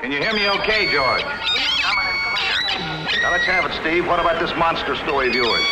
Can 0.00 0.12
you 0.12 0.20
hear 0.20 0.34
me 0.34 0.48
okay, 0.60 0.92
George? 0.92 1.24
Now 3.22 3.32
let's 3.32 3.48
have 3.48 3.64
it, 3.64 3.72
Steve. 3.80 4.06
What 4.06 4.20
about 4.20 4.38
this 4.38 4.52
monster 4.54 4.94
story 4.94 5.28
of 5.28 5.34
yours? 5.34 5.64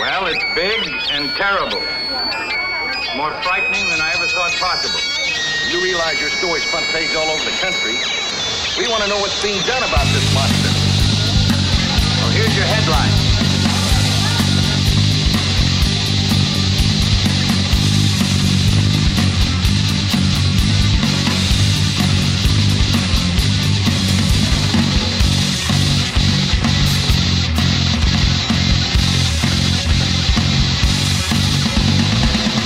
Well, 0.00 0.26
it's 0.26 0.44
big 0.56 0.80
and 1.12 1.28
terrible. 1.36 1.84
More 3.20 3.30
frightening 3.44 3.84
than 3.92 4.00
I 4.00 4.12
ever 4.16 4.26
thought 4.32 4.50
possible. 4.56 4.98
You 5.68 5.84
realize 5.84 6.18
your 6.20 6.30
story's 6.40 6.64
front 6.64 6.86
page 6.86 7.14
all 7.14 7.28
over 7.28 7.44
the 7.44 7.56
country. 7.60 8.00
We 8.80 8.88
want 8.88 9.04
to 9.04 9.08
know 9.12 9.20
what's 9.20 9.40
being 9.44 9.60
done 9.68 9.84
about 9.84 10.08
this 10.16 10.24
monster. 10.32 10.72
Well, 12.24 12.32
here's 12.32 12.56
your 12.56 12.64
headline. 12.64 13.33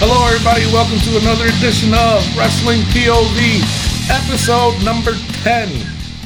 Hello, 0.00 0.24
everybody. 0.28 0.64
Welcome 0.72 1.00
to 1.00 1.18
another 1.18 1.46
edition 1.58 1.92
of 1.92 2.22
Wrestling 2.38 2.82
POV, 2.94 3.58
episode 4.08 4.80
number 4.84 5.10
10. 5.42 5.68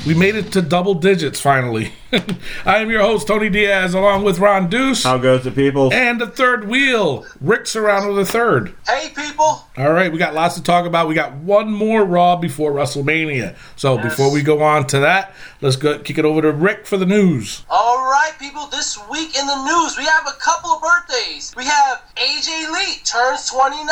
We 0.07 0.13
made 0.13 0.35
it 0.35 0.53
to 0.53 0.61
double 0.61 0.93
digits 0.93 1.41
finally. 1.41 1.91
I 2.13 2.77
am 2.79 2.91
your 2.91 3.01
host, 3.01 3.27
Tony 3.27 3.49
Diaz, 3.49 3.95
along 3.95 4.25
with 4.25 4.39
Ron 4.39 4.69
Deuce. 4.69 5.03
How 5.05 5.17
goes 5.19 5.45
the 5.45 5.51
people? 5.51 5.93
And 5.93 6.21
the 6.21 6.27
third 6.27 6.69
wheel, 6.69 7.25
Rick 7.41 7.67
Serrano 7.67 8.13
the 8.15 8.27
third. 8.27 8.75
Hey, 8.87 9.11
people. 9.17 9.67
All 9.79 9.93
right, 9.93 10.13
we 10.13 10.19
got 10.19 10.35
lots 10.35 10.55
to 10.57 10.63
talk 10.63 10.85
about. 10.85 11.09
We 11.09 11.15
got 11.15 11.33
one 11.37 11.73
more 11.73 12.05
Raw 12.05 12.37
before 12.37 12.73
WrestleMania. 12.73 13.57
So 13.77 13.95
Yes. 13.97 14.05
before 14.05 14.31
we 14.31 14.43
go 14.43 14.63
on 14.63 14.87
to 14.89 14.99
that, 15.01 15.35
let's 15.63 15.77
go 15.77 15.99
kick 16.01 16.19
it 16.19 16.25
over 16.27 16.43
to 16.43 16.53
Rick 16.53 16.87
for 16.87 16.99
the 16.99 17.07
news. 17.07 17.65
All 17.71 17.99
right, 18.05 18.33
people. 18.39 18.67
This 18.67 18.99
week 19.11 19.39
in 19.39 19.47
the 19.47 19.65
news, 19.65 19.97
we 19.97 20.05
have 20.05 20.27
a 20.27 20.39
couple 20.39 20.71
of 20.73 20.83
birthdays. 20.83 21.55
We 21.57 21.65
have 21.65 22.03
AJ 22.17 22.71
Lee 22.73 22.97
turns 23.05 23.47
29. 23.49 23.87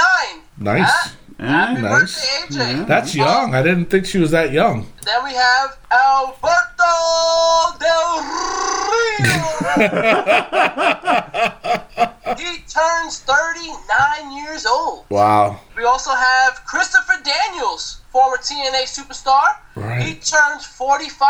Nice. 0.58 0.84
Huh? 0.91 1.11
Happy 1.41 1.80
Nice. 1.80 2.46
birthday, 2.48 2.74
AJ. 2.83 2.86
That's 2.86 3.14
young. 3.14 3.55
I 3.55 3.62
didn't 3.62 3.86
think 3.86 4.05
she 4.06 4.19
was 4.19 4.30
that 4.33 4.52
young. 4.52 4.86
Then 5.05 5.24
we 5.24 5.33
have 5.33 5.78
Alberto 5.91 6.92
Del 7.80 8.20
Rio. 8.91 9.70
he 12.36 12.58
turns 12.68 13.20
39 13.20 14.33
years 14.44 14.66
old. 14.66 15.06
Wow. 15.08 15.61
We 15.77 15.84
also 15.84 16.11
have 16.11 16.62
Christopher 16.66 17.14
Daniels, 17.24 18.00
former 18.11 18.36
TNA 18.36 18.83
superstar. 18.84 19.56
Right. 19.77 20.02
He 20.02 20.14
turns 20.14 20.66
45. 20.66 21.24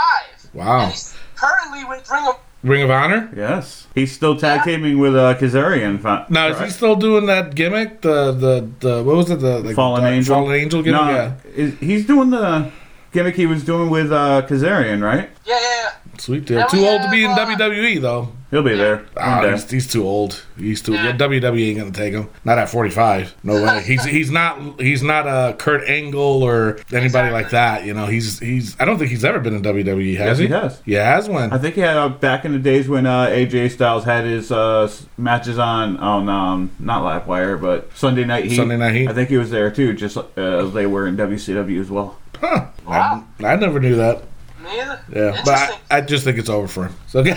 Wow. 0.54 0.80
And 0.80 0.90
he's 0.90 1.14
currently 1.36 1.84
with 1.84 2.10
Ring 2.10 2.26
of 2.26 2.36
Ring 2.62 2.82
of 2.82 2.90
Honor? 2.90 3.30
Yes. 3.34 3.86
He's 3.94 4.12
still 4.12 4.36
tag 4.36 4.64
teaming 4.64 4.98
with 4.98 5.16
uh, 5.16 5.34
Kazarian. 5.36 6.00
fa- 6.00 6.26
Now 6.28 6.48
is 6.48 6.60
he 6.60 6.68
still 6.68 6.94
doing 6.96 7.26
that 7.26 7.54
gimmick? 7.54 8.02
The 8.02 8.32
the 8.32 8.68
the 8.80 9.02
what 9.02 9.16
was 9.16 9.30
it? 9.30 9.40
The 9.40 9.60
like, 9.60 9.74
Fallen 9.74 10.02
dark- 10.02 10.12
Angel? 10.14 10.34
Fallen 10.36 10.54
Angel 10.60 10.82
gimmick. 10.82 11.00
No, 11.00 11.10
Yeah. 11.10 11.32
is- 11.54 11.74
he's 11.80 12.06
doing 12.06 12.30
the 12.30 12.70
gimmick 13.12 13.34
he 13.36 13.46
was 13.46 13.64
doing 13.64 13.88
with 13.90 14.12
uh, 14.12 14.42
Kazarian, 14.46 15.02
right? 15.02 15.30
Yeah, 15.46 15.54
yeah, 15.60 15.60
yeah. 15.82 15.90
Sweet 16.20 16.44
deal. 16.44 16.58
Now 16.58 16.66
Too 16.66 16.78
we 16.78 16.88
old 16.88 17.02
to 17.02 17.10
be 17.10 17.24
in 17.24 17.30
have, 17.30 17.48
uh, 17.48 17.56
WWE 17.56 18.00
though. 18.00 18.32
He'll 18.50 18.62
be 18.64 18.74
there. 18.74 19.06
Ah, 19.16 19.38
one 19.42 19.52
he's, 19.52 19.70
he's 19.70 19.86
too 19.86 20.04
old. 20.04 20.42
He's 20.58 20.82
too. 20.82 20.92
Yeah. 20.92 21.12
WWE 21.16 21.68
ain't 21.68 21.78
gonna 21.78 21.92
take 21.92 22.12
him. 22.12 22.28
Not 22.44 22.58
at 22.58 22.68
forty 22.68 22.90
five. 22.90 23.32
No 23.44 23.54
way. 23.62 23.80
He's 23.86 24.04
he's 24.04 24.30
not 24.30 24.80
he's 24.80 25.02
not 25.04 25.26
a 25.28 25.54
Kurt 25.56 25.88
Angle 25.88 26.42
or 26.42 26.72
anybody 26.92 27.06
Exactly. 27.06 27.30
like 27.32 27.50
that. 27.50 27.84
You 27.86 27.94
know. 27.94 28.06
He's 28.06 28.40
he's. 28.40 28.76
I 28.80 28.84
don't 28.84 28.98
think 28.98 29.10
he's 29.10 29.24
ever 29.24 29.38
been 29.38 29.54
in 29.54 29.62
WWE. 29.62 30.16
Has 30.16 30.26
Yes, 30.26 30.38
he? 30.38 30.46
he 30.46 30.52
has. 30.52 30.82
He 30.84 30.92
has 30.94 31.28
one. 31.28 31.52
I 31.52 31.58
think 31.58 31.76
he 31.76 31.80
had 31.80 31.96
uh, 31.96 32.08
back 32.08 32.44
in 32.44 32.52
the 32.52 32.58
days 32.58 32.88
when 32.88 33.06
uh, 33.06 33.26
AJ 33.26 33.70
Styles 33.70 34.02
had 34.04 34.24
his 34.24 34.50
uh, 34.50 34.90
matches 35.16 35.58
on 35.58 35.96
on 35.98 36.28
um, 36.28 36.70
not 36.80 37.02
Livewire 37.04 37.58
but 37.60 37.88
Sunday 37.96 38.24
Night 38.24 38.46
Heat. 38.46 38.56
Sunday 38.56 38.76
Night 38.76 38.94
Heat. 38.94 39.08
I 39.08 39.14
think 39.14 39.28
he 39.30 39.38
was 39.38 39.50
there 39.50 39.70
too, 39.70 39.92
just 39.94 40.16
uh, 40.16 40.24
as 40.36 40.72
they 40.74 40.86
were 40.86 41.06
in 41.06 41.16
WCW 41.16 41.80
as 41.80 41.88
well. 41.90 42.18
Huh. 42.40 42.66
Wow. 42.84 43.24
I, 43.38 43.46
I 43.46 43.56
never 43.56 43.78
knew 43.78 43.94
that. 43.96 44.22
Me 44.62 44.80
either. 44.80 45.00
Yeah, 45.12 45.30
but 45.44 45.54
Interesting. 45.54 45.78
I, 45.90 45.96
I 45.96 46.00
just 46.02 46.24
think 46.24 46.38
it's 46.38 46.48
over 46.48 46.68
for 46.68 46.84
him. 46.86 46.94
So 47.08 47.20
uh, 47.26 47.34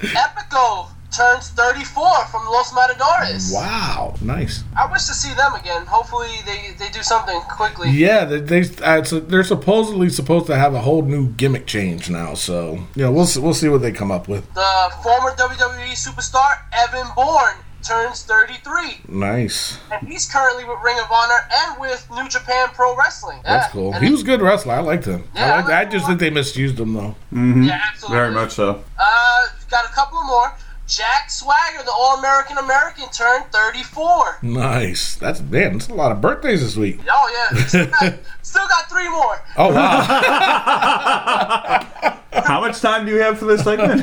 Epico 0.00 0.88
turns 1.14 1.50
34 1.50 2.24
from 2.26 2.44
Los 2.46 2.72
Matadores. 2.74 3.52
wow, 3.52 4.14
nice. 4.22 4.64
I 4.76 4.90
wish 4.90 5.04
to 5.06 5.14
see 5.14 5.34
them 5.34 5.54
again. 5.54 5.84
Hopefully, 5.86 6.28
they, 6.46 6.74
they 6.78 6.88
do 6.90 7.02
something 7.02 7.40
quickly. 7.42 7.90
Yeah, 7.90 8.24
they, 8.24 8.40
they 8.40 8.60
uh, 8.82 9.02
so 9.02 9.20
they're 9.20 9.44
supposedly 9.44 10.08
supposed 10.08 10.46
to 10.46 10.56
have 10.56 10.74
a 10.74 10.80
whole 10.80 11.02
new 11.02 11.28
gimmick 11.28 11.66
change 11.66 12.08
now. 12.10 12.34
So 12.34 12.74
you 12.94 13.04
know, 13.04 13.12
we'll 13.12 13.28
we'll 13.38 13.54
see 13.54 13.68
what 13.68 13.82
they 13.82 13.92
come 13.92 14.10
up 14.10 14.28
with. 14.28 14.52
The 14.54 14.90
former 15.02 15.30
WWE 15.32 15.92
superstar 15.92 16.58
Evan 16.72 17.06
Bourne 17.14 17.56
turns 17.82 18.22
33, 18.24 19.00
Nice, 19.08 19.78
and 19.90 20.06
he's 20.06 20.30
currently 20.30 20.64
with 20.64 20.78
Ring 20.84 20.98
of 20.98 21.10
Honor 21.10 21.38
and 21.52 21.80
with 21.80 22.06
New 22.14 22.28
Japan 22.28 22.68
Pro 22.74 22.96
Wrestling. 22.96 23.40
that's 23.44 23.66
Yeah, 23.66 23.72
cool. 23.72 23.94
and 23.94 24.04
He 24.04 24.10
was 24.10 24.22
a 24.22 24.24
good 24.24 24.40
wrestler. 24.42 24.74
I 24.74 24.80
liked 24.80 25.04
him. 25.06 25.24
Yeah, 25.34 25.44
I, 25.44 25.48
I 25.48 25.56
liked, 25.56 25.68
like 25.68 25.86
I 25.88 25.90
just 25.90 26.04
a 26.04 26.08
think 26.08 26.20
they 26.20 26.30
misused 26.30 26.78
him 26.78 26.92
though. 26.94 27.14
Mm-hmm. 27.32 27.62
Yeah, 27.64 27.80
absolutely. 27.90 28.16
Very 28.18 28.30
much 28.32 28.52
so. 28.52 28.82
Uh, 28.98 29.46
got 29.70 29.84
a 29.84 29.92
couple 29.92 30.22
more. 30.24 30.52
Jack 30.90 31.30
Swagger, 31.30 31.84
the 31.84 31.92
All 31.92 32.18
American 32.18 32.58
American, 32.58 33.08
turned 33.10 33.44
34. 33.52 34.38
Nice. 34.42 35.14
That's 35.14 35.40
man. 35.40 35.74
That's 35.74 35.88
a 35.88 35.94
lot 35.94 36.10
of 36.10 36.20
birthdays 36.20 36.62
this 36.62 36.76
week. 36.76 36.98
Oh 37.08 37.48
yeah, 37.52 37.64
still 37.66 37.86
got, 37.86 38.14
still 38.42 38.66
got 38.66 38.90
three 38.90 39.08
more. 39.08 39.40
Oh 39.56 39.72
wow. 39.72 40.00
How 42.32 42.60
much 42.60 42.80
time 42.80 43.06
do 43.06 43.12
you 43.12 43.20
have 43.20 43.38
for 43.38 43.44
this 43.44 43.62
segment? 43.62 44.02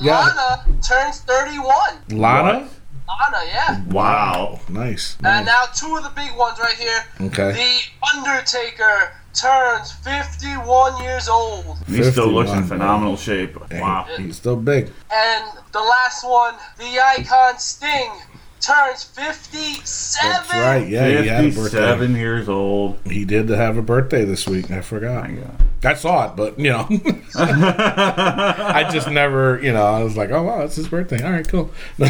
Lana 0.00 0.64
turns 0.86 1.20
31. 1.20 1.70
Lana. 2.10 2.68
Lana, 3.06 3.44
yeah. 3.46 3.84
wow. 3.84 4.60
Nice. 4.68 5.16
And 5.16 5.44
nice. 5.44 5.46
now 5.46 5.64
two 5.74 5.96
of 5.96 6.04
the 6.04 6.10
big 6.10 6.34
ones 6.36 6.58
right 6.58 6.74
here. 6.74 7.04
Okay. 7.20 7.52
The 7.52 8.16
Undertaker 8.16 9.12
turns 9.34 9.92
51 9.92 11.02
years 11.02 11.28
old. 11.28 11.76
He 11.86 12.02
still 12.04 12.28
looks 12.28 12.50
in 12.50 12.64
phenomenal 12.64 13.16
shape. 13.16 13.56
Dang, 13.68 13.80
Wow. 13.80 14.06
He's 14.16 14.36
still 14.36 14.56
big. 14.56 14.90
And 15.12 15.44
the 15.72 15.80
last 15.80 16.24
one, 16.24 16.54
the 16.78 16.98
icon 17.00 17.58
Sting, 17.58 18.12
turns 18.60 19.04
57. 19.04 19.84
That's 20.22 20.54
right. 20.54 20.88
Yeah, 20.88 21.06
he 21.08 21.28
had 21.28 21.44
a 21.44 21.48
birthday. 21.48 21.78
57 21.80 22.16
years 22.16 22.48
old. 22.48 22.98
He 23.04 23.24
did 23.24 23.48
have 23.50 23.76
a 23.76 23.82
birthday 23.82 24.24
this 24.24 24.46
week. 24.46 24.70
I 24.70 24.80
forgot. 24.80 25.28
My 25.30 25.42
God. 25.84 25.92
I 25.92 25.94
saw 25.94 26.30
it, 26.30 26.36
but 26.36 26.58
you 26.58 26.70
know, 26.70 26.86
I 27.36 28.88
just 28.92 29.08
never, 29.10 29.60
you 29.62 29.72
know, 29.72 29.84
I 29.84 30.02
was 30.02 30.16
like, 30.16 30.30
oh 30.30 30.42
wow, 30.42 30.62
it's 30.62 30.76
his 30.76 30.88
birthday. 30.88 31.22
All 31.24 31.32
right, 31.32 31.46
cool. 31.48 31.70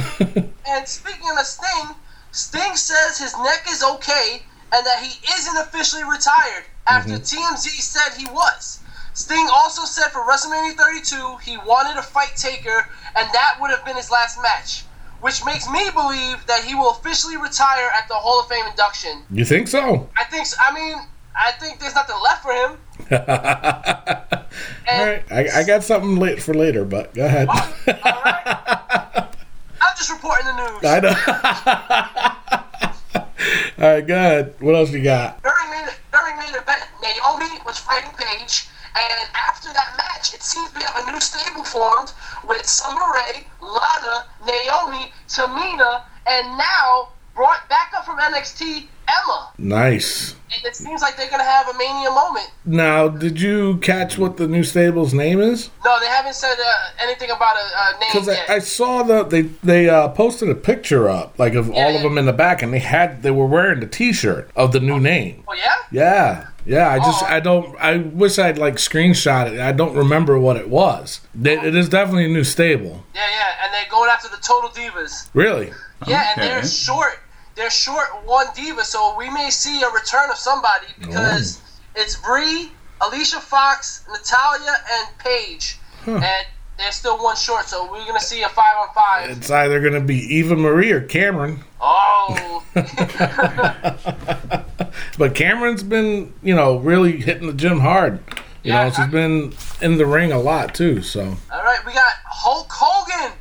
And 0.67 0.89
speaking 0.89 1.29
of 1.39 1.45
Sting, 1.47 1.95
Sting 2.33 2.75
says 2.75 3.19
his 3.19 3.35
neck 3.39 3.67
is 3.71 3.83
okay 3.85 4.43
and 4.73 4.85
that 4.87 5.03
he 5.03 5.21
isn't 5.39 5.57
officially 5.59 6.03
retired 6.03 6.65
after 6.89 7.13
Mm-hmm. 7.15 7.55
TMZ 7.55 7.69
said 7.81 8.19
he 8.19 8.27
was. 8.27 8.81
Sting 9.13 9.47
also 9.55 9.85
said 9.85 10.09
for 10.11 10.23
WrestleMania 10.23 10.73
32 10.75 11.37
he 11.45 11.57
wanted 11.59 11.95
to 11.95 12.03
fight 12.03 12.33
Taker 12.37 12.89
and 13.17 13.29
that 13.33 13.59
would 13.61 13.71
have 13.71 13.85
been 13.85 13.97
his 13.97 14.11
last 14.11 14.41
match, 14.43 14.83
which 15.21 15.45
makes 15.45 15.69
me 15.71 15.89
believe 15.95 16.45
that 16.47 16.65
he 16.65 16.75
will 16.75 16.91
officially 16.91 17.37
retire 17.37 17.91
at 17.97 18.09
the 18.09 18.15
Hall 18.15 18.41
of 18.41 18.49
Fame 18.49 18.67
induction. 18.67 19.23
you 19.31 19.45
think 19.45 19.69
so? 19.69 20.09
I 20.19 20.25
think. 20.25 20.47
so. 20.47 20.57
I 20.61 20.75
mean, 20.75 20.97
I 21.37 21.53
think 21.53 21.81
there's 21.81 21.95
nothing 21.95 22.17
left 22.23 22.43
for 22.43 22.53
him. 22.53 22.79
All 24.89 25.07
right, 25.07 25.25
I, 25.33 25.61
I 25.61 25.65
got 25.65 25.83
something 25.83 26.17
late 26.17 26.41
for 26.43 26.55
later, 26.55 26.85
but 26.85 27.13
go 27.15 27.25
ahead. 27.25 27.49
all 27.49 27.55
right. 27.87 29.27
I'm 29.81 29.97
just 29.97 30.11
reporting 30.11 30.47
the 30.47 30.57
news. 30.71 30.85
I 30.85 31.01
know. 31.01 31.15
All 33.85 33.95
right, 33.95 34.07
go 34.07 34.15
ahead. 34.15 34.55
What 34.61 34.75
else 34.77 34.93
you 34.93 35.03
got? 35.03 35.43
during 35.43 35.71
main, 35.71 35.87
during 36.13 36.37
main 36.37 36.55
event, 36.55 36.83
Naomi 37.03 37.59
was 37.67 37.79
fighting 37.79 38.11
Paige, 38.17 38.69
and 38.95 39.29
after 39.35 39.73
that 39.73 39.95
match, 39.97 40.35
it 40.35 40.43
seems 40.43 40.73
we 40.77 40.83
have 40.83 41.09
a 41.09 41.11
new 41.13 41.21
stable 41.21 41.65
formed 41.65 42.13
with 42.47 42.65
Summer 42.65 43.03
Rae, 43.15 43.45
Lana, 43.61 44.27
Naomi, 44.47 45.13
Tamina, 45.27 46.03
and 46.27 46.57
now 46.57 47.09
brought 47.35 47.69
back 47.69 47.93
up 47.97 48.05
from 48.05 48.19
NXT, 48.19 48.87
Emma. 49.09 49.51
Nice. 49.59 50.35
And 50.55 50.65
it 50.65 50.77
seems 50.77 51.03
like 51.03 51.17
they're 51.17 51.29
gonna 51.31 51.43
have 51.45 51.69
a 51.69 51.77
mania 51.77 52.11
moment. 52.11 52.51
Now, 52.65 53.09
did 53.09 53.41
you 53.41 53.79
catch 53.79 54.17
what 54.19 54.37
the 54.37 54.47
new 54.47 54.63
stable's 54.63 55.13
name 55.13 55.41
is? 55.41 55.71
No, 55.85 55.99
they 56.01 56.07
haven't 56.07 56.35
said 56.35 56.55
uh, 56.55 56.75
anything 57.03 57.31
about 57.31 57.57
a, 57.57 57.61
a 57.61 58.01
name 58.01 58.11
Because 58.13 58.27
yet. 58.29 58.49
I, 58.49 58.55
I 58.55 58.59
saw 58.61 59.03
the 59.03 59.25
they 59.25 59.43
they 59.43 59.89
uh, 59.89 60.09
posted 60.11 60.49
a 60.49 60.55
picture 60.55 61.09
up 61.09 61.39
like 61.39 61.55
of 61.55 61.69
Yeah, 61.69 61.75
all 61.85 61.91
yeah. 61.91 61.97
of 61.97 62.03
them 62.03 62.19
in 62.19 62.27
the 62.27 62.33
back, 62.33 62.63
and 62.63 62.73
they 62.73 62.79
had 62.79 63.23
they 63.23 63.31
were 63.31 63.47
wearing 63.47 63.81
the 63.81 63.87
T-shirt 63.87 64.51
of 64.57 64.73
the 64.73 64.81
new 64.81 65.01
name. 65.01 65.43
oh 65.49 65.55
yeah. 65.55 65.75
Yeah, 65.91 66.47
yeah. 66.65 66.89
I 66.91 66.99
just 66.99 67.23
Oh. 67.25 67.27
I 67.27 67.41
don't. 67.41 67.77
I 67.81 67.97
wish 67.99 68.39
I'd 68.39 68.59
like 68.59 68.75
screenshot 68.77 69.53
it. 69.53 69.61
I 69.61 69.73
don't 69.73 69.95
remember 69.95 70.39
what 70.39 70.57
it 70.57 70.69
was. 70.69 71.21
It, 71.43 71.63
it 71.65 71.75
is 71.75 71.89
definitely 71.89 72.27
a 72.27 72.29
new 72.29 72.45
stable. 72.45 73.05
Yeah, 73.15 73.21
yeah, 73.29 73.65
and 73.65 73.75
they're 73.75 73.91
going 73.91 74.09
after 74.11 74.29
the 74.29 74.39
Total 74.39 74.71
Divas. 74.71 75.29
Really? 75.35 75.73
Yeah, 76.07 76.33
and 76.37 76.43
they're 76.43 76.65
short. 76.65 77.19
They're 77.57 77.71
short 77.71 78.09
one 78.25 78.47
diva, 78.55 78.85
so 78.85 79.15
we 79.17 79.31
may 79.31 79.51
see 79.51 79.83
a 79.83 79.91
return 79.91 80.31
of 80.31 80.37
somebody 80.37 80.87
because 80.99 81.61
it's 81.95 82.17
Brie, 82.17 82.71
Alicia 83.01 83.41
Fox, 83.41 84.05
Natalya, 84.11 84.73
and 84.93 85.19
Paige, 85.19 85.79
and 86.07 86.25
they're 86.79 86.91
still 86.93 87.23
one 87.23 87.37
short. 87.37 87.67
So 87.67 87.91
we're 87.91 88.05
gonna 88.07 88.19
see 88.21 88.43
a 88.43 88.49
five 88.49 88.77
on 88.77 88.89
five. 88.95 89.31
It's 89.31 89.51
either 89.51 89.81
going 89.81 89.93
to 89.95 90.01
be 90.01 90.17
Eva 90.37 90.57
Marie 90.57 90.91
or 90.91 91.01
Cameron. 91.03 91.61
Oh, 91.81 92.65
But 95.19 95.35
Cameron's 95.35 95.83
been, 95.85 96.33
you 96.43 96.55
know, 96.57 96.79
really 96.79 97.19
hitting 97.19 97.47
the 97.47 97.53
gym 97.53 97.81
hard. 97.81 98.19
You 98.65 98.73
Yeah, 98.73 98.85
know, 98.85 98.91
she's 98.91 98.99
I- 99.01 99.07
been 99.07 99.55
in 99.81 99.97
the 99.99 100.07
ring 100.07 100.33
a 100.33 100.39
lot 100.41 100.75
too. 100.75 101.03
So 101.03 101.23
all 101.53 101.63
right. 101.63 101.79
We 101.87 101.93
got 101.93 102.13
Hulk 102.27 102.67
Hogan 102.71 103.33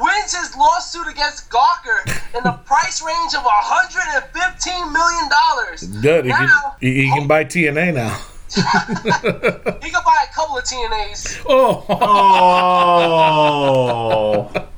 wins 0.00 0.34
his 0.36 0.56
lawsuit 0.56 1.06
against 1.08 1.50
Gawker 1.50 2.06
in 2.36 2.42
the 2.44 2.52
price 2.64 3.02
range 3.02 3.34
of 3.34 3.44
115 3.44 4.92
million 4.92 5.28
dollars. 5.28 5.82
good. 6.00 6.24
He, 6.24 6.30
can, 6.30 6.46
Now, 6.46 6.76
he, 6.80 7.02
he 7.02 7.08
can 7.10 7.24
oh. 7.24 7.28
buy 7.28 7.44
TNA 7.44 7.94
now. 7.94 8.18
He 8.54 9.90
could 9.90 10.04
buy 10.04 10.24
a 10.28 10.34
couple 10.34 10.58
of 10.58 10.64
TNAs. 10.64 11.42
Oh, 11.48 11.84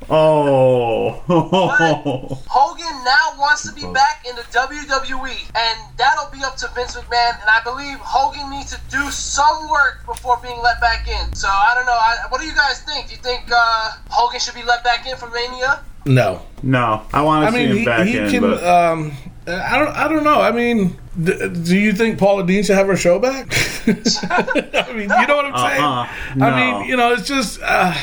Oh, 0.09 1.23
oh, 1.29 2.41
Hogan 2.47 3.03
now 3.03 3.33
wants 3.39 3.63
to 3.67 3.73
be 3.73 3.81
back 3.93 4.25
in 4.29 4.35
the 4.35 4.41
WWE, 4.43 5.31
and 5.55 5.79
that'll 5.97 6.29
be 6.31 6.43
up 6.43 6.55
to 6.57 6.67
Vince 6.75 6.95
McMahon. 6.95 7.39
And 7.41 7.49
I 7.49 7.61
believe 7.63 7.97
Hogan 7.99 8.49
needs 8.51 8.71
to 8.75 8.81
do 8.91 9.09
some 9.09 9.69
work 9.69 10.05
before 10.05 10.37
being 10.43 10.59
let 10.61 10.79
back 10.81 11.07
in. 11.07 11.33
So 11.33 11.47
I 11.47 11.71
don't 11.73 11.85
know. 11.85 11.93
I, 11.93 12.17
what 12.29 12.41
do 12.41 12.47
you 12.47 12.53
guys 12.53 12.81
think? 12.81 13.07
Do 13.07 13.13
you 13.15 13.21
think 13.21 13.49
uh, 13.51 13.91
Hogan 14.09 14.39
should 14.39 14.55
be 14.55 14.63
let 14.63 14.83
back 14.83 15.07
in 15.07 15.15
for 15.17 15.29
Mania? 15.29 15.83
no. 16.05 16.41
no! 16.61 17.01
I 17.13 17.21
want 17.21 17.45
I 17.45 17.49
to 17.49 17.53
see 17.55 17.59
mean, 17.59 17.69
him 17.71 17.77
he, 17.77 17.85
back 17.85 18.05
he 18.07 18.17
in, 18.17 18.29
can. 18.29 18.41
but 18.41 18.63
Um, 18.63 19.13
I 19.47 19.77
don't. 19.77 19.95
I 19.95 20.07
don't 20.07 20.23
know. 20.23 20.39
I 20.41 20.51
mean, 20.51 20.97
d- 21.21 21.49
do 21.49 21.77
you 21.77 21.91
think 21.93 22.17
Paula 22.17 22.45
Deen 22.45 22.63
should 22.63 22.75
have 22.77 22.87
her 22.87 22.95
show 22.95 23.19
back? 23.19 23.51
I 23.87 24.93
mean, 24.93 25.09
you 25.09 25.27
know 25.27 25.35
what 25.35 25.45
I'm 25.45 25.57
saying? 25.69 25.83
Uh-uh. 25.83 26.07
No. 26.35 26.45
I 26.47 26.55
mean, 26.81 26.89
you 26.89 26.95
know, 26.95 27.11
it's 27.13 27.27
just. 27.27 27.59
Uh, 27.61 27.93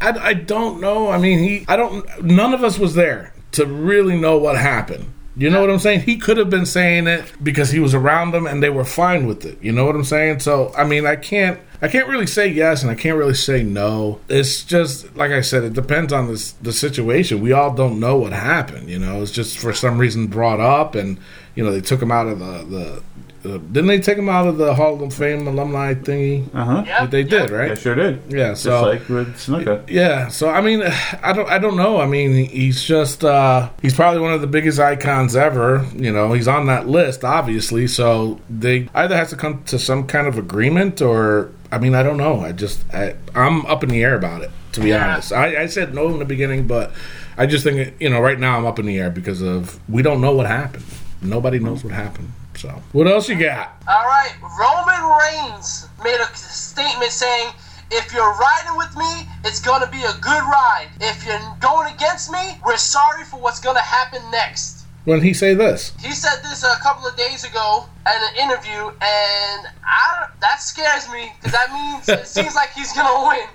I, 0.00 0.10
I 0.10 0.34
don't 0.34 0.80
know. 0.80 1.08
I 1.10 1.18
mean, 1.18 1.38
he. 1.38 1.64
I 1.68 1.76
don't. 1.76 2.24
None 2.24 2.52
of 2.54 2.64
us 2.64 2.78
was 2.78 2.94
there 2.94 3.32
to 3.52 3.66
really 3.66 4.16
know 4.18 4.38
what 4.38 4.56
happened. 4.56 5.12
You 5.38 5.50
know 5.50 5.60
what 5.60 5.70
I'm 5.70 5.78
saying? 5.78 6.00
He 6.00 6.16
could 6.16 6.36
have 6.36 6.50
been 6.50 6.66
saying 6.66 7.06
it 7.06 7.32
because 7.40 7.70
he 7.70 7.78
was 7.78 7.94
around 7.94 8.32
them 8.32 8.44
and 8.44 8.60
they 8.60 8.70
were 8.70 8.84
fine 8.84 9.24
with 9.24 9.46
it. 9.46 9.56
You 9.62 9.70
know 9.70 9.86
what 9.86 9.94
I'm 9.94 10.02
saying? 10.02 10.40
So, 10.40 10.74
I 10.76 10.82
mean, 10.82 11.06
I 11.06 11.14
can't 11.14 11.60
I 11.80 11.86
can't 11.86 12.08
really 12.08 12.26
say 12.26 12.48
yes 12.48 12.82
and 12.82 12.90
I 12.90 12.96
can't 12.96 13.16
really 13.16 13.34
say 13.34 13.62
no. 13.62 14.18
It's 14.28 14.64
just 14.64 15.14
like 15.14 15.30
I 15.30 15.40
said, 15.42 15.62
it 15.62 15.74
depends 15.74 16.12
on 16.12 16.26
this 16.26 16.52
the 16.52 16.72
situation. 16.72 17.40
We 17.40 17.52
all 17.52 17.72
don't 17.72 18.00
know 18.00 18.16
what 18.18 18.32
happened, 18.32 18.90
you 18.90 18.98
know. 18.98 19.22
It's 19.22 19.30
just 19.30 19.58
for 19.58 19.72
some 19.72 19.96
reason 19.96 20.26
brought 20.26 20.58
up 20.58 20.96
and 20.96 21.18
you 21.54 21.64
know, 21.64 21.70
they 21.70 21.80
took 21.80 22.02
him 22.02 22.10
out 22.10 22.26
of 22.26 22.40
the 22.40 22.64
the 22.64 23.02
uh, 23.48 23.58
didn't 23.58 23.86
they 23.86 23.98
take 24.00 24.18
him 24.18 24.28
out 24.28 24.46
of 24.46 24.56
the 24.58 24.74
Hall 24.74 25.02
of 25.02 25.14
Fame 25.14 25.46
alumni 25.48 25.94
thingy? 25.94 26.46
uh 26.54 26.64
huh. 26.64 26.84
Yeah, 26.86 27.06
They 27.06 27.22
did, 27.24 27.50
right? 27.50 27.72
I 27.72 27.74
sure 27.74 27.94
did. 27.94 28.22
Yeah, 28.28 28.50
Just 28.50 28.62
so 28.64 28.82
like 28.82 29.08
with 29.08 29.34
Snuka. 29.36 29.84
yeah, 29.88 30.28
so 30.28 30.48
I 30.50 30.60
mean, 30.60 30.82
I 31.22 31.32
don't, 31.32 31.48
I 31.48 31.58
don't 31.58 31.76
know. 31.76 32.00
I 32.00 32.06
mean, 32.06 32.46
he's 32.48 32.82
just, 32.82 33.24
uh, 33.24 33.70
he's 33.82 33.94
probably 33.94 34.20
one 34.20 34.32
of 34.32 34.40
the 34.40 34.46
biggest 34.46 34.78
icons 34.78 35.34
ever. 35.36 35.86
You 35.96 36.12
know, 36.12 36.32
he's 36.32 36.48
on 36.48 36.66
that 36.66 36.88
list, 36.88 37.24
obviously. 37.24 37.86
So 37.86 38.40
they 38.50 38.88
either 38.94 39.16
has 39.16 39.30
to 39.30 39.36
come 39.36 39.62
to 39.64 39.78
some 39.78 40.06
kind 40.06 40.26
of 40.26 40.38
agreement, 40.38 41.00
or 41.02 41.50
I 41.72 41.78
mean, 41.78 41.94
I 41.94 42.02
don't 42.02 42.16
know. 42.18 42.40
I 42.40 42.52
just, 42.52 42.82
I, 42.94 43.16
I'm 43.34 43.64
up 43.66 43.82
in 43.82 43.88
the 43.90 44.02
air 44.02 44.14
about 44.16 44.42
it. 44.42 44.50
To 44.72 44.80
be 44.80 44.90
Yeah. 44.90 45.12
honest, 45.14 45.32
I, 45.32 45.62
I 45.62 45.66
said 45.66 45.94
no 45.94 46.08
in 46.08 46.18
the 46.18 46.24
beginning, 46.26 46.66
but 46.66 46.92
I 47.38 47.46
just 47.46 47.64
think, 47.64 47.94
you 48.00 48.10
know, 48.10 48.20
right 48.20 48.38
now 48.38 48.58
I'm 48.58 48.66
up 48.66 48.78
in 48.78 48.84
the 48.86 48.98
air 48.98 49.10
because 49.10 49.40
of 49.40 49.80
we 49.88 50.02
don't 50.02 50.20
know 50.20 50.32
what 50.34 50.46
happened. 50.46 50.84
Nobody 51.22 51.58
knows 51.58 51.82
what 51.82 51.92
happened. 51.94 52.32
So, 52.58 52.82
what 52.90 53.06
else 53.06 53.28
you 53.28 53.36
got? 53.36 53.80
All 53.86 54.04
right, 54.04 54.32
Roman 54.58 55.16
Reigns 55.22 55.86
made 56.02 56.18
a 56.18 56.26
statement 56.34 57.12
saying, 57.12 57.50
"If 57.92 58.12
you're 58.12 58.32
riding 58.34 58.76
with 58.76 58.96
me, 58.96 59.28
it's 59.44 59.60
gonna 59.60 59.86
be 59.86 60.02
a 60.02 60.12
good 60.14 60.42
ride. 60.42 60.88
If 61.00 61.24
you're 61.24 61.38
going 61.60 61.94
against 61.94 62.32
me, 62.32 62.58
we're 62.66 62.76
sorry 62.76 63.22
for 63.22 63.38
what's 63.38 63.60
gonna 63.60 63.80
happen 63.80 64.28
next." 64.32 64.86
When 65.04 65.20
he 65.20 65.34
say 65.34 65.54
this? 65.54 65.92
He 66.00 66.10
said 66.10 66.42
this 66.42 66.64
a 66.64 66.74
couple 66.82 67.06
of 67.06 67.16
days 67.16 67.44
ago 67.44 67.86
at 68.04 68.16
an 68.16 68.34
interview, 68.34 68.90
and 69.02 69.68
I 69.84 70.26
that 70.40 70.60
scares 70.60 71.08
me 71.10 71.32
because 71.36 71.52
that 71.52 71.72
means 71.72 72.08
it 72.08 72.26
seems 72.36 72.56
like 72.56 72.70
he's 72.70 72.92
gonna 72.92 73.28
win. 73.28 73.46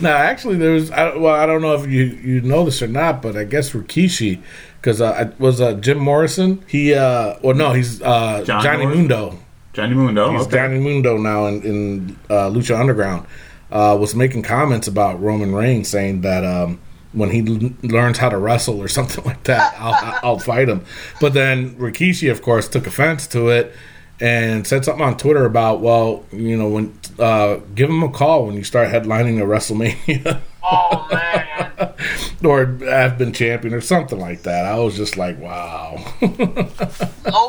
No, 0.00 0.10
actually, 0.10 0.56
there 0.56 0.72
was. 0.72 0.90
I, 0.90 1.16
well, 1.16 1.34
I 1.34 1.46
don't 1.46 1.62
know 1.62 1.74
if 1.74 1.86
you 1.86 2.04
you 2.04 2.40
know 2.42 2.64
this 2.64 2.82
or 2.82 2.86
not, 2.86 3.22
but 3.22 3.36
I 3.36 3.44
guess 3.44 3.70
Rikishi, 3.72 4.42
because 4.80 5.00
uh, 5.00 5.16
it 5.30 5.40
was 5.40 5.60
uh, 5.60 5.72
Jim 5.74 5.98
Morrison. 5.98 6.62
He, 6.66 6.92
uh, 6.94 7.36
well, 7.42 7.56
no, 7.56 7.72
he's 7.72 8.02
uh, 8.02 8.42
John 8.44 8.62
Johnny 8.62 8.82
Morrison? 8.84 8.98
Mundo. 9.08 9.38
Johnny 9.72 9.94
Mundo. 9.94 10.32
He's 10.32 10.42
okay. 10.42 10.56
Johnny 10.56 10.78
Mundo 10.80 11.16
now 11.18 11.46
in, 11.46 11.62
in 11.62 12.18
uh, 12.28 12.48
Lucha 12.50 12.78
Underground. 12.78 13.26
Uh, 13.70 13.96
was 13.98 14.14
making 14.14 14.42
comments 14.42 14.86
about 14.86 15.20
Roman 15.20 15.54
Reigns, 15.54 15.88
saying 15.88 16.20
that 16.20 16.44
um, 16.44 16.78
when 17.12 17.30
he 17.30 17.40
l- 17.40 17.70
learns 17.82 18.18
how 18.18 18.28
to 18.28 18.38
wrestle 18.38 18.80
or 18.80 18.88
something 18.98 19.24
like 19.24 19.42
that, 19.44 19.74
I'll, 19.78 20.18
I'll 20.22 20.38
fight 20.38 20.68
him. 20.68 20.84
But 21.20 21.32
then 21.32 21.74
Rikishi, 21.76 22.30
of 22.30 22.42
course, 22.42 22.68
took 22.68 22.86
offense 22.86 23.26
to 23.28 23.48
it 23.48 23.74
and 24.20 24.66
said 24.66 24.84
something 24.84 25.04
on 25.04 25.16
Twitter 25.16 25.44
about, 25.44 25.80
well, 25.80 26.24
you 26.32 26.56
know, 26.56 26.68
when 26.68 26.98
uh, 27.18 27.56
give 27.74 27.88
him 27.90 28.02
a 28.02 28.08
call 28.10 28.46
when 28.46 28.54
you 28.56 28.64
start 28.64 28.88
headlining 28.88 29.38
a 29.40 29.44
WrestleMania. 29.46 30.40
Oh 30.68 31.06
man, 31.12 31.94
or 32.44 32.66
have 32.90 33.18
been 33.18 33.32
champion 33.32 33.72
or 33.72 33.80
something 33.80 34.18
like 34.18 34.42
that. 34.42 34.64
I 34.64 34.76
was 34.80 34.96
just 34.96 35.16
like, 35.16 35.38
wow. 35.38 35.94
low 36.20 36.28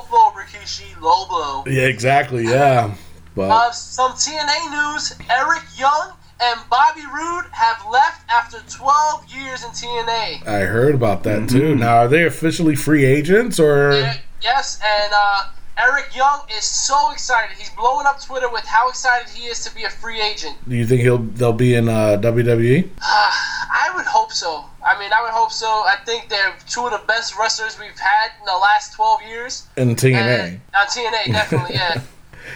blow, 0.07 0.31
Rikishi, 0.37 1.01
low 1.01 1.25
blow. 1.27 1.63
yeah, 1.65 1.87
exactly. 1.87 2.43
Yeah. 2.43 2.93
But 3.35 3.49
Uh, 3.49 3.71
some 3.71 4.11
TNA 4.11 4.69
news: 4.93 5.15
Eric 5.31 5.63
Young 5.79 6.11
and 6.39 6.59
Bobby 6.69 7.01
Roode 7.11 7.45
have 7.53 7.83
left 7.91 8.21
after 8.29 8.59
12 8.69 9.25
years 9.33 9.63
in 9.63 9.71
TNA. 9.71 10.45
I 10.47 10.59
heard 10.65 10.93
about 10.93 11.23
that 11.23 11.49
too. 11.49 11.73
Now, 11.73 11.97
are 12.01 12.07
they 12.07 12.23
officially 12.25 12.75
free 12.75 13.03
agents 13.03 13.59
or? 13.59 13.93
Yeah, 13.93 14.17
yes, 14.43 14.79
and 14.85 15.11
uh, 15.15 15.43
Eric 15.79 16.15
Young 16.15 16.41
is 16.57 16.63
so 16.63 17.11
excited. 17.11 17.55
He's 17.57 17.69
blowing 17.71 18.07
up 18.07 18.21
Twitter 18.21 18.49
with 18.49 18.65
how 18.65 18.89
excited 18.89 19.29
he 19.29 19.45
is 19.47 19.63
to 19.65 19.73
be 19.75 19.83
a 19.83 19.89
free 19.89 20.19
agent. 20.21 20.57
Do 20.67 20.75
you 20.75 20.85
think 20.85 21.01
he'll 21.01 21.19
they'll 21.19 21.53
be 21.53 21.75
in 21.75 21.87
uh, 21.87 22.17
WWE? 22.21 22.89
I 23.01 23.91
would 23.95 24.05
hope 24.05 24.31
so. 24.31 24.65
I 24.85 24.97
mean, 24.99 25.11
I 25.13 25.21
would 25.21 25.31
hope 25.31 25.51
so. 25.51 25.67
I 25.67 25.95
think 26.05 26.29
they're 26.29 26.55
two 26.67 26.85
of 26.85 26.91
the 26.91 27.01
best 27.07 27.37
wrestlers 27.37 27.77
we've 27.79 27.97
had 27.99 28.31
in 28.39 28.45
the 28.45 28.53
last 28.57 28.93
12 28.93 29.21
years. 29.23 29.67
In 29.77 29.95
TNA. 29.95 30.15
And, 30.15 30.61
on 30.75 30.87
TNA, 30.87 31.25
definitely, 31.27 31.75
yeah. 31.75 32.01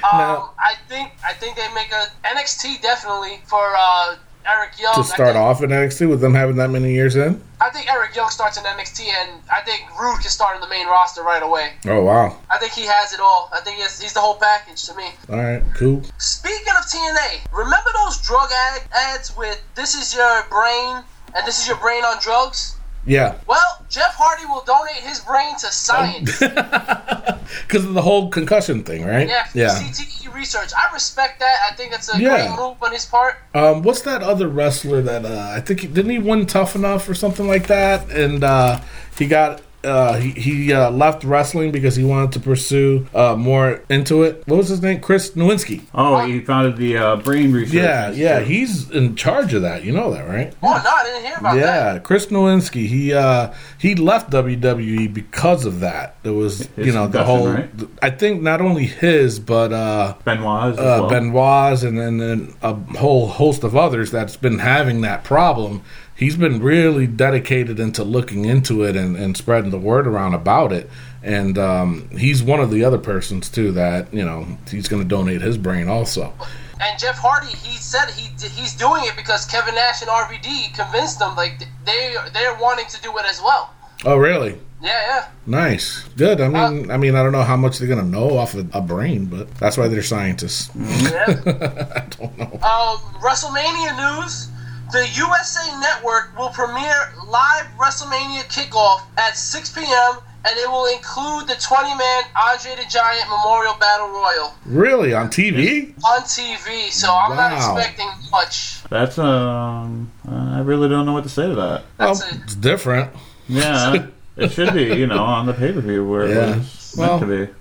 Um, 0.09 0.17
Now- 0.19 0.51
I 0.57 0.75
think 0.87 1.11
I 1.27 1.33
think 1.33 1.57
they 1.57 1.67
make 1.75 1.91
a 1.91 2.05
NXT 2.25 2.81
definitely 2.81 3.41
for 3.45 3.73
uh, 3.77 4.15
Eric 4.45 4.79
Young. 4.79 4.93
to 4.95 5.03
start 5.03 5.35
off 5.35 5.61
in 5.61 5.69
NXT 5.69 6.09
with 6.09 6.21
them 6.21 6.33
having 6.33 6.55
that 6.57 6.69
many 6.69 6.93
years 6.93 7.15
in? 7.15 7.41
I 7.59 7.69
think 7.69 7.91
Eric 7.91 8.15
Young 8.15 8.29
starts 8.29 8.57
in 8.57 8.63
NXT, 8.63 9.07
and 9.07 9.41
I 9.51 9.61
think 9.61 9.83
Roode 9.99 10.19
can 10.21 10.29
start 10.29 10.55
in 10.55 10.61
the 10.61 10.67
main 10.67 10.87
roster 10.87 11.21
right 11.23 11.43
away. 11.43 11.73
Oh 11.85 12.03
wow! 12.03 12.37
I 12.49 12.57
think 12.57 12.73
he 12.73 12.85
has 12.85 13.13
it 13.13 13.19
all. 13.19 13.49
I 13.53 13.61
think 13.61 13.77
he's, 13.77 14.01
he's 14.01 14.13
the 14.13 14.19
whole 14.19 14.35
package 14.35 14.83
to 14.85 14.95
me. 14.95 15.05
All 15.29 15.37
right, 15.37 15.63
cool. 15.75 16.01
Speaking 16.17 16.73
of 16.79 16.85
TNA, 16.85 17.51
remember 17.53 17.89
those 18.03 18.21
drug 18.21 18.49
ad- 18.51 18.83
ads 18.93 19.35
with 19.37 19.61
"This 19.75 19.93
is 19.95 20.15
your 20.15 20.43
brain" 20.49 21.03
and 21.35 21.45
"This 21.45 21.59
is 21.61 21.67
your 21.67 21.77
brain 21.77 22.03
on 22.03 22.17
drugs"? 22.21 22.75
Yeah, 23.05 23.35
Well, 23.47 23.59
Jeff 23.89 24.13
Hardy 24.15 24.45
will 24.45 24.63
donate 24.63 25.01
his 25.03 25.19
brain 25.21 25.53
to 25.59 25.67
science. 25.71 26.37
because 26.39 27.83
of 27.85 27.93
the 27.93 28.01
whole 28.01 28.29
concussion 28.29 28.83
thing, 28.83 29.05
right? 29.05 29.27
yeah, 29.27 29.47
Yeah. 29.53 29.69
CTE 29.69 30.33
research. 30.33 30.71
I 30.77 30.93
respect 30.93 31.39
that. 31.39 31.57
I 31.69 31.73
think 31.75 31.91
that's 31.91 32.13
a 32.13 32.19
Yeah. 32.21 32.47
great 32.47 32.59
move 32.59 32.77
on 32.81 32.91
his 32.93 33.05
part. 33.05 33.37
Um, 33.53 33.81
what's 33.81 34.01
that 34.01 34.21
other 34.23 34.47
wrestler 34.47 35.01
that 35.01 35.25
uh, 35.25 35.51
I 35.55 35.61
think 35.61 35.81
he, 35.81 35.87
didn't 35.87 36.11
he 36.11 36.19
win 36.19 36.45
Tough 36.45 36.75
Enough 36.75 37.09
or 37.09 37.13
something 37.13 37.47
like 37.47 37.67
that? 37.67 38.09
And 38.11 38.43
uh, 38.43 38.79
he 39.17 39.25
got 39.27 39.61
uh, 39.83 40.17
he 40.17 40.31
he 40.31 40.73
uh, 40.73 40.91
left 40.91 41.23
wrestling 41.23 41.71
because 41.71 41.95
he 41.95 42.03
wanted 42.03 42.31
to 42.33 42.39
pursue 42.39 43.07
uh, 43.13 43.35
more 43.35 43.83
into 43.89 44.23
it. 44.23 44.43
What 44.47 44.57
was 44.57 44.69
his 44.69 44.81
name? 44.81 44.99
Chris 45.01 45.31
Nowinski. 45.31 45.81
Oh, 45.93 46.23
he 46.25 46.39
founded 46.41 46.77
the 46.77 46.97
uh, 46.97 47.15
brain 47.17 47.51
research. 47.51 47.73
Yeah, 47.73 48.11
yeah, 48.11 48.39
he's 48.41 48.89
in 48.91 49.15
charge 49.15 49.53
of 49.53 49.61
that. 49.63 49.83
You 49.83 49.91
know 49.93 50.11
that, 50.13 50.27
right? 50.27 50.53
Oh 50.61 50.67
no, 50.83 50.89
I 50.89 51.03
didn't 51.03 51.23
hear 51.23 51.37
about 51.37 51.55
that. 51.55 51.93
Yeah, 51.93 51.99
Chris 51.99 52.27
Nowinski. 52.27 52.85
He 52.87 53.13
uh, 53.13 53.53
he 53.79 53.95
left 53.95 54.31
WWE 54.31 55.13
because 55.13 55.65
of 55.65 55.79
that. 55.79 56.15
There 56.23 56.33
was 56.33 56.67
His 56.75 56.87
you 56.87 56.93
know 56.93 57.07
the 57.07 57.23
whole. 57.23 57.47
right? 57.49 57.69
I 58.01 58.09
think 58.11 58.41
not 58.41 58.61
only 58.61 58.85
his 58.85 59.39
but 59.39 59.73
uh, 59.73 60.15
Benoit 60.23 60.77
uh, 60.77 60.81
well. 60.81 61.09
Benoit's 61.09 61.83
and 61.83 61.97
then 61.97 62.17
then 62.17 62.53
a 62.61 62.73
whole 62.97 63.27
host 63.27 63.63
of 63.63 63.75
others 63.75 64.11
that's 64.11 64.37
been 64.37 64.59
having 64.59 65.01
that 65.01 65.23
problem. 65.23 65.81
He's 66.21 66.37
been 66.37 66.61
really 66.61 67.07
dedicated 67.07 67.79
into 67.79 68.03
looking 68.03 68.45
into 68.45 68.83
it 68.83 68.95
and, 68.95 69.15
and 69.15 69.35
spreading 69.35 69.71
the 69.71 69.79
word 69.79 70.05
around 70.05 70.35
about 70.35 70.71
it. 70.71 70.87
And 71.23 71.57
um, 71.57 72.09
he's 72.11 72.43
one 72.43 72.59
of 72.59 72.69
the 72.69 72.83
other 72.83 72.99
persons 72.99 73.49
too 73.49 73.71
that 73.71 74.13
you 74.13 74.23
know 74.23 74.45
he's 74.69 74.87
going 74.87 75.01
to 75.01 75.09
donate 75.09 75.41
his 75.41 75.57
brain 75.57 75.87
also. 75.87 76.31
and 76.79 76.99
Jeff 76.99 77.17
Hardy, 77.17 77.47
he 77.47 77.75
said 77.75 78.11
he 78.11 78.29
he's 78.49 78.75
doing 78.75 79.01
it 79.05 79.15
because 79.15 79.47
Kevin 79.47 79.73
Nash 79.73 80.03
and 80.03 80.11
RVD 80.11 80.75
convinced 80.75 81.17
them 81.17 81.35
like 81.35 81.57
they 81.85 82.15
they're 82.33 82.55
wanting 82.61 82.85
to 82.85 83.01
do 83.01 83.17
it 83.17 83.25
as 83.27 83.41
well. 83.41 83.73
Oh, 84.05 84.17
really? 84.17 84.59
Yeah, 84.79 84.89
yeah. 85.07 85.27
Nice. 85.47 86.03
Good. 86.17 86.39
I 86.39 86.49
mean, 86.49 86.91
I 86.91 86.97
mean, 86.97 87.15
I 87.15 87.23
don't 87.23 87.31
know 87.31 87.41
how 87.41 87.57
much 87.57 87.79
they're 87.79 87.87
gonna 87.87 88.03
know 88.03 88.37
off 88.37 88.53
of 88.53 88.69
a 88.75 88.81
brain, 88.81 89.25
but 89.25 89.49
that's 89.55 89.75
why 89.75 89.87
they're 89.87 90.03
scientists. 90.03 90.69
yeah. 90.75 91.41
yeah. 91.47 91.87
I 91.95 92.05
don't 92.11 92.37
know. 92.37 92.59
Um, 92.61 92.99
WrestleMania 93.21 94.21
news. 94.21 94.49
The 94.91 95.07
USA 95.15 95.79
Network 95.79 96.37
will 96.37 96.49
premiere 96.49 97.13
live 97.27 97.65
WrestleMania 97.77 98.43
kickoff 98.51 99.01
at 99.17 99.37
6 99.37 99.69
p.m. 99.71 100.17
and 100.45 100.57
it 100.57 100.69
will 100.69 100.85
include 100.87 101.47
the 101.47 101.53
20-man 101.53 102.23
Andre 102.35 102.75
the 102.75 102.89
Giant 102.89 103.29
Memorial 103.29 103.75
Battle 103.79 104.09
Royal 104.09 104.53
Really 104.65 105.13
on 105.13 105.29
TV? 105.29 105.93
on 106.03 106.21
TV. 106.23 106.89
So 106.91 107.13
I'm 107.13 107.35
not 107.37 107.53
expecting 107.53 108.09
much. 108.31 108.83
That's 108.89 109.17
um, 109.17 110.11
I 110.29 110.59
really 110.59 110.89
don't 110.89 111.05
know 111.05 111.13
what 111.13 111.23
to 111.23 111.29
say 111.29 111.47
to 111.47 111.55
that. 111.55 111.83
Well, 111.97 112.15
That's 112.15 112.29
it. 112.33 112.41
it's 112.43 112.55
different. 112.55 113.11
Yeah, 113.47 114.07
it 114.35 114.51
should 114.51 114.73
be, 114.73 114.83
you 114.83 115.07
know, 115.07 115.23
on 115.23 115.45
the 115.45 115.53
pay 115.53 115.71
per 115.71 115.79
view 115.79 116.05
where 116.07 116.27
Yeah. 116.27 116.51
it 116.51 116.57
was 116.57 116.95
Well- 116.97 117.19
meant 117.19 117.31
to 117.31 117.45
be. 117.47 117.53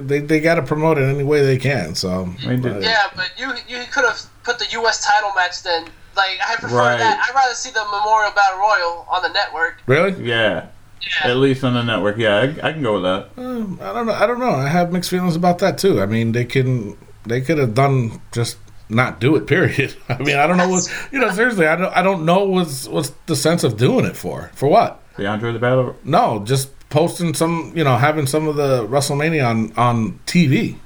They 0.00 0.20
they 0.20 0.40
got 0.40 0.56
to 0.56 0.62
promote 0.62 0.98
it 0.98 1.04
any 1.08 1.24
way 1.24 1.40
they 1.42 1.56
can. 1.56 1.94
So 1.94 2.28
I 2.42 2.46
mean, 2.48 2.60
did- 2.60 2.82
Yeah, 2.82 3.04
but 3.16 3.30
you 3.38 3.48
you 3.66 3.82
could 3.90 4.04
have 4.04 4.20
put 4.44 4.58
the 4.58 4.66
U.S. 4.72 5.06
title 5.06 5.32
match 5.34 5.62
then. 5.62 5.86
Like 6.20 6.38
I 6.46 6.56
prefer 6.56 6.76
Right. 6.76 6.98
that. 6.98 7.16
I'd 7.28 7.34
rather 7.34 7.54
see 7.54 7.70
the 7.70 7.84
Memorial 7.84 8.32
Battle 8.32 8.58
Royal 8.58 9.06
on 9.10 9.22
the 9.22 9.30
network. 9.30 9.78
really, 9.86 10.12
Yeah, 10.22 10.66
Yeah. 11.00 11.30
at 11.30 11.36
least 11.38 11.64
on 11.64 11.72
the 11.74 11.82
network. 11.82 12.16
Yeah, 12.18 12.36
I, 12.62 12.68
I 12.68 12.72
can 12.72 12.82
go 12.82 12.94
with 13.00 13.04
that. 13.04 13.28
Um, 13.42 13.78
I 13.82 13.92
don't 13.94 14.06
know. 14.06 14.12
I 14.12 14.26
don't 14.26 14.38
know. 14.40 14.50
I 14.50 14.68
have 14.68 14.92
mixed 14.92 15.08
feelings 15.10 15.34
about 15.36 15.58
that 15.60 15.78
too. 15.78 16.00
I 16.02 16.06
mean, 16.06 16.32
they 16.32 16.44
can 16.44 16.96
they 17.26 17.40
could 17.40 17.58
have 17.58 17.74
done 17.74 18.20
just 18.32 18.56
not 18.88 19.20
do 19.20 19.36
it. 19.36 19.46
Period. 19.54 19.94
I 20.08 20.18
mean, 20.18 20.36
I 20.36 20.46
don't 20.46 20.56
know 20.58 20.68
what 20.68 20.84
you 21.12 21.18
know. 21.20 21.30
Seriously, 21.30 21.66
I 21.66 21.76
don't. 21.76 21.96
I 21.96 22.02
don't 22.02 22.24
know 22.26 22.44
what's 22.44 22.86
what's 22.88 23.12
the 23.26 23.36
sense 23.36 23.64
of 23.64 23.76
doing 23.76 24.04
it 24.04 24.16
for. 24.16 24.50
For 24.54 24.68
what? 24.68 25.00
The 25.16 25.26
Andre 25.26 25.52
the 25.52 25.58
Battle. 25.58 25.96
No, 26.04 26.42
just 26.44 26.68
posting 26.90 27.34
some. 27.34 27.72
You 27.74 27.84
know, 27.84 27.96
having 27.96 28.26
some 28.26 28.48
of 28.48 28.56
the 28.56 28.86
WrestleMania 28.86 29.46
on 29.48 29.72
on 29.76 30.18
TV. 30.26 30.76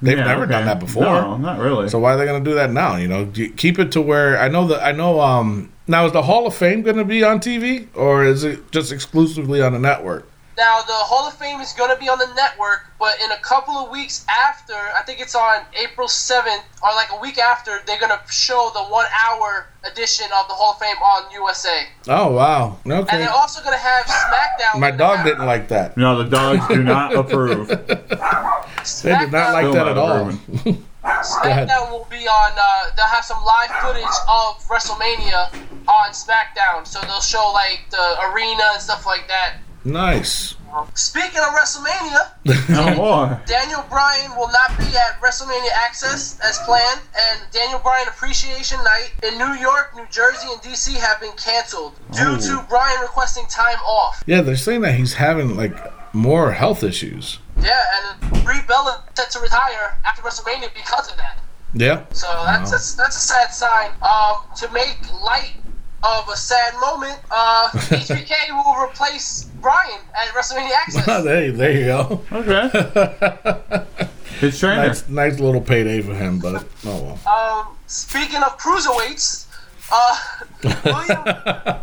They've 0.00 0.18
Yeah, 0.18 0.24
never 0.24 0.42
okay. 0.42 0.52
done 0.52 0.66
that 0.66 0.80
before. 0.80 1.04
No, 1.04 1.36
not 1.36 1.58
really. 1.58 1.88
So 1.88 1.98
why 1.98 2.14
are 2.14 2.16
they 2.16 2.24
going 2.24 2.42
to 2.42 2.50
do 2.50 2.54
that 2.56 2.70
now? 2.72 2.96
You 2.96 3.08
know, 3.08 3.26
keep 3.56 3.78
it 3.78 3.92
to 3.92 4.00
where 4.02 4.38
I 4.38 4.48
know 4.48 4.66
that 4.68 4.82
I 4.84 4.92
know. 4.92 5.20
Um, 5.20 5.70
now 5.86 6.06
is 6.06 6.12
the 6.12 6.22
Hall 6.22 6.46
of 6.46 6.54
Fame 6.54 6.82
going 6.82 6.96
to 6.96 7.04
be 7.04 7.24
on 7.24 7.40
TV 7.40 7.88
or 7.94 8.24
is 8.24 8.44
it 8.44 8.70
just 8.70 8.92
exclusively 8.92 9.60
on 9.60 9.72
the 9.72 9.78
network? 9.78 10.28
Now 10.62 10.80
the 10.80 10.92
Hall 10.94 11.26
of 11.26 11.34
Fame 11.34 11.58
is 11.60 11.72
going 11.72 11.90
to 11.90 11.98
be 11.98 12.08
on 12.08 12.18
the 12.18 12.32
network, 12.36 12.86
but 12.96 13.18
in 13.20 13.32
a 13.32 13.36
couple 13.38 13.74
of 13.74 13.90
weeks 13.90 14.24
after, 14.30 14.74
I 14.94 15.02
think 15.04 15.18
it's 15.18 15.34
on 15.34 15.66
April 15.74 16.06
seventh 16.06 16.62
or 16.84 16.90
like 16.94 17.08
a 17.10 17.18
week 17.18 17.36
after, 17.38 17.80
they're 17.84 17.98
going 17.98 18.12
to 18.14 18.20
show 18.30 18.70
the 18.72 18.84
one-hour 18.84 19.66
edition 19.90 20.26
of 20.38 20.46
the 20.46 20.54
Hall 20.54 20.74
of 20.74 20.78
Fame 20.78 20.94
on 20.98 21.32
USA, 21.32 21.82
Oh 22.06 22.30
wow, 22.30 22.78
Okay. 22.86 22.90
and 22.94 23.00
okay. 23.02 23.18
they're 23.18 23.30
also 23.34 23.60
going 23.60 23.74
to 23.74 23.82
have 23.82 24.04
SmackDown. 24.06 24.78
My 24.78 24.92
dog 24.92 25.24
didn't 25.24 25.46
like 25.46 25.66
that. 25.66 25.96
no, 25.96 26.22
the 26.22 26.30
dogs 26.30 26.62
do 26.68 26.80
not 26.84 27.12
approve. 27.22 27.66
They 27.66 29.18
did 29.18 29.32
not 29.32 29.52
like 29.58 29.72
that 29.74 29.88
at 29.88 29.98
all. 29.98 30.28
approving. 30.30 30.86
ahead. 31.02 31.66
SmackDown 31.66 31.90
will 31.90 32.06
be 32.08 32.28
on. 32.28 32.52
Uh, 32.56 32.94
they'll 32.94 33.06
have 33.06 33.24
some 33.24 33.42
live 33.44 33.70
footage 33.82 34.04
of 34.30 34.62
WrestleMania 34.70 35.50
on 35.88 36.10
SmackDown, 36.14 36.86
so 36.86 37.00
they'll 37.00 37.20
show 37.20 37.50
like 37.52 37.80
the 37.90 38.30
arena 38.30 38.62
and 38.74 38.80
stuff 38.80 39.04
like 39.06 39.26
that. 39.26 39.56
Nice. 39.84 40.54
Speaking 40.94 41.38
of 41.40 41.52
WrestleMania, 41.54 42.68
No 42.70 42.94
more. 42.94 43.42
Daniel 43.46 43.84
Bryan 43.90 44.34
will 44.36 44.48
not 44.48 44.76
be 44.78 44.84
at 44.96 45.20
WrestleMania 45.20 45.68
Access 45.84 46.38
as 46.40 46.58
planned, 46.60 47.00
and 47.18 47.40
Daniel 47.52 47.78
Bryan 47.80 48.08
Appreciation 48.08 48.78
Night 48.82 49.12
in 49.22 49.36
New 49.38 49.52
York, 49.60 49.94
New 49.94 50.06
Jersey, 50.10 50.48
and 50.50 50.60
DC 50.62 50.94
have 50.96 51.20
been 51.20 51.32
canceled 51.36 51.94
due 52.12 52.36
Oh. 52.36 52.40
to 52.62 52.66
Bryan 52.70 53.00
requesting 53.02 53.44
time 53.48 53.76
off. 53.86 54.22
Yeah, 54.26 54.40
they're 54.40 54.56
saying 54.56 54.80
that 54.82 54.94
he's 54.94 55.12
having 55.14 55.56
like 55.56 55.76
more 56.14 56.52
health 56.52 56.82
issues. 56.82 57.38
Yeah, 57.60 57.80
and 58.22 58.44
Brie 58.44 58.62
Bella 58.66 59.04
set 59.14 59.30
to 59.32 59.40
retire 59.40 59.98
after 60.06 60.22
WrestleMania 60.22 60.72
because 60.74 61.10
of 61.10 61.16
that. 61.18 61.38
Yeah. 61.74 62.04
So 62.12 62.26
that's 62.46 62.70
a, 62.70 62.96
that's 62.96 63.16
a 63.16 63.20
sad 63.20 63.48
sign. 63.52 63.90
Um, 64.02 64.36
to 64.56 64.70
make 64.72 64.98
light 65.22 65.52
of 66.02 66.28
a 66.28 66.36
sad 66.36 66.74
moment, 66.80 67.18
uh, 67.30 67.68
HBK 67.72 68.32
will 68.50 68.84
replace 68.84 69.44
Bryan 69.60 70.00
at 70.14 70.28
WrestleMania 70.34 70.72
Access. 70.72 71.06
there, 71.24 71.52
there 71.52 71.72
you 71.72 71.84
go. 71.86 72.22
Okay. 72.32 73.84
His 74.40 74.58
trainer. 74.58 74.88
Nice, 74.88 75.08
nice 75.08 75.38
little 75.38 75.60
payday 75.60 76.02
for 76.02 76.14
him, 76.14 76.40
but 76.40 76.64
oh 76.86 77.18
well. 77.24 77.66
Um, 77.68 77.76
speaking 77.86 78.42
of 78.42 78.58
cruiserweights, 78.58 79.46
uh, 79.92 80.18
William, 80.84 81.80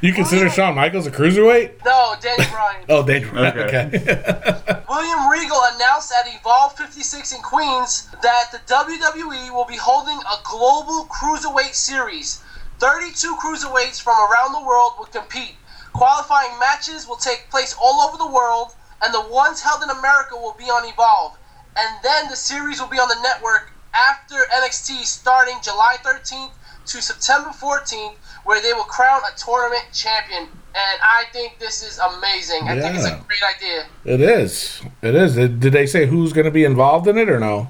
You 0.00 0.12
consider 0.12 0.48
Shawn 0.50 0.74
Michaels 0.76 1.06
a 1.06 1.10
cruiserweight? 1.10 1.84
no, 1.84 2.14
Daniel 2.20 2.48
Bryan. 2.50 2.84
Oh, 2.88 3.02
they 3.02 3.24
okay. 3.24 3.86
Okay. 3.86 4.82
William 4.88 5.28
Regal 5.30 5.60
announced 5.74 6.12
at 6.12 6.32
Evolve 6.32 6.76
56 6.76 7.32
in 7.32 7.40
Queens 7.42 8.08
that 8.22 8.50
the 8.52 8.58
WWE 8.72 9.52
will 9.52 9.64
be 9.64 9.76
holding 9.76 10.18
a 10.18 10.36
global 10.44 11.06
cruiserweight 11.06 11.74
series. 11.74 12.42
32 12.80 13.36
cruiserweights 13.36 14.00
from 14.00 14.16
around 14.18 14.52
the 14.52 14.66
world 14.66 14.92
will 14.98 15.06
compete. 15.06 15.54
Qualifying 15.92 16.58
matches 16.58 17.06
will 17.06 17.16
take 17.16 17.48
place 17.50 17.76
all 17.80 18.00
over 18.00 18.16
the 18.16 18.26
world, 18.26 18.72
and 19.02 19.12
the 19.12 19.28
ones 19.32 19.60
held 19.60 19.82
in 19.82 19.90
America 19.90 20.34
will 20.34 20.56
be 20.58 20.64
on 20.64 20.88
Evolve. 20.88 21.36
And 21.76 22.02
then 22.02 22.28
the 22.28 22.36
series 22.36 22.80
will 22.80 22.88
be 22.88 22.98
on 22.98 23.08
the 23.08 23.20
network 23.22 23.72
after 23.94 24.36
NXT 24.54 25.04
starting 25.04 25.56
July 25.62 25.96
13th 26.02 26.52
to 26.86 27.02
September 27.02 27.50
14th, 27.50 28.14
where 28.44 28.62
they 28.62 28.72
will 28.72 28.84
crown 28.84 29.20
a 29.30 29.38
tournament 29.38 29.84
champion. 29.92 30.44
And 30.72 31.00
I 31.02 31.24
think 31.32 31.58
this 31.58 31.82
is 31.82 31.98
amazing. 31.98 32.68
I 32.68 32.80
think 32.80 32.96
it's 32.96 33.04
a 33.04 33.22
great 33.26 33.42
idea. 33.56 33.86
it 34.04 34.20
is. 34.20 34.80
It 35.02 35.14
is. 35.14 35.34
Did 35.34 35.60
they 35.60 35.86
say 35.86 36.06
who's 36.06 36.32
going 36.32 36.46
to 36.46 36.50
be 36.50 36.64
involved 36.64 37.08
in 37.08 37.18
it 37.18 37.28
or 37.28 37.38
no? 37.40 37.68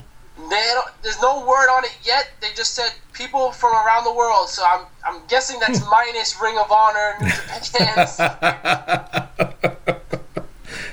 They 0.50 0.74
there's 1.02 1.20
no 1.22 1.46
word 1.46 1.68
on 1.70 1.84
it 1.84 1.96
yet. 2.02 2.30
They 2.40 2.48
just 2.56 2.74
said 2.74 2.92
people 3.12 3.52
from 3.52 3.72
around 3.72 4.04
the 4.04 4.12
world. 4.12 4.48
So 4.48 4.62
I'm 4.66 4.86
I'm 5.06 5.22
guessing 5.28 5.60
that's 5.60 5.78
hmm. 5.78 5.90
minus 5.90 6.36
Ring 6.42 6.58
of 6.58 6.70
Honor, 6.70 7.14
New 7.20 7.30
Japan. 7.62 9.28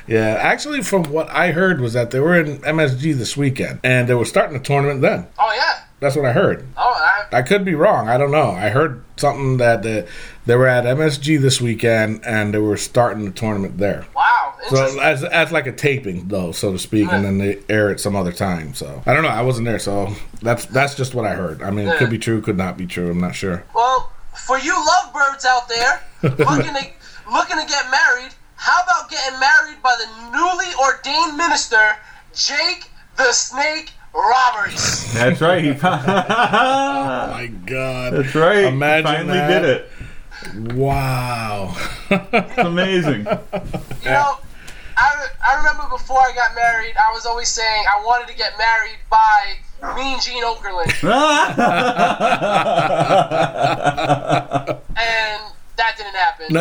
Yeah, 0.07 0.37
actually, 0.39 0.83
from 0.83 1.03
what 1.03 1.29
I 1.29 1.51
heard 1.51 1.81
was 1.81 1.91
that 1.91 2.11
they 2.11 2.21
were 2.21 2.39
in 2.39 2.59
MSG 2.59 3.17
this 3.17 3.35
weekend, 3.35 3.81
and 3.83 4.07
they 4.07 4.13
were 4.13 4.23
starting 4.23 4.57
the 4.57 4.63
tournament 4.63 5.01
then. 5.01 5.27
oh 5.37 5.53
yeah. 5.53 5.83
That's 5.99 6.15
what 6.15 6.25
I 6.25 6.31
heard. 6.31 6.65
Oh, 6.77 6.93
I, 7.31 7.39
I 7.39 7.41
could 7.41 7.65
be 7.65 7.73
wrong. 7.73 8.07
I 8.07 8.17
don't 8.17 8.29
know. 8.29 8.51
I 8.51 8.69
heard 8.69 9.03
something 9.15 9.57
that 9.57 9.81
the, 9.81 10.07
they 10.45 10.55
were 10.55 10.67
at 10.67 10.83
MSG 10.83 11.41
this 11.41 11.59
weekend, 11.59 12.23
and 12.23 12.53
they 12.53 12.59
were 12.59 12.77
starting 12.77 13.25
the 13.25 13.31
tournament 13.31 13.79
there. 13.79 14.05
wow. 14.15 14.55
So 14.69 14.99
as 14.99 15.23
as 15.23 15.51
like 15.51 15.65
a 15.65 15.71
taping 15.71 16.27
though, 16.27 16.51
so 16.51 16.73
to 16.73 16.79
speak, 16.79 17.09
and 17.11 17.23
then 17.23 17.37
they 17.37 17.59
air 17.69 17.89
it 17.89 17.99
some 18.01 18.15
other 18.17 18.33
time. 18.33 18.73
So 18.73 19.01
I 19.05 19.13
don't 19.13 19.23
know. 19.23 19.29
I 19.29 19.41
wasn't 19.41 19.65
there, 19.65 19.79
so 19.79 20.13
that's 20.41 20.65
that's 20.65 20.93
just 20.93 21.15
what 21.15 21.25
I 21.25 21.35
heard. 21.35 21.61
I 21.61 21.71
mean, 21.71 21.87
it 21.87 21.97
could 21.97 22.09
be 22.09 22.17
true, 22.17 22.41
could 22.41 22.57
not 22.57 22.77
be 22.77 22.85
true. 22.85 23.09
I'm 23.09 23.21
not 23.21 23.33
sure. 23.33 23.63
well, 23.73 24.11
for 24.35 24.59
you 24.59 24.75
lovebirds 24.75 25.45
out 25.45 25.69
there 25.69 26.03
looking 26.23 26.73
to 26.73 26.85
looking 27.31 27.57
to 27.57 27.65
get 27.65 27.89
married, 27.89 28.33
how 28.55 28.83
about 28.83 29.09
getting 29.09 29.39
married 29.39 29.81
by 29.81 29.95
the 29.99 30.31
newly 30.35 30.73
ordained 30.83 31.37
minister 31.37 31.95
Jake 32.35 32.89
the 33.15 33.31
Snake 33.31 33.91
Roberts? 34.17 35.13
That's 35.13 35.39
right. 35.41 35.63
He 35.63 35.71
Oh 35.83 35.83
my 35.83 37.47
God! 37.65 38.13
That's 38.13 38.33
right. 38.36 38.65
Imagine 38.65 39.05
he 39.05 39.15
finally 39.17 39.38
that. 39.38 39.62
did 39.62 39.69
it. 39.69 39.89
Wow. 40.75 41.75
It's 42.09 42.57
amazing. 42.57 43.27
You 44.03 44.12
know, 44.13 44.38
I, 44.95 45.27
I 45.45 45.55
remember 45.57 45.83
before 45.89 46.19
I 46.19 46.31
got 46.33 46.55
married, 46.55 46.95
I 46.95 47.12
was 47.12 47.25
always 47.25 47.50
saying 47.50 47.83
I 47.93 48.00
wanted 48.05 48.27
to 48.29 48.36
get 48.38 48.53
married 48.57 48.97
by 49.12 49.57
Mean 49.97 50.17
Gene 50.21 50.43
Okerlund, 50.43 50.88
and 54.95 55.41
that 55.75 55.97
didn't 55.97 56.15
happen. 56.15 56.53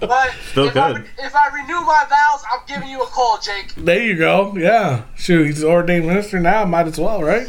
But 0.00 0.30
Still 0.50 0.66
if, 0.68 0.76
I, 0.76 0.92
good. 0.92 1.02
re- 1.02 1.08
if 1.18 1.34
I 1.34 1.48
renew 1.54 1.80
my 1.82 2.04
vows, 2.08 2.44
I'm 2.52 2.60
giving 2.66 2.88
you 2.88 3.02
a 3.02 3.06
call, 3.06 3.38
Jake. 3.38 3.74
there 3.76 4.02
you 4.02 4.16
go. 4.16 4.54
Yeah. 4.56 5.02
Shoot, 5.16 5.46
he's 5.46 5.64
ordained 5.64 6.06
minister 6.06 6.38
now. 6.40 6.64
Might 6.64 6.86
as 6.86 6.98
well, 6.98 7.22
right? 7.22 7.48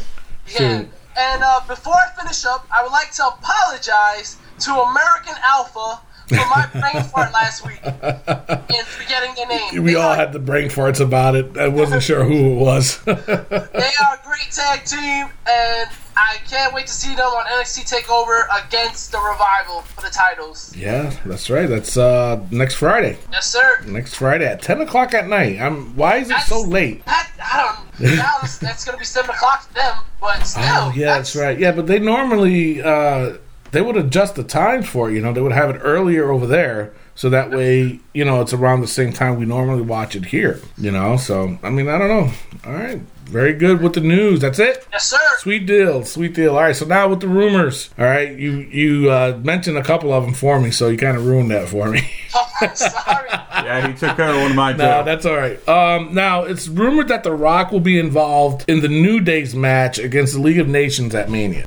Yeah. 0.60 0.86
And 1.18 1.44
uh, 1.44 1.62
before 1.68 1.94
I 1.94 2.10
finish 2.20 2.46
up, 2.46 2.66
I 2.74 2.82
would 2.84 2.92
like 2.92 3.12
to 3.14 3.28
apologize 3.28 4.38
to 4.60 4.72
American 4.72 5.36
Alpha 5.44 6.00
for 6.30 6.36
my 6.50 6.68
brain 6.74 7.04
fart 7.04 7.32
last 7.34 7.66
week 7.66 7.80
and 7.84 8.86
forgetting 8.88 9.34
their 9.36 9.48
name. 9.48 9.84
We 9.84 9.94
They 9.94 10.00
all 10.00 10.12
are- 10.12 10.16
had 10.16 10.32
the 10.34 10.40
brain 10.40 10.70
farts 10.70 11.00
about 11.00 11.36
it. 11.36 11.58
I 11.58 11.68
wasn't 11.68 12.04
sure 12.04 12.24
who 12.24 12.54
it 12.54 12.56
was. 12.56 13.00
They 13.06 13.16
are 13.16 14.16
a 14.16 14.26
great 14.28 14.50
tag 14.52 14.86
team, 14.86 15.28
and 15.50 15.90
I 16.16 16.38
can't 16.50 16.74
wait 16.74 16.88
to 16.88 16.94
see 16.94 17.16
them 17.16 17.26
on 17.28 17.46
NXT 17.46 17.90
Takeover 17.94 18.44
against 18.66 19.12
the 19.12 19.18
Revival 19.20 19.82
for 19.82 20.02
the 20.02 20.10
titles. 20.10 20.76
yeah, 20.76 21.12
that's 21.26 21.50
right. 21.50 21.68
That's 21.68 21.98
uh 21.98 22.40
next 22.52 22.76
Friday. 22.76 23.18
Yes, 23.32 23.52
sir. 23.52 23.82
Next 23.86 24.16
Friday 24.16 24.46
at 24.46 24.62
ten 24.62 24.82
o'clock 24.82 25.14
at 25.14 25.28
night. 25.28 25.60
I'm. 25.60 25.96
Why 25.96 26.18
is 26.18 26.30
it 26.30 26.40
so 26.42 26.62
late? 26.62 27.06
That, 27.06 27.30
I 27.42 27.74
don't. 28.00 28.16
now 28.18 28.36
that's, 28.42 28.58
that's 28.58 28.86
gonna 28.86 28.98
be 28.98 29.06
seven 29.06 29.30
o'clock 29.32 29.64
for 29.64 29.74
them. 29.74 29.98
But 30.22 30.44
still, 30.46 30.64
Oh 30.66 30.92
yeah, 30.96 31.16
that's 31.18 31.36
right. 31.36 31.58
Yeah, 31.58 31.72
but 31.72 31.88
they 31.88 32.00
normally 32.00 32.82
uh, 32.82 33.34
they 33.72 33.82
would 33.82 33.98
adjust 33.98 34.36
the 34.36 34.44
times 34.44 34.88
for 34.88 35.10
it. 35.10 35.14
You 35.16 35.22
know, 35.22 35.34
they 35.34 35.42
would 35.42 35.52
have 35.52 35.70
it 35.70 35.80
earlier 35.84 36.32
over 36.32 36.46
there, 36.48 36.94
so 37.16 37.30
that 37.30 37.52
way 37.52 38.00
you 38.14 38.26
know 38.26 38.42
it's 38.42 38.54
around 38.54 38.82
the 38.82 38.88
same 38.88 39.14
time 39.14 39.38
we 39.40 39.46
normally 39.46 39.82
watch 39.82 40.16
it 40.16 40.26
here. 40.26 40.62
You 40.78 40.92
know, 40.92 41.18
so 41.18 41.58
I 41.64 41.70
mean, 41.70 41.88
I 41.88 41.98
don't 41.98 42.08
know. 42.10 42.32
All 42.66 42.74
right, 42.74 43.00
very 43.26 43.54
good 43.54 43.82
with 43.82 43.94
the 43.94 44.02
news. 44.02 44.40
That's 44.40 44.60
it. 44.60 44.86
Yes, 44.92 45.10
sir. 45.10 45.18
Sweet 45.40 45.66
deal, 45.66 46.04
sweet 46.06 46.34
deal. 46.34 46.56
All 46.56 46.62
right, 46.64 46.76
so 46.76 46.86
now 46.86 47.08
with 47.08 47.20
the 47.22 47.28
rumors. 47.28 47.90
All 47.98 48.06
right, 48.06 48.38
you 48.38 48.52
you 48.60 49.12
uh, 49.12 49.40
mentioned 49.44 49.78
a 49.78 49.84
couple 49.84 50.12
of 50.14 50.24
them 50.26 50.34
for 50.34 50.60
me, 50.60 50.72
so 50.72 50.88
you 50.90 50.98
kind 50.98 51.16
of 51.18 51.26
ruined 51.26 51.52
that 51.52 51.68
for 51.70 51.90
me. 51.90 52.02
Oh, 52.62 52.74
sorry. 52.76 53.30
Yeah, 53.32 53.88
he 53.88 53.94
took 53.94 54.18
care 54.18 54.30
of 54.32 54.42
one 54.42 54.52
of 54.52 54.56
my. 54.58 54.74
too. 54.74 54.80
No, 54.80 55.02
that's 55.06 55.26
all 55.26 55.36
right. 55.38 55.66
Um, 55.68 56.14
now 56.14 56.44
it's 56.44 56.68
rumored 56.68 57.08
that 57.08 57.24
The 57.24 57.32
Rock 57.32 57.72
will 57.72 57.80
be 57.80 57.98
involved 57.98 58.66
in 58.68 58.82
the 58.82 58.90
New 58.90 59.22
Day's 59.22 59.56
match 59.56 59.98
against 59.98 60.34
the 60.34 60.42
League 60.42 60.60
of 60.60 60.68
Nations 60.68 61.16
at 61.16 61.30
Mania. 61.30 61.66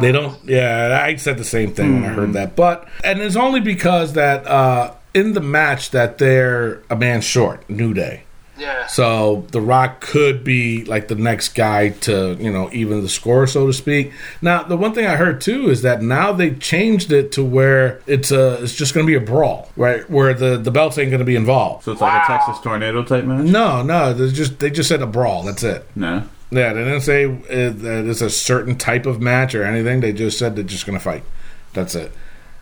They 0.00 0.12
don't. 0.12 0.36
Yeah, 0.44 1.00
I 1.02 1.16
said 1.16 1.38
the 1.38 1.44
same 1.44 1.72
thing 1.72 1.94
when 1.94 2.04
I 2.04 2.14
heard 2.14 2.32
that, 2.34 2.56
but 2.56 2.88
and 3.02 3.20
it's 3.20 3.36
only 3.36 3.60
because 3.60 4.14
that 4.14 4.46
uh, 4.46 4.94
in 5.12 5.32
the 5.32 5.40
match 5.40 5.90
that 5.90 6.18
they're 6.18 6.82
a 6.90 6.96
man 6.96 7.20
short, 7.20 7.68
New 7.68 7.94
Day. 7.94 8.24
Yeah. 8.56 8.86
So 8.86 9.46
The 9.50 9.60
Rock 9.60 10.00
could 10.00 10.44
be 10.44 10.84
like 10.84 11.08
the 11.08 11.16
next 11.16 11.54
guy 11.54 11.88
to, 11.88 12.36
you 12.38 12.52
know, 12.52 12.70
even 12.72 13.02
the 13.02 13.08
score, 13.08 13.46
so 13.46 13.66
to 13.66 13.72
speak. 13.72 14.12
Now, 14.40 14.62
the 14.62 14.76
one 14.76 14.94
thing 14.94 15.06
I 15.06 15.16
heard 15.16 15.40
too 15.40 15.70
is 15.70 15.82
that 15.82 16.02
now 16.02 16.32
they 16.32 16.54
changed 16.54 17.10
it 17.12 17.32
to 17.32 17.44
where 17.44 18.00
it's 18.06 18.30
a, 18.30 18.62
it's 18.62 18.74
just 18.74 18.94
going 18.94 19.06
to 19.06 19.10
be 19.10 19.16
a 19.16 19.20
brawl, 19.20 19.70
right? 19.76 20.08
Where 20.08 20.34
the 20.34 20.56
the 20.56 20.70
belts 20.70 20.98
ain't 20.98 21.10
going 21.10 21.18
to 21.18 21.24
be 21.24 21.36
involved. 21.36 21.84
So 21.84 21.92
it's 21.92 22.00
like 22.00 22.22
a 22.22 22.26
Texas 22.26 22.60
tornado 22.60 23.02
type 23.02 23.24
match. 23.24 23.44
No, 23.46 23.82
no, 23.82 24.12
they 24.14 24.30
just 24.30 24.60
they 24.60 24.70
just 24.70 24.88
said 24.88 25.02
a 25.02 25.06
brawl. 25.06 25.42
That's 25.42 25.64
it. 25.64 25.86
No. 25.96 26.28
Yeah, 26.54 26.72
they 26.72 26.84
didn't 26.84 27.00
say 27.02 27.24
uh, 27.24 27.70
that 27.70 28.06
it's 28.08 28.20
a 28.20 28.30
certain 28.30 28.76
type 28.76 29.06
of 29.06 29.20
match 29.20 29.54
or 29.54 29.64
anything. 29.64 30.00
They 30.00 30.12
just 30.12 30.38
said 30.38 30.54
they're 30.56 30.64
just 30.64 30.86
going 30.86 30.98
to 30.98 31.04
fight. 31.04 31.24
That's 31.72 31.94
it. 31.94 32.12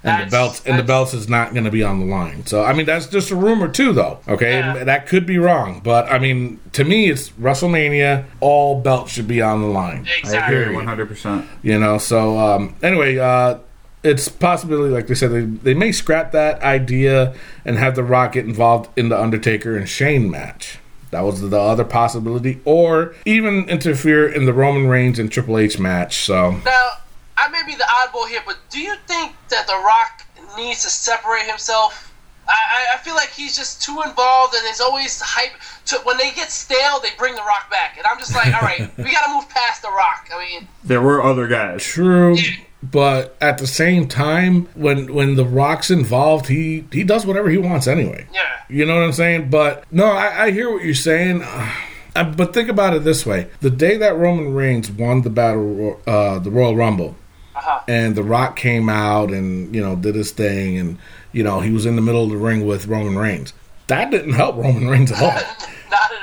And 0.04 0.26
the 0.26 0.30
belts 0.32 0.62
and 0.66 0.78
the 0.78 0.82
belts 0.82 1.14
is 1.14 1.28
not 1.28 1.52
going 1.52 1.62
to 1.64 1.70
be 1.70 1.84
on 1.84 2.00
the 2.00 2.06
line. 2.06 2.44
So 2.46 2.64
I 2.64 2.72
mean 2.72 2.87
that's 2.87 3.06
just 3.06 3.30
a 3.30 3.37
rumor 3.37 3.68
too, 3.68 3.92
though. 3.92 4.18
Okay, 4.26 4.58
Yeah. 4.58 4.82
that 4.82 5.06
could 5.06 5.26
be 5.26 5.38
wrong, 5.38 5.80
but 5.84 6.11
I 6.11 6.18
mean 6.18 6.58
to 6.72 6.82
me 6.82 7.08
it's 7.08 7.30
WrestleMania. 7.30 8.25
All 8.40 8.80
belts 8.80 9.12
should 9.12 9.28
be 9.28 9.40
on 9.40 9.61
the 9.61 9.68
line. 9.68 10.08
Exactly. 10.18 10.75
one 10.75 10.87
hundred 10.88 11.06
percent. 11.06 11.46
You 11.62 11.78
know. 11.78 11.99
So 11.99 12.37
um, 12.37 12.75
anyway, 12.82 13.18
uh, 13.18 13.58
it's 14.02 14.28
possibility, 14.28 14.92
like 14.92 15.06
they 15.06 15.14
said, 15.14 15.30
they, 15.30 15.42
they 15.42 15.75
may 15.75 15.92
scrap 15.92 16.32
that 16.32 16.61
idea 16.62 17.34
and 17.64 17.78
have 17.78 17.94
the 17.94 18.02
Rock 18.02 18.32
get 18.32 18.44
involved 18.44 18.90
in 18.99 19.08
the 19.08 19.20
Undertaker 19.20 19.76
and 19.76 19.88
Shane 19.88 20.28
match. 20.28 20.78
That 21.12 21.21
was 21.21 21.40
the 21.49 21.61
other 21.61 21.85
possibility, 21.85 22.61
or 22.64 23.14
even 23.26 23.69
interfere 23.69 24.26
in 24.28 24.47
the 24.47 24.52
Roman 24.52 24.88
Reigns 24.88 25.19
and 25.19 25.31
Triple 25.31 25.59
H 25.59 25.78
match. 25.78 26.25
So 26.25 26.52
Now, 26.64 26.88
I 27.37 27.49
may 27.49 27.61
be 27.66 27.75
the 27.76 27.85
oddball 27.85 28.26
here, 28.28 28.40
but 28.47 28.57
do 28.71 28.81
you 28.81 28.95
think 29.07 29.33
that 29.50 29.66
The 29.66 29.75
Rock 29.75 30.25
needs 30.57 30.83
to 30.83 30.88
separate 30.90 31.45
himself? 31.47 32.09
I, 32.49 32.52
I- 32.52 32.95
I 32.95 32.99
feel 32.99 33.14
like 33.14 33.28
he's 33.31 33.57
just 33.57 33.83
too 33.83 34.00
involved, 34.07 34.54
and 34.54 34.64
there's 34.64 34.81
always 34.81 35.21
hype. 35.21 35.52
To, 35.87 35.97
when 36.04 36.16
they 36.16 36.31
get 36.33 36.50
stale, 36.50 36.99
they 37.02 37.09
bring 37.19 37.35
The 37.35 37.42
Rock 37.42 37.71
back, 37.71 37.97
and 37.99 38.07
I'm 38.07 38.19
just 38.19 38.35
like, 38.35 38.54
all 38.54 38.61
right, 38.62 38.90
we 38.99 39.12
got 39.12 39.25
to 39.26 39.35
move 39.35 39.49
past 39.50 39.83
The 39.83 39.88
Rock. 39.90 40.28
I 40.35 40.38
mean, 40.49 40.69
There 40.85 41.02
were 41.02 41.23
other 41.23 41.47
guys. 41.47 41.85
true, 41.85 42.37
but 42.82 43.36
at 43.40 43.58
the 43.58 43.66
same 43.66 44.08
time, 44.08 44.66
when 44.74 45.14
when 45.14 45.36
the 45.36 45.44
Rock's 45.44 45.90
involved, 45.90 46.48
he 46.48 46.84
he 46.90 47.04
does 47.04 47.24
whatever 47.24 47.48
he 47.48 47.58
wants 47.58 47.86
anyway. 47.86 48.26
yeah, 48.34 48.62
You 48.68 48.84
know 48.84 48.96
what 48.96 49.04
I'm 49.04 49.12
saying? 49.12 49.50
But 49.50 49.84
no, 49.92 50.06
I, 50.06 50.44
I 50.44 50.50
hear 50.50 50.70
what 50.70 50.82
you're 50.82 50.94
saying. 50.94 51.42
Uh, 51.42 52.34
but 52.36 52.52
think 52.52 52.68
about 52.68 52.94
it 52.94 53.04
this 53.04 53.24
way: 53.24 53.48
the 53.60 53.70
day 53.70 53.96
that 53.98 54.16
Roman 54.16 54.52
Reigns 54.52 54.90
won 54.90 55.22
the 55.22 55.30
battle, 55.30 56.00
uh, 56.06 56.40
the 56.40 56.50
Royal 56.50 56.74
Rumble, 56.74 57.16
uh-huh. 57.54 57.80
and 57.86 58.16
The 58.16 58.24
Rock 58.24 58.56
came 58.56 58.88
out 58.88 59.30
and 59.30 59.72
you 59.74 59.80
know 59.80 59.94
did 59.94 60.16
his 60.16 60.32
thing, 60.32 60.76
and 60.76 60.98
you 61.32 61.44
know 61.44 61.60
he 61.60 61.70
was 61.70 61.86
in 61.86 61.94
the 61.94 62.02
middle 62.02 62.24
of 62.24 62.30
the 62.30 62.36
ring 62.36 62.66
with 62.66 62.88
Roman 62.88 63.16
Reigns. 63.16 63.52
That 63.86 64.10
didn't 64.10 64.32
help 64.32 64.56
Roman 64.56 64.88
Reigns 64.88 65.12
at 65.12 65.22
all. 65.22 65.30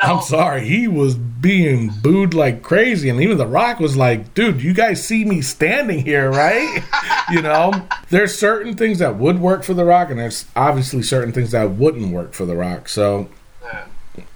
I'm 0.02 0.22
sorry, 0.22 0.66
he 0.66 0.88
was 0.88 1.16
being 1.16 1.90
booed 2.02 2.34
like 2.34 2.62
crazy, 2.62 3.10
and 3.10 3.22
even 3.22 3.38
The 3.38 3.48
Rock 3.48 3.80
was 3.80 3.98
like, 3.98 4.34
"Dude, 4.34 4.62
you 4.62 4.74
guys 4.74 5.04
see 5.06 5.26
me 5.26 5.42
standing 5.42 6.00
here, 6.06 6.30
right?" 6.30 6.84
you 7.32 7.42
know, 7.42 7.72
there's 8.10 8.38
certain 8.38 8.76
things 8.76 9.00
that 9.00 9.16
would 9.18 9.40
work 9.40 9.64
for 9.64 9.74
The 9.74 9.86
Rock, 9.86 10.10
and 10.10 10.20
there's 10.20 10.46
obviously 10.56 11.04
certain 11.04 11.34
things 11.34 11.52
that 11.52 11.72
wouldn't 11.72 12.14
work 12.14 12.34
for 12.34 12.46
The 12.46 12.56
Rock. 12.56 12.90
So 12.90 13.30
Yeah. 13.64 13.86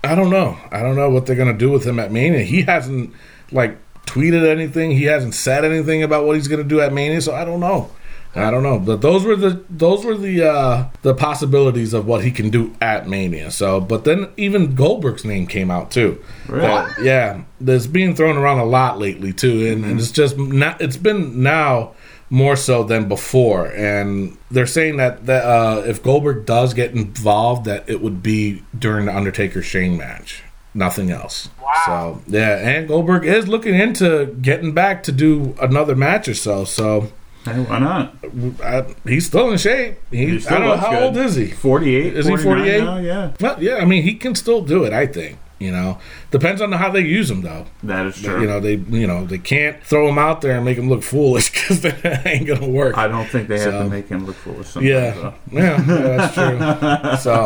I 0.04 0.16
don't 0.16 0.30
know. 0.30 0.58
I 0.72 0.82
don't 0.82 0.96
know 0.96 1.10
what 1.10 1.26
they're 1.26 1.36
gonna 1.36 1.54
do 1.54 1.70
with 1.72 1.86
him 1.86 2.00
at 2.00 2.12
Mania. 2.12 2.44
He 2.44 2.64
hasn't 2.64 3.14
like 3.52 3.78
tweeted 4.06 4.46
anything. 4.46 4.92
He 4.92 5.06
hasn't 5.06 5.34
said 5.34 5.64
anything 5.66 6.04
about 6.04 6.26
what 6.26 6.36
he's 6.36 6.48
gonna 6.48 6.64
do 6.64 6.82
at 6.82 6.94
Mania. 6.94 7.22
So 7.22 7.34
I 7.34 7.46
don't 7.46 7.60
know. 7.60 7.90
I 8.36 8.50
don't 8.50 8.64
know. 8.64 8.80
But 8.80 9.02
those 9.02 9.24
were 9.24 9.36
the 9.36 9.64
those 9.70 10.04
were 10.04 10.18
the 10.18 10.44
uh 10.50 10.90
the 11.04 11.14
possibilities 11.14 11.94
of 11.94 12.08
what 12.08 12.24
he 12.24 12.32
can 12.32 12.50
do 12.50 12.76
at 12.82 13.08
Mania. 13.08 13.52
So 13.52 13.80
but 13.80 14.06
then 14.06 14.30
even 14.38 14.76
Goldberg's 14.76 15.24
name 15.26 15.46
came 15.48 15.70
out 15.70 15.92
too. 15.92 16.24
Really? 16.48 16.68
That- 16.68 17.02
yeah. 17.04 17.44
That's 17.62 17.88
being 17.88 18.16
thrown 18.16 18.36
around 18.36 18.60
a 18.60 18.66
lot 18.66 19.00
lately 19.00 19.32
too. 19.34 19.68
And, 19.68 19.86
and 19.86 20.00
it's 20.00 20.12
just 20.12 20.38
not 20.38 20.82
it's 20.82 20.98
been 20.98 21.44
now 21.44 21.94
more 22.30 22.56
so 22.56 22.84
than 22.84 23.08
before. 23.08 23.68
And 23.68 24.36
they're 24.50 24.66
saying 24.66 24.98
that, 24.98 25.28
that 25.28 25.46
uh, 25.46 25.84
if 25.86 26.02
Goldberg 26.02 26.48
does 26.48 26.74
get 26.74 26.92
involved, 26.92 27.66
that 27.66 27.88
it 27.88 28.02
would 28.02 28.24
be 28.24 28.64
during 28.78 29.06
the 29.06 29.16
Undertaker 29.16 29.62
Shane 29.62 29.98
match, 29.98 30.42
nothing 30.74 31.12
else. 31.12 31.50
Wow. 31.62 31.74
So 31.86 32.22
yeah, 32.28 32.58
and 32.58 32.88
Goldberg 32.88 33.24
is 33.26 33.48
looking 33.48 33.76
into 33.76 34.36
getting 34.42 34.74
back 34.74 35.04
to 35.04 35.12
do 35.12 35.56
another 35.62 35.96
match 35.96 36.28
or 36.28 36.34
so. 36.34 36.66
So 36.66 37.12
Hey, 37.46 37.60
why 37.62 37.80
not? 37.80 38.16
uh, 38.64 38.84
he's 39.06 39.26
still 39.26 39.52
in 39.52 39.58
shape. 39.58 39.98
He, 40.12 40.18
He 40.28 40.36
I 40.36 40.40
still 40.40 40.60
don't 40.60 40.68
know 40.68 40.78
how 40.78 40.92
good. 40.92 41.04
old 41.04 41.18
is 41.18 41.36
he. 41.36 41.48
Forty-eight. 41.48 42.14
Is 42.16 42.28
he 42.28 42.38
48? 42.38 42.84
Yeah, 43.04 43.32
Well, 43.40 43.62
yeah, 43.62 43.76
I 43.78 43.86
mean 43.86 44.04
he 44.04 44.16
can 44.16 44.34
still 44.36 44.62
do 44.62 44.84
it. 44.86 44.94
I 44.94 45.06
think 45.08 45.38
you 45.60 45.72
know 45.72 45.98
depends 46.32 46.62
on 46.62 46.72
how 46.74 46.90
they 46.90 47.02
use 47.02 47.30
him 47.30 47.42
though. 47.42 47.66
that 47.84 48.06
is 48.06 48.22
true. 48.22 48.42
You 48.42 48.48
know 48.48 48.60
they 48.60 48.76
you 48.76 49.08
know 49.08 49.26
they 49.26 49.38
can't 49.38 49.82
throw 49.84 50.08
him 50.10 50.18
out 50.18 50.42
there 50.42 50.56
and 50.56 50.66
make 50.66 50.78
him 50.78 50.90
look 50.90 51.04
foolish 51.04 51.52
because 51.54 51.82
that 51.82 52.26
ain't 52.26 52.48
gonna 52.48 52.68
work. 52.68 52.98
I 52.98 53.08
don't 53.08 53.28
think 53.28 53.48
they 53.50 53.60
have 53.60 53.74
to 53.74 53.90
make 53.90 54.08
him 54.08 54.26
look 54.26 54.36
foolish. 54.36 54.76
Yeah, 54.78 55.34
yeah, 55.52 55.52
yeah, 55.52 55.78
that's 55.82 56.34
true. 56.34 57.18
so, 57.32 57.40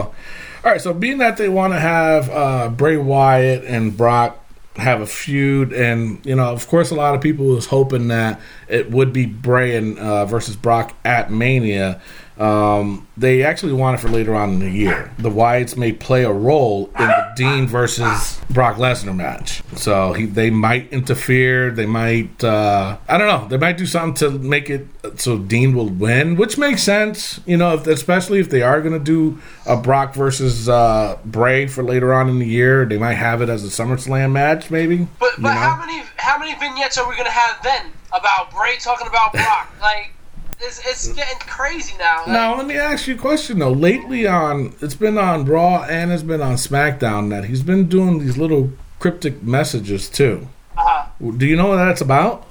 all 0.64 0.72
right. 0.72 0.82
So, 0.82 0.94
being 0.94 1.18
that 1.20 1.38
they 1.38 1.50
want 1.50 1.74
to 1.74 1.80
have 1.80 2.30
uh, 2.30 2.70
Bray 2.70 2.98
Wyatt 2.98 3.64
and 3.66 3.96
Brock 3.96 4.44
have 4.78 5.02
a 5.02 5.08
feud, 5.08 5.74
and 5.74 6.24
you 6.26 6.36
know, 6.36 6.46
of 6.46 6.68
course, 6.68 6.92
a 6.92 6.96
lot 6.96 7.16
of 7.16 7.22
people 7.22 7.46
was 7.46 7.66
hoping 7.66 8.08
that 8.10 8.40
it 8.68 8.92
would 8.92 9.12
be 9.12 9.26
Bray 9.26 9.76
and 9.76 9.98
uh, 9.98 10.26
versus 10.26 10.56
Brock 10.56 10.96
at 11.04 11.32
Mania. 11.32 12.02
Um, 12.40 13.08
they 13.18 13.44
actually 13.44 13.74
want 13.74 13.98
it 13.98 14.02
for 14.02 14.10
later 14.10 14.36
on 14.36 14.52
in 14.52 14.60
the 14.60 14.70
year. 14.70 15.12
The 15.18 15.30
Wyatts 15.30 15.76
may 15.76 15.92
play 15.92 16.24
a 16.24 16.32
role 16.32 16.88
in 17.00 17.08
the 17.08 17.34
Dean 17.36 17.68
versus 17.68 18.40
Brock 18.50 18.78
Lesnar 18.78 19.16
match. 19.16 19.64
So 19.76 20.14
he, 20.14 20.26
they 20.26 20.50
might 20.50 20.92
interfere. 20.92 21.72
They 21.72 21.86
might, 21.88 22.44
uh, 22.44 22.98
I 23.08 23.18
don't 23.18 23.28
know. 23.28 23.48
They 23.48 23.58
might 23.58 23.78
do 23.78 23.86
something 23.86 24.14
to 24.16 24.38
make 24.38 24.70
it 24.70 24.88
so 25.16 25.38
Dean 25.38 25.76
will 25.76 25.90
win, 25.90 26.36
which 26.36 26.58
makes 26.58 26.84
sense. 26.84 27.40
You 27.46 27.58
know, 27.58 27.74
if, 27.76 27.88
especially 27.88 28.40
if 28.40 28.50
they 28.50 28.62
are 28.62 28.82
going 28.82 28.94
to 28.94 29.04
do 29.04 29.40
a 29.66 29.78
Brock 29.78 30.14
versus 30.14 30.70
uh, 30.70 31.18
Bray 31.26 31.68
for 31.68 31.84
later 31.84 32.14
on 32.14 32.30
in 32.30 32.40
the 32.40 32.46
year. 32.46 32.86
They 32.86 32.98
might 32.98 33.16
have 33.16 33.42
it 33.42 33.50
as 33.50 33.64
a 33.64 33.68
SummerSlam 33.68 34.32
match, 34.32 34.70
maybe. 34.70 35.08
But 35.20 35.38
you 35.38 35.44
but 35.44 35.54
know? 35.54 35.60
how 35.60 35.78
many 35.78 36.04
how 36.18 36.38
many 36.38 36.54
vignettes 36.56 36.98
are 36.98 37.08
we 37.08 37.16
gonna 37.16 37.30
have 37.30 37.62
then 37.64 37.92
about 38.10 38.52
Bray 38.52 38.78
talking 38.78 39.08
about 39.08 39.34
Brock? 39.34 39.74
like, 39.82 40.14
it's, 40.60 40.80
it's 40.86 41.08
getting 41.14 41.38
crazy 41.40 41.96
now. 42.00 42.20
Like, 42.20 42.28
Now 42.30 42.58
let 42.58 42.66
me 42.68 42.76
ask 42.78 43.08
you 43.08 43.16
a 43.16 43.18
question 43.18 43.60
though. 43.60 43.72
Lately 43.72 44.26
on 44.28 44.76
it's 44.82 44.96
been 44.96 45.18
on 45.18 45.46
Raw 45.46 45.84
and 45.84 46.12
it's 46.12 46.24
been 46.24 46.42
on 46.42 46.56
SmackDown 46.56 47.30
that 47.30 47.46
he's 47.46 47.64
been 47.64 47.88
doing 47.88 48.20
these 48.20 48.38
little 48.38 48.72
cryptic 49.00 49.44
messages 49.44 50.10
too. 50.10 50.48
uh, 50.78 51.06
Do 51.38 51.46
you 51.46 51.56
know 51.56 51.68
what 51.68 51.78
that's 51.78 52.02
about? 52.02 52.46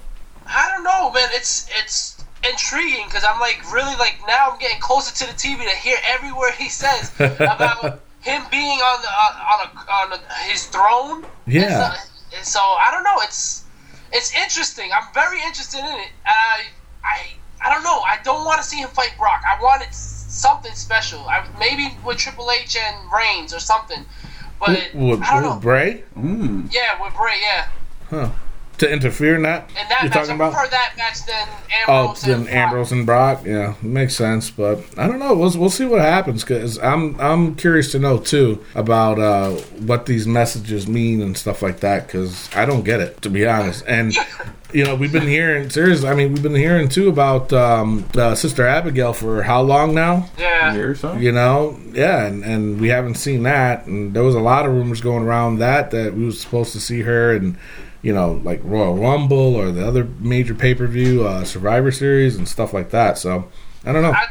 I 0.46 0.70
don't 0.72 0.84
know, 0.84 1.10
man. 1.12 1.28
It's 1.32 1.68
it's 1.82 2.24
intriguing 2.48 3.06
because 3.06 3.24
I'm 3.24 3.40
like 3.40 3.60
really 3.72 3.96
like 3.96 4.20
now 4.28 4.50
I'm 4.52 4.58
getting 4.60 4.80
closer 4.80 5.12
to 5.24 5.26
the 5.32 5.36
TV 5.36 5.58
to 5.68 5.76
hear 5.76 5.96
every 6.08 6.32
word 6.32 6.52
he 6.54 6.68
says 6.68 7.12
about 7.18 8.00
him 8.20 8.42
being 8.50 8.78
on 8.78 9.02
the 9.02 9.08
on, 9.08 9.32
on, 9.34 9.66
a, 10.12 10.14
on 10.14 10.20
a, 10.20 10.34
his 10.50 10.66
throne. 10.66 11.26
Yeah. 11.46 11.62
And 11.62 11.72
so, 11.72 12.36
and 12.38 12.46
so 12.46 12.60
I 12.60 12.90
don't 12.92 13.02
know. 13.02 13.16
It's 13.22 13.64
it's 14.12 14.32
interesting. 14.36 14.90
I'm 14.94 15.12
very 15.12 15.40
interested 15.42 15.80
in 15.80 15.86
it. 16.00 16.10
I 16.24 16.62
I 17.04 17.26
I 17.64 17.72
don't 17.72 17.82
know. 17.82 18.00
I 18.00 18.18
don't 18.22 18.44
want 18.44 18.58
to 18.60 18.66
see 18.66 18.78
him 18.78 18.88
fight 18.88 19.14
Brock. 19.18 19.42
I 19.46 19.60
want 19.62 19.82
it 19.82 19.88
s- 19.88 20.26
something 20.28 20.72
special. 20.74 21.20
I, 21.28 21.46
maybe 21.58 21.96
with 22.04 22.16
Triple 22.18 22.50
H 22.50 22.76
and 22.76 22.96
Reigns 23.12 23.54
or 23.54 23.58
something. 23.60 24.04
But 24.60 24.70
With, 24.94 25.22
I 25.22 25.34
don't 25.34 25.42
know. 25.42 25.54
with 25.54 25.62
Bray? 25.62 26.02
Mm. 26.16 26.72
Yeah, 26.72 27.02
with 27.02 27.14
Bray. 27.14 27.38
Yeah. 27.40 27.66
Huh. 28.10 28.30
To 28.78 28.90
interfere 28.90 29.36
in 29.36 29.42
that. 29.42 29.70
And 29.78 29.90
that 29.90 30.02
you're 30.02 30.12
talking 30.12 30.34
about? 30.34 30.52
prefer 30.52 30.68
that 30.70 30.94
match 30.96 31.24
than 31.26 31.48
Oh, 31.88 32.08
Ambrose 32.08 32.22
then 32.22 32.34
and 32.40 32.44
Brock. 32.46 32.54
Ambrose 32.56 32.92
and 32.92 33.06
Brock. 33.06 33.42
Yeah, 33.44 33.74
makes 33.82 34.14
sense. 34.16 34.50
But 34.50 34.80
I 34.98 35.06
don't 35.06 35.18
know. 35.18 35.34
We'll 35.34 35.56
we'll 35.58 35.70
see 35.70 35.84
what 35.84 36.00
happens 36.00 36.42
because 36.42 36.78
I'm 36.78 37.18
I'm 37.20 37.54
curious 37.54 37.92
to 37.92 37.98
know 37.98 38.18
too 38.18 38.64
about 38.74 39.18
uh, 39.18 39.50
what 39.50 40.06
these 40.06 40.26
messages 40.26 40.86
mean 40.88 41.22
and 41.22 41.36
stuff 41.36 41.62
like 41.62 41.80
that 41.80 42.06
because 42.06 42.48
I 42.54 42.64
don't 42.66 42.82
get 42.84 43.00
it 43.00 43.22
to 43.22 43.30
be 43.30 43.46
honest. 43.46 43.84
And 43.86 44.14
you 44.72 44.84
know 44.84 44.94
we've 44.96 45.12
been 45.12 45.28
hearing 45.28 45.70
seriously. 45.70 46.08
I 46.08 46.14
mean 46.14 46.32
we've 46.32 46.42
been 46.42 46.54
hearing 46.54 46.88
too 46.88 47.08
about 47.08 47.52
um, 47.52 48.04
uh, 48.16 48.34
Sister 48.34 48.66
Abigail 48.66 49.12
for 49.12 49.42
how 49.44 49.62
long 49.62 49.94
now? 49.94 50.28
Yeah. 50.38 50.72
Here 50.74 50.90
or 50.90 50.94
so. 50.96 51.14
You 51.14 51.30
know, 51.32 51.78
yeah, 51.92 52.26
and, 52.26 52.42
and 52.44 52.80
we 52.80 52.88
haven't 52.88 53.14
seen 53.14 53.44
that. 53.44 53.86
And 53.86 54.12
there 54.14 54.24
was 54.24 54.34
a 54.34 54.40
lot 54.40 54.66
of 54.66 54.72
rumors 54.72 55.00
going 55.00 55.24
around 55.24 55.58
that 55.58 55.90
that 55.92 56.14
we 56.14 56.24
were 56.24 56.32
supposed 56.32 56.72
to 56.72 56.80
see 56.80 57.02
her 57.02 57.34
and 57.36 57.56
you 58.06 58.12
know 58.14 58.40
like 58.44 58.60
Royal 58.62 58.94
Rumble 58.94 59.56
or 59.56 59.72
the 59.72 59.84
other 59.86 60.04
major 60.20 60.54
pay 60.54 60.74
per 60.74 60.86
view, 60.86 61.26
uh, 61.26 61.42
Survivor 61.44 61.90
Series 61.90 62.36
and 62.36 62.48
stuff 62.48 62.72
like 62.72 62.90
that. 62.90 63.18
So 63.18 63.48
I 63.84 63.90
don't 63.92 64.02
know. 64.02 64.12
I, 64.12 64.26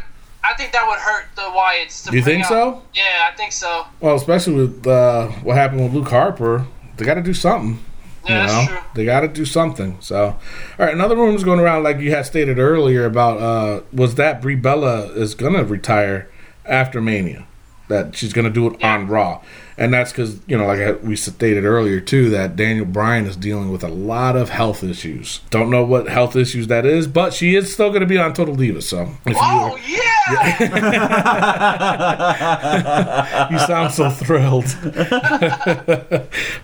I 0.50 0.54
think 0.56 0.72
that 0.72 0.88
would 0.88 1.00
hurt 1.00 1.26
the 1.36 1.42
Wyatts. 1.42 2.08
To 2.10 2.16
You 2.16 2.24
think 2.24 2.44
out- 2.46 2.50
so? 2.50 2.82
Yeah, 2.94 3.30
I 3.32 3.36
think 3.36 3.52
so. 3.52 3.86
Well, 4.00 4.16
especially 4.16 4.54
with 4.54 4.88
uh, 4.88 5.28
what 5.44 5.58
happened 5.58 5.84
with 5.84 5.94
Luke 5.94 6.08
Harper, 6.08 6.66
they 6.96 7.04
got 7.06 7.16
to 7.16 7.22
do 7.22 7.34
something. 7.34 7.84
Yeah, 8.26 8.42
you 8.44 8.48
that's 8.48 8.68
true. 8.68 8.78
they 8.96 9.06
got 9.06 9.22
to 9.22 9.28
do 9.28 9.44
something. 9.46 9.98
So, 10.00 10.26
all 10.26 10.38
right, 10.86 10.94
another 10.94 11.16
rumor's 11.16 11.44
going 11.44 11.60
around, 11.60 11.84
like 11.84 12.00
you 12.00 12.12
had 12.12 12.26
stated 12.26 12.58
earlier 12.58 13.06
about 13.06 13.38
uh, 13.40 13.82
was 13.92 14.16
that 14.16 14.42
Brie 14.42 14.56
Bella 14.56 15.08
is 15.14 15.36
gonna 15.36 15.64
retire 15.66 16.30
after 16.66 17.02
Mania, 17.02 17.46
that 17.90 18.16
she's 18.16 18.34
gonna 18.34 18.50
do 18.50 18.68
it 18.74 18.84
on 18.84 19.08
Raw, 19.08 19.42
and 19.78 19.94
that's 19.94 20.12
because 20.12 20.40
you 20.48 20.58
know, 20.58 20.66
like 20.66 20.80
I- 20.80 20.92
we 20.94 21.16
stated 21.16 21.66
earlier 21.66 22.00
too, 22.00 22.30
that 22.30 22.56
Daniel 22.56 22.86
Bryan 22.86 23.26
is 23.26 23.36
dealing 23.36 23.72
with 23.72 23.84
a 23.84 23.88
lot 23.90 24.36
of 24.36 24.50
health 24.50 24.84
issues. 24.84 25.42
Don't 25.50 25.70
know 25.70 25.84
what 25.84 26.08
health 26.08 26.36
issues 26.36 26.68
that 26.68 26.86
is, 26.86 27.08
but 27.08 27.34
she 27.34 27.56
is 27.56 27.72
still 27.74 27.92
gonna 27.92 28.06
be 28.06 28.18
on 28.18 28.34
Total 28.34 28.56
Divas. 28.56 28.84
So, 28.84 29.10
if 29.26 29.36
you 29.36 29.42
Oh 29.42 29.78
yeah! 29.88 30.02
you 33.52 33.60
sound 33.60 33.94
so 33.94 34.10
thrilled. 34.10 34.66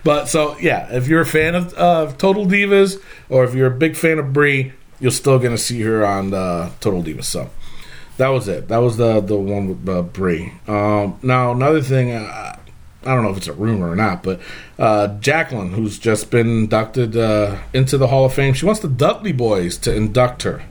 but 0.04 0.26
so 0.28 0.56
yeah, 0.58 0.88
if 0.92 1.08
you're 1.08 1.20
a 1.22 1.26
fan 1.26 1.54
of 1.54 1.74
uh, 1.78 2.12
Total 2.18 2.46
Divas 2.46 3.00
or 3.28 3.44
if 3.44 3.54
you're 3.54 3.66
a 3.68 3.76
big 3.76 3.96
fan 3.96 4.18
of 4.18 4.32
Brie, 4.32 4.72
you're 5.00 5.10
still 5.10 5.38
gonna 5.38 5.58
see 5.58 5.80
her 5.82 6.04
on 6.04 6.32
uh, 6.34 6.70
Total 6.80 7.02
Divas. 7.02 7.24
So 7.24 7.50
that 8.16 8.28
was 8.28 8.48
it. 8.48 8.68
That 8.68 8.78
was 8.78 8.96
the 8.96 9.20
the 9.20 9.36
one 9.36 9.68
with 9.68 9.88
uh, 9.88 10.02
Brie. 10.02 10.52
Um, 10.66 11.18
now 11.22 11.52
another 11.52 11.82
thing. 11.82 12.12
Uh, 12.12 12.56
I 13.04 13.14
don't 13.14 13.24
know 13.24 13.30
if 13.30 13.36
it's 13.36 13.48
a 13.48 13.52
rumor 13.52 13.90
or 13.90 13.96
not, 13.96 14.22
but 14.22 14.40
uh, 14.78 15.08
Jacqueline, 15.18 15.72
who's 15.72 15.98
just 15.98 16.30
been 16.30 16.46
inducted 16.48 17.16
uh, 17.16 17.58
into 17.72 17.98
the 17.98 18.08
Hall 18.08 18.24
of 18.24 18.32
Fame, 18.32 18.54
she 18.54 18.64
wants 18.64 18.80
the 18.80 18.88
Dudley 18.88 19.32
Boys 19.32 19.76
to 19.78 19.94
induct 19.94 20.42
her 20.44 20.62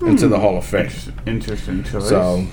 into 0.00 0.28
the 0.28 0.38
Hall 0.40 0.58
of 0.58 0.64
Fame. 0.66 0.90
Interesting 1.26 1.84
choice. 1.84 2.08
So, 2.08 2.46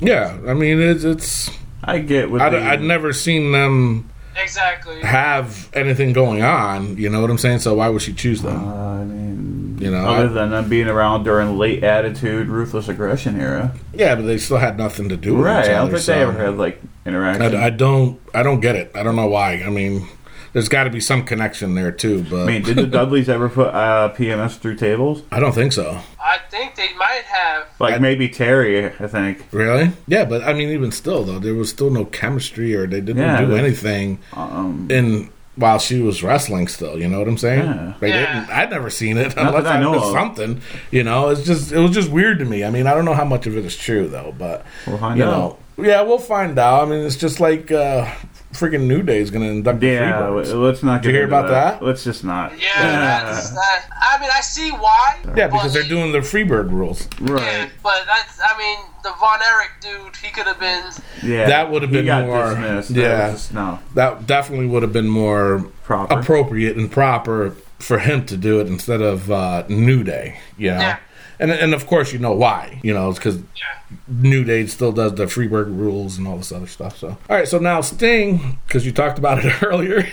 yeah, 0.00 0.38
I 0.46 0.54
mean, 0.54 0.80
it's, 0.80 1.04
it's 1.04 1.50
I 1.84 1.98
get 1.98 2.30
what 2.30 2.40
I'd, 2.40 2.54
I'd 2.54 2.82
never 2.82 3.12
seen 3.12 3.52
them 3.52 4.10
exactly. 4.42 5.00
have 5.00 5.68
anything 5.74 6.12
going 6.12 6.42
on. 6.42 6.96
You 6.96 7.08
know 7.10 7.20
what 7.20 7.30
I'm 7.30 7.38
saying? 7.38 7.60
So 7.60 7.74
why 7.74 7.88
would 7.88 8.02
she 8.02 8.12
choose 8.12 8.42
them? 8.42 8.56
Uh, 8.68 9.00
I 9.00 9.04
mean, 9.04 9.78
You 9.80 9.90
know, 9.90 10.06
other 10.06 10.24
I- 10.28 10.32
than 10.32 10.50
them 10.50 10.68
being 10.68 10.88
around 10.88 11.24
during 11.24 11.56
late 11.58 11.84
attitude, 11.84 12.48
ruthless 12.48 12.88
aggression 12.88 13.40
era, 13.40 13.72
yeah, 13.94 14.14
but 14.16 14.22
they 14.22 14.38
still 14.38 14.56
had 14.58 14.76
nothing 14.78 15.08
to 15.10 15.16
do 15.16 15.36
with 15.36 15.46
right? 15.46 15.64
each 15.64 15.70
I 15.70 15.74
don't 15.74 15.90
think 15.90 16.00
so 16.02 16.12
they 16.14 16.20
ever 16.22 16.32
had 16.32 16.56
like 16.58 16.80
interaction. 17.06 17.54
I, 17.56 17.66
I 17.66 17.70
don't. 17.70 18.20
I 18.34 18.42
don't 18.42 18.60
get 18.60 18.74
it. 18.76 18.90
I 18.94 19.02
don't 19.02 19.16
know 19.16 19.28
why. 19.28 19.62
I 19.64 19.70
mean, 19.70 20.06
there's 20.52 20.68
got 20.68 20.84
to 20.84 20.90
be 20.90 21.00
some 21.00 21.24
connection 21.24 21.74
there 21.74 21.92
too, 21.92 22.24
but 22.28 22.42
I 22.42 22.46
mean, 22.46 22.62
did 22.62 22.76
the 22.76 22.86
Dudleys 22.98 23.28
ever 23.28 23.48
put 23.48 23.68
uh, 23.68 24.12
PMS 24.14 24.58
through 24.58 24.76
tables? 24.76 25.22
I 25.30 25.40
don't 25.40 25.52
think 25.54 25.72
so. 25.72 26.00
I 26.22 26.38
think 26.50 26.74
they 26.74 26.92
might 26.94 27.22
have. 27.26 27.66
Like 27.78 27.94
I- 27.94 27.98
maybe 27.98 28.28
Terry, 28.28 28.86
I 28.86 29.06
think. 29.06 29.46
Really? 29.52 29.90
Yeah, 30.06 30.24
but 30.24 30.42
I 30.42 30.52
mean, 30.52 30.68
even 30.70 30.90
still 30.92 31.24
though, 31.24 31.38
there 31.38 31.54
was 31.54 31.70
still 31.70 31.90
no 31.90 32.04
chemistry, 32.04 32.74
or 32.74 32.86
they 32.86 33.00
didn't 33.00 33.18
Yeah, 33.22 33.40
do 33.40 33.46
that's- 33.48 33.64
anything 33.64 34.18
Um, 34.32 34.88
in 34.90 35.30
while 35.56 35.78
she 35.80 36.00
was 36.00 36.22
wrestling. 36.22 36.68
Still, 36.68 36.98
you 37.00 37.08
know 37.08 37.18
what 37.18 37.26
I'm 37.28 37.36
saying? 37.38 37.64
Yeah. 37.64 37.94
They 38.00 38.08
Yeah. 38.10 38.40
didn't. 38.40 38.56
I'd 38.56 38.70
never 38.70 38.90
seen 38.90 39.16
it 39.18 39.34
Not 39.34 39.48
unless 39.48 39.64
that 39.64 39.72
I 39.72 39.78
I 39.78 39.80
know 39.80 39.92
know 39.94 40.04
of. 40.04 40.12
something. 40.12 40.60
You 40.92 41.02
know, 41.02 41.30
it's 41.30 41.42
just 41.44 41.72
it 41.72 41.78
was 41.78 41.90
just 41.92 42.10
weird 42.10 42.38
to 42.38 42.44
me. 42.44 42.62
I 42.64 42.70
mean, 42.70 42.86
I 42.86 42.94
don't 42.94 43.04
know 43.04 43.14
how 43.14 43.24
much 43.24 43.46
of 43.46 43.56
it 43.56 43.64
is 43.64 43.76
true 43.76 44.06
though, 44.08 44.34
but 44.38 44.64
We'll 44.86 44.98
find 44.98 45.18
you 45.18 45.24
out. 45.24 45.58
know, 45.78 45.84
yeah, 45.84 46.02
we'll 46.02 46.18
find 46.18 46.56
out. 46.58 46.86
I 46.86 46.90
mean, 46.90 47.04
it's 47.04 47.16
just 47.16 47.40
like 47.40 47.72
uh, 47.72 48.06
freaking 48.52 48.86
New 48.86 49.02
Day 49.02 49.18
is 49.20 49.30
going 49.30 49.44
to 49.44 49.50
induct 49.50 49.80
the 49.80 49.86
yeah, 49.86 50.12
Freebirds. 50.22 50.60
let's 50.62 50.82
not. 50.82 51.02
Did 51.02 51.08
you 51.08 51.14
hear 51.14 51.24
into 51.24 51.36
about 51.36 51.50
that? 51.50 51.82
Let's 51.84 52.02
just 52.04 52.24
not. 52.24 52.58
Yeah, 52.60 53.22
that's, 53.24 53.50
that, 53.54 53.86
I 53.90 54.20
mean, 54.20 54.30
I 54.34 54.40
see 54.40 54.70
why. 54.70 55.18
Yeah, 55.36 55.48
because 55.48 55.72
they're 55.72 55.82
doing 55.82 56.12
the 56.12 56.18
Freebird 56.20 56.70
rules. 56.70 57.08
Yeah, 57.20 57.32
Right. 57.32 57.70
but 57.82 58.04
that's. 58.06 58.40
I 58.42 58.56
mean, 58.58 58.78
the 59.02 59.12
Von 59.20 59.38
Erich 59.42 59.70
dude, 59.80 60.16
he 60.16 60.30
could 60.32 60.46
have 60.46 60.58
been. 60.58 60.84
Yeah. 61.22 61.46
That 61.46 61.70
would've 61.70 61.90
been 61.90 62.06
got 62.06 62.26
more- 62.26 62.48
Dismissed. 62.50 62.90
Yeah. 62.90 63.30
was 63.32 63.40
just- 63.42 63.54
no. 63.54 63.78
That 63.94 64.26
definitely 64.26 64.66
would 64.66 64.82
have 64.82 64.92
been 64.92 65.08
more 65.08 65.66
Proper. 65.84 66.18
appropriate 66.18 66.76
and 66.76 66.90
proper 66.90 67.50
for 67.78 67.98
him 68.00 68.26
to 68.26 68.36
do 68.36 68.60
it 68.60 68.66
instead 68.66 69.00
of 69.00 69.30
uh, 69.30 69.64
New 69.68 70.02
Day. 70.02 70.38
You 70.56 70.70
know, 70.72 70.80
Yeah. 70.80 70.98
And 71.40 71.50
and 71.50 71.74
of 71.74 71.86
course 71.86 72.12
you 72.12 72.18
know 72.18 72.32
why. 72.32 72.80
You 72.82 72.94
know, 72.94 73.10
it's 73.10 73.18
because 73.18 73.36
Yeah. 73.36 73.96
New 74.06 74.44
Day 74.44 74.66
still 74.66 74.92
does 74.92 75.14
the 75.14 75.24
Freebird 75.24 75.74
rules 75.78 76.18
and 76.18 76.28
all 76.28 76.36
this 76.36 76.52
other 76.52 76.66
stuff. 76.66 76.98
So, 76.98 77.08
all 77.08 77.16
right. 77.36 77.48
So 77.48 77.58
now 77.58 77.80
Sting, 77.80 78.58
because 78.66 78.84
you 78.84 78.92
talked 78.92 79.18
about 79.18 79.42
it 79.44 79.62
earlier. 79.62 80.06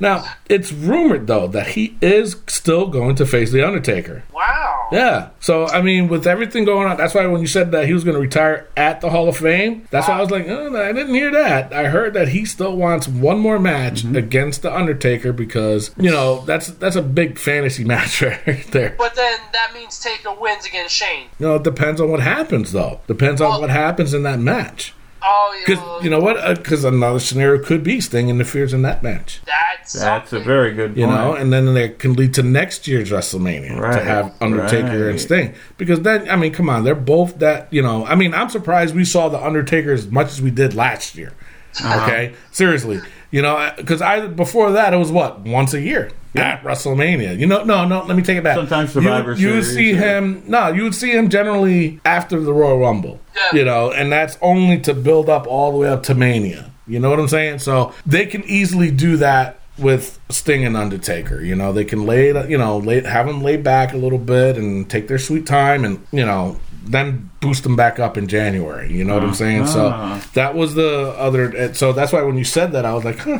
now 0.00 0.24
it's 0.48 0.72
rumored 0.72 1.26
though 1.26 1.46
that 1.48 1.68
he 1.68 1.96
is 2.00 2.36
still 2.46 2.86
going 2.88 3.14
to 3.16 3.26
face 3.26 3.52
the 3.52 3.66
Undertaker. 3.66 4.24
Wow. 4.32 4.81
Yeah. 4.92 5.30
So 5.40 5.66
I 5.68 5.82
mean, 5.82 6.08
with 6.08 6.26
everything 6.26 6.64
going 6.64 6.88
on, 6.88 6.96
that's 6.96 7.14
why 7.14 7.26
when 7.26 7.40
you 7.40 7.46
said 7.46 7.72
that 7.72 7.86
he 7.86 7.92
was 7.92 8.04
going 8.04 8.14
to 8.14 8.20
retire 8.20 8.68
at 8.76 9.00
the 9.00 9.10
Hall 9.10 9.28
of 9.28 9.36
Fame, 9.36 9.86
that's 9.90 10.08
why 10.08 10.18
I 10.18 10.20
was 10.20 10.30
like, 10.30 10.46
oh, 10.48 10.76
I 10.76 10.92
didn't 10.92 11.14
hear 11.14 11.30
that. 11.32 11.72
I 11.72 11.88
heard 11.88 12.14
that 12.14 12.28
he 12.28 12.44
still 12.44 12.76
wants 12.76 13.08
one 13.08 13.38
more 13.38 13.58
match 13.58 14.02
mm-hmm. 14.02 14.16
against 14.16 14.62
the 14.62 14.74
Undertaker 14.74 15.32
because 15.32 15.94
you 15.96 16.10
know 16.10 16.44
that's 16.44 16.68
that's 16.68 16.96
a 16.96 17.02
big 17.02 17.38
fantasy 17.38 17.84
match 17.92 18.22
right 18.22 18.66
there. 18.70 18.94
But 18.98 19.14
then 19.14 19.38
that 19.52 19.72
means 19.74 19.98
Taker 19.98 20.32
wins 20.32 20.66
against 20.66 20.94
Shane. 20.94 21.28
You 21.38 21.46
know, 21.46 21.54
it 21.56 21.64
depends 21.64 22.00
on 22.00 22.10
what 22.10 22.20
happens 22.20 22.72
though. 22.72 23.00
Depends 23.06 23.40
on 23.40 23.50
Well- 23.50 23.60
what 23.62 23.70
happens 23.70 24.14
in 24.14 24.22
that 24.24 24.38
match. 24.38 24.94
Oh. 25.24 25.62
Because 25.64 26.04
you 26.04 26.10
know 26.10 26.20
what? 26.20 26.56
Because 26.56 26.84
another 26.84 27.18
scenario 27.18 27.62
could 27.62 27.82
be 27.82 28.00
Sting 28.00 28.28
interferes 28.28 28.72
in 28.72 28.82
that 28.82 29.02
match. 29.02 29.40
that's 29.46 29.92
That's 29.92 30.32
a 30.32 30.40
very 30.40 30.72
good 30.74 30.90
point. 30.90 30.98
You 30.98 31.06
know, 31.06 31.34
and 31.34 31.52
then 31.52 31.72
that 31.74 31.98
can 31.98 32.14
lead 32.14 32.34
to 32.34 32.42
next 32.42 32.88
year's 32.88 33.10
WrestleMania 33.10 33.78
right. 33.78 33.92
to 33.96 34.04
have 34.04 34.34
Undertaker 34.40 35.08
and 35.08 35.12
right. 35.12 35.20
Sting. 35.20 35.54
Because 35.78 36.00
then, 36.02 36.28
I 36.28 36.36
mean, 36.36 36.52
come 36.52 36.68
on, 36.68 36.84
they're 36.84 36.94
both 36.94 37.38
that. 37.38 37.72
You 37.72 37.82
know, 37.82 38.04
I 38.06 38.14
mean, 38.14 38.34
I'm 38.34 38.48
surprised 38.48 38.94
we 38.94 39.04
saw 39.04 39.28
the 39.28 39.42
Undertaker 39.42 39.92
as 39.92 40.08
much 40.08 40.28
as 40.28 40.42
we 40.42 40.50
did 40.50 40.74
last 40.74 41.16
year. 41.16 41.32
Uh-huh. 41.80 42.04
Okay, 42.04 42.34
seriously, 42.50 43.00
you 43.30 43.40
know, 43.40 43.72
because 43.76 44.02
I 44.02 44.26
before 44.26 44.72
that 44.72 44.92
it 44.92 44.98
was 44.98 45.10
what 45.10 45.40
once 45.40 45.72
a 45.72 45.80
year 45.80 46.10
at 46.34 46.62
WrestleMania. 46.62 47.38
You 47.38 47.46
know, 47.46 47.62
no, 47.64 47.86
no, 47.86 48.04
let 48.04 48.16
me 48.16 48.22
take 48.22 48.38
it 48.38 48.44
back. 48.44 48.56
Sometimes 48.56 48.94
you, 48.94 49.02
Survivor 49.02 49.34
you 49.34 49.48
would 49.54 49.64
Series, 49.64 49.74
see 49.74 49.90
yeah. 49.92 50.18
him. 50.18 50.42
No, 50.46 50.68
you 50.68 50.82
would 50.84 50.94
see 50.94 51.10
him 51.12 51.28
generally 51.28 52.00
after 52.04 52.40
the 52.40 52.52
Royal 52.52 52.78
Rumble. 52.78 53.20
Yeah. 53.34 53.58
You 53.58 53.64
know, 53.64 53.90
and 53.92 54.10
that's 54.12 54.38
only 54.40 54.78
to 54.80 54.94
build 54.94 55.28
up 55.28 55.46
all 55.46 55.72
the 55.72 55.78
way 55.78 55.88
up 55.88 56.02
to 56.04 56.14
Mania. 56.14 56.70
You 56.86 56.98
know 57.00 57.10
what 57.10 57.20
I'm 57.20 57.28
saying? 57.28 57.60
So 57.60 57.94
they 58.06 58.26
can 58.26 58.42
easily 58.44 58.90
do 58.90 59.16
that 59.18 59.58
with 59.78 60.18
Sting 60.28 60.64
and 60.64 60.76
Undertaker. 60.76 61.40
You 61.40 61.54
know, 61.54 61.72
they 61.72 61.84
can 61.84 62.04
lay, 62.06 62.28
it- 62.28 62.50
you 62.50 62.58
know, 62.58 62.78
lay, 62.78 63.02
have 63.02 63.26
them 63.26 63.42
lay 63.42 63.56
back 63.56 63.92
a 63.92 63.96
little 63.96 64.18
bit 64.18 64.56
and 64.56 64.88
take 64.90 65.08
their 65.08 65.18
sweet 65.18 65.46
time, 65.46 65.84
and 65.84 66.04
you 66.12 66.24
know, 66.26 66.58
then 66.84 67.30
boost 67.40 67.62
them 67.62 67.76
back 67.76 67.98
up 67.98 68.18
in 68.18 68.26
January. 68.26 68.92
You 68.92 69.04
know 69.04 69.14
what 69.14 69.22
I'm 69.22 69.34
saying? 69.34 69.66
So 69.68 69.90
Ah. 69.94 70.22
that 70.34 70.54
was 70.54 70.74
the 70.74 71.14
other. 71.16 71.72
So 71.74 71.92
that's 71.92 72.12
why 72.12 72.22
when 72.22 72.36
you 72.36 72.44
said 72.44 72.72
that, 72.72 72.84
I 72.84 72.92
was 72.94 73.04
like, 73.04 73.18
huh. 73.18 73.38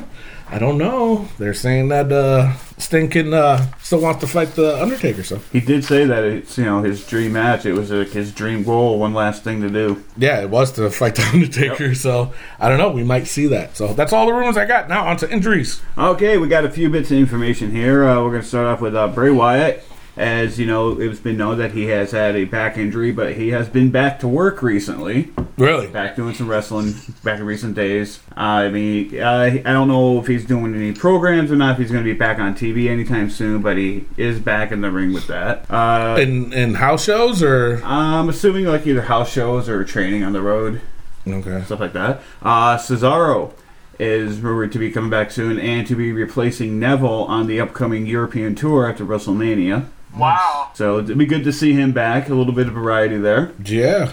I 0.53 0.59
don't 0.59 0.77
know. 0.77 1.29
They're 1.39 1.55
saying 1.55 1.89
that 1.89 2.13
uh, 2.13 2.53
Sting 2.77 3.09
can 3.09 3.33
uh, 3.33 3.67
still 3.81 4.01
wants 4.03 4.21
to 4.21 4.27
fight 4.27 4.49
the 4.49 4.81
Undertaker. 4.83 5.23
So 5.23 5.39
He 5.51 5.61
did 5.61 5.83
say 5.83 6.05
that 6.05 6.25
it's 6.25 6.59
you 6.59 6.65
know 6.67 6.83
his 6.83 7.07
dream 7.07 7.33
match. 7.33 7.65
It 7.65 7.73
was 7.73 7.91
like 7.91 8.09
his 8.11 8.33
dream 8.33 8.63
goal, 8.63 8.99
one 8.99 9.15
last 9.15 9.45
thing 9.45 9.63
to 9.63 9.71
do. 9.71 10.05
yeah, 10.17 10.43
it 10.43 10.51
was 10.51 10.73
to 10.73 10.91
fight 10.91 11.15
the 11.15 11.23
Undertaker. 11.33 11.95
So 11.95 12.35
I 12.61 12.69
don't 12.69 12.77
know. 12.79 12.91
We 12.91 13.03
might 13.03 13.27
see 13.27 13.47
that. 13.47 13.77
So 13.79 13.95
that's 13.95 14.13
all 14.13 14.27
the 14.27 14.35
rumors 14.35 14.59
I 14.59 14.67
got. 14.67 14.91
Now 14.91 15.07
on 15.09 15.17
to 15.19 15.31
injuries. 15.33 15.81
Okay, 15.97 16.37
we 16.37 16.49
got 16.49 16.67
a 16.67 16.71
few 16.71 16.91
bits 16.91 17.11
of 17.11 17.17
information 17.17 17.71
here. 17.71 18.05
Uh, 18.07 18.23
we're 18.23 18.31
going 18.31 18.43
to 18.43 18.49
start 18.49 18.67
off 18.67 18.81
with 18.83 18.95
uh, 18.95 19.09
Bray 19.09 19.31
Wyatt. 19.31 19.83
As 20.15 20.59
you 20.61 20.67
know, 20.67 21.01
it's 21.01 21.21
been 21.21 21.39
known 21.39 21.57
that 21.59 21.73
he 21.73 21.85
has 21.87 22.11
had 22.11 22.37
a 22.37 22.45
back 22.45 22.77
injury, 22.77 23.13
but 23.13 23.33
he 23.33 23.49
has 23.49 23.71
been 23.71 23.91
back 23.91 24.21
to 24.21 24.29
work 24.29 24.63
recently. 24.63 25.31
Really? 25.57 25.87
Back 25.87 26.17
doing 26.17 26.35
some 26.35 26.49
wrestling 26.49 26.93
back 27.25 27.41
in 27.41 27.47
recent 27.47 27.75
days. 27.75 28.21
Uh, 28.37 28.41
I 28.41 28.69
mean, 28.69 29.19
uh, 29.19 29.51
I 29.65 29.73
don't 29.73 29.89
know 29.89 30.19
if 30.21 30.27
he's 30.27 30.45
doing 30.45 30.75
any 30.75 30.93
programs 30.93 31.51
or 31.51 31.57
not, 31.57 31.73
if 31.73 31.79
he's 31.79 31.91
going 31.91 32.05
to 32.05 32.11
be 32.13 32.17
back 32.19 32.39
on 32.39 32.55
TV 32.55 32.89
anytime 32.91 33.31
soon, 33.31 33.63
but 33.63 33.79
he 33.79 34.05
is 34.19 34.39
back 34.39 34.71
in 34.71 34.83
the 34.83 34.91
ring 34.91 35.15
with 35.15 35.29
that. 35.29 35.71
Uh, 35.71 36.17
In 36.21 36.53
in 36.53 36.75
house 36.75 37.05
shows 37.05 37.43
or 37.43 37.81
I'm 37.83 38.29
assuming 38.29 38.67
like 38.67 38.87
either 38.87 39.03
house 39.03 39.33
shows 39.33 39.67
or 39.69 39.83
training 39.85 40.25
on 40.25 40.35
the 40.35 40.43
road. 40.43 40.83
okay. 41.27 41.63
stuff 41.65 41.81
like 41.81 41.95
that. 41.95 42.21
Uh, 42.43 42.77
Cesaro 42.77 43.53
is 43.99 44.41
rumored 44.41 44.73
to 44.73 44.79
be 44.79 44.91
coming 44.91 45.11
back 45.11 45.31
soon 45.31 45.59
and 45.59 45.87
to 45.87 45.95
be 45.95 46.13
replacing 46.13 46.79
Neville 46.79 47.25
on 47.25 47.47
the 47.47 47.61
upcoming 47.61 48.07
European 48.07 48.55
tour 48.55 48.91
after 48.91 49.05
WrestleMania. 49.07 49.87
Wow. 50.17 50.71
So 50.75 50.99
it'd 50.99 51.17
be 51.19 51.27
good 51.27 51.45
to 51.45 51.53
see 51.53 51.73
him 51.73 51.93
back. 51.93 52.29
A 52.29 52.35
little 52.35 52.53
bit 52.53 52.67
of 52.69 52.75
variety 52.75 53.17
there. 53.19 53.53
Yeah. 53.65 54.13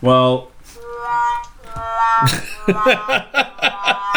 Well, 0.00 0.50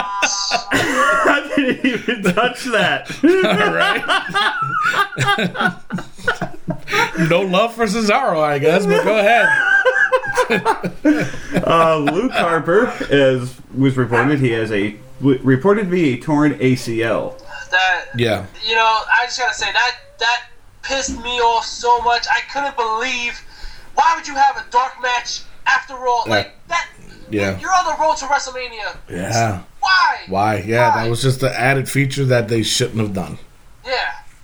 I 0.09 1.51
didn't 1.55 1.85
even 1.85 2.23
touch 2.33 2.63
that. 2.65 3.11
All 3.23 3.73
right. 3.73 4.03
no 7.29 7.41
love 7.41 7.73
for 7.75 7.85
Cesaro, 7.85 8.39
I 8.41 8.59
guess, 8.59 8.85
but 8.85 9.03
go 9.03 9.17
ahead. 9.19 9.47
Uh, 11.67 11.97
Luke 11.97 12.31
Harper 12.31 12.93
is 13.09 13.55
was 13.75 13.97
reported 13.97 14.39
he 14.39 14.51
has 14.51 14.71
a 14.71 14.91
w- 15.19 15.39
reported 15.43 15.85
to 15.85 15.89
be 15.89 16.13
a 16.13 16.17
torn 16.21 16.53
ACL. 16.59 17.37
That 17.71 18.05
Yeah. 18.15 18.45
you 18.65 18.75
know, 18.75 18.81
I 19.11 19.25
just 19.25 19.37
gotta 19.39 19.53
say 19.53 19.69
that 19.73 19.95
that 20.19 20.43
pissed 20.87 21.17
me 21.21 21.39
off 21.39 21.65
so 21.65 21.99
much. 22.01 22.25
I 22.31 22.41
couldn't 22.51 22.75
believe. 22.77 23.39
Why 23.95 24.13
would 24.15 24.27
you 24.27 24.35
have 24.35 24.57
a 24.57 24.65
dark 24.71 25.01
match 25.01 25.41
after 25.65 25.93
all? 26.07 26.23
Like 26.27 26.53
that. 26.67 26.89
Yeah. 27.29 27.59
You're 27.59 27.71
on 27.73 27.85
the 27.85 28.01
road 28.01 28.15
to 28.17 28.25
WrestleMania. 28.25 28.97
Yeah. 29.09 29.63
Why? 29.79 30.17
Why? 30.27 30.55
Yeah, 30.65 30.95
Why? 30.95 31.03
that 31.03 31.09
was 31.09 31.21
just 31.21 31.39
the 31.41 31.53
added 31.59 31.89
feature 31.89 32.25
that 32.25 32.47
they 32.47 32.63
shouldn't 32.63 32.99
have 32.99 33.13
done. 33.13 33.37
Yeah. 33.85 33.93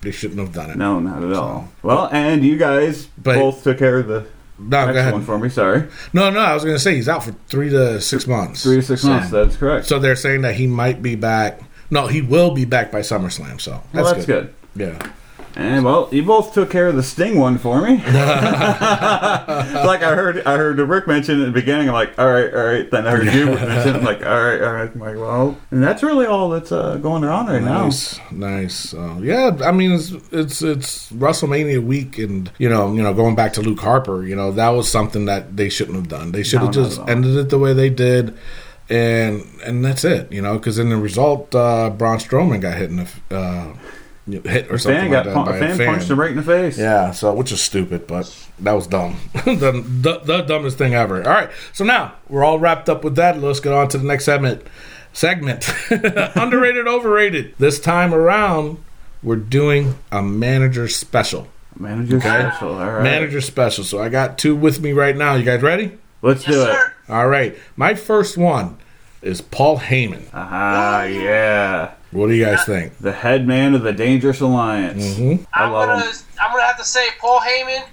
They 0.01 0.12
shouldn't 0.12 0.39
have 0.39 0.51
done 0.53 0.69
it. 0.71 0.77
No, 0.77 0.99
not 0.99 1.23
at 1.23 1.34
all. 1.34 1.69
Well, 1.82 2.10
and 2.12 2.43
you 2.43 2.58
guys 2.58 3.08
But- 3.17 3.36
both 3.36 3.63
took 3.63 3.77
care 3.77 3.99
of 3.99 4.08
the 4.08 4.25
No, 4.60 4.82
go 4.82 4.86
next 4.88 4.97
ahead. 4.99 5.13
one 5.13 5.23
for 5.23 5.38
me. 5.39 5.47
Sorry, 5.49 5.88
No, 6.12 6.29
no, 6.29 6.39
I 6.41 6.53
was 6.53 6.63
going 6.63 6.75
to 6.75 6.79
say 6.79 6.95
he's 6.95 7.08
out 7.08 7.23
for 7.23 7.34
three 7.47 7.69
to 7.69 8.01
six 8.01 8.27
months. 8.27 8.63
three 8.63 8.75
to 8.77 8.82
six 8.82 9.03
months. 9.06 9.29
That's 9.29 9.56
correct. 9.56 9.86
So 9.86 9.99
they're 9.99 10.15
saying 10.17 10.41
that 10.41 10.56
he 10.56 10.67
might 10.67 11.01
be 11.01 11.15
back. 11.15 11.62
No, 11.89 12.08
he 12.08 12.21
will 12.21 12.51
be 12.51 12.65
back 12.65 12.91
by 12.91 12.99
SummerSlam. 12.99 13.62
So 13.62 13.82
that's, 13.93 14.06
well, 14.06 14.13
that's 14.13 14.25
good. 14.25 14.53
good. 14.77 14.97
Yeah. 15.01 15.08
And 15.55 15.85
well, 15.85 16.09
you 16.11 16.23
both 16.23 16.53
took 16.53 16.71
care 16.71 16.87
of 16.87 16.95
the 16.95 17.03
Sting 17.03 17.37
one 17.37 17.59
for 17.59 17.79
me. 17.81 17.97
like 17.97 18.11
I 20.01 20.15
heard, 20.15 20.43
I 20.47 20.57
heard 20.57 20.77
the 20.77 20.85
Rick 20.85 21.05
mention 21.07 21.41
at 21.41 21.45
the 21.45 21.51
beginning. 21.51 21.89
I'm 21.89 21.93
like, 21.93 22.17
all 22.17 22.31
right, 22.31 22.51
all 22.51 22.63
right. 22.63 22.89
Then 22.89 23.05
I 23.05 23.11
heard 23.11 23.27
you 23.27 23.45
mention. 23.55 23.97
I'm 23.97 24.03
like, 24.03 24.25
all 24.25 24.43
right, 24.43 24.61
all 24.61 24.73
right. 24.73 24.91
I'm 24.91 24.99
like, 24.99 25.15
well, 25.15 25.55
and 25.69 25.83
that's 25.83 26.01
really 26.01 26.25
all 26.25 26.49
that's 26.49 26.71
uh, 26.71 26.97
going 26.97 27.23
on 27.23 27.45
right 27.45 27.61
now. 27.61 27.83
Nice, 27.83 28.19
nice. 28.31 28.93
Uh, 28.95 29.19
yeah, 29.21 29.55
I 29.63 29.71
mean 29.71 29.91
it's 29.91 30.11
it's 30.31 30.63
it's 30.63 31.11
WrestleMania 31.11 31.83
week, 31.83 32.17
and 32.17 32.51
you 32.57 32.67
know, 32.67 32.91
you 32.91 33.03
know, 33.03 33.13
going 33.13 33.35
back 33.35 33.53
to 33.53 33.61
Luke 33.61 33.79
Harper, 33.79 34.23
you 34.23 34.35
know, 34.35 34.51
that 34.53 34.69
was 34.69 34.89
something 34.89 35.25
that 35.25 35.55
they 35.55 35.69
shouldn't 35.69 35.97
have 35.97 36.07
done. 36.07 36.31
They 36.31 36.41
should 36.41 36.61
have 36.61 36.75
not 36.75 36.83
just 36.83 36.99
ended 37.07 37.37
it 37.37 37.49
the 37.49 37.59
way 37.59 37.73
they 37.73 37.91
did, 37.91 38.35
and 38.89 39.45
and 39.63 39.85
that's 39.85 40.03
it. 40.03 40.31
You 40.31 40.41
know, 40.41 40.57
because 40.57 40.79
in 40.79 40.89
the 40.89 40.97
result, 40.97 41.53
uh, 41.53 41.91
Braun 41.91 42.17
Strowman 42.17 42.59
got 42.59 42.75
hit 42.77 42.89
in 42.89 42.95
the 42.95 43.37
uh, 43.37 43.73
hit 44.27 44.71
or 44.71 44.77
something 44.77 45.01
Fan 45.01 45.12
like 45.12 45.12
got 45.12 45.25
that 45.25 45.33
pun- 45.33 45.45
by 45.45 45.55
a 45.57 45.59
fan, 45.59 45.71
a 45.71 45.75
fan. 45.75 45.88
punched 45.88 46.09
him 46.09 46.19
right 46.19 46.31
in 46.31 46.38
the 46.38 46.43
face. 46.43 46.77
Yeah, 46.77 47.12
so 47.12 47.33
which 47.33 47.51
is 47.51 47.62
stupid, 47.62 48.07
but 48.07 48.47
that 48.59 48.71
was 48.73 48.88
dumb. 48.88 49.17
the, 49.45 49.83
the 50.01 50.19
the 50.23 50.41
dumbest 50.43 50.77
thing 50.77 50.93
ever. 50.93 51.17
All 51.27 51.33
right, 51.33 51.49
so 51.73 51.83
now 51.83 52.13
we're 52.29 52.43
all 52.43 52.59
wrapped 52.59 52.88
up 52.89 53.03
with 53.03 53.15
that. 53.15 53.39
Let's 53.39 53.59
get 53.59 53.73
on 53.73 53.88
to 53.89 53.97
the 53.97 54.05
next 54.05 54.25
segment. 54.25 54.63
Segment 55.15 55.69
underrated, 55.91 56.88
overrated. 56.88 57.53
This 57.59 57.79
time 57.79 58.13
around, 58.13 58.83
we're 59.21 59.36
doing 59.36 59.95
a 60.12 60.23
manager 60.23 60.88
special. 60.88 61.47
Manager 61.77 62.19
special. 62.19 62.75
All 62.75 62.91
right, 62.91 63.03
Manager 63.03 63.41
special. 63.41 63.83
So 63.83 64.01
I 64.01 64.09
got 64.09 64.38
two 64.38 64.55
with 64.55 64.79
me 64.81 64.91
right 64.93 65.15
now. 65.15 65.36
You 65.36 65.43
guys 65.43 65.62
ready? 65.62 65.97
Let's 66.21 66.47
Yes, 66.47 66.55
do 66.55 66.62
it. 66.63 66.73
sir. 66.75 66.93
All 67.09 67.27
right. 67.27 67.57
My 67.75 67.93
first 67.95 68.38
one 68.38 68.77
is 69.23 69.41
Paul 69.41 69.79
Heyman. 69.79 70.23
Ah, 70.33 71.03
yeah. 71.03 71.91
What 72.12 72.27
do 72.27 72.33
you 72.33 72.45
guys 72.45 72.63
think? 72.65 72.97
The 72.99 73.12
head 73.12 73.47
man 73.47 73.73
of 73.73 73.81
the 73.81 73.91
Dangerous 73.93 74.41
Alliance. 74.41 75.15
Mhm. 75.15 75.45
I 75.53 75.63
I'm 75.63 75.71
gonna 75.71 76.01
him. 76.01 76.13
I'm 76.39 76.51
gonna 76.51 76.63
have 76.63 76.77
to 76.77 76.83
say 76.86 77.07
Paul 77.19 77.39
Heyman 77.39 77.83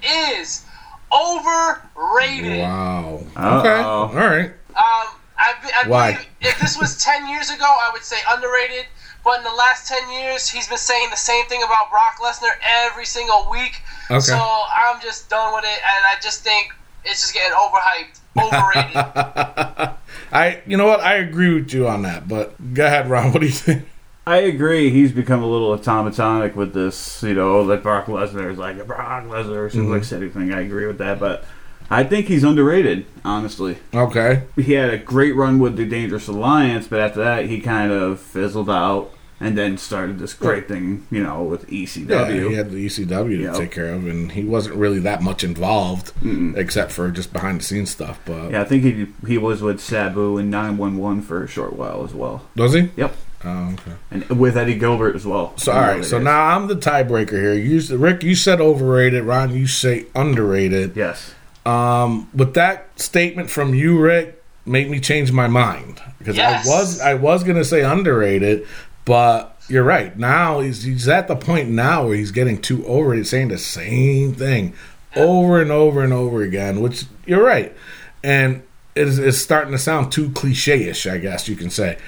is 0.42 0.64
overrated. 1.12 2.60
Wow. 2.60 3.22
Uh-oh. 3.36 3.58
Okay. 3.60 3.80
All 3.80 4.08
right. 4.14 4.50
Um, 4.76 5.06
I, 5.38 5.54
I 5.84 5.88
Why? 5.88 6.26
if 6.40 6.58
this 6.60 6.78
was 6.78 7.02
ten 7.02 7.28
years 7.28 7.50
ago, 7.50 7.64
I 7.64 7.90
would 7.92 8.02
say 8.04 8.18
underrated. 8.30 8.86
But 9.24 9.38
in 9.38 9.44
the 9.44 9.52
last 9.52 9.86
ten 9.88 10.10
years, 10.12 10.48
he's 10.48 10.68
been 10.68 10.78
saying 10.78 11.08
the 11.10 11.16
same 11.16 11.44
thing 11.46 11.62
about 11.62 11.90
Brock 11.90 12.16
Lesnar 12.22 12.52
every 12.84 13.04
single 13.06 13.48
week. 13.50 13.80
Okay. 14.10 14.20
So 14.20 14.36
I'm 14.36 15.00
just 15.00 15.30
done 15.30 15.54
with 15.54 15.64
it, 15.64 15.80
and 15.80 16.04
I 16.06 16.20
just 16.22 16.42
think 16.42 16.72
it's 17.04 17.20
just 17.20 17.34
getting 17.34 17.56
overhyped, 17.56 18.20
overrated. 18.38 19.96
I, 20.32 20.62
you 20.66 20.76
know 20.76 20.86
what? 20.86 21.00
I 21.00 21.16
agree 21.16 21.54
with 21.54 21.72
you 21.72 21.88
on 21.88 22.02
that. 22.02 22.28
But 22.28 22.74
go 22.74 22.86
ahead, 22.86 23.08
Ron. 23.08 23.32
What 23.32 23.40
do 23.40 23.46
you 23.46 23.52
think? 23.52 23.86
I 24.26 24.38
agree. 24.38 24.90
He's 24.90 25.12
become 25.12 25.42
a 25.42 25.46
little 25.46 25.76
automatonic 25.76 26.54
with 26.54 26.72
this, 26.72 27.22
you 27.22 27.34
know, 27.34 27.66
that 27.66 27.82
Brock 27.82 28.06
Lesnar 28.06 28.50
is 28.50 28.58
like 28.58 28.78
a 28.78 28.84
Brock 28.84 29.24
Lesnar 29.24 29.70
Suplex 29.70 30.04
City 30.04 30.28
mm-hmm. 30.28 30.38
thing. 30.38 30.52
I 30.52 30.60
agree 30.60 30.86
with 30.86 30.98
that, 30.98 31.18
but 31.18 31.44
I 31.90 32.04
think 32.04 32.26
he's 32.26 32.44
underrated, 32.44 33.06
honestly. 33.24 33.78
Okay. 33.92 34.44
He 34.54 34.74
had 34.74 34.90
a 34.90 34.98
great 34.98 35.34
run 35.34 35.58
with 35.58 35.76
the 35.76 35.84
Dangerous 35.84 36.28
Alliance, 36.28 36.86
but 36.86 37.00
after 37.00 37.24
that, 37.24 37.46
he 37.46 37.60
kind 37.60 37.90
of 37.90 38.20
fizzled 38.20 38.70
out 38.70 39.12
and 39.40 39.56
then 39.56 39.78
started 39.78 40.18
this 40.18 40.34
great 40.34 40.68
thing, 40.68 41.06
you 41.10 41.22
know, 41.22 41.42
with 41.42 41.72
E 41.72 41.86
ECW. 41.86 42.08
Yeah, 42.10 42.48
he 42.48 42.54
had 42.54 42.70
the 42.70 42.84
ECW 42.86 43.36
to 43.38 43.42
Yep. 43.44 43.54
take 43.54 43.70
care 43.72 43.92
of, 43.94 44.06
and 44.06 44.32
he 44.32 44.44
wasn't 44.44 44.76
really 44.76 44.98
that 45.00 45.22
much 45.22 45.42
involved, 45.42 46.12
except 46.56 46.92
for 46.92 47.10
just 47.10 47.32
behind 47.32 47.60
the 47.60 47.64
scenes 47.64 47.90
stuff. 47.90 48.20
But 48.26 48.50
Yeah, 48.50 48.60
I 48.60 48.64
think 48.64 48.84
he 48.84 49.06
he 49.26 49.38
was 49.38 49.62
with 49.62 49.80
Sabu 49.80 50.36
and 50.38 50.50
911 50.50 51.22
for 51.22 51.42
a 51.42 51.48
short 51.48 51.72
while 51.74 52.04
as 52.04 52.14
well. 52.14 52.42
was 52.56 52.74
he? 52.74 52.90
Yep. 52.96 53.16
Oh, 53.42 53.72
okay. 53.72 53.92
And 54.10 54.28
with 54.38 54.54
Eddie 54.58 54.74
Gilbert 54.74 55.16
as 55.16 55.24
well. 55.24 55.54
So 55.56 55.72
all 55.72 55.80
right. 55.80 56.04
So 56.04 56.18
now 56.18 56.48
I'm 56.48 56.66
the 56.66 56.76
tiebreaker 56.76 57.30
here. 57.40 57.54
You, 57.54 57.80
Rick, 57.96 58.22
you 58.22 58.34
said 58.34 58.60
overrated. 58.60 59.24
Ron, 59.24 59.54
you 59.56 59.66
say 59.66 60.04
underrated. 60.14 60.94
Yes. 60.94 61.32
Um, 61.64 62.28
but 62.34 62.52
that 62.54 62.88
statement 63.00 63.48
from 63.50 63.74
you, 63.74 63.98
Rick, 63.98 64.42
made 64.66 64.90
me 64.90 65.00
change 65.00 65.32
my 65.32 65.46
mind 65.48 66.02
because 66.18 66.36
Yes. 66.36 66.66
I 66.68 66.70
was 66.70 67.00
I 67.00 67.14
was 67.14 67.42
gonna 67.42 67.64
say 67.64 67.80
underrated, 67.82 68.66
but 69.04 69.56
you're 69.68 69.84
right. 69.84 70.16
Now 70.18 70.60
he's 70.60 70.82
he's 70.82 71.08
at 71.08 71.28
the 71.28 71.36
point 71.36 71.68
now 71.68 72.06
where 72.06 72.16
he's 72.16 72.32
getting 72.32 72.60
too 72.60 72.84
overrated, 72.86 73.26
saying 73.26 73.48
the 73.48 73.58
same 73.58 74.34
thing 74.34 74.74
over 75.16 75.60
and 75.60 75.70
over 75.70 76.02
and 76.02 76.12
over 76.12 76.42
again. 76.42 76.80
Which 76.80 77.04
you're 77.26 77.44
right, 77.44 77.74
and 78.22 78.62
it's, 78.94 79.18
it's 79.18 79.38
starting 79.38 79.72
to 79.72 79.78
sound 79.78 80.12
too 80.12 80.30
cliche-ish, 80.30 81.06
I 81.06 81.18
guess 81.18 81.48
you 81.48 81.56
can 81.56 81.70
say. 81.70 81.98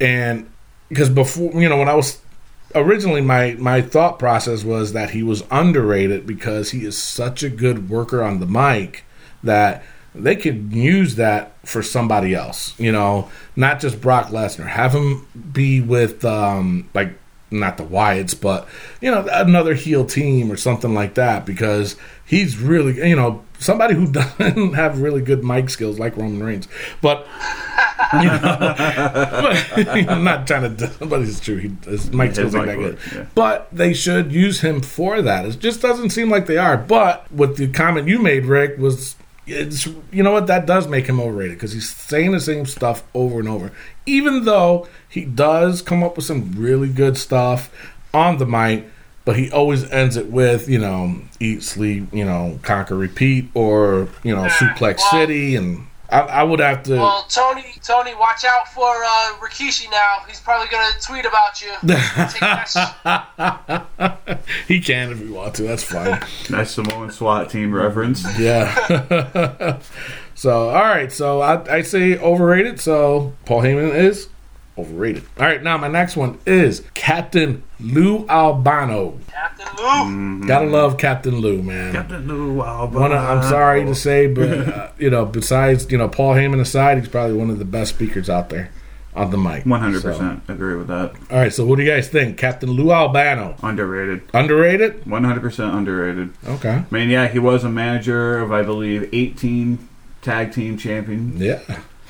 And 0.00 0.50
because 0.88 1.08
before, 1.08 1.52
you 1.60 1.68
know, 1.68 1.78
when 1.78 1.88
I 1.88 1.94
was 1.94 2.20
originally 2.74 3.22
my 3.22 3.54
my 3.58 3.80
thought 3.80 4.18
process 4.18 4.64
was 4.64 4.92
that 4.92 5.10
he 5.10 5.22
was 5.22 5.42
underrated 5.50 6.26
because 6.26 6.70
he 6.70 6.84
is 6.84 6.98
such 6.98 7.42
a 7.42 7.48
good 7.48 7.88
worker 7.88 8.22
on 8.22 8.40
the 8.40 8.46
mic 8.46 9.04
that 9.42 9.82
they 10.14 10.36
could 10.36 10.72
use 10.72 11.16
that 11.16 11.52
for 11.66 11.82
somebody 11.82 12.34
else, 12.34 12.78
you 12.78 12.92
know, 12.92 13.28
not 13.56 13.80
just 13.80 14.00
Brock 14.00 14.28
Lesnar. 14.28 14.66
Have 14.68 14.92
him 14.92 15.26
be 15.52 15.80
with 15.80 16.24
um 16.24 16.88
like 16.94 17.18
not 17.50 17.76
the 17.76 17.84
Wyatts, 17.84 18.40
but 18.40 18.68
you 19.00 19.10
know, 19.10 19.26
another 19.30 19.74
heel 19.74 20.04
team 20.04 20.50
or 20.50 20.56
something 20.56 20.94
like 20.94 21.14
that 21.14 21.44
because 21.44 21.96
he's 22.24 22.58
really, 22.58 23.08
you 23.08 23.16
know, 23.16 23.42
somebody 23.58 23.94
who 23.94 24.06
doesn't 24.12 24.74
have 24.74 25.00
really 25.00 25.20
good 25.20 25.44
mic 25.44 25.68
skills 25.70 25.98
like 25.98 26.16
Roman 26.16 26.42
Reigns. 26.42 26.68
But 27.00 27.26
you 28.14 28.24
know, 28.24 28.74
I'm 30.08 30.24
not 30.24 30.46
trying 30.46 30.76
to, 30.76 31.06
but 31.06 31.22
it's 31.22 31.40
true. 31.40 31.56
He, 31.56 31.76
his 31.84 32.12
mic 32.12 32.34
skills 32.34 32.54
ain't 32.54 32.66
that 32.66 32.76
good. 32.76 32.98
yeah. 33.12 33.26
But 33.34 33.68
they 33.72 33.92
should 33.92 34.32
use 34.32 34.60
him 34.60 34.82
for 34.82 35.20
that. 35.22 35.46
It 35.46 35.58
just 35.58 35.82
doesn't 35.82 36.10
seem 36.10 36.30
like 36.30 36.46
they 36.46 36.58
are. 36.58 36.76
But 36.76 37.30
what 37.32 37.56
the 37.56 37.68
comment 37.68 38.08
you 38.08 38.18
made, 38.20 38.44
Rick, 38.44 38.78
was 38.78 39.16
it's 39.46 39.86
you 39.86 40.22
know 40.22 40.32
what 40.32 40.48
that 40.48 40.66
does 40.66 40.88
make 40.88 41.06
him 41.06 41.20
overrated 41.20 41.56
because 41.56 41.72
he's 41.72 41.94
saying 41.94 42.32
the 42.32 42.40
same 42.40 42.66
stuff 42.66 43.04
over 43.14 43.38
and 43.38 43.48
over. 43.48 43.72
Even 44.04 44.44
though 44.44 44.88
he 45.08 45.24
does 45.24 45.82
come 45.82 46.02
up 46.02 46.16
with 46.16 46.24
some 46.24 46.52
really 46.56 46.88
good 46.88 47.16
stuff 47.16 47.72
on 48.12 48.38
the 48.38 48.46
mic, 48.46 48.86
but 49.24 49.36
he 49.36 49.50
always 49.50 49.88
ends 49.90 50.16
it 50.16 50.30
with 50.30 50.68
you 50.68 50.78
know 50.78 51.20
eat, 51.38 51.62
sleep, 51.62 52.12
you 52.12 52.24
know 52.24 52.58
conquer, 52.62 52.96
repeat, 52.96 53.48
or 53.54 54.08
you 54.22 54.34
know 54.34 54.44
suplex 54.46 55.00
city, 55.00 55.54
and 55.54 55.86
I, 56.08 56.20
I 56.20 56.42
would 56.42 56.60
have 56.60 56.82
to. 56.84 56.96
well, 56.96 57.24
Tony, 57.28 57.64
Tony, 57.82 58.14
watch 58.14 58.44
out 58.44 58.68
for 58.68 58.86
uh, 58.86 59.36
Rikishi 59.40 59.90
now. 59.90 60.18
He's 60.28 60.40
probably 60.40 60.68
gonna 60.68 60.92
tweet 61.00 61.24
about 61.24 61.60
you. 61.60 61.72
Take 64.28 64.46
he 64.68 64.80
can 64.80 65.10
if 65.12 65.18
he 65.18 65.28
wants 65.28 65.58
to. 65.58 65.64
That's 65.64 65.82
fine. 65.82 66.20
Nice 66.50 66.70
Samoan 66.70 67.10
SWAT 67.10 67.50
team 67.50 67.74
reference. 67.74 68.24
Yeah. 68.38 69.78
so, 70.34 70.68
all 70.68 70.82
right. 70.82 71.10
So 71.12 71.40
I, 71.40 71.76
I 71.76 71.82
say 71.82 72.16
overrated. 72.18 72.80
So 72.80 73.34
Paul 73.44 73.62
Heyman 73.62 73.94
is 73.94 74.28
overrated. 74.78 75.24
All 75.38 75.46
right. 75.46 75.62
Now 75.62 75.76
my 75.78 75.88
next 75.88 76.16
one 76.16 76.38
is 76.46 76.82
Captain 76.94 77.62
Lou 77.80 78.26
Albano. 78.28 79.18
Captain 79.28 79.66
Lou. 80.40 80.46
Gotta 80.46 80.66
love 80.66 80.98
Captain 80.98 81.36
Lou, 81.36 81.62
man. 81.62 81.92
Captain 81.92 82.26
Lou 82.28 82.60
Albano. 82.62 83.00
One 83.00 83.12
of, 83.12 83.18
I'm 83.18 83.42
sorry 83.42 83.84
to 83.84 83.94
say, 83.94 84.26
but 84.26 84.50
uh, 84.50 84.90
you 84.98 85.10
know, 85.10 85.24
besides 85.24 85.90
you 85.90 85.98
know 85.98 86.08
Paul 86.08 86.34
Heyman 86.34 86.60
aside, 86.60 86.98
he's 86.98 87.08
probably 87.08 87.36
one 87.36 87.50
of 87.50 87.58
the 87.58 87.64
best 87.64 87.94
speakers 87.94 88.28
out 88.30 88.50
there 88.50 88.70
on 89.14 89.30
the 89.30 89.38
mic. 89.38 89.64
One 89.64 89.80
hundred 89.80 90.02
So- 90.02 90.12
percent 90.12 90.42
agree 90.48 90.76
with 90.76 90.88
that. 90.88 91.14
All 91.30 91.38
right, 91.38 91.52
so 91.52 91.64
what 91.64 91.76
do 91.76 91.82
you 91.84 91.90
guys 91.90 92.08
think? 92.08 92.36
Captain 92.36 92.70
Lou 92.70 92.92
Albano. 92.92 93.56
Underrated. 93.62 94.22
Underrated? 94.34 95.06
One 95.06 95.24
hundred 95.24 95.40
percent 95.40 95.74
underrated. 95.74 96.32
Okay. 96.46 96.70
I 96.70 96.84
mean, 96.90 97.08
yeah, 97.08 97.28
he 97.28 97.38
was 97.38 97.64
a 97.64 97.70
manager 97.70 98.38
of 98.40 98.52
I 98.52 98.62
believe 98.62 99.08
eighteen 99.14 99.88
tag 100.20 100.52
team 100.52 100.76
champion. 100.76 101.32
Yeah. 101.38 101.60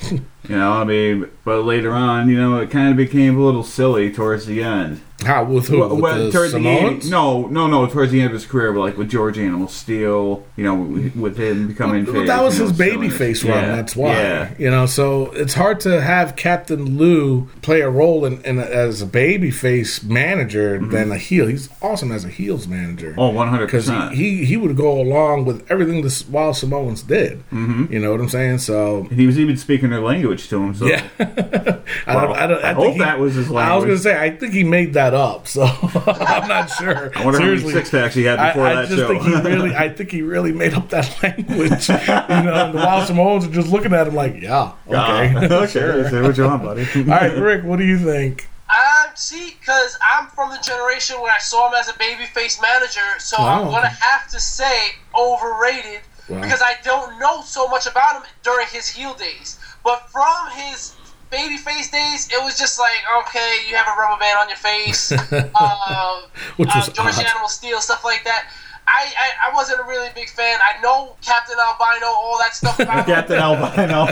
You 0.47 0.55
know, 0.55 0.71
I 0.71 0.85
mean, 0.85 1.29
but 1.43 1.63
later 1.63 1.91
on, 1.91 2.29
you 2.29 2.39
know, 2.39 2.57
it 2.59 2.71
kind 2.71 2.89
of 2.89 2.95
became 2.95 3.37
a 3.37 3.43
little 3.43 3.63
silly 3.63 4.09
towards 4.09 4.45
the 4.45 4.63
end. 4.63 5.01
How 5.25 5.43
with 5.45 5.67
who? 5.67 5.79
Well, 5.79 5.89
with 5.95 6.01
well, 6.01 6.31
towards 6.31 6.53
the 6.53 6.59
end, 6.59 7.09
no, 7.09 7.47
no, 7.47 7.65
no, 7.65 7.87
towards 7.87 8.11
the 8.11 8.19
end 8.21 8.27
of 8.27 8.33
his 8.33 8.45
career, 8.45 8.71
but 8.71 8.81
like 8.81 8.97
with 8.97 9.09
George 9.09 9.39
Animal 9.39 9.67
Steele, 9.67 10.45
you 10.55 10.63
know, 10.63 10.75
with 11.19 11.37
him 11.37 11.67
becoming 11.67 12.05
Well, 12.05 12.13
face, 12.13 12.27
that 12.27 12.43
was 12.43 12.55
you 12.59 12.65
know, 12.65 12.69
his 12.69 12.77
baby 12.77 13.09
face 13.09 13.43
run. 13.43 13.63
Yeah, 13.63 13.75
That's 13.75 13.95
why. 13.95 14.11
Yeah, 14.13 14.53
You 14.59 14.69
know, 14.69 14.85
so 14.85 15.31
it's 15.31 15.55
hard 15.55 15.79
to 15.81 16.01
have 16.01 16.35
Captain 16.35 16.97
Lou 16.97 17.47
play 17.63 17.81
a 17.81 17.89
role 17.89 18.25
in, 18.25 18.41
in 18.43 18.59
as 18.59 19.01
a 19.01 19.07
baby 19.07 19.49
face 19.49 20.03
manager 20.03 20.77
than 20.77 21.11
a 21.11 21.17
heel. 21.17 21.47
He's 21.47 21.69
awesome 21.81 22.11
as 22.11 22.23
a 22.23 22.29
heels 22.29 22.67
manager. 22.67 23.11
Mm-hmm. 23.11 23.19
oh, 23.19 23.29
one 23.29 23.47
hundred 23.47 23.65
because 23.67 23.85
percent. 23.87 24.13
he, 24.13 24.37
he 24.37 24.45
he 24.45 24.57
would 24.57 24.77
go 24.77 25.01
along 25.01 25.45
with 25.45 25.65
everything 25.71 26.03
the 26.03 26.25
Wild 26.29 26.55
Samoans 26.57 27.01
did. 27.01 27.39
Mm-hmm. 27.49 27.91
You 27.91 27.99
know 27.99 28.11
what 28.11 28.19
I'm 28.21 28.29
saying? 28.29 28.59
So 28.59 29.03
He 29.05 29.25
was 29.25 29.39
even 29.39 29.57
speaking 29.57 29.89
their 29.89 29.99
language 30.01 30.47
to 30.49 30.61
him. 30.63 30.75
So 30.75 30.85
yeah, 30.85 31.07
I 31.19 32.13
don't. 32.13 32.35
I, 32.37 32.47
don't, 32.47 32.63
I, 32.63 32.69
I 32.69 32.73
hope 32.73 32.93
he- 32.93 32.99
that 32.99 33.19
was 33.19 33.33
his 33.33 33.49
language. 33.49 33.71
I 33.71 33.75
was 33.75 33.85
gonna 33.85 33.97
say 33.97 34.21
I 34.23 34.29
think 34.37 34.53
he 34.53 34.63
made 34.63 34.93
that 34.93 35.06
up. 35.13 35.47
So 35.47 35.63
I'm 36.05 36.47
not 36.47 36.69
sure. 36.69 37.11
I 37.17 37.23
wonder 37.25 37.39
Seriously. 37.39 37.69
how 37.69 37.75
many 37.75 37.85
six 37.85 37.89
packs 37.91 38.15
he 38.15 38.23
had 38.23 38.37
before 38.53 38.67
I 38.67 38.75
that 38.75 38.87
just 38.87 38.99
show. 38.99 39.07
think 39.07 39.23
he 39.23 39.33
really, 39.49 39.75
I 39.75 39.89
think 39.89 40.11
he 40.11 40.21
really 40.21 40.51
made 40.51 40.73
up 40.73 40.89
that 40.89 41.07
language. 41.23 41.89
you 41.89 41.95
know, 41.95 42.53
and 42.53 42.73
the 42.73 42.77
Wild 42.83 43.07
Samoans 43.07 43.45
are 43.45 43.51
just 43.51 43.69
looking 43.69 43.93
at 43.93 44.07
him 44.07 44.15
like, 44.15 44.41
yeah, 44.41 44.73
okay. 44.87 45.35
okay, 45.55 46.09
say 46.09 46.21
what 46.21 46.37
you 46.37 46.43
want, 46.45 46.63
buddy. 46.63 46.85
All 46.95 47.03
right, 47.03 47.37
Rick, 47.37 47.63
what 47.63 47.77
do 47.79 47.85
you 47.85 47.97
think? 47.97 48.47
Um, 48.69 49.11
see, 49.15 49.55
because 49.59 49.97
I'm 50.01 50.27
from 50.27 50.49
the 50.49 50.57
generation 50.61 51.21
where 51.21 51.31
I 51.31 51.37
saw 51.39 51.69
him 51.69 51.75
as 51.79 51.87
a 51.87 51.93
babyface 51.93 52.61
manager, 52.61 52.99
so 53.19 53.37
Wow. 53.39 53.61
I'm 53.63 53.71
gonna 53.71 53.87
have 53.87 54.27
to 54.31 54.39
say 54.41 54.89
overrated 55.17 56.01
Wow. 56.29 56.41
because 56.41 56.61
I 56.61 56.75
don't 56.83 57.17
know 57.19 57.41
so 57.41 57.67
much 57.69 57.87
about 57.87 58.15
him 58.17 58.23
during 58.43 58.67
his 58.67 58.87
heel 58.89 59.13
days. 59.13 59.57
But 59.85 60.09
from 60.09 60.49
his 60.53 60.95
babyface 61.31 61.91
days, 61.91 62.27
it 62.31 62.43
was 62.43 62.57
just 62.57 62.79
like, 62.79 62.99
okay, 63.21 63.57
you 63.69 63.75
have 63.75 63.87
a 63.87 63.95
rubber 63.99 64.19
band 64.19 64.37
on 64.39 64.47
your 64.49 64.57
face, 64.57 65.11
uh, 65.11 66.21
Which 66.57 66.69
uh, 66.73 66.81
George 66.91 67.15
odd. 67.17 67.25
Animal 67.25 67.49
Steele, 67.49 67.81
stuff 67.81 68.03
like 68.03 68.23
that. 68.23 68.49
I, 68.87 69.11
I, 69.19 69.51
I 69.51 69.55
wasn't 69.55 69.81
a 69.81 69.83
really 69.83 70.07
big 70.15 70.29
fan. 70.29 70.57
I 70.63 70.81
know 70.81 71.15
Captain 71.21 71.55
Albano, 71.59 72.07
all 72.07 72.37
that 72.39 72.55
stuff 72.55 72.79
about. 72.79 73.05
Captain 73.13 73.37
Albano. 73.37 74.07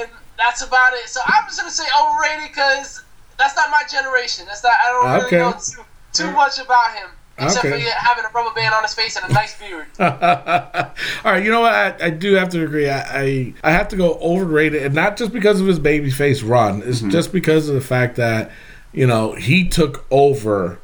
and 0.00 0.10
that's 0.36 0.62
about 0.62 0.94
it. 0.94 1.08
So 1.08 1.20
I'm 1.26 1.44
just 1.46 1.60
gonna 1.60 1.70
say 1.70 1.84
overrated 2.00 2.48
because 2.48 3.02
that's 3.38 3.54
not 3.56 3.70
my 3.70 3.82
generation. 3.90 4.46
That's 4.46 4.64
not. 4.64 4.72
I 4.84 4.88
don't 4.90 5.12
really 5.12 5.26
Okay. 5.26 5.38
know 5.38 5.52
too, 5.52 5.82
too 6.12 6.32
much 6.32 6.58
about 6.58 6.94
him 6.94 7.10
except 7.40 7.64
Okay. 7.64 7.82
for 7.82 7.90
having 7.90 8.24
a 8.24 8.28
rubber 8.28 8.54
band 8.54 8.74
on 8.74 8.82
his 8.82 8.94
face 8.94 9.16
and 9.16 9.30
a 9.30 9.32
nice 9.32 9.58
beard. 9.58 9.86
All 10.00 11.32
right, 11.32 11.42
you 11.44 11.50
know 11.50 11.60
what? 11.60 11.72
I, 11.72 11.96
I 12.00 12.10
do 12.10 12.34
have 12.34 12.50
to 12.50 12.62
agree. 12.62 12.88
I, 12.88 13.00
I 13.00 13.54
I 13.62 13.72
have 13.72 13.88
to 13.88 13.96
go 13.96 14.14
overrated, 14.14 14.82
and 14.82 14.94
not 14.94 15.16
just 15.16 15.32
because 15.32 15.60
of 15.60 15.66
his 15.66 15.78
baby 15.78 16.10
face 16.10 16.42
run. 16.42 16.82
It's 16.84 17.00
mm-hmm. 17.00 17.10
just 17.10 17.32
because 17.32 17.68
of 17.68 17.74
the 17.74 17.80
fact 17.80 18.16
that 18.16 18.50
you 18.92 19.06
know 19.06 19.32
he 19.32 19.68
took 19.68 20.06
over 20.10 20.78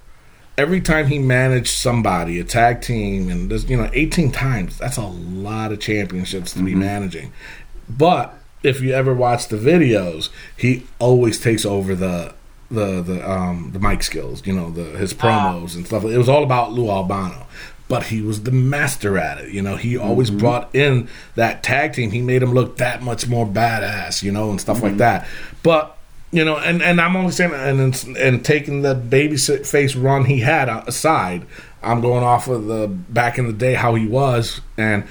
every 0.59 0.81
time 0.81 1.07
he 1.07 1.19
managed 1.19 1.77
somebody, 1.77 2.41
a 2.41 2.45
tag 2.45 2.81
team, 2.81 3.29
and 3.29 3.51
this 3.51 3.69
you 3.69 3.77
know 3.77 3.91
eighteen 3.93 4.33
times. 4.33 4.79
That's 4.79 4.97
a 4.97 5.07
lot 5.07 5.73
of 5.73 5.81
championships 5.81 6.53
to 6.55 6.63
be 6.63 6.73
mm-hmm. 6.73 6.81
managing. 6.81 7.33
But 7.89 8.35
if 8.63 8.81
you 8.81 8.93
ever 8.93 9.15
watch 9.15 9.49
the 9.49 9.57
videos, 9.57 10.31
he 10.57 10.87
always 10.99 11.41
takes 11.41 11.65
over 11.65 11.95
the 11.95 12.35
the 12.71 13.01
the 13.01 13.31
um 13.31 13.71
the 13.73 13.79
mic 13.79 14.03
skills, 14.03 14.47
you 14.47 14.53
know, 14.53 14.71
the 14.71 14.85
his 14.99 15.13
ah. 15.15 15.17
promos 15.17 15.75
and 15.75 15.87
stuff. 15.87 16.05
It 16.05 16.19
was 16.19 16.29
all 16.29 16.43
about 16.43 16.73
Lou 16.73 16.91
Albano. 16.91 17.47
But 17.89 18.07
he 18.07 18.21
was 18.21 18.43
the 18.43 18.51
master 18.51 19.17
at 19.17 19.39
it, 19.39 19.53
you 19.53 19.63
know. 19.63 19.77
He 19.77 19.97
always 19.97 20.29
mm-hmm. 20.29 20.41
brought 20.41 20.75
in 20.75 21.09
that 21.37 21.63
tag 21.63 21.93
team. 21.93 22.11
He 22.11 22.21
made 22.21 22.43
him 22.43 22.53
look 22.53 22.79
that 22.79 23.01
much 23.01 23.29
more 23.29 23.47
badass, 23.47 24.25
you 24.25 24.33
know, 24.33 24.51
and 24.51 24.61
stuff 24.61 24.83
like 24.83 24.93
mm-hmm. 24.93 24.99
that. 24.99 25.29
But 25.63 25.97
you 26.33 26.45
know, 26.45 26.57
and, 26.57 26.83
and 26.83 27.01
I'm 27.01 27.15
only 27.15 27.31
saying, 27.31 27.53
and 27.55 28.17
and 28.19 28.45
taking 28.45 28.83
the 28.83 28.97
baby 28.97 29.37
face 29.37 29.95
run 29.95 30.25
he 30.25 30.41
had 30.41 30.69
aside, 30.69 31.47
I'm 31.81 32.01
going 32.01 32.25
off 32.25 32.49
of 32.49 32.67
the 32.67 32.89
back 32.89 33.39
in 33.39 33.47
the 33.47 33.53
day 33.53 33.75
how 33.75 33.95
he 33.95 34.09
was, 34.09 34.61
and 34.77 35.05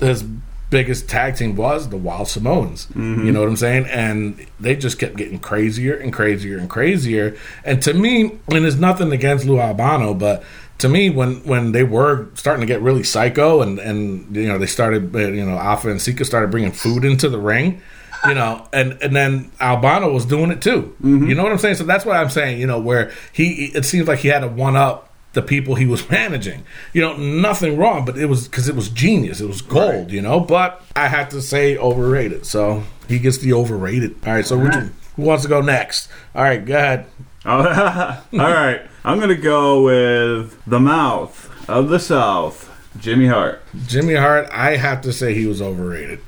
his 0.00 0.24
biggest 0.72 1.08
tag 1.08 1.36
team 1.36 1.54
was 1.54 1.90
the 1.90 1.96
Wild 1.98 2.26
Samoans. 2.26 2.88
You 3.26 3.30
know 3.30 3.40
what 3.40 3.48
I'm 3.48 3.56
saying? 3.56 3.86
And 3.86 4.44
they 4.58 4.74
just 4.74 4.98
kept 4.98 5.16
getting 5.16 5.38
crazier 5.38 5.94
and 5.94 6.12
crazier 6.12 6.58
and 6.58 6.68
crazier. 6.68 7.36
And 7.62 7.80
to 7.82 7.92
me, 7.94 8.40
and 8.48 8.64
it's 8.66 8.76
nothing 8.76 9.12
against 9.12 9.44
Lou 9.44 9.60
Albano, 9.60 10.14
but 10.14 10.42
to 10.78 10.88
me, 10.88 11.10
when 11.10 11.44
when 11.44 11.70
they 11.72 11.84
were 11.84 12.28
starting 12.34 12.62
to 12.62 12.66
get 12.66 12.80
really 12.80 13.04
psycho, 13.04 13.60
and 13.62 13.78
and 13.78 14.34
you 14.34 14.48
know 14.48 14.58
they 14.58 14.66
started, 14.66 15.14
uh, 15.14 15.18
you 15.28 15.44
know, 15.44 15.56
Afa 15.56 15.90
and 15.90 16.00
Sika 16.02 16.24
started 16.24 16.50
bringing 16.50 16.72
food 16.72 17.04
into 17.04 17.28
the 17.28 17.38
ring. 17.38 17.80
You 18.26 18.34
know, 18.34 18.66
and 18.72 18.92
and 19.02 19.14
then 19.14 19.50
Albano 19.60 20.12
was 20.12 20.24
doing 20.24 20.50
it 20.50 20.62
too. 20.62 20.96
You 21.28 21.34
know 21.34 21.42
what 21.42 21.52
I'm 21.52 21.58
saying? 21.58 21.74
So 21.76 21.84
that's 21.84 22.04
what 22.04 22.16
I'm 22.16 22.30
saying. 22.30 22.60
You 22.60 22.66
know, 22.66 22.80
where 22.80 23.12
he 23.32 23.66
it 23.74 23.84
seems 23.84 24.08
like 24.08 24.20
he 24.20 24.28
had 24.28 24.42
a 24.42 24.48
one 24.48 24.74
up 24.76 25.11
the 25.32 25.42
people 25.42 25.74
he 25.74 25.86
was 25.86 26.08
managing. 26.10 26.64
You 26.92 27.02
know, 27.02 27.16
nothing 27.16 27.76
wrong, 27.76 28.04
but 28.04 28.18
it 28.18 28.26
was 28.26 28.48
because 28.48 28.68
it 28.68 28.74
was 28.74 28.88
genius. 28.88 29.40
It 29.40 29.46
was 29.46 29.62
gold. 29.62 30.10
You 30.10 30.22
know, 30.22 30.40
but 30.40 30.82
I 30.96 31.08
have 31.08 31.28
to 31.30 31.42
say 31.42 31.76
overrated. 31.76 32.46
So 32.46 32.84
he 33.08 33.18
gets 33.18 33.38
the 33.38 33.52
overrated. 33.52 34.16
All 34.26 34.34
right. 34.34 34.46
So 34.46 34.58
which, 34.58 34.74
who 35.16 35.22
wants 35.22 35.42
to 35.44 35.48
go 35.48 35.60
next? 35.60 36.08
All 36.34 36.42
right, 36.42 36.64
go 36.64 36.76
ahead. 36.76 37.06
All 37.44 37.58
right, 37.60 38.82
I'm 39.04 39.18
gonna 39.18 39.34
go 39.34 39.82
with 39.82 40.62
the 40.64 40.78
mouth 40.78 41.50
of 41.68 41.88
the 41.88 41.98
South, 41.98 42.70
Jimmy 43.00 43.26
Hart. 43.26 43.60
Jimmy 43.86 44.14
Hart, 44.14 44.48
I 44.52 44.76
have 44.76 45.00
to 45.02 45.12
say 45.12 45.34
he 45.34 45.46
was 45.46 45.60
overrated. 45.60 46.20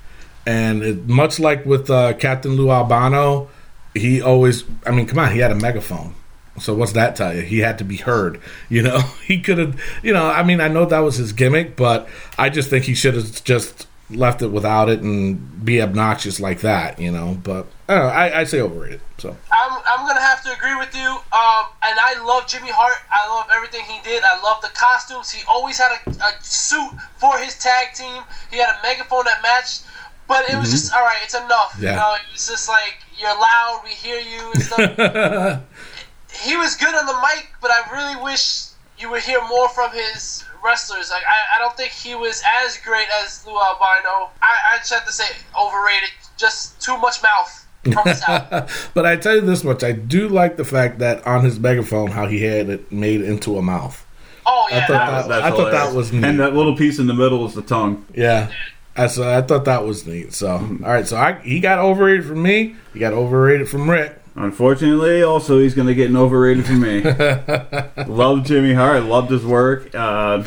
And 0.45 0.83
it, 0.83 1.07
much 1.07 1.39
like 1.39 1.65
with 1.65 1.89
uh, 1.89 2.15
Captain 2.15 2.57
Lou 2.57 2.71
Albano, 2.71 3.49
he 3.95 4.21
always, 4.21 4.65
I 4.85 4.91
mean, 4.91 5.07
come 5.07 5.21
on, 5.21 5.33
he 5.33 5.39
had 5.39 5.53
a 5.53 5.55
megaphone. 5.55 6.15
So 6.61 6.75
what's 6.75 6.93
that 6.93 7.17
tell 7.17 7.35
you? 7.35 7.43
He 7.43 7.61
had 7.61 7.79
to 7.79 7.85
be 7.85 7.97
heard. 7.97 8.41
You 8.69 8.83
know, 8.83 8.99
he 9.27 9.41
could 9.41 9.59
have, 9.59 9.81
you 10.03 10.13
know, 10.13 10.27
I 10.27 10.43
mean, 10.43 10.61
I 10.61 10.69
know 10.69 10.85
that 10.87 11.01
was 11.01 11.17
his 11.17 11.33
gimmick, 11.33 11.77
but 11.77 12.09
I 12.39 12.49
just 12.51 12.71
think 12.71 12.85
he 12.85 12.95
should 12.95 13.15
have 13.15 13.45
just 13.45 13.87
left 14.11 14.43
it 14.43 14.49
without 14.49 14.89
it 14.89 15.01
and 15.01 15.65
be 15.65 15.81
obnoxious 15.81 16.39
like 16.39 16.61
that, 16.61 16.99
you 16.99 17.11
know. 17.11 17.39
But 17.43 17.67
I 17.89 17.95
know, 17.95 18.05
I, 18.05 18.41
I 18.41 18.45
say 18.45 18.61
overrated. 18.61 19.01
So 19.19 19.37
I'm, 19.51 19.83
I'm 19.87 20.07
gonna 20.07 20.21
have 20.21 20.43
to 20.45 20.53
agree 20.53 20.75
with 20.77 20.95
you. 20.95 21.09
Um, 21.09 21.65
and 21.83 21.99
I 21.99 22.23
love 22.25 22.47
Jimmy 22.47 22.71
Hart. 22.71 22.97
I 23.11 23.29
love 23.29 23.47
everything 23.55 23.85
he 23.87 24.01
did. 24.03 24.23
I 24.23 24.41
love 24.43 24.61
the 24.63 24.69
costumes. 24.75 25.31
He 25.31 25.43
always 25.49 25.79
had 25.79 25.93
a, 26.07 26.11
a 26.11 26.33
suit 26.41 26.91
for 27.17 27.39
his 27.39 27.59
tag 27.59 27.95
team. 27.95 28.23
He 28.51 28.59
had 28.59 28.69
a 28.69 28.83
megaphone 28.83 29.25
that 29.25 29.43
matched. 29.43 29.85
But 30.27 30.49
it 30.49 30.57
was 30.57 30.71
just 30.71 30.93
all 30.95 31.03
right. 31.03 31.19
It's 31.23 31.35
enough. 31.35 31.77
Yeah. 31.79 31.91
You 31.91 31.97
know, 31.97 32.17
it's 32.33 32.49
just 32.49 32.67
like 32.67 32.97
you're 33.19 33.29
loud. 33.29 33.83
We 33.85 33.91
hear 33.91 34.19
you 34.19 34.53
and 34.55 34.63
stuff. 34.63 35.63
he 36.37 36.57
was 36.57 36.77
good 36.77 36.95
on 36.95 37.07
the 37.07 37.15
mic, 37.15 37.53
but 37.61 37.71
I 37.71 37.91
really 37.93 38.23
wish 38.23 38.67
you 38.99 39.11
would 39.11 39.23
hear 39.23 39.41
more 39.49 39.69
from 39.69 39.91
his 39.93 40.45
wrestlers. 40.65 41.11
Like 41.11 41.23
I, 41.25 41.57
I 41.57 41.59
don't 41.61 41.77
think 41.77 41.93
he 41.93 42.15
was 42.15 42.43
as 42.65 42.79
great 42.79 43.07
as 43.23 43.45
Lou 43.47 43.53
Albano. 43.53 44.31
I, 44.43 44.57
I 44.73 44.79
just 44.79 44.93
have 44.93 45.07
to 45.07 45.13
say 45.13 45.27
overrated. 45.59 46.11
Just 46.37 46.81
too 46.81 46.99
much 46.99 47.23
mouth 47.23 47.67
from 47.85 48.07
his 48.07 48.21
mouth. 48.27 48.91
but 48.95 49.07
I 49.07 49.17
tell 49.17 49.37
you 49.37 49.41
this 49.41 49.63
much, 49.63 49.85
I 49.85 49.93
do 49.93 50.29
like 50.29 50.57
the 50.57 50.65
fact 50.65 50.99
that 50.99 51.25
on 51.27 51.45
his 51.45 51.61
megaphone 51.61 52.11
how 52.11 52.27
he 52.27 52.43
had 52.43 52.69
it 52.69 52.91
made 52.91 53.21
into 53.21 53.57
a 53.57 53.63
mouth. 53.63 54.05
Oh 54.47 54.67
yeah, 54.71 54.79
I 54.79 54.81
thought 54.81 54.89
that 54.89 55.29
that- 55.29 55.29
was- 55.29 55.45
I 55.45 55.51
thought 55.51 55.71
that 55.71 55.95
was 55.95 56.13
neat. 56.13 56.25
And 56.25 56.41
that 56.41 56.55
little 56.55 56.77
piece 56.77 56.99
in 56.99 57.07
the 57.07 57.15
middle 57.15 57.47
is 57.47 57.55
the 57.55 57.63
tongue. 57.63 58.05
Yeah. 58.15 58.51
I 58.97 59.07
so 59.09 59.29
I 59.29 59.43
thought 59.43 59.65
that 59.65 59.85
was 59.85 60.07
neat. 60.07 60.33
So 60.33 60.59
mm-hmm. 60.59 60.85
all 60.85 60.91
right, 60.91 61.07
so 61.07 61.17
I 61.17 61.35
he 61.41 61.61
got 61.61 61.79
overrated 61.79 62.27
from 62.27 62.43
me. 62.43 62.77
He 62.93 63.01
got 63.01 63.13
overrated 63.13 63.69
from 63.69 63.91
Rick. 63.91 64.21
Unfortunately, 64.37 65.23
also 65.23 65.61
he's 65.61 65.75
going 65.75 65.87
to 65.87 65.95
get 65.95 66.11
an 66.11 66.17
overrated 66.17 66.67
for 66.67 66.73
me. 66.73 67.03
loved 68.07 68.47
Jimmy 68.47 68.75
Hart. 68.75 69.05
Loved 69.05 69.31
his 69.31 69.45
work. 69.45 69.95
Uh, 69.95 70.43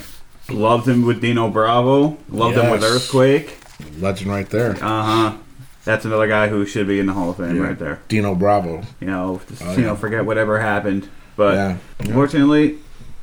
loved 0.50 0.88
him 0.88 1.06
with 1.06 1.21
Dino 1.21 1.50
Bravo. 1.50 2.17
Loved 2.30 2.58
him 2.58 2.69
with 2.71 2.84
Earthquake. 2.84 3.58
Legend 4.00 4.30
right 4.30 4.50
there. 4.50 4.71
Uh 4.84 5.04
huh. 5.04 5.38
That's 5.86 6.04
another 6.04 6.28
guy 6.28 6.50
who 6.50 6.65
should 6.65 6.88
be 6.88 7.00
in 7.00 7.06
the 7.06 7.13
Hall 7.13 7.30
of 7.30 7.38
Fame 7.38 7.56
Yeah. 7.56 7.62
right 7.62 7.80
there. 7.80 8.00
Dino 8.10 8.36
Bravo. 8.36 8.82
You 9.00 9.08
know, 9.08 9.39
just, 9.47 9.62
Oh, 9.63 9.71
you 9.71 9.80
yeah. 9.80 9.86
know, 9.88 9.95
forget 9.95 10.26
whatever 10.26 10.60
happened. 10.60 11.08
But 11.38 11.54
Yeah. 11.54 11.78
unfortunately, 12.00 12.80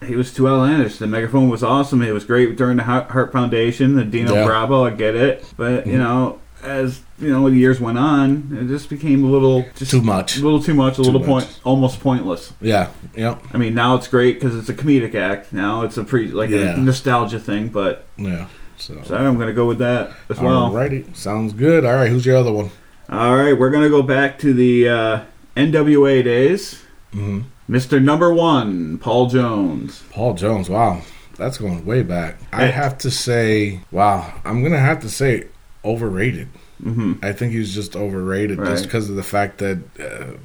he 0.07 0.17
was 0.17 0.33
too 0.33 0.49
outlandish. 0.49 0.97
The 0.99 1.07
megaphone 1.07 1.51
was 1.51 1.63
awesome. 1.63 2.01
It 2.01 2.13
was 2.13 2.25
great 2.25 2.57
during 2.57 2.79
the 2.79 2.85
Hart 2.85 3.11
Hart 3.11 3.33
Foundation. 3.33 3.97
The 3.97 4.05
Dino. 4.05 4.33
Mm-hmm. 4.35 4.47
Bravo, 4.47 4.85
I 4.87 4.91
get 4.91 5.15
it. 5.15 5.45
But 5.59 5.87
you 5.87 5.99
know, 5.99 6.39
as 6.63 7.01
you 7.19 7.31
know, 7.31 7.49
the 7.49 7.57
years 7.57 7.81
went 7.81 7.97
on, 7.99 8.57
it 8.61 8.67
just 8.69 8.89
became 8.91 9.23
a 9.25 9.27
little 9.29 9.65
just 9.77 9.91
Too 9.91 10.01
much. 10.03 10.37
a 10.39 10.43
little 10.43 10.63
too 10.63 10.75
much, 10.75 10.99
a 10.99 11.03
little 11.03 11.21
much. 11.21 11.29
point, 11.29 11.61
almost 11.65 12.01
pointless. 12.01 12.53
Yeah. 12.61 12.91
Yep. 13.17 13.43
I 13.53 13.57
mean, 13.59 13.75
now 13.75 13.95
it's 13.95 14.09
great 14.09 14.35
because 14.41 14.57
it's 14.57 14.69
a 14.69 14.75
comedic 14.75 15.15
act. 15.15 15.53
Now 15.53 15.83
it's 15.83 15.97
a 15.97 16.05
pre 16.05 16.29
like 16.29 16.51
Yeah. 16.51 16.75
a 16.75 16.77
nostalgia 16.77 17.39
thing. 17.39 17.69
But 17.69 18.05
Yeah. 18.17 18.47
So, 18.77 19.01
so 19.05 19.15
I'm 19.17 19.37
going 19.37 19.47
to 19.47 19.53
go 19.55 19.67
with 19.67 19.79
that 19.79 20.11
as 20.29 20.41
well. 20.41 20.71
Alrighty. 20.71 21.15
Sounds 21.15 21.53
good. 21.53 21.85
All 21.85 21.95
right, 21.95 22.11
who's 22.11 22.27
your 22.27 22.37
other 22.37 22.53
one? 22.53 22.71
All 23.09 23.37
right, 23.37 23.53
we're 23.57 23.71
gonna 23.71 23.91
go 23.91 24.03
back 24.03 24.39
to 24.39 24.55
the 24.55 24.89
uh, 24.89 25.21
NWA 25.57 26.25
days. 26.25 26.83
Mm-hmm. 27.13 27.43
Mr. 27.73 28.03
Number 28.03 28.33
One, 28.33 28.97
Paul 28.99 29.27
Jones. 29.29 30.03
Paul 30.11 30.33
Jones. 30.35 30.69
Wow, 30.71 31.03
that's 31.37 31.59
going 31.59 31.85
way 31.85 32.03
back. 32.03 32.39
I 32.53 32.65
have 32.65 32.97
to 32.99 33.11
say, 33.11 33.81
wow, 33.91 34.33
I'm 34.45 34.63
gonna 34.63 34.79
have 34.81 35.01
to 35.01 35.11
say 35.11 35.49
overrated. 35.85 36.49
hmm 36.83 37.15
I 37.23 37.33
think 37.33 37.53
he 37.53 37.59
was 37.59 37.75
just 37.75 37.95
overrated 37.97 38.59
just 38.59 38.85
because 38.85 39.09
of 39.11 39.17
the 39.17 39.23
fact 39.23 39.59
that 39.59 39.79
uh, 40.01 40.37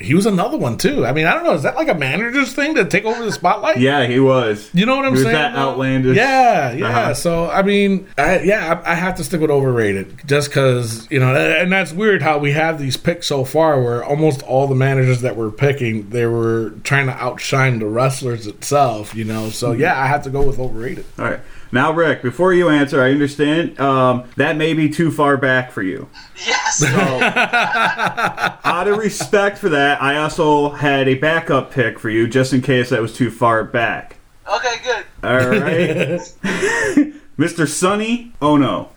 he 0.00 0.12
was 0.12 0.26
another 0.26 0.58
one 0.58 0.76
too. 0.76 1.06
I 1.06 1.12
mean, 1.12 1.24
I 1.26 1.34
don't 1.34 1.44
know. 1.44 1.54
Is 1.54 1.62
that 1.62 1.76
like 1.76 1.88
a 1.88 1.94
manager's 1.94 2.52
thing 2.52 2.74
to 2.74 2.84
take 2.84 3.04
over 3.04 3.24
the 3.24 3.30
spotlight? 3.30 3.78
Yeah, 3.78 4.06
he 4.06 4.18
was. 4.18 4.68
You 4.74 4.86
know 4.86 4.96
what 4.96 5.04
I'm 5.04 5.12
He 5.12 5.18
was 5.18 5.22
saying? 5.22 5.34
that 5.34 5.54
outlandish. 5.54 6.16
Yeah, 6.16 6.72
yeah. 6.72 6.88
Uh-huh. 6.88 7.14
So 7.14 7.48
I 7.48 7.62
mean, 7.62 8.08
I, 8.18 8.40
yeah, 8.40 8.82
I, 8.84 8.92
I 8.92 8.94
have 8.96 9.14
to 9.16 9.24
stick 9.24 9.40
with 9.40 9.50
overrated 9.50 10.22
just 10.26 10.48
because 10.48 11.08
you 11.12 11.20
know, 11.20 11.34
and 11.34 11.70
that's 11.70 11.92
weird 11.92 12.22
how 12.22 12.38
we 12.38 12.50
have 12.52 12.78
these 12.80 12.96
picks 12.96 13.28
so 13.28 13.44
far, 13.44 13.80
where 13.80 14.02
almost 14.04 14.42
all 14.42 14.66
the 14.66 14.74
managers 14.74 15.20
that 15.20 15.36
we're 15.36 15.52
picking, 15.52 16.10
they 16.10 16.26
were 16.26 16.70
trying 16.82 17.06
to 17.06 17.12
outshine 17.12 17.78
the 17.78 17.86
wrestlers 17.86 18.48
itself. 18.48 19.14
You 19.14 19.24
know, 19.24 19.48
so 19.50 19.70
yeah, 19.72 19.98
I 19.98 20.06
have 20.08 20.24
to 20.24 20.30
go 20.30 20.42
with 20.42 20.58
overrated. 20.58 21.04
All 21.18 21.26
right. 21.26 21.40
Now, 21.74 21.90
Rick, 21.90 22.22
before 22.22 22.54
you 22.54 22.68
answer, 22.68 23.02
I 23.02 23.10
understand 23.10 23.80
um, 23.80 24.30
that 24.36 24.56
may 24.56 24.74
be 24.74 24.88
too 24.88 25.10
far 25.10 25.36
back 25.36 25.72
for 25.72 25.82
you. 25.82 26.08
Yes. 26.46 26.76
So, 26.76 26.86
out 28.64 28.86
of 28.86 28.96
respect 28.96 29.58
for 29.58 29.68
that, 29.70 30.00
I 30.00 30.18
also 30.18 30.70
had 30.70 31.08
a 31.08 31.16
backup 31.16 31.72
pick 31.72 31.98
for 31.98 32.10
you 32.10 32.28
just 32.28 32.52
in 32.52 32.62
case 32.62 32.90
that 32.90 33.02
was 33.02 33.12
too 33.12 33.28
far 33.28 33.64
back. 33.64 34.18
okay, 34.48 34.76
good. 34.84 35.04
All 35.24 35.36
right. 35.36 36.20
Mr. 37.36 37.66
Sonny 37.66 38.32
Oh 38.40 38.56
no. 38.56 38.90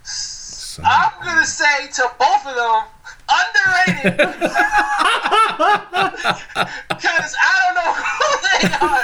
I'm 0.85 1.11
gonna 1.25 1.47
say 1.47 1.87
to 1.95 2.11
both 2.19 2.45
of 2.45 2.55
them, 2.55 2.83
underrated. 3.29 4.17
Because 6.89 7.35
I 7.41 7.59
don't 7.63 7.75
know 7.75 7.93
who 7.93 8.27
they 8.43 8.59
are. 8.85 9.03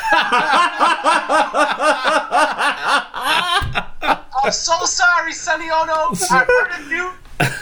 I'm 4.44 4.52
so 4.52 4.86
sorry, 4.86 5.32
Sonny 5.34 5.70
Onoo. 5.70 6.16
I 6.30 6.46
heard 6.46 6.72
of 6.80 6.92
you. 6.92 7.12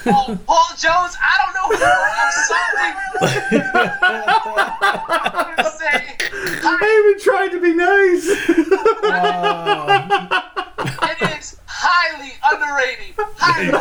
Oh, 0.07 0.37
Paul 0.45 0.65
Jones, 0.77 1.15
I 1.21 1.37
don't 1.41 1.53
know 1.55 1.67
who. 1.77 1.85
I'm 2.17 2.31
sorry. 2.49 2.89
I'm 4.01 5.55
gonna 5.55 5.71
say, 5.77 6.17
I 6.63 6.65
even 6.99 7.19
tried 7.23 7.49
to 7.49 7.59
be 7.59 7.73
nice. 7.73 8.25
it 10.51 10.57
is 10.57 10.70
highly 11.81 12.31
underrated. 12.51 13.15
Highly. 13.37 13.71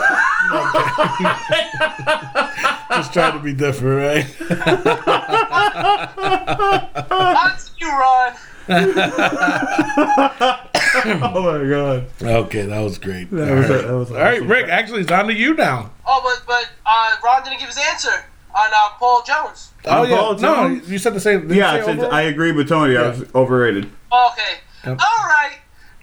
Just 2.97 3.13
trying 3.13 3.35
to 3.39 3.45
be 3.45 3.53
different, 3.53 4.01
right? 4.01 4.27
On 7.11 7.57
to 7.57 7.71
you, 7.79 7.89
Ron. 7.89 8.33
oh 11.23 11.43
my 11.43 11.69
god. 11.69 12.07
Okay, 12.23 12.63
that 12.67 12.81
was 12.81 12.99
great. 12.99 13.31
That 13.31 13.49
All 13.49 13.55
was- 13.57 13.69
right. 13.69 13.83
that 13.87 13.93
was 13.95 14.11
All 14.11 14.17
right, 14.19 14.35
awesome. 14.39 14.49
Rick. 14.49 14.69
Actually, 14.69 15.01
it's 15.03 15.13
on 15.13 15.27
to 15.27 15.35
you 15.35 15.55
now. 15.55 15.91
Oh, 16.07 16.21
but 16.23 16.43
but 16.47 16.71
uh, 16.87 17.17
Ron 17.25 17.43
didn't 17.45 17.59
give 17.59 17.69
his 17.69 17.79
answer 17.91 18.25
on 18.55 18.71
uh, 18.73 18.91
Paul 18.99 19.23
Jones. 19.27 19.73
Oh 19.87 20.03
On 20.03 20.09
yeah, 20.09 20.17
Paul 20.17 20.35
no, 20.35 20.39
Jones? 20.69 20.91
you 20.91 20.99
said 20.99 21.15
the 21.15 21.21
same. 21.21 21.49
did 21.49 21.57
Yeah, 21.57 21.73
I, 21.73 21.81
said. 21.83 22.01
I 22.05 22.23
agree 22.23 22.53
with 22.53 22.69
Tony. 22.69 22.97
I 22.97 23.09
was 23.09 23.25
overrated. 23.35 23.85
Okay. 24.13 24.59
Yep. 24.85 24.99
All 25.01 25.25
right. 25.27 25.59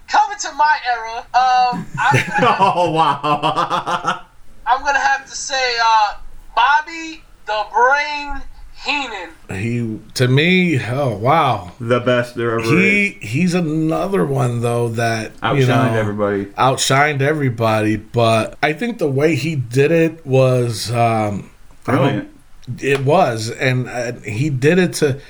Coming 0.08 0.38
to 0.38 0.52
my 0.52 0.78
era, 0.88 1.18
um, 1.34 1.86
I'm 1.98 2.24
gonna, 2.40 2.56
Oh 2.60 2.90
wow. 2.92 4.24
I'm 4.66 4.84
gonna 4.84 4.98
have 4.98 5.24
to 5.26 5.32
say 5.36 5.76
uh, 5.82 6.14
Bobby 6.56 7.22
the 7.46 7.64
Brain 7.72 8.42
Heenan. 8.84 9.30
He 9.50 9.98
to 10.14 10.28
me, 10.28 10.80
oh 10.86 11.16
wow, 11.16 11.72
the 11.80 12.00
best 12.00 12.34
there 12.36 12.58
ever 12.58 12.62
he 12.62 13.06
is. 13.20 13.30
he's 13.30 13.54
another 13.54 14.24
one 14.24 14.60
though 14.60 14.88
that 14.90 15.34
Outshined 15.40 15.58
you 15.60 15.66
know, 15.66 15.94
everybody. 15.94 16.44
outshined 16.46 17.20
everybody. 17.20 17.96
But 17.96 18.56
I 18.62 18.72
think 18.72 18.98
the 18.98 19.08
way 19.10 19.34
he 19.34 19.56
did 19.56 19.90
it 19.90 20.24
was 20.26 20.90
um, 20.92 21.50
Brilliant. 21.84 22.30
It 22.80 23.00
was, 23.04 23.50
and 23.50 23.88
uh, 23.88 24.12
he 24.20 24.50
did 24.50 24.78
it 24.78 24.92
to. 24.94 25.20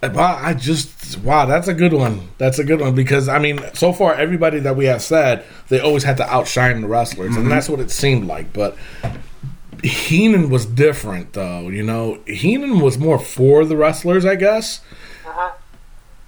Wow, 0.00 0.38
I 0.40 0.54
just 0.54 1.18
wow, 1.18 1.46
that's 1.46 1.66
a 1.66 1.74
good 1.74 1.92
one. 1.92 2.28
That's 2.38 2.60
a 2.60 2.64
good 2.64 2.80
one 2.80 2.94
because 2.94 3.28
I 3.28 3.38
mean, 3.40 3.60
so 3.74 3.92
far 3.92 4.14
everybody 4.14 4.60
that 4.60 4.76
we 4.76 4.84
have 4.84 5.02
said 5.02 5.44
they 5.68 5.80
always 5.80 6.04
had 6.04 6.16
to 6.18 6.32
outshine 6.32 6.80
the 6.82 6.86
wrestlers, 6.88 7.36
and 7.36 7.50
that's 7.50 7.68
what 7.68 7.80
it 7.80 7.90
seemed 7.90 8.26
like. 8.26 8.52
But 8.52 8.76
Heenan 9.82 10.50
was 10.50 10.66
different, 10.66 11.32
though. 11.32 11.68
You 11.68 11.82
know, 11.82 12.20
Heenan 12.26 12.80
was 12.80 12.98
more 12.98 13.18
for 13.18 13.64
the 13.64 13.76
wrestlers, 13.76 14.24
I 14.24 14.36
guess. 14.36 14.80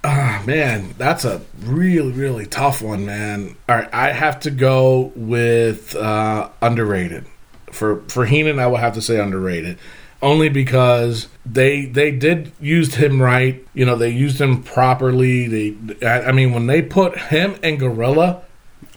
Ah, 0.03 0.41
man, 0.47 0.95
that's 0.97 1.25
a 1.25 1.41
really, 1.59 2.11
really 2.11 2.47
tough 2.47 2.81
one, 2.81 3.05
man. 3.05 3.55
All 3.69 3.75
right, 3.75 3.93
I 3.93 4.11
have 4.11 4.39
to 4.41 4.51
go 4.51 5.11
with 5.15 5.95
uh, 5.95 6.49
underrated. 6.61 7.25
For 7.71 8.01
for 8.07 8.25
Heenan, 8.25 8.59
I 8.59 8.67
would 8.67 8.79
have 8.79 8.95
to 8.95 9.01
say 9.01 9.19
underrated, 9.19 9.77
only 10.21 10.49
because 10.49 11.27
they 11.45 11.85
they 11.85 12.11
did 12.11 12.51
used 12.59 12.95
him 12.95 13.21
right. 13.21 13.65
You 13.73 13.85
know, 13.85 13.95
they 13.95 14.09
used 14.09 14.39
him 14.39 14.63
properly. 14.63 15.47
They, 15.47 16.05
I, 16.07 16.29
I 16.29 16.31
mean, 16.31 16.53
when 16.53 16.67
they 16.67 16.81
put 16.81 17.17
him 17.17 17.55
and 17.63 17.79
Gorilla, 17.79 18.43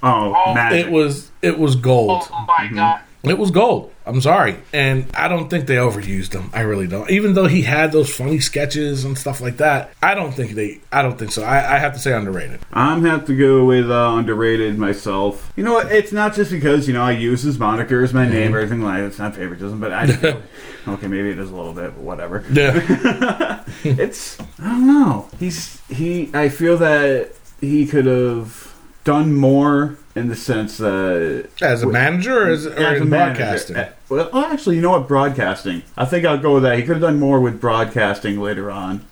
Oh, 0.02 0.54
magic. 0.54 0.86
it 0.86 0.92
was 0.92 1.30
it 1.40 1.58
was 1.58 1.76
gold. 1.76 2.28
Oh 2.30 2.44
my 2.46 2.66
mm-hmm. 2.66 2.76
God. 2.76 3.00
It 3.24 3.38
was 3.38 3.50
gold. 3.50 3.90
I'm 4.06 4.20
sorry, 4.20 4.56
and 4.72 5.06
I 5.14 5.28
don't 5.28 5.48
think 5.48 5.66
they 5.66 5.76
overused 5.76 6.34
him. 6.34 6.50
I 6.52 6.60
really 6.60 6.86
don't. 6.86 7.10
Even 7.10 7.32
though 7.32 7.46
he 7.46 7.62
had 7.62 7.90
those 7.90 8.14
funny 8.14 8.38
sketches 8.38 9.04
and 9.04 9.16
stuff 9.16 9.40
like 9.40 9.56
that, 9.56 9.92
I 10.02 10.14
don't 10.14 10.32
think 10.32 10.52
they. 10.52 10.80
I 10.92 11.00
don't 11.00 11.18
think 11.18 11.32
so. 11.32 11.42
I, 11.42 11.76
I 11.76 11.78
have 11.78 11.94
to 11.94 11.98
say 11.98 12.12
underrated. 12.12 12.60
I'm 12.72 13.04
have 13.06 13.24
to 13.26 13.36
go 13.36 13.64
with 13.64 13.90
uh, 13.90 14.12
underrated 14.16 14.78
myself. 14.78 15.50
You 15.56 15.64
know 15.64 15.72
what? 15.72 15.90
It's 15.90 16.12
not 16.12 16.34
just 16.34 16.50
because 16.50 16.86
you 16.86 16.92
know 16.92 17.02
I 17.02 17.12
use 17.12 17.42
his 17.42 17.58
moniker 17.58 18.02
as 18.02 18.12
my 18.12 18.28
name 18.28 18.54
or 18.54 18.58
anything 18.58 18.82
like 18.82 18.98
that. 19.00 19.06
It's 19.06 19.18
not 19.18 19.34
favoritism, 19.34 19.80
but 19.80 19.92
I 19.92 20.06
feel, 20.12 20.42
okay, 20.88 21.06
maybe 21.06 21.30
it 21.30 21.38
is 21.38 21.50
a 21.50 21.56
little 21.56 21.72
bit, 21.72 21.94
but 21.94 22.02
whatever. 22.02 22.44
Yeah, 22.52 23.64
It's 23.84 24.38
I 24.58 24.64
don't 24.68 24.86
know. 24.86 25.30
He's 25.38 25.80
he. 25.88 26.30
I 26.34 26.50
feel 26.50 26.76
that 26.76 27.32
he 27.60 27.86
could 27.86 28.04
have 28.04 28.73
done 29.04 29.34
more 29.34 29.96
in 30.16 30.28
the 30.28 30.36
sense 30.36 30.78
that 30.78 31.48
as 31.60 31.82
a 31.82 31.86
manager 31.86 32.48
or 32.48 32.50
as, 32.50 32.66
or 32.66 32.72
as 32.72 32.98
a 33.00 33.02
in 33.02 33.08
manager. 33.10 33.38
broadcasting. 33.42 33.76
Uh, 33.76 33.88
Well, 34.08 34.30
well, 34.32 34.44
actually, 34.46 34.76
you 34.76 34.82
know 34.82 34.90
what? 34.90 35.06
Broadcasting. 35.08 35.82
I 35.96 36.04
think 36.04 36.24
I'll 36.24 36.38
go 36.38 36.54
with 36.54 36.62
that. 36.62 36.76
He 36.78 36.82
could 36.82 36.92
have 36.96 37.00
done 37.02 37.18
more 37.18 37.40
with 37.40 37.60
broadcasting 37.60 38.40
later 38.40 38.70
on. 38.70 39.04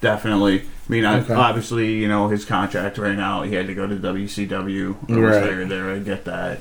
Definitely. 0.00 0.60
I 0.60 0.64
mean. 0.92 1.04
Okay. 1.06 1.34
obviously, 1.34 1.94
you 1.94 2.08
know, 2.08 2.28
his 2.28 2.44
contract 2.44 2.98
right 2.98 3.16
now, 3.16 3.42
he 3.42 3.54
had 3.54 3.66
to 3.66 3.74
go 3.74 3.86
to 3.86 3.96
WCW 3.96 4.96
or 5.08 5.20
was 5.20 5.36
Right. 5.36 5.42
hired 5.42 5.68
there. 5.68 5.90
I 5.90 5.98
get 6.00 6.24
that, 6.26 6.60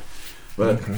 but 0.58 0.82
Okay. 0.82 0.98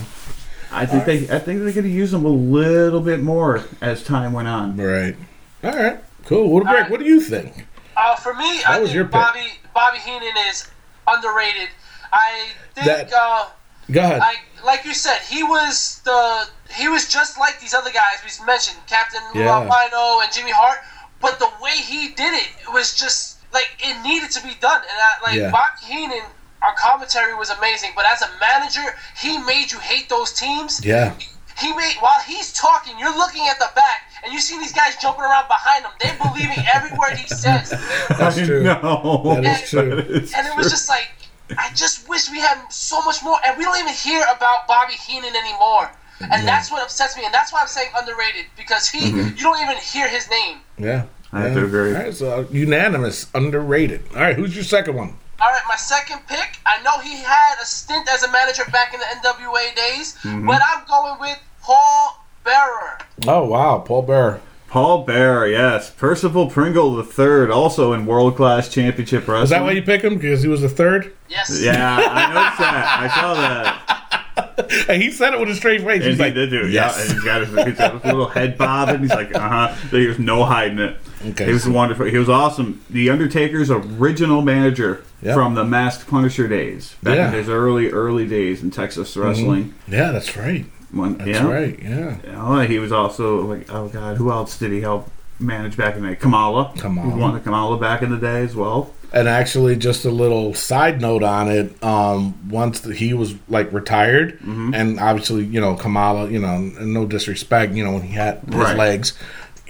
I 0.72 0.86
think 0.86 1.06
they, 1.06 1.18
I 1.36 1.40
think 1.40 1.64
they 1.64 1.72
could 1.74 1.84
have 1.84 1.94
used 1.94 2.14
him 2.14 2.26
a 2.26 2.30
little 2.30 3.00
bit 3.02 3.22
more 3.22 3.64
as 3.82 4.04
time 4.04 4.34
went 4.34 4.48
on. 4.48 4.76
Right. 4.78 5.16
All 5.64 5.72
right. 5.72 6.00
Cool. 6.26 6.50
What, 6.50 6.64
Greg, 6.66 6.90
what 6.90 7.00
do 7.00 7.06
you 7.06 7.22
think? 7.22 7.68
Uh, 7.96 8.16
for 8.16 8.34
me, 8.34 8.64
I 8.64 8.80
was 8.80 8.90
think 8.90 8.96
your 8.96 9.04
pick? 9.06 9.12
Bobby 9.14 9.40
Bobby 9.74 10.00
Heenan 10.00 10.34
is 10.50 10.68
underrated. 11.08 11.70
I 12.12 12.48
think 12.76 12.86
That- 12.88 13.14
uh, 13.14 13.46
Go 13.92 14.00
ahead. 14.02 14.22
I 14.22 14.36
like 14.64 14.86
you 14.86 14.94
said, 14.94 15.20
he 15.28 15.44
was 15.44 16.00
the 16.06 16.48
he 16.74 16.88
was 16.88 17.08
just 17.10 17.38
like 17.38 17.60
these 17.60 17.74
other 17.74 17.92
guys 17.92 18.18
we 18.24 18.46
mentioned, 18.46 18.78
Captain 18.88 19.22
Yeah. 19.34 19.60
And 19.62 20.32
Jimmy 20.32 20.52
Hart. 20.52 20.80
But 21.20 21.40
the 21.40 21.50
way 21.62 21.72
he 21.78 22.10
did 22.10 22.34
it, 22.34 22.48
it 22.62 22.72
was 22.74 22.96
just 22.96 23.38
like 23.54 23.70
it 23.80 24.02
needed 24.04 24.32
to 24.32 24.42
be 24.44 24.56
done. 24.62 24.82
And 24.82 24.98
I, 25.00 25.12
like 25.30 25.36
Yeah. 25.40 25.52
Bobby 25.52 25.84
Heenan, 25.86 26.24
our 26.62 26.74
commentary 26.76 27.34
was 27.34 27.50
amazing. 27.50 27.92
But 27.96 28.06
as 28.06 28.22
a 28.22 28.30
manager, 28.40 28.96
he 29.20 29.38
made 29.40 29.72
you 29.72 29.80
hate 29.80 30.08
those 30.10 30.32
teams. 30.32 30.80
yeah. 30.86 31.14
He 31.20 31.28
made 31.62 31.96
while 32.00 32.20
he's 32.26 32.54
talking, 32.54 32.98
you're 33.00 33.16
looking 33.16 33.48
at 33.48 33.60
the 33.60 33.70
back, 33.76 34.12
and 34.24 34.34
you 34.34 34.40
see 34.40 34.58
these 34.60 34.74
guys 34.74 34.96
jumping 34.98 35.24
around 35.24 35.48
behind 35.48 35.86
him. 35.86 35.92
They're 36.00 36.18
believing 36.22 36.64
every 36.74 36.92
word 36.98 37.18
he 37.18 37.28
says. 37.28 37.70
That's 38.10 38.36
true. 38.36 38.64
know. 38.64 39.40
That 39.42 39.64
is 39.64 39.70
true. 39.70 39.96
That 39.96 40.08
is 40.10 40.34
And 40.34 40.48
it 40.48 40.56
was 40.56 40.70
just 40.70 40.90
like, 40.90 41.10
I 41.58 41.72
just 41.74 42.08
wish 42.10 42.30
we 42.32 42.40
had 42.40 42.68
so 42.70 43.02
much 43.02 43.24
more. 43.24 43.38
And 43.46 43.58
we 43.58 43.64
don't 43.64 43.78
even 43.78 43.94
hear 43.94 44.24
about 44.36 44.68
Bobby 44.68 44.94
Heenan 44.94 45.36
anymore. 45.36 45.92
And 46.32 46.48
that's 46.48 46.72
what 46.72 46.82
upsets 46.82 47.18
me. 47.18 47.26
And 47.26 47.34
that's 47.34 47.52
why 47.52 47.60
I'm 47.60 47.68
saying 47.68 47.90
underrated 47.98 48.46
because 48.56 48.88
he, 48.88 49.12
mm-hmm. 49.12 49.36
you 49.36 49.44
don't 49.44 49.62
even 49.62 49.78
hear 49.78 50.08
his 50.08 50.30
name. 50.30 50.60
Yeah. 50.78 51.06
I 51.34 51.42
have 51.42 51.54
yeah. 51.54 51.60
to 51.62 51.66
agree. 51.66 51.96
All 51.96 52.02
right, 52.04 52.14
so 52.14 52.40
uh, 52.40 52.46
unanimous, 52.52 53.28
underrated. 53.34 54.04
All 54.14 54.22
right, 54.22 54.36
who's 54.36 54.56
your 54.56 54.64
second 54.64 54.96
one? 54.96 55.16
All 55.44 55.50
right, 55.50 55.62
my 55.68 55.76
second 55.76 56.22
pick. 56.28 56.58
I 56.66 56.82
know 56.84 57.00
he 57.00 57.18
had 57.18 57.56
a 57.62 57.66
stint 57.66 58.08
as 58.10 58.24
a 58.24 58.32
manager 58.32 58.64
back 58.72 58.94
in 58.94 59.00
the 59.02 59.06
NWA 59.06 59.76
days, 59.76 60.18
but 60.24 60.62
I'm 60.72 60.86
going 60.88 61.20
with 61.20 61.38
Paul 61.62 62.24
Bearer. 62.46 62.98
Oh 63.28 63.46
wow, 63.46 63.80
Paul 63.80 64.04
Bearer. 64.04 64.40
Paul 64.70 65.04
Bearer, 65.04 65.48
yes. 65.48 65.92
Percival 65.92 66.50
Pringle 66.50 66.96
the 66.96 67.04
third, 67.04 67.52
also 67.52 67.94
in 67.94 68.06
World 68.06 68.36
Class 68.38 68.70
Championship 68.70 69.28
Wrestling. 69.28 69.44
Is 69.44 69.50
that 69.52 69.62
why 69.64 69.72
you 69.74 69.84
pick 69.84 70.02
him? 70.02 70.16
Because 70.16 70.42
he 70.42 70.48
was 70.48 70.62
the 70.62 70.70
third? 70.70 71.14
Yes. 71.30 71.62
Yeah, 71.62 71.98
I 71.98 72.34
noticed 72.34 72.58
that. 72.60 72.98
I 73.02 73.08
saw 73.22 73.34
that. 73.36 74.86
and 74.90 75.02
he 75.02 75.12
said 75.12 75.34
it 75.34 75.40
with 75.40 75.50
a 75.50 75.56
straight 75.56 75.82
face. 75.82 76.02
And 76.02 76.04
He's 76.06 76.18
he 76.18 76.24
like, 76.24 76.34
did 76.34 76.50
do 76.50 76.62
it, 76.62 76.72
yes. 76.72 76.96
yeah. 76.98 77.04
And 77.04 77.14
he's 77.14 77.24
got 77.24 77.42
his, 77.42 77.66
he's 77.68 77.78
got 77.78 77.94
his 77.94 78.04
little 78.06 78.28
head 78.28 78.58
bobbing. 78.58 79.02
He's 79.02 79.10
like, 79.12 79.36
uh 79.36 79.40
huh. 79.40 79.76
There's 79.92 80.18
no 80.20 80.44
hiding 80.44 80.80
it. 80.80 80.98
Okay, 81.26 81.46
he 81.46 81.54
was 81.54 81.68
wonderful. 81.68 82.06
He 82.06 82.18
was 82.18 82.30
awesome. 82.30 82.82
The 82.90 83.10
Undertaker's 83.10 83.72
original 83.72 84.42
manager 84.42 85.04
Yep. 85.22 85.36
from 85.36 85.56
the 85.56 85.64
Masked 85.64 86.08
Punisher 86.10 86.48
days, 86.50 86.96
back 87.02 87.16
Yeah. 87.16 87.28
in 87.30 87.34
his 87.34 87.48
early, 87.48 87.90
early 87.92 88.28
days 88.28 88.62
in 88.62 88.72
Texas 88.72 89.16
wrestling. 89.16 89.74
Yeah, 89.88 90.12
that's 90.12 90.36
right. 90.36 90.66
That's 90.94 91.26
yeah. 91.28 91.48
right. 91.48 91.80
Yeah. 91.82 92.16
Oh, 92.36 92.60
he 92.60 92.78
was 92.78 92.92
also 92.92 93.42
like, 93.46 93.74
oh 93.74 93.88
god, 93.88 94.18
who 94.18 94.30
else 94.32 94.58
did 94.58 94.72
he 94.74 94.82
help 94.82 95.10
manage 95.40 95.78
back 95.78 95.96
in 95.96 96.04
the 96.04 96.10
day? 96.10 96.16
Kamala. 96.18 96.74
Kamala. 96.78 97.10
He 97.12 97.18
won 97.20 97.34
the 97.34 97.40
Kamala 97.40 97.78
back 97.80 98.02
in 98.02 98.10
the 98.12 98.18
day 98.18 98.42
as 98.44 98.54
well. 98.56 98.92
And 99.14 99.28
actually, 99.30 99.76
just 99.76 100.06
a 100.06 100.10
little 100.10 100.54
side 100.56 101.00
note 101.00 101.22
on 101.24 101.48
it. 101.48 101.82
Um, 101.84 102.34
once 102.50 102.80
the, 102.82 102.94
he 102.96 103.14
was 103.14 103.36
like 103.48 103.72
retired, 103.72 104.40
Mm-hmm. 104.40 104.74
and 104.74 105.00
obviously, 105.00 105.46
you 105.46 105.62
know, 105.62 105.76
Kamala, 105.76 106.30
you 106.30 106.40
know, 106.40 106.58
no 106.82 107.06
disrespect, 107.06 107.74
you 107.74 107.84
know, 107.84 107.94
when 107.94 108.02
he 108.02 108.14
had 108.14 108.40
his 108.48 108.56
Right. 108.56 108.76
legs, 108.78 109.14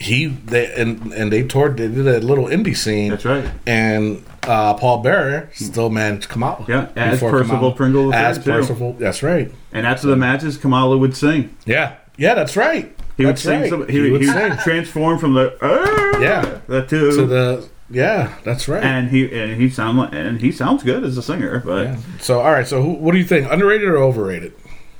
he 0.03 0.27
they 0.27 0.73
and 0.73 1.13
and 1.13 1.31
they 1.31 1.43
toured, 1.43 1.77
they 1.77 1.87
did 1.87 2.07
a 2.07 2.19
little 2.19 2.45
indie 2.45 2.75
scene. 2.75 3.11
That's 3.11 3.25
right. 3.25 3.49
And 3.65 4.23
uh, 4.43 4.73
Paul 4.75 5.01
Bearer 5.01 5.49
still 5.53 5.89
managed 5.89 6.29
Kamala. 6.29 6.65
Yeah, 6.67 6.89
as 6.95 7.19
Percival 7.19 7.45
Kamala- 7.45 7.75
Pringle 7.75 8.09
the 8.09 8.17
As 8.17 8.37
third, 8.37 8.43
too. 8.43 8.51
Percival, 8.51 8.93
that's 8.93 9.23
right. 9.23 9.51
And 9.71 9.87
after 9.87 10.07
the 10.07 10.15
matches, 10.17 10.57
Kamala 10.57 10.97
would 10.97 11.15
sing. 11.15 11.55
Yeah, 11.65 11.95
yeah, 12.17 12.33
that's 12.35 12.55
right. 12.57 12.95
He 13.17 13.25
would 13.25 13.39
sing. 13.39 13.61
right. 13.61 13.69
Some, 13.69 13.87
he, 13.87 14.01
he, 14.03 14.11
would 14.11 14.21
he 14.21 14.27
sing 14.27 14.57
transform 14.63 15.19
from 15.19 15.33
the 15.33 15.55
"Ah," 15.61 16.19
Yeah. 16.19 16.59
that 16.67 16.89
too. 16.89 17.11
to 17.11 17.25
the 17.25 17.69
yeah, 17.89 18.33
that's 18.43 18.67
right. 18.67 18.83
and 18.83 19.09
he 19.09 19.31
and 19.33 19.61
he 19.61 19.69
sound 19.69 19.97
like, 19.99 20.13
and 20.13 20.41
he 20.41 20.51
sounds 20.51 20.81
good 20.83 21.03
as 21.03 21.15
a 21.17 21.21
singer, 21.21 21.61
but 21.63 21.85
yeah. 21.85 21.97
So 22.19 22.41
all 22.41 22.51
right, 22.51 22.65
so 22.67 22.81
who, 22.81 22.93
what 22.93 23.11
do 23.11 23.19
you 23.19 23.23
think? 23.25 23.51
Underrated 23.51 23.87
or 23.87 23.97
overrated? 23.97 24.53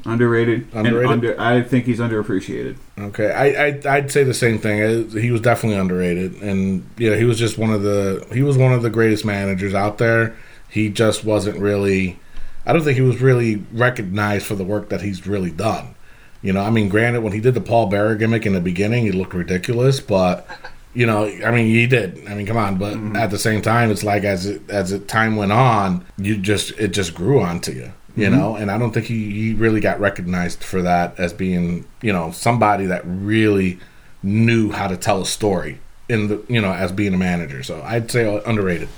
Underrated. 0.06 0.68
Underrated? 0.74 1.12
Under, 1.12 1.40
I 1.40 1.62
think 1.62 1.86
he's 1.86 2.00
underappreciated. 2.00 2.78
Okay, 2.98 3.32
I, 3.32 3.70
I 3.70 3.98
I'd 3.98 4.12
say 4.12 4.24
the 4.24 4.34
same 4.34 4.60
thing. 4.60 5.10
He 5.10 5.32
was 5.32 5.42
definitely 5.42 5.78
underrated, 5.78 6.42
and 6.42 6.88
yeah, 6.98 7.16
he 7.16 7.26
was 7.26 7.40
just 7.40 7.58
one 7.58 7.72
of 7.72 7.84
the 7.84 8.26
he 8.32 8.44
was 8.44 8.58
one 8.58 8.74
of 8.74 8.84
the 8.84 8.90
greatest 8.90 9.26
managers 9.26 9.74
out 9.74 9.98
there. 9.98 10.36
He 10.70 10.90
just 10.90 11.24
wasn't 11.24 11.60
really. 11.60 12.20
I 12.66 12.74
don't 12.74 12.84
think 12.84 12.96
he 12.96 13.04
was 13.04 13.20
really 13.20 13.58
recognized 13.74 14.46
for 14.46 14.56
the 14.56 14.64
work 14.64 14.90
that 14.90 15.02
he's 15.02 15.28
really 15.28 15.52
done. 15.52 15.96
You 16.42 16.54
know, 16.54 16.62
I 16.62 16.70
mean, 16.70 16.90
granted, 16.90 17.22
when 17.22 17.34
he 17.34 17.40
did 17.40 17.54
the 17.54 17.62
Paul 17.62 17.88
Bearer 17.88 18.16
gimmick 18.16 18.46
in 18.46 18.54
the 18.54 18.62
beginning, 18.62 19.06
he 19.06 19.12
looked 19.12 19.34
ridiculous, 19.34 20.00
but 20.02 20.48
you 20.94 21.06
know, 21.06 21.26
I 21.26 21.52
mean, 21.52 21.68
he 21.68 21.88
did. 21.88 22.28
I 22.28 22.36
mean, 22.36 22.46
come 22.46 22.58
on, 22.58 22.78
but 22.78 22.94
mm-hmm. 22.94 23.16
at 23.16 23.32
the 23.32 23.40
same 23.40 23.62
time, 23.62 23.90
it's 23.90 24.04
like 24.04 24.24
as 24.24 24.46
it 24.46 24.70
as 24.70 24.92
it 24.92 25.08
time 25.08 25.36
went 25.36 25.52
on, 25.52 26.06
you 26.18 26.38
just 26.38 26.72
it 26.72 26.90
just 26.90 27.16
grew 27.16 27.42
onto 27.42 27.72
you. 27.72 27.94
You 28.16 28.30
know, 28.30 28.56
and 28.56 28.70
I 28.70 28.78
don't 28.78 28.92
think 28.94 29.08
he, 29.08 29.32
he 29.32 29.54
really 29.54 29.80
got 29.80 30.00
recognized 30.00 30.64
for 30.64 30.84
that 30.84 31.20
as 31.20 31.34
being, 31.34 31.86
you 32.02 32.14
know, 32.14 32.30
somebody 32.32 32.86
that 32.86 33.02
really 33.06 33.80
knew 34.22 34.72
how 34.72 34.88
to 34.88 34.96
tell 34.96 35.22
a 35.22 35.26
story 35.26 35.80
in 36.08 36.28
the, 36.28 36.44
you 36.48 36.62
know, 36.62 36.72
as 36.72 36.92
being 36.92 37.16
a 37.16 37.18
manager. 37.18 37.64
So 37.64 37.82
I'd 37.82 38.12
say 38.12 38.42
underrated. 38.46 38.90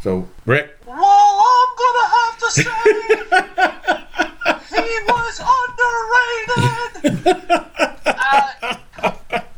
So 0.00 0.28
Rick, 0.44 0.76
Well, 0.86 0.96
I'm 0.98 1.68
gonna 1.78 2.08
have 2.18 2.38
to 2.38 2.50
say 2.50 2.62
he 4.70 5.00
was 5.06 5.40
underrated. 5.40 7.26
uh, 8.06 8.50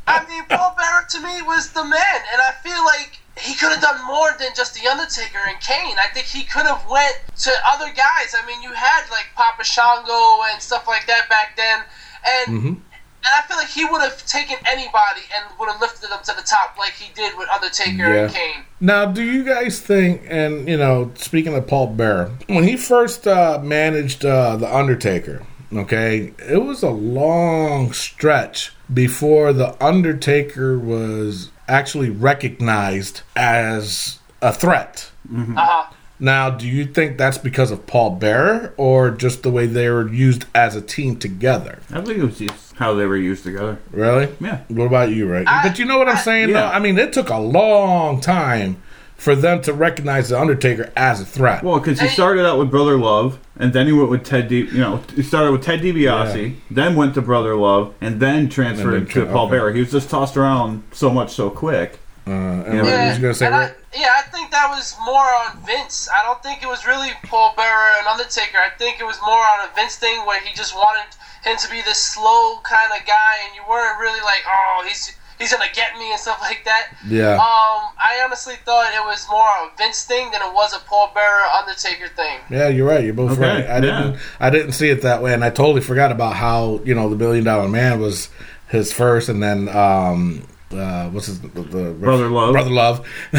I 0.07 0.27
mean, 0.29 0.45
Paul 0.49 0.75
Bearer 0.77 1.07
to 1.11 1.21
me 1.21 1.43
was 1.43 1.71
the 1.73 1.85
man, 1.85 2.21
and 2.33 2.43
I 2.43 2.53
feel 2.62 2.85
like 2.85 3.19
he 3.39 3.55
could 3.55 3.72
have 3.72 3.82
done 3.82 4.05
more 4.07 4.30
than 4.39 4.49
just 4.55 4.74
the 4.74 4.89
Undertaker 4.89 5.39
and 5.47 5.61
Kane. 5.61 5.97
I 6.03 6.09
think 6.14 6.26
he 6.26 6.43
could 6.45 6.66
have 6.66 6.84
went 6.89 7.20
to 7.39 7.53
other 7.66 7.87
guys. 7.87 8.34
I 8.34 8.45
mean, 8.47 8.62
you 8.62 8.72
had 8.72 9.03
like 9.11 9.26
Papa 9.34 9.64
Shango 9.64 10.43
and 10.53 10.62
stuff 10.62 10.89
like 10.89 11.07
that 11.07 11.28
back 11.28 11.57
then, 11.57 11.82
and. 12.26 12.82
And 13.28 13.43
I 13.43 13.49
feel 13.49 13.57
like 13.57 13.66
he 13.66 13.84
would 13.84 14.03
have 14.03 14.24
taken 14.26 14.57
anybody 14.68 15.22
and 15.34 15.59
would 15.59 15.68
have 15.68 15.80
lifted 15.80 16.11
them 16.11 16.20
to 16.22 16.32
the 16.37 16.43
top 16.43 16.76
like 16.78 16.93
he 16.93 17.12
did 17.12 17.37
with 17.37 17.49
Undertaker 17.49 18.05
and 18.05 18.32
Kane. 18.32 18.62
Now, 18.78 19.07
do 19.07 19.20
you 19.20 19.43
guys 19.43 19.80
think, 19.80 20.22
and 20.28 20.68
you 20.68 20.76
know, 20.76 21.11
speaking 21.16 21.53
of 21.57 21.66
Paul 21.66 21.89
Bearer, 21.89 22.30
when 22.47 22.62
he 22.62 22.76
first 22.76 23.26
uh, 23.26 23.59
managed 23.61 24.24
uh, 24.24 24.55
the 24.57 24.72
Undertaker, 24.72 25.45
okay, 25.72 26.34
it 26.39 26.62
was 26.62 26.84
a 26.84 26.91
long 26.91 27.93
stretch 27.93 28.72
before 28.95 29.53
the 29.53 29.74
Undertaker 29.84 30.78
was 30.78 31.51
actually 31.69 32.11
recognized 32.11 33.23
as 33.35 34.19
a 34.43 34.53
threat. 34.53 35.11
Uh 35.35 35.45
huh. 35.57 35.93
Now, 36.19 36.49
do 36.49 36.67
you 36.67 36.87
think 36.87 37.19
that's 37.19 37.37
because 37.37 37.71
of 37.71 37.87
Paul 37.87 38.11
Bearer 38.12 38.73
or 38.79 39.11
just 39.11 39.43
the 39.43 39.51
way 39.51 39.67
they 39.67 39.91
were 39.91 40.09
used 40.11 40.47
as 40.55 40.75
a 40.75 40.81
team 40.81 41.17
together? 41.17 41.81
I 41.93 42.01
think 42.01 42.19
it 42.19 42.25
was 42.25 42.39
just 42.39 42.75
how 42.77 42.95
they 42.95 43.05
were 43.05 43.19
used 43.19 43.45
together. 43.45 43.79
Really? 43.91 44.29
Yeah. 44.41 44.61
What 44.69 44.87
about 44.87 45.11
you, 45.11 45.31
right? 45.31 45.47
I- 45.47 45.69
but 45.69 45.79
you 45.79 45.85
know 45.85 45.99
what 45.99 46.09
I'm 46.09 46.17
saying, 46.17 46.49
Yeah. 46.49 46.61
though? 46.62 46.67
I 46.69 46.79
mean, 46.79 46.99
it 46.99 47.12
took 47.12 47.29
a 47.29 47.39
long 47.39 48.21
time 48.23 48.77
for 49.17 49.35
them 49.35 49.62
to 49.62 49.73
recognize 49.73 50.29
the 50.29 50.39
Undertaker 50.41 50.93
as 50.97 51.21
a 51.21 51.25
threat. 51.25 51.62
Well, 51.62 51.79
because 51.79 52.01
he 52.01 52.09
started 52.09 52.47
out 52.47 52.59
with 52.59 52.71
Brother 52.71 52.97
Love, 52.99 53.39
and 53.59 53.73
then 53.73 53.87
he 53.87 53.93
went 53.93 54.11
with 54.11 54.25
Ted. 54.25 54.49
Di- 54.49 54.67
you 54.67 54.79
know, 54.79 55.01
he 55.14 55.23
started 55.23 55.53
with 55.53 55.62
Ted 55.62 55.81
DiBiase, 55.81 56.55
then 56.71 56.95
went 56.97 57.14
to 57.14 57.23
Brother 57.23 57.57
Love, 57.57 57.95
and 58.01 58.21
then 58.21 58.49
transferred 58.49 58.95
And 58.95 59.09
then 59.09 59.27
to 59.27 59.33
Paul 59.33 59.47
okay. 59.47 59.53
Bearer. 59.57 59.73
He 59.73 59.81
was 59.81 59.91
just 59.93 60.11
tossed 60.11 60.37
around 60.37 60.83
so 60.93 61.11
much 61.11 61.33
so 61.33 61.49
quick. 61.51 61.99
uh, 62.27 62.31
and 62.31 62.85
Yeah. 62.87 63.09
was 63.11 63.19
gonna 63.19 63.35
say, 63.35 63.47
and 63.47 63.55
I, 63.55 63.71
yeah, 63.95 64.14
I 64.19 64.23
think 64.23 64.51
that 64.51 64.69
was 64.69 64.97
more 65.05 65.25
on 65.47 65.62
Vince. 65.64 66.09
I 66.12 66.23
don't 66.25 66.43
think 66.43 66.61
it 66.62 66.67
was 66.67 66.85
really 66.87 67.11
Paul 67.25 67.55
Bearer 67.57 67.91
and 67.99 68.07
Undertaker. 68.09 68.59
I 68.59 68.71
think 68.77 68.99
it 69.01 69.05
was 69.07 69.17
more 69.25 69.39
on 69.39 69.61
a 69.71 69.75
Vince 69.77 69.95
thing 69.97 70.27
where 70.27 70.41
he 70.41 70.53
just 70.55 70.75
wanted 70.75 71.07
him 71.45 71.57
to 71.57 71.71
be 71.71 71.81
this 71.83 72.03
slow 72.03 72.59
kind 72.64 72.91
of 72.93 73.07
guy, 73.07 73.35
and 73.47 73.55
you 73.55 73.62
weren't 73.71 73.99
really 74.01 74.21
like, 74.23 74.43
oh, 74.47 74.85
he's 74.87 75.12
he's 75.39 75.53
gonna 75.53 75.64
get 75.74 75.97
me 75.99 76.11
and 76.11 76.20
stuff 76.20 76.39
like 76.41 76.62
that. 76.64 76.93
Yeah. 77.09 77.34
Um, 77.34 77.93
I 77.99 78.20
honestly 78.24 78.55
thought 78.64 78.93
it 78.95 79.05
was 79.05 79.26
more 79.30 79.47
of 79.62 79.72
a 79.72 79.76
Vince 79.76 80.05
thing 80.05 80.30
than 80.30 80.41
it 80.43 80.53
was 80.55 80.74
a 80.74 80.78
Paul 80.80 81.11
Bearer 81.14 81.43
Undertaker 81.59 82.09
thing. 82.09 82.39
Yeah, 82.51 82.68
you're 82.68 82.87
right. 82.89 83.05
You're 83.05 83.14
both 83.14 83.32
Okay, 83.32 83.41
right. 83.43 83.64
I 83.66 83.74
yeah. 83.74 83.80
didn't. 83.80 84.16
I 84.41 84.51
didn't 84.51 84.72
see 84.72 84.89
it 84.91 85.03
that 85.03 85.22
way, 85.22 85.32
and 85.34 85.45
I 85.45 85.51
totally 85.51 85.80
forgot 85.80 86.12
about 86.12 86.34
how 86.34 86.80
you 86.84 86.95
know 86.95 87.09
the 87.09 87.16
Billion 87.16 87.45
Dollar 87.45 87.68
Man 87.68 88.01
was 88.01 88.28
his 88.68 88.93
first, 88.93 89.28
and 89.28 89.43
then 89.43 89.68
um, 89.68 90.43
uh, 90.72 91.09
what's 91.11 91.26
his 91.26 91.41
the, 91.41 91.49
the 91.62 91.91
Brother 91.93 92.28
Love. 92.28 92.53
Brother 92.53 92.70
Love. 92.70 93.07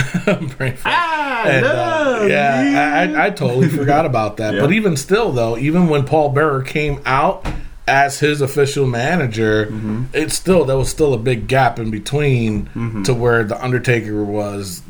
Ah, 0.85 1.43
And, 1.45 1.65
uh, 1.65 2.25
yeah. 2.27 3.13
I, 3.15 3.21
I, 3.21 3.25
I 3.27 3.29
totally 3.29 3.67
forgot 3.69 4.05
about 4.05 4.37
that. 4.37 4.53
Yeah. 4.57 4.61
But 4.61 4.71
even 4.71 4.95
still, 4.97 5.31
though, 5.33 5.57
even 5.57 5.87
when 5.89 6.05
Paul 6.05 6.29
Bearer 6.29 6.61
came 6.63 7.01
out 7.05 7.45
as 7.87 8.19
his 8.19 8.41
official 8.41 8.85
manager, 8.87 9.67
Mm-hmm. 9.67 10.03
it's 10.13 10.35
still 10.35 10.65
there 10.65 10.77
was 10.77 10.89
still 10.89 11.13
a 11.13 11.17
big 11.17 11.47
gap 11.47 11.79
in 11.79 11.89
between 11.91 12.65
Mm-hmm. 12.67 13.03
to 13.03 13.13
where 13.13 13.43
the 13.43 13.61
Undertaker 13.63 14.23
was, 14.23 14.81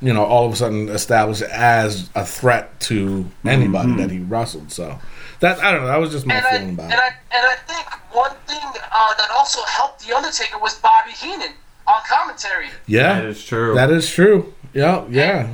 you 0.00 0.12
know, 0.12 0.24
all 0.24 0.46
of 0.46 0.52
a 0.52 0.56
sudden 0.56 0.88
established 0.88 1.42
as 1.42 2.10
a 2.14 2.24
threat 2.26 2.78
to 2.80 3.26
anybody 3.44 3.88
Mm-hmm. 3.90 3.98
that 3.98 4.10
he 4.10 4.18
wrestled. 4.20 4.72
So 4.72 4.98
that 5.40 5.58
I 5.60 5.72
don't 5.72 5.82
know. 5.82 5.88
That 5.88 6.00
was 6.00 6.10
just 6.10 6.26
my 6.26 6.34
And 6.34 6.46
I, 6.46 6.50
feeling 6.50 6.68
and 6.70 6.78
about 6.78 6.90
it. 6.92 6.98
I 6.98 7.06
and 7.36 7.46
I 7.46 7.54
think 7.66 7.86
one 8.14 8.32
thing 8.46 8.58
uh, 8.92 9.14
that 9.18 9.28
also 9.32 9.62
helped 9.64 10.06
the 10.06 10.14
Undertaker 10.16 10.58
was 10.58 10.74
Bobby 10.78 11.12
Heenan 11.12 11.52
on 11.88 12.00
commentary. 12.08 12.68
Yeah, 12.86 13.20
That 13.20 13.24
is 13.26 13.44
true. 13.44 13.74
That 13.74 13.90
is 13.90 14.08
true. 14.08 14.54
Yeah, 14.74 15.04
yeah. 15.10 15.48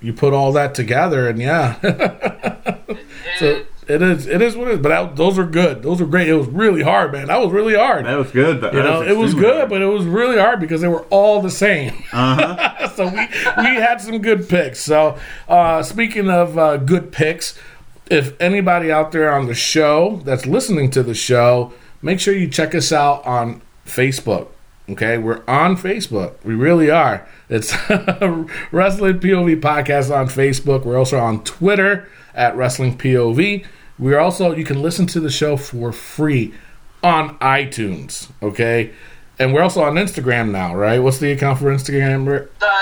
You 0.00 0.12
put 0.12 0.32
all 0.34 0.52
that 0.52 0.74
together, 0.74 1.28
and 1.28 1.40
yeah. 1.40 1.80
so 3.38 3.64
it 3.88 4.02
is. 4.02 4.26
It 4.26 4.42
is 4.42 4.56
what 4.56 4.68
it 4.68 4.74
is. 4.74 4.80
But 4.80 4.88
that, 4.88 5.16
those 5.16 5.38
are 5.38 5.46
good. 5.46 5.82
Those 5.82 6.00
are 6.00 6.06
great. 6.06 6.28
It 6.28 6.34
was 6.34 6.48
really 6.48 6.82
hard, 6.82 7.12
man. 7.12 7.26
That 7.28 7.40
was 7.40 7.52
really 7.52 7.74
hard. 7.74 8.06
That 8.06 8.16
was 8.16 8.30
good. 8.30 8.62
you 8.62 8.82
know, 8.82 9.02
it 9.02 9.16
was 9.16 9.34
good, 9.34 9.68
but 9.68 9.82
it 9.82 9.86
was 9.86 10.04
really 10.04 10.38
hard 10.38 10.60
because 10.60 10.80
they 10.80 10.88
were 10.88 11.04
all 11.10 11.40
the 11.40 11.50
same. 11.50 12.04
uh-huh. 12.12 12.88
so 12.94 13.06
we 13.06 13.16
we 13.16 13.76
had 13.76 14.00
some 14.00 14.18
good 14.18 14.48
picks. 14.48 14.80
So 14.80 15.18
uh, 15.48 15.82
speaking 15.82 16.30
of 16.30 16.56
uh, 16.58 16.76
good 16.78 17.12
picks, 17.12 17.58
if 18.10 18.40
anybody 18.40 18.90
out 18.92 19.12
there 19.12 19.32
on 19.32 19.46
the 19.46 19.54
show 19.54 20.20
that's 20.24 20.46
listening 20.46 20.90
to 20.90 21.02
the 21.02 21.14
show, 21.14 21.72
make 22.02 22.20
sure 22.20 22.34
you 22.34 22.48
check 22.48 22.74
us 22.74 22.92
out 22.92 23.24
on 23.26 23.62
Facebook. 23.86 24.48
Okay, 24.88 25.16
we're 25.16 25.42
on 25.48 25.76
Facebook. 25.76 26.34
We 26.44 26.54
really 26.54 26.90
are. 26.90 27.26
It's 27.54 27.72
Wrestling 28.72 29.20
POV 29.20 29.60
Podcast 29.60 30.12
on 30.12 30.26
Facebook. 30.26 30.84
We're 30.84 30.98
also 30.98 31.18
on 31.18 31.44
Twitter 31.44 32.08
at 32.34 32.56
Wrestling 32.56 32.98
POV. 32.98 33.64
We're 33.96 34.18
also 34.18 34.56
you 34.56 34.64
can 34.64 34.82
listen 34.82 35.06
to 35.06 35.20
the 35.20 35.30
show 35.30 35.56
for 35.56 35.92
free 35.92 36.52
on 37.04 37.38
iTunes. 37.38 38.28
Okay, 38.42 38.90
and 39.38 39.54
we're 39.54 39.62
also 39.62 39.82
on 39.82 39.94
Instagram 39.94 40.50
now, 40.50 40.74
right? 40.74 40.98
What's 40.98 41.18
the 41.18 41.30
account 41.30 41.60
for 41.60 41.66
Instagram? 41.66 42.24
The 42.58 42.72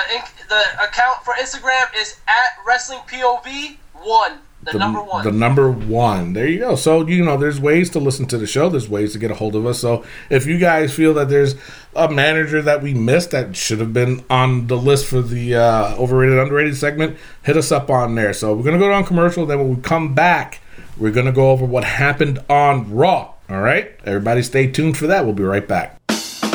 the 0.48 0.62
account 0.82 1.22
for 1.22 1.34
Instagram 1.34 1.94
is 2.00 2.18
at 2.26 2.56
Wrestling 2.66 3.00
POV 3.00 3.76
one, 3.92 4.38
the, 4.70 4.78
number 4.78 5.02
one. 5.02 5.24
The 5.24 5.32
number 5.32 5.70
one. 5.70 6.32
There 6.34 6.46
you 6.46 6.58
go. 6.60 6.76
So 6.76 7.06
you 7.06 7.24
know, 7.24 7.36
there's 7.36 7.58
ways 7.58 7.90
to 7.90 7.98
listen 7.98 8.26
to 8.26 8.38
the 8.38 8.46
show. 8.46 8.68
There's 8.68 8.88
ways 8.88 9.12
to 9.14 9.18
get 9.18 9.30
a 9.30 9.34
hold 9.34 9.56
of 9.56 9.66
us. 9.66 9.80
So 9.80 10.04
if 10.30 10.46
you 10.46 10.58
guys 10.58 10.94
feel 10.94 11.14
that 11.14 11.28
there's 11.28 11.56
a 11.96 12.08
manager 12.08 12.62
that 12.62 12.82
we 12.82 12.94
missed 12.94 13.32
that 13.32 13.56
should 13.56 13.80
have 13.80 13.92
been 13.92 14.24
on 14.30 14.68
the 14.68 14.76
list 14.76 15.06
for 15.06 15.20
the 15.20 15.56
uh, 15.56 15.96
overrated 15.96 16.38
underrated 16.38 16.76
segment, 16.76 17.16
hit 17.42 17.56
us 17.56 17.72
up 17.72 17.90
on 17.90 18.14
there. 18.14 18.32
So 18.32 18.54
we're 18.54 18.62
gonna 18.64 18.78
go 18.78 18.92
on 18.92 19.04
commercial. 19.04 19.46
Then 19.46 19.58
when 19.58 19.76
we 19.76 19.82
come 19.82 20.14
back, 20.14 20.60
We're 20.98 21.10
going 21.10 21.26
to 21.26 21.32
go 21.32 21.50
over 21.50 21.64
what 21.64 21.84
happened 21.84 22.38
on 22.50 22.94
Raw. 22.94 23.32
All 23.48 23.60
right? 23.60 23.92
Everybody 24.04 24.42
stay 24.42 24.66
tuned 24.70 24.96
for 24.98 25.06
that. 25.06 25.24
We'll 25.24 25.34
be 25.34 25.42
right 25.42 25.66
back. 25.66 25.98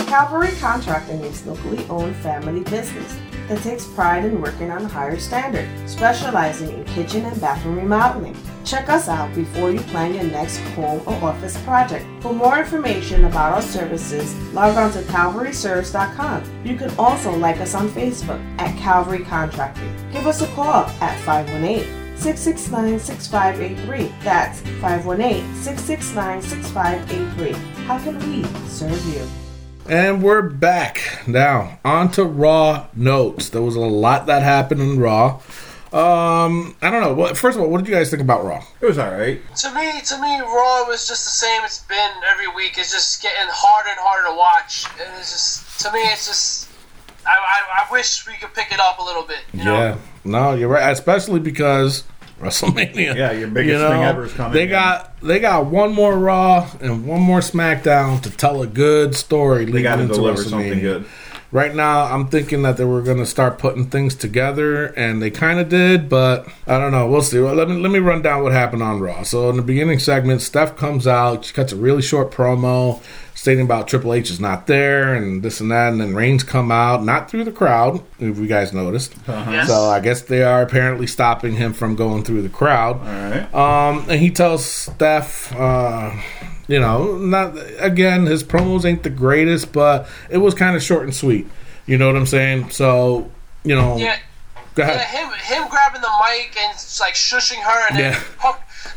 Calvary 0.08 0.51
Contracting 0.62 1.20
is 1.20 1.45
locally 1.45 1.86
owned 1.89 2.16
family 2.16 2.64
business 2.64 3.20
that 3.49 3.62
takes 3.62 3.86
pride 3.86 4.24
in 4.24 4.41
working 4.41 4.72
on 4.72 4.86
a 4.86 4.88
higher 4.88 5.20
standard, 5.20 5.68
specializing 5.88 6.70
in 6.72 6.86
kitchen 6.86 7.26
and 7.26 7.41
bathroom 7.41 7.76
remodeling. 7.76 8.36
Check 8.64 8.88
us 8.88 9.10
out 9.10 9.36
before 9.36 9.70
you 9.70 9.82
plan 9.82 10.14
your 10.14 10.24
next 10.24 10.60
home 10.76 11.01
or 11.05 11.30
office 11.30 11.62
project. 11.64 12.05
For 12.22 12.32
more 12.32 12.58
information 12.58 13.26
about 13.26 13.55
our 13.55 13.62
services, 13.62 14.34
log 14.53 14.78
on 14.78 14.93
to 14.93 15.01
calvaryservice.com. 15.12 16.66
You 16.66 16.78
can 16.78 16.97
also 16.97 17.36
like 17.36 17.60
us 17.60 17.76
on 17.76 17.89
Facebook 17.89 18.39
at 18.60 18.78
Calvary 18.78 19.26
Contracting. 19.26 19.93
Give 20.14 20.26
us 20.26 20.41
a 20.41 20.47
call 20.47 20.86
at 21.01 21.20
518 21.26 21.84
669 22.16 22.99
6583. 22.99 24.14
That's 24.24 24.62
518 24.80 25.53
669 25.55 26.41
6583. 26.41 27.51
How 27.84 27.99
can 27.99 28.18
we 28.32 28.43
serve 28.70 29.05
you? 29.14 29.47
And 29.90 30.22
we're 30.22 30.42
back. 30.42 31.24
Now, 31.28 31.80
on 31.86 32.12
to 32.12 32.26
Raw 32.26 32.88
notes. 32.94 33.48
There 33.50 33.62
was 33.62 33.78
a 33.78 33.80
lot 33.80 34.26
that 34.26 34.44
happened 34.44 34.82
in 34.82 35.00
Raw. 35.00 35.36
Um, 35.94 36.76
I 36.82 36.90
don't 36.92 37.00
know. 37.00 37.14
Well, 37.14 37.34
first 37.36 37.56
of 37.58 37.64
all, 37.64 37.70
what 37.70 37.78
did 37.78 37.88
you 37.88 37.94
guys 37.94 38.10
think 38.10 38.22
about 38.22 38.44
Raw? 38.44 38.66
It 38.82 38.86
was 38.86 38.98
all 38.98 39.10
right. 39.10 39.40
To 39.60 39.74
me, 39.74 40.02
to 40.02 40.22
me, 40.22 40.40
Raw 40.42 40.84
was 40.90 41.08
just 41.08 41.24
the 41.24 41.32
same. 41.32 41.64
It's 41.64 41.86
been 41.86 42.12
every 42.30 42.50
week. 42.50 42.78
It's 42.78 42.92
just 42.92 43.22
getting 43.22 43.48
harder 43.48 43.92
and 43.92 44.00
harder 44.02 44.28
to 44.28 44.36
watch. 44.36 44.88
And 45.00 45.18
it's 45.20 45.32
just, 45.32 45.80
to 45.86 45.94
me, 45.94 46.00
it's 46.00 46.28
just. 46.28 46.70
I, 47.26 47.30
I, 47.30 47.86
I 47.86 47.92
wish 47.92 48.28
we 48.28 48.34
could 48.34 48.54
pick 48.54 48.74
it 48.74 48.82
up 48.82 49.00
a 49.00 49.04
little 49.04 49.24
bit. 49.24 49.40
You 49.54 49.64
know? 49.64 49.74
Yeah, 49.74 49.98
no, 50.26 50.54
you're 50.54 50.68
right. 50.68 50.92
Especially 50.92 51.40
because 51.40 52.04
WrestleMania. 52.40 53.16
Yeah, 53.16 53.32
your 53.32 53.48
biggest 53.48 53.84
thing 53.84 54.04
ever 54.04 54.26
is 54.26 54.34
coming 54.34 54.54
They 54.54 54.64
in. 54.64 54.70
got 54.70 55.20
they 55.22 55.40
got 55.40 55.66
one 55.68 55.94
more 55.94 56.18
Raw 56.18 56.70
and 56.82 57.06
one 57.08 57.22
more 57.22 57.40
SmackDown 57.40 58.22
to 58.24 58.30
tell 58.30 58.62
a 58.62 58.68
good 58.68 59.16
story. 59.16 59.66
They 59.66 59.82
got 59.82 59.96
to 59.98 60.04
into 60.04 60.16
deliver 60.16 60.44
something 60.44 60.80
good. 60.80 61.06
Right 61.50 61.74
now, 61.74 62.02
I'm 62.14 62.28
thinking 62.28 62.64
that 62.64 62.76
they 62.76 62.84
were 62.84 63.02
going 63.02 63.20
to 63.20 63.26
start 63.26 63.58
putting 63.58 63.86
things 63.90 64.16
together, 64.16 64.88
and 64.98 65.22
they 65.22 65.32
kind 65.32 65.60
of 65.62 65.70
did, 65.70 66.10
but 66.10 66.46
I 66.68 66.78
don't 66.78 66.92
know. 66.92 67.08
We'll 67.08 67.22
see. 67.22 67.40
Well, 67.40 67.56
let 67.56 67.70
me 67.70 67.78
let 67.78 67.90
me 67.92 68.00
run 68.00 68.22
down 68.22 68.44
what 68.44 68.52
happened 68.52 68.84
on 68.84 69.00
Raw. 69.00 69.24
So 69.24 69.50
in 69.50 69.56
the 69.56 69.62
beginning 69.64 70.00
segment, 70.00 70.42
Steph 70.42 70.76
comes 70.76 71.08
out, 71.08 71.46
she 71.46 71.54
cuts 71.54 71.72
a 71.72 71.78
really 71.78 72.02
short 72.02 72.32
promo 72.32 73.02
stating 73.38 73.64
about 73.64 73.88
Triple 73.88 74.16
H 74.16 74.32
is 74.32 74.40
not 74.40 74.66
there 74.66 75.14
and 75.14 75.44
this 75.44 75.62
and 75.62 75.70
that, 75.72 75.92
and 75.92 76.02
then 76.02 76.16
Reigns 76.16 76.44
come 76.44 76.72
out, 76.72 77.04
not 77.04 77.30
through 77.30 77.44
the 77.44 77.52
crowd, 77.52 78.02
if 78.20 78.38
you 78.40 78.48
guys 78.48 78.74
noticed. 78.74 79.14
Yes. 79.28 79.68
So 79.68 79.76
I 79.86 80.00
guess 80.00 80.24
they 80.24 80.42
are 80.42 80.64
apparently 80.64 81.06
stopping 81.06 81.54
him 81.56 81.72
from 81.74 81.96
going 81.96 82.24
through 82.24 82.42
the 82.42 82.50
crowd. 82.50 82.96
All 82.98 83.04
right. 83.06 83.54
Um, 83.54 84.10
and 84.10 84.20
he 84.20 84.32
tells 84.32 84.66
Steph, 84.66 85.56
uh, 85.56 86.12
you 86.68 86.80
know, 86.80 87.16
not 87.20 87.54
again, 87.78 88.26
his 88.26 88.44
promos 88.44 88.84
ain't 88.86 89.04
the 89.04 89.12
greatest, 89.12 89.72
but 89.72 90.10
it 90.32 90.40
was 90.40 90.56
kind 90.56 90.76
of 90.76 90.82
short 90.82 91.04
and 91.04 91.14
sweet. 91.16 91.48
You 91.86 91.98
know 92.00 92.08
what 92.08 92.16
I'm 92.18 92.26
saying? 92.26 92.72
So, 92.72 93.30
you 93.64 93.76
know, 93.76 93.98
Yeah. 93.98 94.18
go 94.76 94.84
Yeah, 94.84 94.90
ahead. 94.94 95.08
him 95.08 95.30
him 95.62 95.70
grabbing 95.70 96.02
the 96.02 96.10
mic 96.26 96.58
and 96.60 96.74
just, 96.74 97.00
like 97.00 97.14
shushing 97.14 97.62
her 97.62 97.88
and 97.92 98.00
then 98.00 98.12
Yeah. 98.14 98.20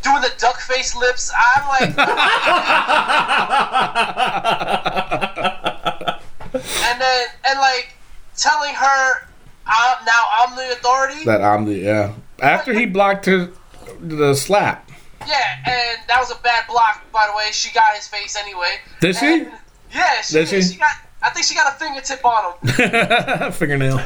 Doing 0.03 0.23
the 0.23 0.33
duck 0.39 0.61
face 0.61 0.95
lips. 0.97 1.31
I'm 1.37 1.69
like, 1.69 1.97
and 5.75 7.01
then 7.01 7.27
and 7.47 7.59
like 7.59 7.93
telling 8.37 8.75
her, 8.75 9.29
I'm, 9.67 10.05
now 10.05 10.25
I'm 10.39 10.57
the 10.57 10.73
authority. 10.73 11.25
That 11.25 11.43
I'm 11.43 11.65
the 11.65 11.75
yeah. 11.75 12.13
After 12.43 12.73
he 12.73 12.87
blocked 12.87 13.27
her, 13.27 13.51
the 14.01 14.35
slap. 14.35 14.91
Yeah, 15.27 15.37
and 15.67 15.99
that 16.09 16.19
was 16.19 16.31
a 16.31 16.41
bad 16.43 16.67
block, 16.67 17.05
by 17.13 17.27
the 17.31 17.37
way. 17.37 17.49
She 17.53 17.73
got 17.75 17.95
his 17.95 18.09
face 18.09 18.37
anyway. 18.37 18.79
Did 19.01 19.17
she? 19.17 19.27
And- 19.43 19.53
Yeah, 19.95 20.23
she, 20.23 20.35
Did 20.35 20.49
she? 20.49 20.63
she 20.63 20.79
got. 20.79 20.93
I 21.23 21.29
think 21.31 21.45
she 21.45 21.55
got 21.55 21.75
a 21.75 21.79
fingertip 21.79 22.25
on 22.25 22.55
him. 22.63 23.53
Fingernail. 23.53 24.01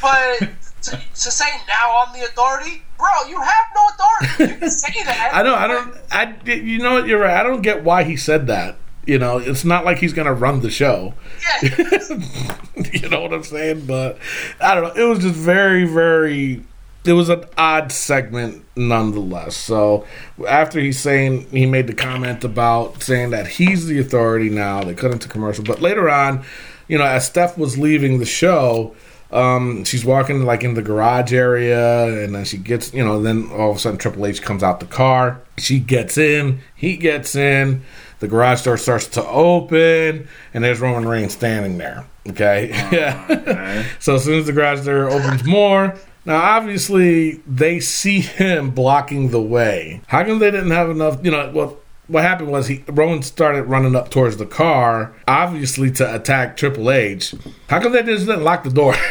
But 0.00 0.48
to, 0.90 0.96
to 0.96 1.30
say 1.30 1.46
now 1.68 2.04
I'm 2.04 2.18
the 2.18 2.26
authority, 2.26 2.82
bro, 2.98 3.28
you 3.28 3.40
have 3.40 3.66
no 3.74 3.88
authority. 3.88 4.52
You 4.54 4.60
can 4.60 4.70
say 4.70 5.04
that. 5.04 5.30
I 5.32 5.42
know. 5.42 5.54
I 5.54 5.66
don't. 5.66 5.96
I. 6.10 6.50
You 6.50 6.78
know 6.78 6.94
what? 6.94 7.06
You're 7.06 7.20
right. 7.20 7.38
I 7.38 7.42
don't 7.42 7.62
get 7.62 7.84
why 7.84 8.04
he 8.04 8.16
said 8.16 8.46
that. 8.48 8.76
You 9.06 9.18
know, 9.18 9.38
it's 9.38 9.64
not 9.64 9.84
like 9.84 9.98
he's 9.98 10.12
gonna 10.12 10.32
run 10.32 10.60
the 10.60 10.70
show. 10.70 11.14
Yeah. 11.62 11.70
you 12.92 13.08
know 13.08 13.20
what 13.20 13.34
I'm 13.34 13.44
saying? 13.44 13.86
But 13.86 14.18
I 14.60 14.74
don't 14.74 14.84
know. 14.84 15.02
It 15.02 15.08
was 15.08 15.20
just 15.20 15.34
very, 15.34 15.84
very. 15.84 16.64
It 17.04 17.12
was 17.12 17.28
an 17.28 17.44
odd 17.58 17.92
segment, 17.92 18.64
nonetheless. 18.76 19.56
So 19.56 20.06
after 20.48 20.80
he's 20.80 20.98
saying 20.98 21.50
he 21.50 21.66
made 21.66 21.86
the 21.86 21.92
comment 21.92 22.44
about 22.44 23.02
saying 23.02 23.28
that 23.30 23.46
he's 23.46 23.86
the 23.86 24.00
authority 24.00 24.48
now, 24.48 24.82
they 24.82 24.94
cut 24.94 25.10
into 25.10 25.28
commercial. 25.28 25.64
But 25.64 25.82
later 25.82 26.08
on, 26.08 26.44
you 26.88 26.96
know, 26.96 27.04
as 27.04 27.26
Steph 27.26 27.58
was 27.58 27.76
leaving 27.76 28.20
the 28.20 28.24
show, 28.24 28.94
um, 29.34 29.82
she's 29.82 30.04
walking 30.04 30.44
like 30.44 30.62
in 30.62 30.74
the 30.74 30.82
garage 30.82 31.32
area, 31.32 32.24
and 32.24 32.34
then 32.34 32.44
she 32.44 32.56
gets, 32.56 32.94
you 32.94 33.04
know, 33.04 33.20
then 33.20 33.50
all 33.50 33.72
of 33.72 33.76
a 33.76 33.80
sudden 33.80 33.98
Triple 33.98 34.24
H 34.26 34.40
comes 34.40 34.62
out 34.62 34.78
the 34.78 34.86
car. 34.86 35.40
She 35.58 35.80
gets 35.80 36.16
in, 36.16 36.60
he 36.74 36.96
gets 36.96 37.34
in. 37.34 37.82
The 38.20 38.28
garage 38.28 38.62
door 38.62 38.78
starts 38.78 39.08
to 39.08 39.26
open, 39.26 40.28
and 40.54 40.64
there's 40.64 40.80
Roman 40.80 41.06
Reigns 41.08 41.32
standing 41.32 41.78
there. 41.78 42.06
Okay, 42.28 42.68
yeah. 42.92 43.84
so 43.98 44.14
as 44.14 44.24
soon 44.24 44.38
as 44.38 44.46
the 44.46 44.52
garage 44.52 44.84
door 44.84 45.10
opens 45.10 45.44
more, 45.44 45.96
now 46.24 46.40
obviously 46.40 47.42
they 47.46 47.80
see 47.80 48.20
him 48.20 48.70
blocking 48.70 49.30
the 49.30 49.42
way. 49.42 50.00
How 50.06 50.24
come 50.24 50.38
they 50.38 50.52
didn't 50.52 50.70
have 50.70 50.90
enough? 50.90 51.24
You 51.24 51.32
know, 51.32 51.50
well, 51.52 51.76
what 52.06 52.22
happened 52.22 52.50
was 52.50 52.68
he 52.68 52.84
Roman 52.88 53.22
started 53.22 53.64
running 53.64 53.96
up 53.96 54.10
towards 54.10 54.36
the 54.36 54.46
car, 54.46 55.14
obviously 55.26 55.90
to 55.92 56.14
attack 56.14 56.56
Triple 56.56 56.90
H. 56.90 57.34
How 57.68 57.80
come 57.80 57.92
they 57.92 58.02
just 58.02 58.26
didn't 58.26 58.44
lock 58.44 58.64
the 58.64 58.70
door? 58.70 58.94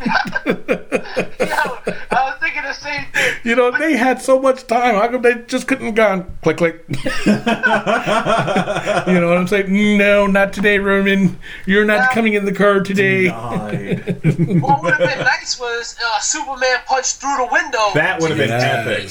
Yo, 0.00 0.06
I 2.10 2.24
was 2.24 2.38
thinking 2.40 2.62
the 2.62 2.72
same 2.72 3.04
thing. 3.12 3.34
You 3.44 3.54
know, 3.54 3.70
they 3.70 3.96
had 3.96 4.20
so 4.20 4.40
much 4.40 4.66
time. 4.66 4.94
How 4.94 5.08
come 5.08 5.22
they 5.22 5.34
just 5.46 5.68
couldn't 5.68 5.86
have 5.86 5.94
gone 5.94 6.36
click 6.42 6.56
click? 6.56 6.84
you 6.88 7.32
know 9.14 9.28
what 9.28 9.36
I'm 9.36 9.46
saying? 9.46 9.98
No, 9.98 10.26
not 10.26 10.52
today, 10.52 10.78
Roman. 10.78 11.38
You're 11.66 11.84
not 11.84 12.10
coming 12.12 12.32
in 12.34 12.46
the 12.46 12.52
car 12.54 12.80
today. 12.80 13.28
Died. 13.28 14.20
What 14.60 14.82
would 14.82 14.94
have 14.94 15.08
been 15.08 15.18
nice 15.18 15.60
was 15.60 15.96
uh, 16.02 16.18
Superman 16.20 16.78
punched 16.86 17.16
through 17.16 17.36
the 17.36 17.48
window. 17.52 17.90
That 17.94 18.20
would 18.20 18.30
have 18.30 18.38
been 18.38 18.50
epic. 18.50 19.10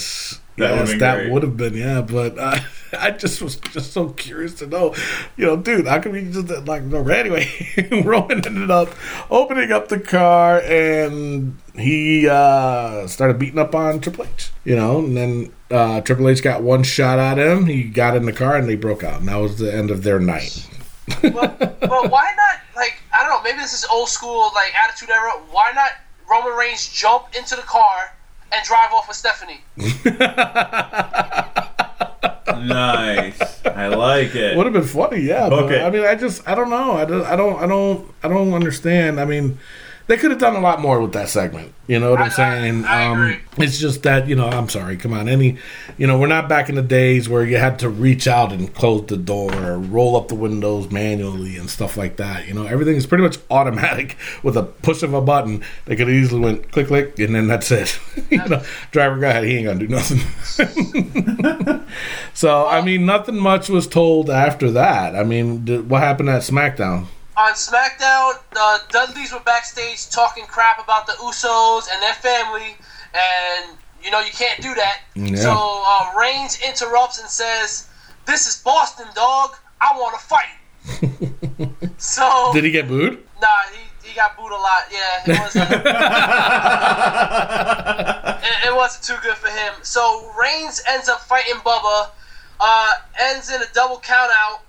Yes. 0.59 0.69
That 0.69 0.71
would've 0.71 0.89
yes, 0.89 0.91
been 0.91 0.99
that 0.99 1.31
would 1.31 1.43
have 1.43 1.57
been, 1.57 1.73
yeah. 1.73 2.01
But 2.01 2.37
uh, 2.37 2.59
I 2.99 3.11
just 3.11 3.41
was 3.41 3.55
just 3.55 3.93
so 3.93 4.09
curious 4.09 4.55
to 4.55 4.67
know, 4.67 4.93
you 5.37 5.45
know, 5.45 5.55
dude, 5.55 5.87
how 5.87 5.99
come 5.99 6.15
you 6.15 6.31
just 6.31 6.49
like 6.67 6.83
no? 6.83 7.03
But 7.03 7.17
anyway, 7.17 7.47
Roman 8.03 8.45
ended 8.45 8.71
up 8.71 8.89
opening 9.29 9.71
up 9.71 9.87
the 9.87 9.99
car 9.99 10.59
and 10.61 11.57
he 11.75 12.27
uh, 12.27 13.07
started 13.07 13.39
beating 13.39 13.59
up 13.59 13.73
on 13.73 13.99
Triple 14.01 14.25
H, 14.25 14.51
you 14.65 14.75
know, 14.75 14.99
and 14.99 15.15
then 15.15 15.51
uh, 15.71 16.01
Triple 16.01 16.27
H 16.29 16.43
got 16.43 16.61
one 16.61 16.83
shot 16.83 17.19
at 17.19 17.37
him. 17.37 17.65
He 17.65 17.83
got 17.83 18.17
in 18.17 18.25
the 18.25 18.33
car 18.33 18.55
and 18.57 18.67
they 18.67 18.75
broke 18.75 19.03
out, 19.03 19.19
and 19.19 19.29
that 19.29 19.37
was 19.37 19.59
the 19.59 19.73
end 19.73 19.91
of 19.91 20.03
their 20.03 20.19
night. 20.19 20.67
but, 21.21 21.59
but 21.79 22.11
why 22.11 22.33
not? 22.35 22.59
Like 22.75 23.01
I 23.13 23.23
don't 23.23 23.29
know. 23.29 23.41
Maybe 23.43 23.59
this 23.59 23.73
is 23.73 23.85
old 23.85 24.09
school, 24.09 24.51
like 24.55 24.73
attitude 24.83 25.09
era. 25.09 25.31
Why 25.51 25.71
not 25.73 25.91
Roman 26.29 26.57
Reigns 26.57 26.87
jump 26.91 27.35
into 27.35 27.55
the 27.55 27.61
car 27.63 28.13
and 28.51 28.65
drive 28.65 28.91
off 28.93 29.07
with 29.07 29.17
Stephanie? 29.17 29.61
nice. 32.67 33.65
I 33.65 33.87
like 33.87 34.35
it. 34.35 34.57
Would 34.57 34.65
have 34.65 34.73
been 34.73 34.83
funny, 34.83 35.21
yeah. 35.21 35.49
Book 35.49 35.67
But, 35.67 35.75
it. 35.75 35.81
I 35.83 35.89
mean, 35.89 36.05
I 36.05 36.15
just, 36.15 36.47
I 36.47 36.55
don't 36.55 36.69
know. 36.69 36.93
I 36.93 37.05
don't, 37.05 37.25
I 37.25 37.35
don't, 37.35 37.61
I 37.61 37.67
don't, 37.67 38.13
I 38.23 38.27
don't 38.27 38.53
understand. 38.53 39.19
I 39.19 39.25
mean, 39.25 39.59
they 40.09 40.17
could 40.17 40.31
have 40.31 40.39
done 40.39 40.55
a 40.55 40.59
lot 40.59 40.81
more 40.81 40.99
with 40.99 41.13
that 41.13 41.29
segment. 41.29 41.71
You 41.87 41.99
know 41.99 42.09
what 42.11 42.19
I- 42.19 42.25
I'm 42.25 42.31
saying? 42.31 42.85
I- 42.85 43.03
I 43.03 43.05
um, 43.07 43.37
it's 43.57 43.79
just 43.79 44.03
that 44.03 44.27
you 44.27 44.35
know, 44.35 44.47
I'm 44.47 44.67
sorry. 44.69 44.97
Come 44.97 45.13
on, 45.13 45.29
any, 45.29 45.57
you 45.97 46.07
know, 46.07 46.17
we're 46.17 46.27
not 46.27 46.49
back 46.49 46.67
in 46.67 46.75
the 46.75 46.81
days 46.81 47.29
where 47.29 47.43
you 47.45 47.57
had 47.57 47.77
to 47.79 47.89
reach 47.89 48.27
out 48.27 48.51
and 48.51 48.73
close 48.73 49.05
the 49.07 49.17
door, 49.17 49.53
or 49.53 49.77
roll 49.79 50.15
up 50.17 50.27
the 50.27 50.35
windows 50.35 50.91
manually, 50.91 51.57
and 51.57 51.69
stuff 51.69 51.95
like 51.95 52.17
that. 52.17 52.47
You 52.47 52.53
know, 52.55 52.65
everything 52.65 52.95
is 52.95 53.05
pretty 53.05 53.23
much 53.23 53.37
automatic 53.51 54.17
with 54.43 54.57
a 54.57 54.63
push 54.63 55.03
of 55.03 55.13
a 55.13 55.21
button. 55.21 55.63
They 55.85 55.95
could 55.95 56.09
easily 56.09 56.41
went 56.41 56.71
click, 56.71 56.87
click, 56.87 57.17
and 57.19 57.33
then 57.35 57.47
that's 57.47 57.71
it. 57.71 57.99
you 58.31 58.37
know, 58.47 58.61
driver, 58.91 59.17
guy. 59.19 59.45
He 59.45 59.57
ain't 59.57 59.67
gonna 59.67 59.79
do 59.79 59.87
nothing. 59.87 60.19
so, 62.33 62.67
I 62.67 62.81
mean, 62.81 63.05
nothing 63.05 63.37
much 63.37 63.69
was 63.69 63.87
told 63.87 64.29
after 64.29 64.71
that. 64.71 65.15
I 65.15 65.23
mean, 65.23 65.87
what 65.87 66.01
happened 66.01 66.29
at 66.29 66.41
SmackDown? 66.41 67.05
On 67.39 67.53
SmackDown, 67.53 68.33
the 68.51 68.81
Dudleys 68.89 69.31
were 69.31 69.39
backstage 69.39 70.09
talking 70.09 70.45
crap 70.45 70.83
about 70.83 71.07
the 71.07 71.13
Usos 71.13 71.87
and 71.89 72.01
their 72.01 72.15
family, 72.15 72.75
and 73.13 73.77
you 74.03 74.11
know 74.11 74.19
you 74.19 74.31
can't 74.31 74.61
do 74.61 74.75
that. 74.75 74.99
Yeah. 75.15 75.37
So 75.37 75.53
uh, 75.55 76.11
Reigns 76.19 76.59
interrupts 76.59 77.21
and 77.21 77.29
says, 77.29 77.87
"This 78.25 78.45
is 78.45 78.57
Boston, 78.61 79.07
dog. 79.15 79.55
I 79.79 79.97
want 79.97 80.19
to 80.19 80.25
fight." 80.25 80.49
so 81.97 82.51
Did 82.51 82.65
he 82.65 82.71
get 82.71 82.89
booed? 82.89 83.23
Nah, 83.41 83.47
he, 83.71 83.85
he 84.09 84.15
got 84.15 84.35
booed 84.35 84.51
a 84.51 84.55
lot. 84.55 84.91
Yeah, 84.91 85.21
it 85.27 85.39
was. 85.39 85.55
Uh, 85.55 85.61
it, 88.43 88.67
it 88.67 88.75
wasn't 88.75 89.05
too 89.05 89.15
good 89.23 89.37
for 89.37 89.47
him. 89.47 89.75
So 89.81 90.29
Reigns 90.37 90.81
ends 90.91 91.07
up 91.07 91.21
fighting 91.21 91.55
Bubba, 91.63 92.09
uh, 92.59 92.91
ends 93.31 93.49
in 93.49 93.61
a 93.61 93.67
double 93.73 93.99
count 93.99 94.29
out, 94.35 94.59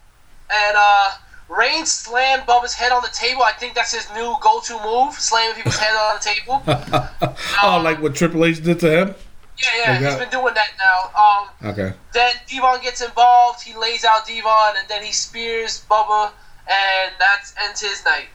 and 0.48 0.76
uh, 0.78 1.10
Reigns 1.50 1.92
slammed 1.92 2.44
Bubba's 2.44 2.74
head 2.74 2.92
on 2.92 3.02
the 3.02 3.08
table. 3.12 3.42
I 3.42 3.52
think 3.52 3.74
that's 3.74 3.92
his 3.92 4.08
new 4.14 4.36
go-to 4.40 4.74
move, 4.84 5.14
slamming 5.14 5.56
people's 5.56 5.76
head 5.76 5.94
on 5.96 6.16
the 6.16 6.22
table. 6.22 6.62
oh, 7.62 7.80
like 7.82 8.00
what 8.00 8.14
Triple 8.14 8.44
H 8.44 8.62
did 8.62 8.78
to 8.80 8.90
him? 8.90 9.14
Yeah, 9.58 9.68
yeah, 10.00 10.10
he's 10.10 10.18
been 10.18 10.30
doing 10.30 10.54
that 10.54 10.70
now. 10.78 11.20
Um, 11.20 11.72
Okay. 11.72 11.92
then 12.14 12.32
D-Von 12.46 12.80
gets 12.82 13.00
involved. 13.02 13.62
He 13.62 13.74
lays 13.76 14.04
out 14.04 14.26
D-Von, 14.26 14.74
and 14.78 14.88
then 14.88 15.02
he 15.02 15.12
spears 15.12 15.84
Bubba, 15.90 16.30
and 16.68 17.12
that 17.18 17.42
ends 17.66 17.80
his 17.80 18.02
night. 18.04 18.28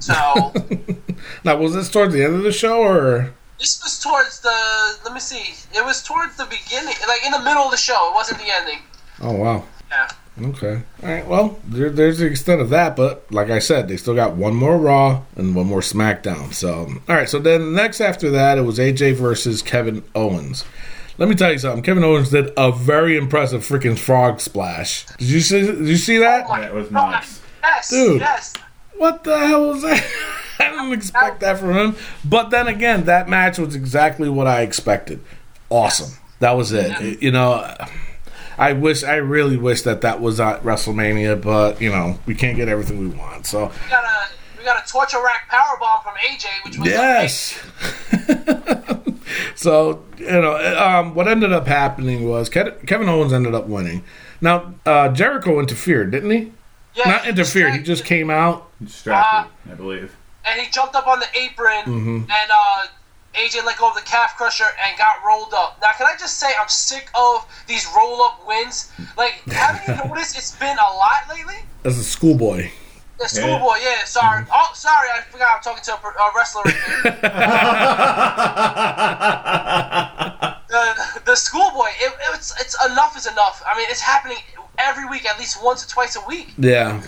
So 0.00 0.52
Now, 1.44 1.56
was 1.56 1.72
this 1.72 1.88
towards 1.90 2.12
the 2.12 2.22
end 2.24 2.34
of 2.34 2.42
the 2.42 2.52
show 2.52 2.82
or? 2.82 3.32
this 3.58 3.80
was 3.82 3.98
towards 3.98 4.40
the. 4.40 4.98
Let 5.04 5.14
me 5.14 5.20
see. 5.20 5.54
It 5.74 5.82
was 5.84 6.02
towards 6.02 6.36
the 6.36 6.44
beginning, 6.44 6.94
like 7.08 7.24
in 7.24 7.32
the 7.32 7.38
middle 7.40 7.62
of 7.62 7.70
the 7.70 7.76
show. 7.78 8.10
It 8.10 8.14
wasn't 8.14 8.38
the 8.40 8.52
ending. 8.52 8.80
Oh 9.22 9.32
wow. 9.32 9.64
Yeah. 9.90 10.08
Okay. 10.40 10.82
All 11.02 11.08
right. 11.08 11.26
Well, 11.26 11.58
there, 11.66 11.88
there's 11.90 12.18
the 12.18 12.26
extent 12.26 12.60
of 12.60 12.70
that, 12.70 12.94
but 12.94 13.24
like 13.32 13.48
I 13.48 13.58
said, 13.58 13.88
they 13.88 13.96
still 13.96 14.14
got 14.14 14.36
one 14.36 14.54
more 14.54 14.76
Raw 14.76 15.22
and 15.34 15.54
one 15.54 15.66
more 15.66 15.80
SmackDown. 15.80 16.52
So, 16.52 16.88
all 17.08 17.14
right. 17.14 17.28
So 17.28 17.38
then 17.38 17.74
next 17.74 18.00
after 18.00 18.30
that, 18.30 18.58
it 18.58 18.62
was 18.62 18.78
AJ 18.78 19.14
versus 19.14 19.62
Kevin 19.62 20.04
Owens. 20.14 20.64
Let 21.18 21.30
me 21.30 21.34
tell 21.34 21.50
you 21.50 21.58
something. 21.58 21.82
Kevin 21.82 22.04
Owens 22.04 22.30
did 22.30 22.52
a 22.56 22.70
very 22.70 23.16
impressive 23.16 23.62
freaking 23.62 23.98
frog 23.98 24.40
splash. 24.40 25.06
Did 25.16 25.28
you 25.28 25.40
see? 25.40 25.62
Did 25.62 25.88
you 25.88 25.96
see 25.96 26.18
that? 26.18 26.46
Yeah, 26.48 26.66
it 26.66 26.74
was 26.74 26.90
nuts. 26.90 27.40
Yes. 27.62 27.90
Dude. 27.90 28.20
Yes. 28.20 28.52
What 28.96 29.24
the 29.24 29.38
hell 29.38 29.68
was 29.68 29.82
that? 29.82 30.04
I 30.58 30.70
didn't 30.70 30.92
expect 30.92 31.40
that 31.40 31.58
from 31.58 31.76
him. 31.76 31.96
But 32.24 32.50
then 32.50 32.66
again, 32.66 33.04
that 33.04 33.28
match 33.28 33.58
was 33.58 33.74
exactly 33.74 34.28
what 34.28 34.46
I 34.46 34.62
expected. 34.62 35.20
Awesome. 35.70 36.18
That 36.40 36.52
was 36.52 36.72
it. 36.72 37.22
You 37.22 37.30
know, 37.30 37.74
I 38.58 38.72
wish, 38.72 39.04
I 39.04 39.16
really 39.16 39.56
wish 39.56 39.82
that 39.82 40.00
that 40.00 40.20
was 40.20 40.40
at 40.40 40.62
WrestleMania, 40.62 41.40
but 41.42 41.80
you 41.80 41.90
know, 41.90 42.18
we 42.26 42.34
can't 42.34 42.56
get 42.56 42.68
everything 42.68 42.98
we 42.98 43.08
want. 43.08 43.46
So 43.46 43.66
We 43.66 43.90
got 43.90 44.04
a 44.04 44.28
we 44.58 44.64
got 44.64 44.82
a 44.82 44.90
torture 44.90 45.22
rack 45.22 45.48
power 45.50 45.76
bomb 45.78 46.02
from 46.02 46.14
AJ, 46.14 46.46
which 46.64 46.78
was 46.78 46.88
yes. 46.88 47.62
so 49.54 50.04
you 50.18 50.26
know, 50.26 50.56
um, 50.78 51.14
what 51.14 51.28
ended 51.28 51.52
up 51.52 51.66
happening 51.66 52.28
was 52.28 52.48
Kevin 52.48 53.08
Owens 53.08 53.32
ended 53.32 53.54
up 53.54 53.66
winning. 53.66 54.02
Now 54.40 54.74
uh, 54.84 55.08
Jericho 55.10 55.60
interfered, 55.60 56.10
didn't 56.10 56.30
he? 56.30 56.52
Yeah, 56.94 57.10
Not 57.10 57.26
interfered. 57.26 57.74
He 57.74 57.82
just 57.82 58.04
came 58.04 58.30
out. 58.30 58.70
Distracted, 58.82 59.50
I 59.70 59.74
believe. 59.74 60.16
and 60.46 60.60
he 60.60 60.70
jumped 60.70 60.94
up 60.94 61.06
on 61.06 61.20
the 61.20 61.26
apron, 61.38 61.84
Mm-hmm. 61.84 62.16
and 62.16 62.50
uh, 62.50 62.86
AJ 63.38 63.64
let 63.64 63.78
go 63.78 63.88
of 63.88 63.94
the 63.94 64.02
calf 64.02 64.34
crusher 64.36 64.66
and 64.86 64.98
got 64.98 65.22
rolled 65.26 65.54
up. 65.54 65.78
Now, 65.82 65.90
can 65.96 66.06
I 66.06 66.14
just 66.18 66.38
say 66.38 66.48
I'm 66.60 66.68
sick 66.68 67.08
of 67.14 67.46
these 67.66 67.86
roll 67.96 68.20
up 68.22 68.46
wins? 68.46 68.90
Like, 69.16 69.40
haven't 69.46 69.86
you 69.86 69.94
noticed 70.08 70.36
it's 70.36 70.54
been 70.56 70.76
a 70.76 70.90
lot 70.94 71.26
lately? 71.28 71.56
as 71.84 71.98
a 71.98 72.04
schoolboy. 72.04 72.70
The 73.18 73.28
schoolboy, 73.28 73.76
yeah. 73.82 74.04
Sorry. 74.04 74.42
Mm-hmm. 74.42 74.50
Oh, 74.52 74.70
sorry. 74.74 75.08
I 75.08 75.22
forgot 75.30 75.56
I'm 75.56 75.62
talking 75.62 75.82
to 75.84 75.92
a, 75.92 75.96
a 75.96 76.32
wrestler. 76.36 76.62
Right 76.64 77.20
there. 77.22 77.30
the 80.68 81.20
the 81.24 81.34
schoolboy. 81.34 81.88
It, 81.98 82.12
it's 82.34 82.52
it's 82.60 82.76
enough 82.84 83.16
is 83.16 83.26
enough. 83.26 83.62
I 83.70 83.76
mean, 83.78 83.86
it's 83.88 84.00
happening 84.00 84.36
every 84.78 85.06
week, 85.06 85.24
at 85.26 85.38
least 85.38 85.62
once 85.64 85.82
or 85.84 85.88
twice 85.88 86.16
a 86.16 86.20
week. 86.26 86.52
Yeah. 86.58 87.00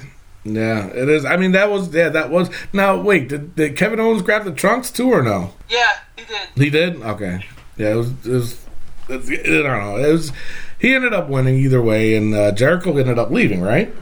Yeah, 0.54 0.86
it 0.86 1.08
is. 1.08 1.24
I 1.24 1.36
mean, 1.36 1.52
that 1.52 1.70
was 1.70 1.94
yeah, 1.94 2.08
that 2.10 2.30
was. 2.30 2.50
Now, 2.72 3.00
wait, 3.00 3.28
did, 3.28 3.54
did 3.54 3.76
Kevin 3.76 4.00
Owens 4.00 4.22
grab 4.22 4.44
the 4.44 4.52
trunks 4.52 4.90
too, 4.90 5.10
or 5.10 5.22
no? 5.22 5.52
Yeah, 5.68 5.98
he 6.16 6.24
did. 6.24 6.48
He 6.56 6.70
did. 6.70 7.02
Okay. 7.02 7.44
Yeah, 7.76 7.92
it 7.92 7.96
was. 7.96 8.10
It 8.26 8.32
was. 8.32 8.64
It's, 9.08 9.30
I 9.30 9.62
don't 9.62 9.64
know. 9.64 9.96
It 9.96 10.12
was. 10.12 10.32
He 10.78 10.94
ended 10.94 11.12
up 11.12 11.28
winning 11.28 11.56
either 11.56 11.82
way, 11.82 12.14
and 12.14 12.34
uh, 12.34 12.52
Jericho 12.52 12.96
ended 12.96 13.18
up 13.18 13.30
leaving, 13.30 13.60
right? 13.60 13.92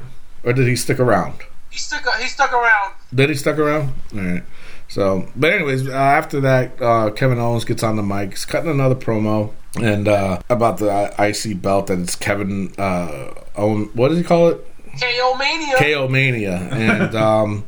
Or 0.44 0.52
did 0.52 0.66
he 0.66 0.76
stick 0.76 1.00
around? 1.00 1.40
He 1.70 1.78
stuck. 1.78 2.06
He 2.16 2.28
stuck 2.28 2.52
around. 2.52 2.94
Did 3.14 3.28
he 3.30 3.34
stuck 3.34 3.58
around? 3.58 3.92
All 4.14 4.20
right. 4.20 4.42
So, 4.88 5.28
but 5.34 5.52
anyways, 5.52 5.88
uh, 5.88 5.92
after 5.92 6.40
that, 6.40 6.80
uh, 6.80 7.10
Kevin 7.10 7.38
Owens 7.38 7.64
gets 7.64 7.82
on 7.82 7.96
the 7.96 8.02
mic, 8.02 8.30
he's 8.30 8.44
cutting 8.44 8.70
another 8.70 8.94
promo, 8.94 9.52
and 9.82 10.06
uh, 10.06 10.40
about 10.48 10.78
the 10.78 10.90
uh, 10.90 11.22
IC 11.22 11.60
belt 11.60 11.88
that 11.88 11.98
it's 11.98 12.14
Kevin 12.14 12.72
uh, 12.78 13.34
Owen. 13.56 13.90
What 13.94 14.08
does 14.08 14.18
he 14.18 14.24
call 14.24 14.48
it? 14.48 14.64
KO 15.00 15.34
Mania. 15.34 15.76
KO 15.76 16.08
Mania, 16.08 16.56
and 16.72 17.14
um, 17.14 17.64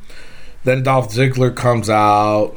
then 0.65 0.83
Dolph 0.83 1.13
Ziggler 1.13 1.55
comes 1.55 1.89
out, 1.91 2.55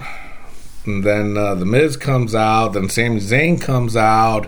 and 0.85 1.03
then 1.03 1.37
uh, 1.37 1.55
the 1.55 1.65
Miz 1.65 1.97
comes 1.97 2.35
out, 2.35 2.69
then 2.69 2.89
Sami 2.89 3.19
Zayn 3.19 3.61
comes 3.61 3.95
out, 3.95 4.47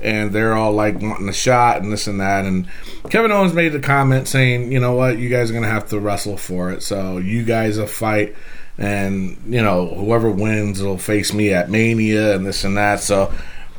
and 0.00 0.32
they're 0.32 0.54
all 0.54 0.72
like 0.72 1.00
wanting 1.00 1.28
a 1.28 1.32
shot 1.32 1.82
and 1.82 1.92
this 1.92 2.06
and 2.06 2.20
that. 2.20 2.44
And 2.44 2.68
Kevin 3.10 3.32
Owens 3.32 3.54
made 3.54 3.72
the 3.72 3.80
comment 3.80 4.28
saying, 4.28 4.72
"You 4.72 4.80
know 4.80 4.92
what? 4.92 5.18
You 5.18 5.28
guys 5.28 5.50
are 5.50 5.54
gonna 5.54 5.68
have 5.68 5.88
to 5.90 6.00
wrestle 6.00 6.36
for 6.36 6.70
it. 6.70 6.82
So 6.82 7.18
you 7.18 7.44
guys 7.44 7.78
will 7.78 7.86
fight." 7.86 8.34
And 8.78 9.36
you 9.46 9.60
know 9.60 9.86
whoever 9.86 10.30
wins 10.30 10.82
will 10.82 10.96
face 10.96 11.34
me 11.34 11.52
at 11.52 11.70
Mania 11.70 12.34
and 12.34 12.46
this 12.46 12.64
and 12.64 12.76
that. 12.78 13.00
So 13.00 13.30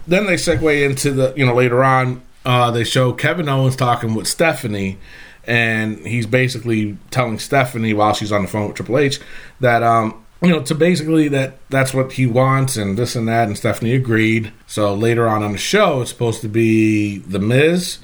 then 0.07 0.27
they 0.27 0.35
segue 0.35 0.85
into 0.85 1.11
the 1.11 1.33
you 1.35 1.45
know 1.45 1.55
later 1.55 1.83
on 1.83 2.21
uh, 2.45 2.71
they 2.71 2.83
show 2.83 3.13
Kevin 3.13 3.47
Owens 3.47 3.75
talking 3.75 4.15
with 4.15 4.27
Stephanie, 4.27 4.97
and 5.45 6.05
he's 6.05 6.25
basically 6.25 6.97
telling 7.11 7.39
Stephanie 7.39 7.93
while 7.93 8.13
she's 8.13 8.31
on 8.31 8.43
the 8.43 8.47
phone 8.47 8.67
with 8.67 8.75
Triple 8.75 8.97
H 8.97 9.19
that 9.59 9.83
um 9.83 10.23
you 10.41 10.49
know 10.49 10.61
to 10.63 10.75
basically 10.75 11.27
that 11.29 11.57
that's 11.69 11.93
what 11.93 12.13
he 12.13 12.25
wants 12.25 12.77
and 12.77 12.97
this 12.97 13.15
and 13.15 13.27
that, 13.27 13.47
and 13.47 13.57
Stephanie 13.57 13.95
agreed. 13.95 14.51
So 14.67 14.93
later 14.93 15.27
on 15.27 15.43
on 15.43 15.51
the 15.51 15.57
show, 15.57 16.01
it's 16.01 16.11
supposed 16.11 16.41
to 16.41 16.49
be 16.49 17.19
the 17.19 17.39
Miz, 17.39 17.99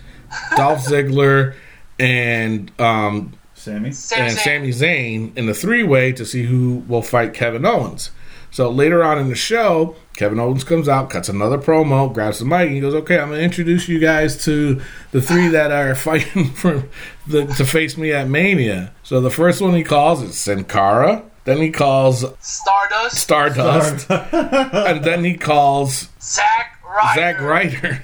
Dolph 0.56 0.86
Ziggler, 0.86 1.56
and 1.98 2.72
um 2.80 3.34
Sammy? 3.54 3.92
Sami 3.92 4.22
and 4.22 4.38
Zayn. 4.38 4.42
Sami 4.42 4.70
Zayn 4.70 5.38
in 5.38 5.46
the 5.46 5.54
three 5.54 5.84
way 5.84 6.14
to 6.14 6.26
see 6.26 6.44
who 6.44 6.84
will 6.88 7.02
fight 7.02 7.34
Kevin 7.34 7.66
Owens. 7.66 8.12
So 8.52 8.70
later 8.72 9.04
on 9.04 9.20
in 9.20 9.30
the 9.30 9.36
show, 9.36 9.96
Kevin 10.16 10.40
Owens 10.40 10.64
comes 10.64 10.90
out, 10.90 11.10
cuts 11.10 11.30
another 11.30 11.58
promo, 11.58 12.12
grabs 12.12 12.40
the 12.40 12.46
mic, 12.46 12.68
and 12.68 12.72
he 12.76 12.80
goes, 12.80 12.96
"Okay, 12.96 13.20
I'm 13.20 13.28
going 13.28 13.40
to 13.40 13.44
introduce 13.44 13.88
you 13.88 14.00
guys 14.00 14.44
to 14.46 14.82
the 15.12 15.22
three 15.22 15.50
that 15.50 15.72
are 15.72 15.94
fighting 16.10 16.52
for 16.52 16.84
the 17.30 17.45
to 17.45 17.65
face 17.65 17.97
me 17.97 18.11
at 18.11 18.27
Mania." 18.27 18.91
So 19.03 19.21
the 19.21 19.30
first 19.32 19.61
one 19.61 19.73
he 19.73 19.84
calls 19.84 20.21
is 20.21 20.38
Sin 20.38 20.63
Cara. 20.65 21.23
Then 21.45 21.57
he 21.57 21.71
calls 21.71 22.25
Stardust. 22.41 23.15
Stardust, 23.17 24.09
and 24.11 25.03
then 25.03 25.23
he 25.23 25.36
calls 25.36 26.09
Zack 26.21 26.77
Ryder. 26.86 27.19
Zack 27.19 27.41
Ryder. 27.41 28.03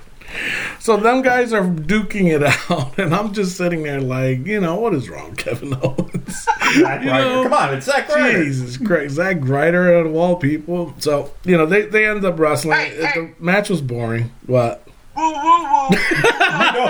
so 0.78 0.96
them 0.96 1.22
guys 1.22 1.52
are 1.52 1.64
duking 1.64 2.26
it 2.32 2.42
out, 2.70 2.96
and 2.98 3.14
I'm 3.14 3.32
just 3.32 3.56
sitting 3.56 3.82
there 3.82 4.00
like, 4.00 4.46
you 4.46 4.60
know, 4.60 4.76
what 4.76 4.94
is 4.94 5.08
wrong, 5.08 5.34
Kevin 5.36 5.74
Owens? 5.82 6.44
Zack 6.44 7.02
You 7.02 7.10
Ryder. 7.10 7.24
know, 7.24 7.42
Come 7.44 7.52
on, 7.54 7.74
it's 7.74 7.86
Zack 7.86 8.08
Ryder. 8.08 8.44
Jesus 8.44 8.76
Christ, 8.76 9.14
Zack 9.14 9.38
Ryder 9.40 9.96
out 9.96 10.06
of 10.06 10.14
all 10.14 10.36
people. 10.36 10.94
So 10.98 11.32
you 11.44 11.56
know 11.56 11.66
they 11.66 11.86
they 11.86 12.06
end 12.06 12.24
up 12.24 12.38
wrestling. 12.38 12.78
Hey, 12.78 12.94
hey. 13.04 13.20
The 13.20 13.44
match 13.44 13.68
was 13.70 13.80
boring. 13.80 14.30
What? 14.46 14.85
Woo 15.16 15.22
woo 15.22 15.32
woo. 15.32 15.96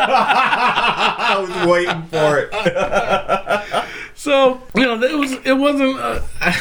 I 0.08 1.36
was 1.40 1.50
waiting 1.68 2.02
for 2.04 2.38
it. 2.40 2.50
So 4.18 4.62
you 4.74 4.82
know 4.82 5.00
it 5.00 5.16
was 5.16 5.32
it 5.44 5.52
wasn't. 5.52 5.98
Uh, 5.98 6.22
I, 6.40 6.60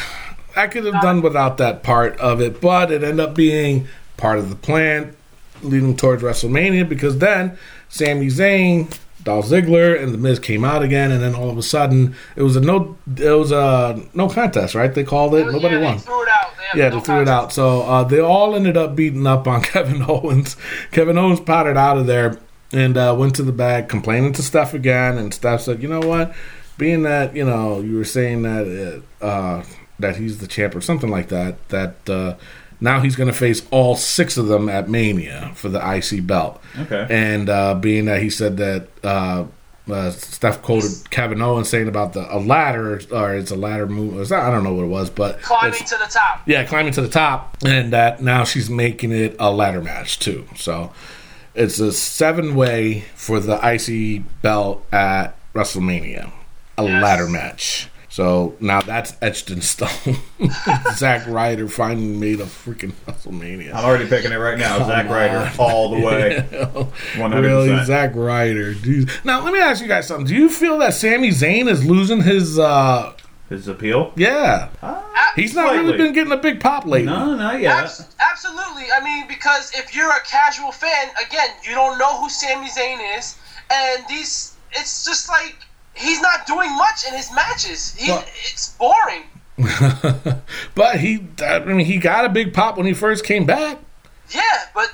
I 0.57 0.67
could 0.67 0.83
have 0.85 1.01
done 1.01 1.21
without 1.21 1.57
that 1.57 1.83
part 1.83 2.19
of 2.19 2.39
it, 2.41 2.61
but 2.61 2.91
it 2.91 3.01
ended 3.03 3.19
up 3.21 3.33
being 3.33 3.87
part 4.17 4.37
of 4.39 4.49
the 4.49 4.55
plan 4.55 5.15
leading 5.63 5.95
towards 5.95 6.21
WrestleMania 6.21 6.87
because 6.87 7.17
then 7.17 7.57
Sami 7.89 8.27
Zayn, 8.27 8.95
Dolph 9.25 9.47
Ziggler, 9.47 10.01
and 10.01 10.13
The 10.13 10.19
Miz 10.19 10.37
came 10.37 10.63
out 10.63 10.83
again, 10.83 11.11
and 11.11 11.21
then 11.21 11.33
all 11.33 11.49
of 11.49 11.57
a 11.57 11.63
sudden 11.63 12.15
it 12.35 12.43
was 12.43 12.55
a 12.55 12.61
no 12.61 12.95
it 13.17 13.37
was 13.37 13.51
a 13.51 14.01
no 14.13 14.29
contest, 14.29 14.75
right? 14.75 14.93
They 14.93 15.03
called 15.03 15.33
it. 15.33 15.47
Nobody 15.47 15.75
yeah, 15.75 15.81
won. 15.81 15.97
They 15.97 16.03
threw 16.03 16.23
it 16.23 16.29
out. 16.29 16.53
They 16.73 16.79
Yeah, 16.79 16.89
no 16.89 16.99
they 16.99 17.05
threw 17.05 17.21
it 17.23 17.27
out. 17.27 17.51
So 17.51 17.81
uh, 17.81 18.03
they 18.03 18.19
all 18.19 18.55
ended 18.55 18.77
up 18.77 18.95
beating 18.95 19.25
up 19.25 19.47
on 19.47 19.61
Kevin 19.63 20.03
Owens. 20.07 20.55
Kevin 20.91 21.17
Owens 21.17 21.39
potted 21.39 21.75
out 21.75 21.97
of 21.97 22.05
there 22.05 22.39
and 22.71 22.95
uh, 22.97 23.15
went 23.17 23.35
to 23.35 23.43
the 23.43 23.51
back, 23.51 23.89
complaining 23.89 24.31
to 24.33 24.43
Steph 24.43 24.75
again. 24.75 25.17
And 25.17 25.33
Steph 25.33 25.61
said, 25.61 25.81
"You 25.81 25.89
know 25.89 26.01
what? 26.01 26.33
Being 26.77 27.01
that 27.03 27.35
you 27.35 27.45
know 27.45 27.81
you 27.81 27.97
were 27.97 28.05
saying 28.05 28.43
that 28.43 29.03
uh, 29.21 29.63
that 29.97 30.17
he's 30.17 30.37
the 30.37 30.47
champ 30.47 30.75
or 30.75 30.81
something 30.81 31.09
like 31.09 31.29
that, 31.29 31.67
that 31.69 32.09
uh, 32.09 32.35
now 32.81 32.99
he's 32.99 33.15
going 33.15 33.27
to 33.27 33.33
face 33.37 33.61
all 33.71 33.95
six 33.95 34.37
of 34.37 34.47
them 34.47 34.69
at 34.69 34.89
Mania 34.89 35.51
for 35.55 35.69
the 35.69 35.79
IC 35.79 36.25
belt. 36.27 36.61
Okay. 36.79 37.07
And 37.09 37.49
uh, 37.49 37.75
being 37.75 38.05
that 38.05 38.21
he 38.21 38.29
said 38.29 38.57
that." 38.57 38.87
Uh, 39.03 39.45
uh, 39.87 40.09
Steph 40.09 40.63
quoted 40.63 40.89
Kevin 41.11 41.43
Owens 41.43 41.69
saying 41.69 41.87
about 41.87 42.13
the 42.13 42.35
a 42.35 42.39
ladder, 42.39 42.99
or 43.11 43.35
it's 43.35 43.51
a 43.51 43.55
ladder 43.55 43.85
move. 43.85 44.31
Not, 44.31 44.39
I 44.39 44.49
don't 44.49 44.63
know 44.63 44.73
what 44.73 44.85
it 44.85 44.87
was, 44.87 45.11
but 45.11 45.43
Climbing 45.43 45.77
to 45.77 45.95
the 46.03 46.07
top. 46.09 46.41
yeah, 46.47 46.63
climbing 46.63 46.91
to 46.93 47.01
the 47.03 47.07
top, 47.07 47.55
and 47.63 47.93
that 47.93 48.19
now 48.19 48.45
she's 48.45 48.67
making 48.67 49.11
it 49.11 49.35
a 49.39 49.51
ladder 49.51 49.83
match 49.83 50.17
too. 50.17 50.47
So 50.55 50.91
it's 51.53 51.77
a 51.79 51.91
seven 51.91 52.55
way 52.55 53.01
for 53.13 53.39
the 53.39 53.59
IC 53.63 54.23
belt 54.41 54.83
at 54.91 55.35
WrestleMania, 55.53 56.31
a 56.79 56.83
Yes. 56.83 57.03
ladder 57.03 57.27
match. 57.29 57.87
So 58.15 58.55
now 58.61 58.79
that's 58.79 59.13
etched 59.21 59.51
in 59.51 59.59
stone. 59.59 60.15
Zack 60.93 61.27
Ryder 61.27 61.67
finally 61.67 62.07
made 62.07 62.39
a 62.39 62.45
freaking 62.45 62.93
WrestleMania. 63.05 63.73
I'm 63.73 63.83
already 63.83 64.07
picking 64.07 64.31
it 64.31 64.37
right 64.37 64.57
now. 64.57 64.77
Zack 64.87 65.09
Ryder, 65.09 65.51
all 65.59 65.89
the 65.89 65.99
way. 65.99 66.47
100%. 67.15 67.41
Really, 67.41 67.83
Zack 67.83 68.15
Ryder. 68.15 68.73
Dude. 68.73 69.11
Now 69.25 69.43
let 69.43 69.51
me 69.51 69.59
ask 69.59 69.81
you 69.81 69.89
guys 69.89 70.07
something. 70.07 70.25
Do 70.25 70.33
you 70.33 70.47
feel 70.47 70.77
that 70.77 70.93
Sami 70.93 71.31
Zayn 71.31 71.67
is 71.67 71.85
losing 71.85 72.21
his? 72.21 72.57
uh 72.57 73.11
His 73.49 73.67
appeal? 73.67 74.13
Yeah, 74.15 74.69
he's 75.35 75.53
not 75.53 75.73
really 75.73 75.97
been 75.97 76.13
getting 76.13 76.31
a 76.31 76.37
big 76.37 76.61
pop 76.61 76.85
lately. 76.85 77.11
No, 77.11 77.35
not 77.35 77.59
yet. 77.59 77.83
Abs- 77.83 78.15
absolutely. 78.31 78.85
I 78.97 79.03
mean, 79.03 79.27
because 79.27 79.73
if 79.75 79.93
you're 79.93 80.09
a 80.09 80.21
casual 80.21 80.71
fan, 80.71 81.09
again, 81.27 81.49
you 81.67 81.71
don't 81.75 81.99
know 81.99 82.21
who 82.21 82.29
Sami 82.29 82.69
Zayn 82.69 83.17
is, 83.17 83.37
and 83.69 84.05
these, 84.07 84.55
it's 84.71 85.03
just 85.03 85.27
like 85.27 85.57
he's 85.95 86.21
not 86.21 86.45
doing 86.45 86.75
much 86.75 87.05
in 87.07 87.13
his 87.13 87.31
matches. 87.33 87.95
He, 87.95 88.11
Well- 88.11 88.23
it's 88.51 88.75
boring. 88.77 89.23
but 90.75 90.99
he, 90.99 91.25
I 91.41 91.59
mean, 91.59 91.85
he 91.85 91.97
got 91.97 92.25
a 92.25 92.29
big 92.29 92.53
pop 92.53 92.77
when 92.77 92.85
he 92.85 92.93
first 92.93 93.23
came 93.23 93.45
back. 93.45 93.77
Yeah, 94.31 94.41
but 94.73 94.93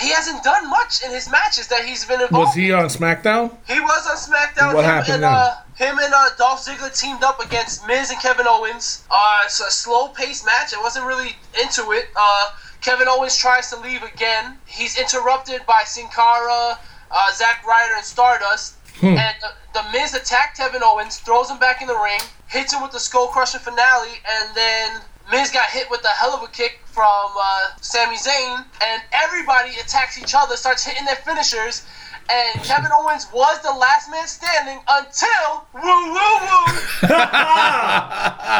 he 0.00 0.10
hasn't 0.10 0.44
done 0.44 0.70
much 0.70 1.02
in 1.04 1.10
his 1.10 1.28
matches 1.30 1.66
that 1.68 1.84
he's 1.84 2.04
been 2.04 2.20
involved. 2.20 2.48
Was 2.48 2.54
he 2.54 2.72
on 2.72 2.84
SmackDown? 2.84 3.56
He 3.66 3.80
was 3.80 4.06
on 4.06 4.16
SmackDown. 4.16 4.74
What 4.74 4.84
him 4.84 4.90
happened 4.90 5.14
and, 5.14 5.22
then? 5.24 5.32
uh, 5.32 5.56
him 5.76 5.98
and 5.98 6.14
uh, 6.14 6.28
Dolph 6.38 6.64
Ziggler 6.64 6.96
teamed 6.96 7.24
up 7.24 7.40
against 7.40 7.86
Miz 7.88 8.10
and 8.10 8.20
Kevin 8.20 8.46
Owens. 8.48 9.04
Uh, 9.10 9.38
it's 9.44 9.60
a 9.60 9.70
slow-paced 9.70 10.44
match. 10.46 10.72
I 10.72 10.80
wasn't 10.80 11.06
really 11.06 11.34
into 11.60 11.90
it. 11.92 12.10
Uh, 12.14 12.50
Kevin 12.80 13.08
Owens 13.08 13.36
tries 13.36 13.70
to 13.70 13.80
leave 13.80 14.02
again. 14.02 14.56
He's 14.66 14.98
interrupted 14.98 15.62
by 15.66 15.82
Sin 15.84 16.06
Cara, 16.14 16.78
uh, 17.10 17.32
Zack 17.32 17.66
Ryder, 17.66 17.94
and 17.96 18.04
Stardust. 18.04 18.74
Hmm. 18.98 19.16
And 19.16 19.36
the, 19.40 19.52
the 19.72 19.84
Miz 19.92 20.14
attacked 20.14 20.56
Kevin 20.56 20.82
Owens, 20.82 21.18
throws 21.18 21.50
him 21.50 21.58
back 21.58 21.80
in 21.80 21.88
the 21.88 21.98
ring, 21.98 22.20
hits 22.48 22.72
him 22.72 22.82
with 22.82 22.92
the 22.92 23.00
skull 23.00 23.28
crushing 23.28 23.60
finale, 23.60 24.20
and 24.28 24.54
then 24.54 25.00
Miz 25.30 25.50
got 25.50 25.70
hit 25.70 25.88
with 25.90 26.04
a 26.04 26.08
hell 26.08 26.34
of 26.34 26.42
a 26.42 26.48
kick 26.48 26.80
from 26.84 27.30
uh, 27.40 27.68
Sami 27.80 28.16
Zayn, 28.16 28.64
and 28.84 29.02
everybody 29.12 29.70
attacks 29.80 30.18
each 30.18 30.34
other, 30.36 30.56
starts 30.56 30.84
hitting 30.84 31.04
their 31.04 31.16
finishers. 31.16 31.86
And 32.32 32.62
Kevin 32.62 32.90
Owens 32.92 33.26
was 33.32 33.60
the 33.62 33.72
last 33.72 34.08
man 34.10 34.26
standing 34.26 34.78
until 34.88 35.66
woo 35.74 35.80
woo 35.82 36.38
woo. 36.40 36.78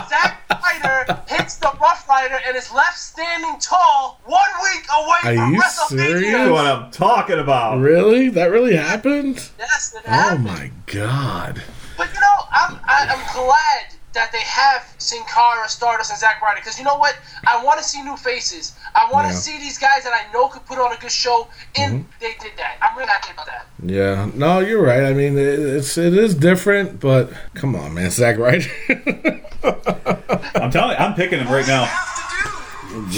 Zack 0.08 0.42
Ryder 0.50 1.22
hits 1.28 1.56
the 1.56 1.70
Rough 1.80 2.08
Rider 2.08 2.38
and 2.46 2.56
is 2.56 2.72
left 2.72 2.98
standing 2.98 3.58
tall 3.60 4.20
one 4.24 4.40
week 4.62 4.84
away 4.92 5.18
Are 5.24 5.36
from 5.36 5.54
you 5.54 5.60
WrestleMania. 5.60 6.20
serious? 6.20 6.50
What 6.50 6.66
I'm 6.66 6.90
talking 6.90 7.38
about. 7.38 7.78
Really? 7.78 8.28
That 8.28 8.46
really 8.50 8.74
happened? 8.76 9.50
Yes, 9.58 9.94
it 9.96 10.02
oh 10.06 10.10
happened. 10.10 10.48
Oh 10.48 10.52
my 10.52 10.70
god! 10.86 11.62
But 11.96 12.08
you 12.12 12.20
know, 12.20 12.44
I'm 12.50 12.78
I, 12.84 13.06
I'm 13.10 13.34
glad 13.34 13.94
that 14.12 14.32
they 14.32 14.40
have 14.40 14.92
Sin 14.98 15.22
Cara, 15.32 15.68
Stardust, 15.68 16.10
and 16.10 16.18
Zack 16.18 16.42
Ryder 16.42 16.56
because 16.60 16.78
you 16.78 16.84
know 16.84 16.96
what? 16.96 17.16
I 17.46 17.62
want 17.64 17.78
to 17.78 17.84
see 17.84 18.02
new 18.02 18.16
faces. 18.16 18.74
I 18.96 19.08
want 19.12 19.26
to 19.28 19.32
Yeah. 19.32 19.38
see 19.38 19.58
these 19.58 19.78
guys 19.78 20.02
that 20.04 20.12
I 20.12 20.32
know 20.32 20.48
could 20.48 20.66
put 20.66 20.78
on 20.78 20.92
a 20.92 20.96
good 20.96 21.12
show. 21.12 21.46
And 21.76 22.00
Mm-hmm. 22.04 22.10
they 22.20 22.32
did 22.40 22.52
that. 22.56 22.76
I'm 22.82 22.96
really 22.98 23.08
happy 23.10 23.32
about 23.32 23.46
that. 23.46 23.66
Yeah, 23.84 24.28
no, 24.34 24.58
you're 24.60 24.82
right. 24.82 25.04
I 25.04 25.12
mean, 25.14 25.38
it's 25.38 25.96
it 25.96 26.12
is 26.14 26.34
different, 26.34 26.98
but 27.00 27.30
come 27.54 27.74
on, 27.76 27.94
man, 27.94 28.10
Zack 28.10 28.36
Ryder. 28.38 28.68
I'm 30.56 30.70
telling 30.70 30.90
you, 30.90 30.96
I'm 31.04 31.14
picking 31.14 31.38
him 31.38 31.48
right 31.48 31.66
now. 31.66 31.86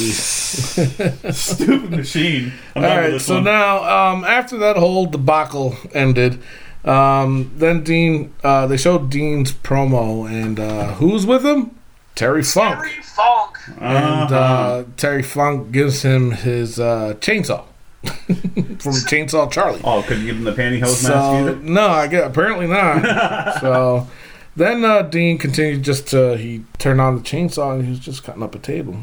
Stupid 1.32 1.90
machine. 1.90 2.52
I'm 2.76 2.82
All 2.84 2.88
done 2.90 2.96
with 2.96 3.04
right, 3.04 3.10
this 3.12 3.26
so 3.26 3.34
one. 3.36 3.44
now 3.44 3.82
um, 4.12 4.24
after 4.24 4.58
that 4.58 4.76
whole 4.76 5.06
debacle 5.06 5.76
ended, 5.94 6.42
um, 6.84 7.52
then 7.56 7.82
Dean 7.84 8.34
uh, 8.42 8.66
they 8.66 8.76
showed 8.76 9.10
Dean's 9.10 9.52
promo, 9.52 10.28
and 10.30 10.58
uh, 10.58 10.94
who's 10.94 11.24
with 11.26 11.44
him? 11.44 11.76
Terry 12.14 12.42
Funk. 12.42 12.80
Terry 12.80 13.02
Funk. 13.02 13.56
and 13.80 14.32
uh, 14.32 14.84
Terry 14.96 15.22
Funk 15.22 15.72
gives 15.72 16.02
him 16.02 16.32
his 16.32 16.78
uh, 16.78 17.14
chainsaw 17.20 17.64
from 18.04 18.92
Chainsaw 19.08 19.50
Charlie. 19.50 19.80
Oh, 19.84 20.02
couldn't 20.02 20.22
you 20.24 20.28
give 20.28 20.36
him 20.36 20.44
the 20.44 20.52
pantyhose 20.52 20.80
mask 20.80 21.00
So 21.06 21.18
either? 21.38 21.56
no, 21.56 21.86
I 21.88 22.06
get 22.08 22.24
apparently 22.26 22.66
not. 22.66 23.54
so 23.60 24.08
then 24.56 24.84
uh, 24.84 25.02
Dean 25.02 25.38
continued 25.38 25.82
just 25.84 26.08
to 26.08 26.36
he 26.36 26.64
turned 26.78 27.00
on 27.00 27.16
the 27.16 27.22
chainsaw 27.22 27.72
and 27.74 27.84
he 27.84 27.90
was 27.90 27.98
just 28.00 28.24
cutting 28.24 28.42
up 28.42 28.54
a 28.54 28.58
table. 28.58 28.96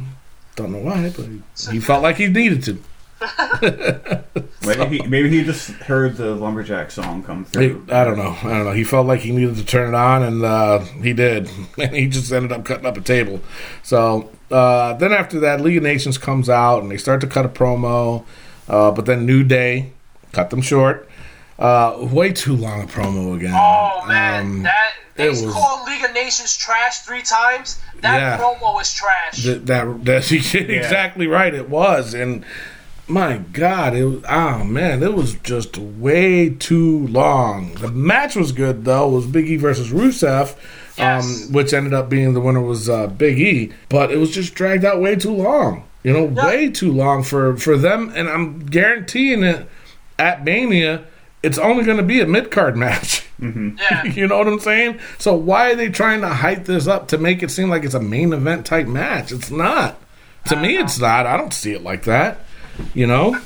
Don't 0.56 0.72
know 0.72 0.80
why, 0.80 1.12
but 1.16 1.26
he, 1.26 1.42
he 1.72 1.80
felt 1.80 2.04
like 2.04 2.18
he 2.18 2.28
needed 2.28 2.62
to. 2.66 2.84
Maybe 4.66 4.98
he, 5.00 5.08
maybe 5.08 5.30
he 5.30 5.44
just 5.44 5.70
heard 5.72 6.16
the 6.18 6.36
lumberjack 6.36 6.92
song 6.92 7.24
come 7.24 7.46
He, 7.46 7.52
through. 7.52 7.86
I 7.90 8.04
don't 8.04 8.18
know. 8.18 8.36
I 8.44 8.50
don't 8.50 8.66
know. 8.66 8.72
He 8.74 8.84
felt 8.84 9.08
like 9.08 9.22
he 9.22 9.32
needed 9.32 9.56
to 9.56 9.66
turn 9.66 9.94
it 9.94 9.98
on, 9.98 10.22
and 10.22 10.44
uh, 10.44 10.80
he 10.80 11.14
did. 11.14 11.50
And 11.80 11.96
he 11.96 12.08
just 12.08 12.32
ended 12.32 12.52
up 12.52 12.66
cutting 12.66 12.86
up 12.86 12.96
a 12.98 13.02
table. 13.02 13.40
So 13.84 14.30
uh, 14.52 14.94
then 14.94 15.12
after 15.14 15.40
that, 15.40 15.62
League 15.62 15.78
of 15.78 15.84
Nations 15.84 16.18
comes 16.18 16.50
out, 16.50 16.82
and 16.84 16.92
they 16.92 16.98
start 16.98 17.22
to 17.22 17.28
cut 17.28 17.46
a 17.46 17.50
promo. 17.50 18.26
Uh, 18.68 18.92
but 18.92 19.06
then 19.06 19.26
New 19.26 19.44
Day 19.44 19.92
cut 20.34 20.50
them 20.52 20.62
short. 20.62 21.10
Uh, 21.58 21.98
way 22.12 22.32
too 22.32 22.56
long 22.56 22.84
a 22.84 22.88
promo 22.88 23.36
again. 23.36 23.54
Oh 23.56 24.06
man, 24.08 24.44
Um, 24.46 24.64
that 24.64 24.92
they 25.16 25.30
was- 25.30 25.42
called 25.52 25.88
League 25.88 26.04
of 26.06 26.14
Nations 26.14 26.56
trash 26.56 27.00
three 27.00 27.22
times. 27.24 27.80
That 28.02 28.18
Yeah. 28.20 28.38
promo 28.38 28.74
was 28.76 28.94
trash. 28.94 29.44
That, 29.44 29.66
that 29.66 30.06
that's 30.06 30.32
exactly 30.32 31.28
right. 31.28 31.54
It 31.56 31.70
was, 31.70 32.14
and 32.14 32.46
my 33.10 33.38
God, 33.38 33.96
it 33.96 34.06
was. 34.06 34.24
Oh 34.30 34.64
man, 34.64 35.04
it 35.04 35.14
was 35.14 35.34
just 35.36 35.78
way 35.78 36.50
too 36.50 37.08
long. 37.08 37.74
The 37.76 37.90
match 37.92 38.36
was 38.36 38.52
good 38.52 38.86
though. 38.86 39.10
It 39.10 39.14
was 39.14 39.26
Big 39.28 39.50
E 39.50 39.56
versus 39.58 39.90
Rusev, 39.90 40.56
Yes. 40.98 41.48
um, 41.48 41.54
which 41.54 41.74
ended 41.74 41.94
up 41.94 42.10
being 42.10 42.34
the 42.34 42.40
winner 42.42 42.62
was 42.62 42.88
uh, 42.90 43.08
Big 43.08 43.40
E. 43.40 43.72
But 43.90 44.12
it 44.12 44.18
was 44.18 44.32
just 44.32 44.54
dragged 44.54 44.86
out 44.86 45.02
way 45.02 45.16
too 45.16 45.34
long. 45.34 45.84
You 46.04 46.14
know, 46.14 46.32
Yeah. 46.36 46.46
way 46.46 46.70
too 46.70 46.92
long 46.92 47.24
for 47.24 47.58
for 47.58 47.78
them. 47.78 48.12
And 48.16 48.30
I'm 48.30 48.60
guaranteeing 48.66 49.44
it 49.44 49.68
at 50.18 50.44
Mania. 50.46 51.04
It's 51.42 51.58
only 51.58 51.86
going 51.86 51.98
to 51.98 52.04
be 52.04 52.20
a 52.22 52.28
mid 52.28 52.52
card 52.52 52.76
match. 52.78 53.26
yeah. 53.42 54.04
You 54.04 54.28
know 54.28 54.38
what 54.38 54.48
I'm 54.48 54.60
saying? 54.60 55.00
So 55.18 55.34
why 55.34 55.72
are 55.72 55.76
they 55.76 55.88
trying 55.90 56.20
to 56.22 56.28
hype 56.28 56.66
this 56.66 56.86
up 56.88 57.08
to 57.10 57.18
make 57.18 57.42
it 57.42 57.50
seem 57.50 57.70
like 57.70 57.84
it's 57.86 57.94
a 57.94 58.02
main 58.02 58.34
event 58.34 58.66
type 58.66 58.88
match? 58.88 59.32
It's 59.32 59.50
not. 59.50 59.98
To 60.48 60.56
me, 60.58 60.78
it's 60.78 61.00
not. 61.00 61.26
I 61.26 61.38
don't 61.38 61.54
see 61.54 61.72
it 61.74 61.82
like 61.82 62.04
that. 62.04 62.46
You 62.94 63.08
know? 63.08 63.40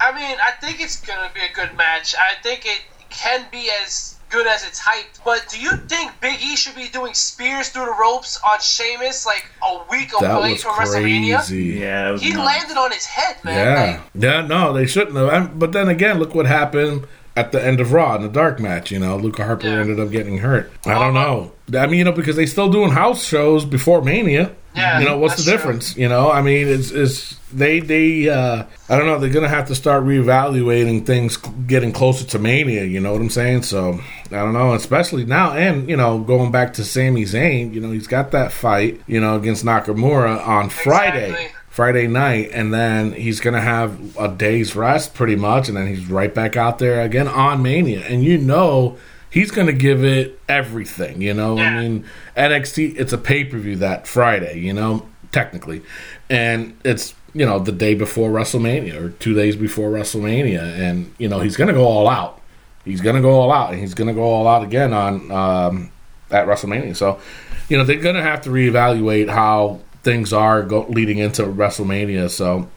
I 0.00 0.12
mean, 0.14 0.36
I 0.42 0.52
think 0.60 0.80
it's 0.80 1.00
gonna 1.00 1.30
be 1.34 1.40
a 1.40 1.52
good 1.54 1.76
match. 1.76 2.14
I 2.14 2.40
think 2.42 2.64
it 2.64 2.80
can 3.10 3.44
be 3.52 3.70
as 3.82 4.16
good 4.30 4.46
as 4.46 4.64
it's 4.66 4.80
hyped. 4.80 5.18
But 5.24 5.46
do 5.50 5.60
you 5.60 5.72
think 5.76 6.12
Big 6.20 6.40
E 6.40 6.54
should 6.56 6.76
be 6.76 6.88
doing 6.88 7.12
spears 7.14 7.68
through 7.70 7.86
the 7.86 7.96
ropes 8.00 8.40
on 8.48 8.60
Sheamus 8.60 9.26
like 9.26 9.44
a 9.62 9.80
week 9.90 10.12
That 10.20 10.38
away 10.38 10.52
was 10.52 10.62
from 10.62 10.74
WrestleMania? 10.76 11.36
crazy. 11.38 11.64
Yeah, 11.80 12.16
He 12.16 12.30
nuts. 12.32 12.46
landed 12.46 12.76
on 12.78 12.92
his 12.92 13.04
head, 13.06 13.36
man. 13.44 13.56
Yeah. 13.56 13.90
Like, 13.92 14.00
Yeah, 14.14 14.46
no, 14.46 14.72
they 14.72 14.86
shouldn't 14.86 15.16
have. 15.16 15.58
But 15.58 15.72
then 15.72 15.88
again, 15.88 16.18
look 16.18 16.34
what 16.34 16.46
happened 16.46 17.06
at 17.36 17.50
the 17.52 17.64
end 17.64 17.80
of 17.80 17.92
Raw 17.92 18.14
in 18.16 18.22
the 18.22 18.28
dark 18.28 18.60
match. 18.60 18.90
You 18.92 19.00
know, 19.00 19.16
Luke 19.16 19.36
Harper 19.38 19.66
Yeah. 19.66 19.80
ended 19.80 19.98
up 20.00 20.10
getting 20.12 20.38
hurt. 20.38 20.70
I 20.86 20.92
uh-huh. 20.92 21.04
don't 21.04 21.14
know. 21.14 21.52
I 21.78 21.86
mean, 21.88 21.98
you 21.98 22.04
know, 22.04 22.12
because 22.12 22.36
they 22.36 22.46
still 22.46 22.70
doing 22.70 22.92
house 22.92 23.24
shows 23.26 23.64
before 23.64 24.00
Mania. 24.02 24.52
Yeah, 24.76 25.00
You 25.00 25.06
know, 25.06 25.18
what's 25.18 25.34
that's 25.34 25.44
the 25.44 25.50
true. 25.50 25.58
difference? 25.58 25.96
You 25.96 26.08
know, 26.08 26.30
I 26.30 26.40
mean, 26.42 26.68
it's, 26.68 26.92
it's 26.92 27.34
they, 27.52 27.80
they, 27.80 28.28
uh, 28.28 28.64
I 28.88 28.96
don't 28.96 29.06
know, 29.06 29.18
they're 29.18 29.30
going 29.30 29.44
to 29.44 29.48
have 29.48 29.68
to 29.68 29.74
start 29.74 30.04
reevaluating 30.04 31.06
things 31.06 31.36
getting 31.36 31.92
closer 31.92 32.24
to 32.26 32.38
Mania. 32.38 32.84
You 32.84 33.00
know 33.00 33.12
what 33.12 33.20
I'm 33.20 33.30
saying? 33.30 33.62
So, 33.62 34.00
I 34.26 34.36
don't 34.36 34.52
know, 34.52 34.74
especially 34.74 35.24
now. 35.24 35.52
And, 35.52 35.88
you 35.88 35.96
know, 35.96 36.18
going 36.18 36.50
back 36.50 36.74
to 36.74 36.84
Sami 36.84 37.24
Zayn, 37.24 37.72
you 37.74 37.80
know, 37.80 37.90
he's 37.90 38.06
got 38.06 38.30
that 38.32 38.52
fight, 38.52 39.00
you 39.06 39.20
know, 39.20 39.36
against 39.36 39.64
Nakamura 39.64 40.46
on 40.46 40.70
Friday. 40.70 41.30
Exactly. 41.30 41.56
Friday 41.70 42.08
night, 42.08 42.50
and 42.52 42.74
then 42.74 43.12
he's 43.12 43.38
gonna 43.38 43.60
have 43.60 44.16
a 44.18 44.26
day's 44.26 44.74
rest 44.74 45.14
pretty 45.14 45.36
much, 45.36 45.68
and 45.68 45.76
then 45.76 45.86
he's 45.86 46.10
right 46.10 46.34
back 46.34 46.56
out 46.56 46.80
there 46.80 47.00
again 47.00 47.28
on 47.28 47.62
Mania, 47.62 48.00
and 48.00 48.24
you 48.24 48.36
know 48.38 48.98
he's 49.30 49.52
gonna 49.52 49.72
give 49.72 50.04
it 50.04 50.38
everything. 50.48 51.22
You 51.22 51.32
know, 51.32 51.58
I 51.58 51.80
mean 51.80 52.04
NXT, 52.36 52.98
it's 52.98 53.12
a 53.12 53.18
pay 53.18 53.44
per 53.44 53.56
view 53.58 53.76
that 53.76 54.08
Friday. 54.08 54.58
You 54.58 54.72
know, 54.72 55.06
technically, 55.30 55.82
and 56.28 56.76
it's 56.84 57.14
you 57.34 57.46
know 57.46 57.58
the 57.58 57.72
day 57.72 57.94
before 57.94 58.30
WrestleMania 58.30 58.94
or 59.00 59.10
two 59.10 59.34
days 59.34 59.56
before 59.56 59.90
WrestleMania, 59.90 60.60
and 60.60 61.12
you 61.18 61.28
know 61.28 61.40
he's 61.40 61.56
gonna 61.56 61.72
go 61.72 61.84
all 61.86 62.08
out. 62.08 62.40
He's 62.84 63.00
gonna 63.00 63.20
go 63.20 63.30
all 63.30 63.52
out, 63.52 63.72
and 63.72 63.80
he's 63.80 63.94
gonna 63.94 64.14
go 64.14 64.22
all 64.24 64.48
out 64.48 64.62
again 64.62 64.92
on 64.92 65.30
um, 65.30 65.90
at 66.30 66.46
WrestleMania. 66.46 66.96
So, 66.96 67.20
you 67.68 67.76
know, 67.76 67.84
they're 67.84 68.00
gonna 68.00 68.22
have 68.22 68.40
to 68.42 68.50
reevaluate 68.50 69.28
how 69.28 69.80
things 70.02 70.32
are 70.32 70.62
go- 70.62 70.86
leading 70.88 71.18
into 71.18 71.42
WrestleMania. 71.42 72.30
So, 72.30 72.68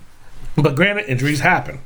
but 0.56 0.76
granted, 0.76 1.10
injuries 1.10 1.40
happen. 1.40 1.80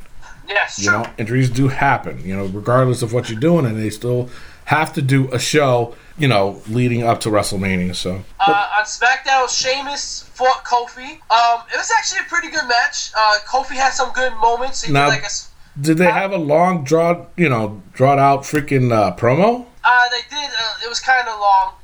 yes, 0.50 0.80
You 0.80 0.92
know, 0.92 1.06
injuries 1.18 1.50
do 1.50 1.68
happen. 1.68 2.22
You 2.26 2.36
know, 2.36 2.46
regardless 2.46 3.02
of 3.02 3.14
what 3.14 3.30
you're 3.30 3.40
doing, 3.40 3.66
and 3.66 3.78
they 3.78 3.90
still 3.92 4.30
have 4.66 4.94
to 4.94 5.02
do 5.02 5.32
a 5.32 5.40
show. 5.40 5.96
You 6.18 6.28
know, 6.28 6.62
leading 6.68 7.04
up 7.04 7.20
to 7.22 7.30
WrestleMania. 7.30 7.96
So, 7.96 8.24
Uh, 8.40 8.68
on 8.80 8.86
SmackDown, 8.86 9.48
Sheamus 9.50 10.24
fought 10.34 10.64
Kofi. 10.66 11.20
Um, 11.30 11.62
it 11.72 11.78
was 11.78 11.92
actually 11.96 12.22
a 12.22 12.30
pretty 12.30 12.50
good 12.50 12.68
match. 12.68 13.12
Uh, 13.16 13.36
Kofi 13.48 13.76
had 13.76 13.94
some 13.94 14.12
good 14.14 14.34
moments. 14.38 14.88
Now- 14.90 15.08
like 15.10 15.24
a 15.24 15.30
did 15.80 15.98
they 16.00 16.10
have 16.10 16.32
a 16.32 16.38
long 16.38 16.84
draw? 16.84 17.26
You 17.36 17.50
know, 17.50 17.82
drawn 17.94 18.20
out 18.20 18.42
freaking 18.42 18.92
uh, 18.92 19.16
promo? 19.16 19.66
Uh, 19.90 20.10
they 20.10 20.20
did. 20.30 20.50
Uh, 20.50 20.84
it 20.86 20.90
was 20.90 21.00
kind 21.00 21.28
of 21.30 21.40
long. 21.40 21.74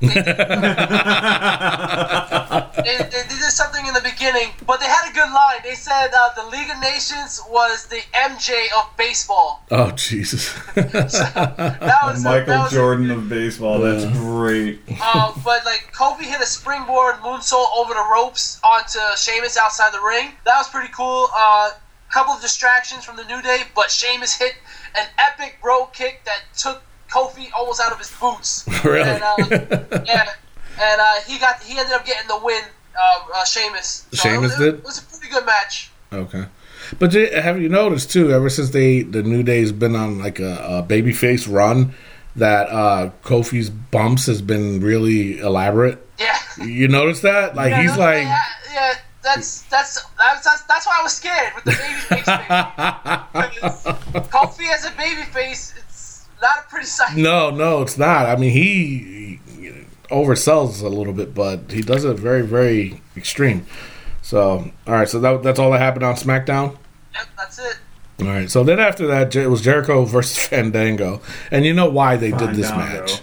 They 2.84 2.98
did, 2.98 3.10
they, 3.10 3.22
they 3.22 3.28
did 3.28 3.50
something 3.50 3.86
in 3.86 3.94
the 3.94 4.00
beginning, 4.02 4.50
but 4.66 4.78
they 4.80 4.86
had 4.86 5.08
a 5.10 5.14
good 5.14 5.30
line. 5.32 5.60
They 5.62 5.74
said 5.74 6.08
uh, 6.14 6.30
the 6.36 6.44
League 6.50 6.68
of 6.70 6.78
Nations 6.80 7.40
was 7.48 7.86
the 7.86 8.00
MJ 8.14 8.66
of 8.76 8.94
baseball. 8.98 9.62
Oh 9.70 9.90
Jesus! 9.92 10.52
That 10.74 12.00
was 12.04 12.24
a- 12.24 12.28
Michael 12.28 12.46
that 12.46 12.62
was 12.64 12.72
a- 12.72 12.74
Jordan 12.76 13.10
of 13.10 13.28
baseball. 13.28 13.78
That's 13.80 14.04
great. 14.18 14.80
Uh, 15.00 15.32
but 15.44 15.64
like 15.64 15.92
Kofi 15.94 16.24
hit 16.24 16.40
a 16.40 16.46
springboard 16.46 17.14
moonsault 17.16 17.66
over 17.76 17.94
the 17.94 18.04
ropes 18.12 18.60
onto 18.64 18.98
Sheamus 19.16 19.56
outside 19.56 19.92
the 19.94 20.00
ring. 20.06 20.32
That 20.44 20.58
was 20.58 20.68
pretty 20.68 20.92
cool. 20.92 21.28
Uh, 21.34 21.70
couple 22.12 22.34
of 22.34 22.40
distractions 22.42 23.04
from 23.04 23.16
the 23.16 23.24
New 23.24 23.40
Day, 23.42 23.62
but 23.74 23.90
Sheamus 23.90 24.34
hit 24.36 24.54
an 24.96 25.06
epic 25.18 25.58
Brogue 25.62 25.92
Kick 25.92 26.22
that 26.26 26.42
took 26.56 26.82
Kofi 27.10 27.46
almost 27.56 27.80
out 27.80 27.92
of 27.92 27.98
his 27.98 28.10
boots. 28.20 28.66
Really? 28.84 29.08
And, 29.08 29.22
uh, 29.22 29.36
yeah, 30.06 30.28
and 30.80 31.00
uh, 31.00 31.14
he 31.26 31.38
got 31.38 31.62
he 31.62 31.78
ended 31.78 31.94
up 31.94 32.04
getting 32.04 32.28
the 32.28 32.38
win. 32.42 32.62
Uh, 32.96 33.24
uh, 33.34 33.44
Sheamus. 33.44 34.06
So 34.12 34.28
Sheamus 34.28 34.36
it 34.36 34.40
was, 34.42 34.56
did? 34.58 34.74
It 34.74 34.84
was 34.84 34.98
a 34.98 35.02
pretty 35.02 35.28
good 35.32 35.44
match. 35.46 35.90
okay, 36.12 36.44
but 36.98 37.12
have 37.12 37.60
you 37.60 37.68
noticed 37.68 38.10
too? 38.12 38.30
Ever 38.32 38.48
since 38.48 38.70
they 38.70 39.02
the 39.02 39.22
New 39.22 39.42
Day's 39.42 39.72
been 39.72 39.96
on 39.96 40.18
like 40.20 40.38
a, 40.38 40.56
a 40.56 40.82
babyface 40.82 41.52
run, 41.52 41.94
that 42.36 42.68
uh 42.68 43.10
Kofi's 43.22 43.70
bumps 43.70 44.26
has 44.26 44.40
been 44.42 44.80
really 44.80 45.38
elaborate. 45.38 45.98
Yeah. 46.20 46.38
You 46.64 46.86
notice 46.88 47.20
that? 47.22 47.56
Like 47.56 47.70
Yeah, 47.70 47.82
he's 47.82 47.96
like. 47.96 48.22
yeah, 48.22 48.38
yeah, 48.72 48.94
that's 49.22 49.62
that's 49.62 50.00
that's 50.16 50.44
that's, 50.44 50.62
that's 50.62 50.86
why 50.86 50.98
I 51.00 51.02
was 51.02 51.12
scared 51.16 51.52
with 51.54 51.64
the 51.64 51.72
baby 51.72 52.22
face. 52.22 52.26
Kofi 54.30 54.70
as 54.72 54.84
a 54.86 54.90
baby 54.96 55.22
face, 55.22 55.74
not 56.44 56.64
a 56.64 56.68
pretty 56.68 56.86
sight. 56.86 57.16
No, 57.16 57.50
no, 57.50 57.82
it's 57.82 57.98
not. 57.98 58.26
I 58.26 58.36
mean, 58.36 58.50
he, 58.50 59.40
he 59.58 59.72
oversells 60.10 60.82
a 60.82 60.88
little 60.88 61.12
bit, 61.12 61.34
but 61.34 61.72
he 61.72 61.80
does 61.80 62.04
it 62.04 62.18
very, 62.18 62.42
very 62.42 63.00
extreme. 63.16 63.66
So, 64.22 64.70
all 64.86 64.94
right, 64.94 65.08
so 65.08 65.18
that, 65.20 65.42
that's 65.42 65.58
all 65.58 65.70
that 65.72 65.80
happened 65.80 66.04
on 66.04 66.14
SmackDown. 66.14 66.76
Yep, 67.14 67.26
that's 67.36 67.58
it. 67.58 67.78
All 68.20 68.26
right, 68.26 68.50
so 68.50 68.62
then 68.62 68.78
after 68.78 69.06
that, 69.06 69.34
it 69.34 69.48
was 69.48 69.62
Jericho 69.62 70.04
versus 70.04 70.38
Fandango, 70.38 71.20
and 71.50 71.64
you 71.64 71.74
know 71.74 71.90
why 71.90 72.16
they 72.16 72.30
did 72.30 72.54
this 72.54 72.70
match. 72.70 73.22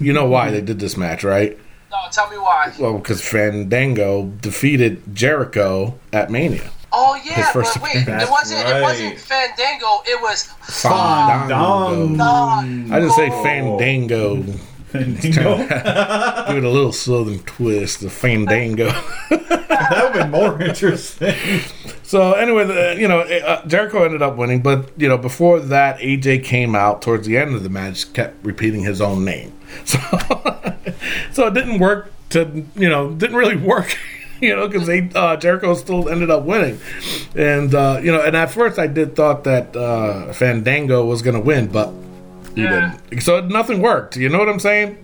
You 0.00 0.12
know 0.12 0.26
why 0.26 0.50
they 0.50 0.60
did 0.60 0.80
this 0.80 0.96
match, 0.96 1.22
right? 1.22 1.56
No, 1.90 1.98
tell 2.10 2.28
me 2.28 2.36
why. 2.36 2.74
Well, 2.80 2.98
because 2.98 3.26
Fandango 3.26 4.26
defeated 4.40 5.14
Jericho 5.14 5.98
at 6.12 6.30
Mania. 6.30 6.70
Oh 6.96 7.14
His 7.14 7.36
yeah, 7.36 7.50
first 7.50 7.74
but 7.74 7.82
wait, 7.82 8.06
it 8.06 8.30
wasn't 8.30 8.68
it 8.68 8.80
wasn't 8.80 9.18
Fandango. 9.18 10.02
It 10.06 10.22
was 10.22 10.44
Fandango. 10.62 12.16
Fandango. 12.16 12.94
I 12.94 13.00
just 13.00 13.16
say. 13.16 13.30
Fandango. 13.30 14.42
that 14.92 16.44
Give 16.48 16.56
it 16.56 16.64
a 16.64 16.70
little 16.70 16.92
southern 16.92 17.40
twist, 17.40 18.00
the 18.00 18.10
Fandango. 18.10 18.90
That 19.74 20.14
would 20.14 20.22
be 20.22 20.28
more 20.30 20.62
interesting. 20.62 21.34
So 22.04 22.32
anyway, 22.34 22.64
the, 22.64 22.96
you 22.98 23.08
know, 23.08 23.20
uh, 23.20 23.66
Jericho 23.66 24.04
ended 24.04 24.22
up 24.22 24.36
winning, 24.36 24.62
but 24.62 24.90
you 24.96 25.08
know, 25.08 25.18
before 25.18 25.58
that, 25.58 25.98
AJ 25.98 26.44
came 26.44 26.74
out 26.74 27.02
towards 27.02 27.26
the 27.26 27.36
end 27.36 27.54
of 27.54 27.64
the 27.64 27.68
match, 27.68 28.10
kept 28.12 28.42
repeating 28.44 28.82
his 28.84 29.00
own 29.00 29.24
name. 29.24 29.52
So, 29.84 29.98
so 31.32 31.46
it 31.48 31.54
didn't 31.54 31.80
work 31.80 32.12
to, 32.30 32.64
you 32.76 32.88
know, 32.88 33.10
didn't 33.10 33.36
really 33.36 33.56
work, 33.56 33.98
you 34.48 34.56
know, 34.56 34.66
because 34.68 34.86
they 34.86 35.08
uh, 35.14 35.36
Jericho 35.36 35.74
still 35.74 36.08
ended 36.08 36.30
up 36.30 36.44
winning, 36.44 36.78
and 37.36 37.74
uh, 37.74 38.00
you 38.02 38.12
know, 38.12 38.20
and 38.22 38.36
at 38.36 38.50
first 38.50 38.78
I 38.78 38.86
did 38.86 39.16
thought 39.16 39.44
that 39.44 39.74
uh, 39.76 40.32
Fandango 40.32 41.04
was 41.04 41.22
going 41.22 41.34
to 41.34 41.40
win, 41.40 41.66
but 41.68 41.92
he 42.54 42.62
Yeah. 42.62 42.96
didn't. 43.10 43.22
So 43.22 43.40
nothing 43.40 43.80
worked. 43.82 44.16
You 44.16 44.28
know 44.28 44.38
what 44.38 44.48
I'm 44.48 44.60
saying? 44.60 44.98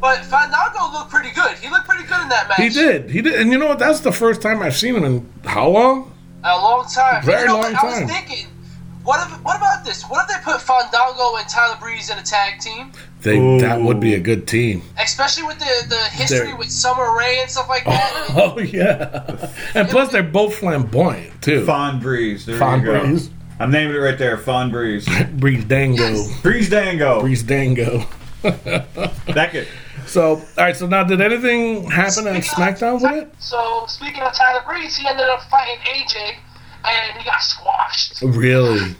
But 0.00 0.18
Fandango 0.26 0.92
looked 0.92 1.10
pretty 1.10 1.30
good. 1.30 1.56
He 1.58 1.70
looked 1.70 1.88
pretty 1.88 2.04
good 2.04 2.20
in 2.20 2.28
that 2.28 2.46
match. 2.48 2.58
He 2.58 2.68
did. 2.68 3.08
He 3.10 3.22
did. 3.22 3.40
And 3.40 3.50
you 3.50 3.58
know 3.58 3.66
what? 3.68 3.78
That's 3.78 4.00
the 4.00 4.12
first 4.12 4.42
time 4.42 4.60
I've 4.62 4.76
seen 4.76 4.94
him 4.96 5.04
in 5.04 5.32
how 5.44 5.68
long? 5.68 6.12
A 6.44 6.54
long 6.56 6.86
time. 6.86 7.24
Very 7.24 7.42
You 7.42 7.46
know, 7.48 7.60
long 7.60 7.72
but 7.72 7.84
I 7.84 8.00
was 8.02 8.10
thinking, 8.12 8.46
what 9.02 9.26
if, 9.26 9.42
what 9.42 9.56
about 9.56 9.82
this? 9.84 10.02
What 10.04 10.28
if 10.28 10.36
they 10.36 10.42
put 10.44 10.60
Fandango 10.60 11.36
and 11.36 11.48
Tyler 11.48 11.78
Breeze 11.80 12.10
in 12.10 12.18
a 12.18 12.22
tag 12.22 12.60
team? 12.60 12.92
They 13.24 13.58
that 13.58 13.80
would 13.80 13.98
be 14.00 14.14
a 14.14 14.20
good 14.20 14.46
team. 14.46 14.82
Especially 15.00 15.42
with 15.44 15.58
the, 15.58 15.86
the 15.88 15.96
history 16.10 16.38
They're- 16.48 16.56
with 16.56 16.70
Summer 16.70 17.16
Rae 17.16 17.40
and 17.40 17.50
stuff 17.50 17.68
like 17.68 17.84
that. 17.84 18.28
Oh 18.36 18.58
yeah, 18.58 19.50
and 19.74 19.88
plus 19.88 20.12
they're 20.12 20.22
both 20.22 20.54
flamboyant 20.56 21.42
too. 21.42 21.64
Fawn 21.64 22.00
Breeze. 22.00 22.44
There 22.46 22.56
Fawn 22.58 22.80
you 22.80 22.86
go. 22.86 23.00
Breeze. 23.00 23.30
I'm 23.58 23.70
naming 23.70 23.96
it 23.96 23.98
right 24.00 24.18
there. 24.18 24.36
Fawn 24.38 24.70
Breeze. 24.70 25.08
Breeze 25.36 25.64
Dango, 25.64 26.14
Breeze 26.42 26.68
Dango. 26.68 27.20
Breeze 27.20 27.42
Dango. 27.42 28.04
That 28.42 29.48
could. 29.52 29.66
So 30.06 30.32
all 30.34 30.42
right, 30.58 30.76
so 30.76 30.86
now 30.86 31.02
did 31.04 31.22
anything 31.22 31.90
happen 31.90 32.26
on 32.28 32.42
Speaking 32.42 32.64
of- 32.64 32.74
SmackDown 32.76 33.00
with 33.02 33.12
it? 33.22 33.34
So 33.38 33.84
speaking 33.88 34.22
of 34.22 34.34
Tyler 34.34 34.62
Breeze, 34.66 34.94
he 34.96 35.08
ended 35.08 35.26
up 35.28 35.40
fighting 35.44 35.78
AJ, 35.86 36.34
and 36.84 37.18
he 37.18 37.24
got 37.24 37.40
squashed. 37.40 38.20
Really? 38.20 38.94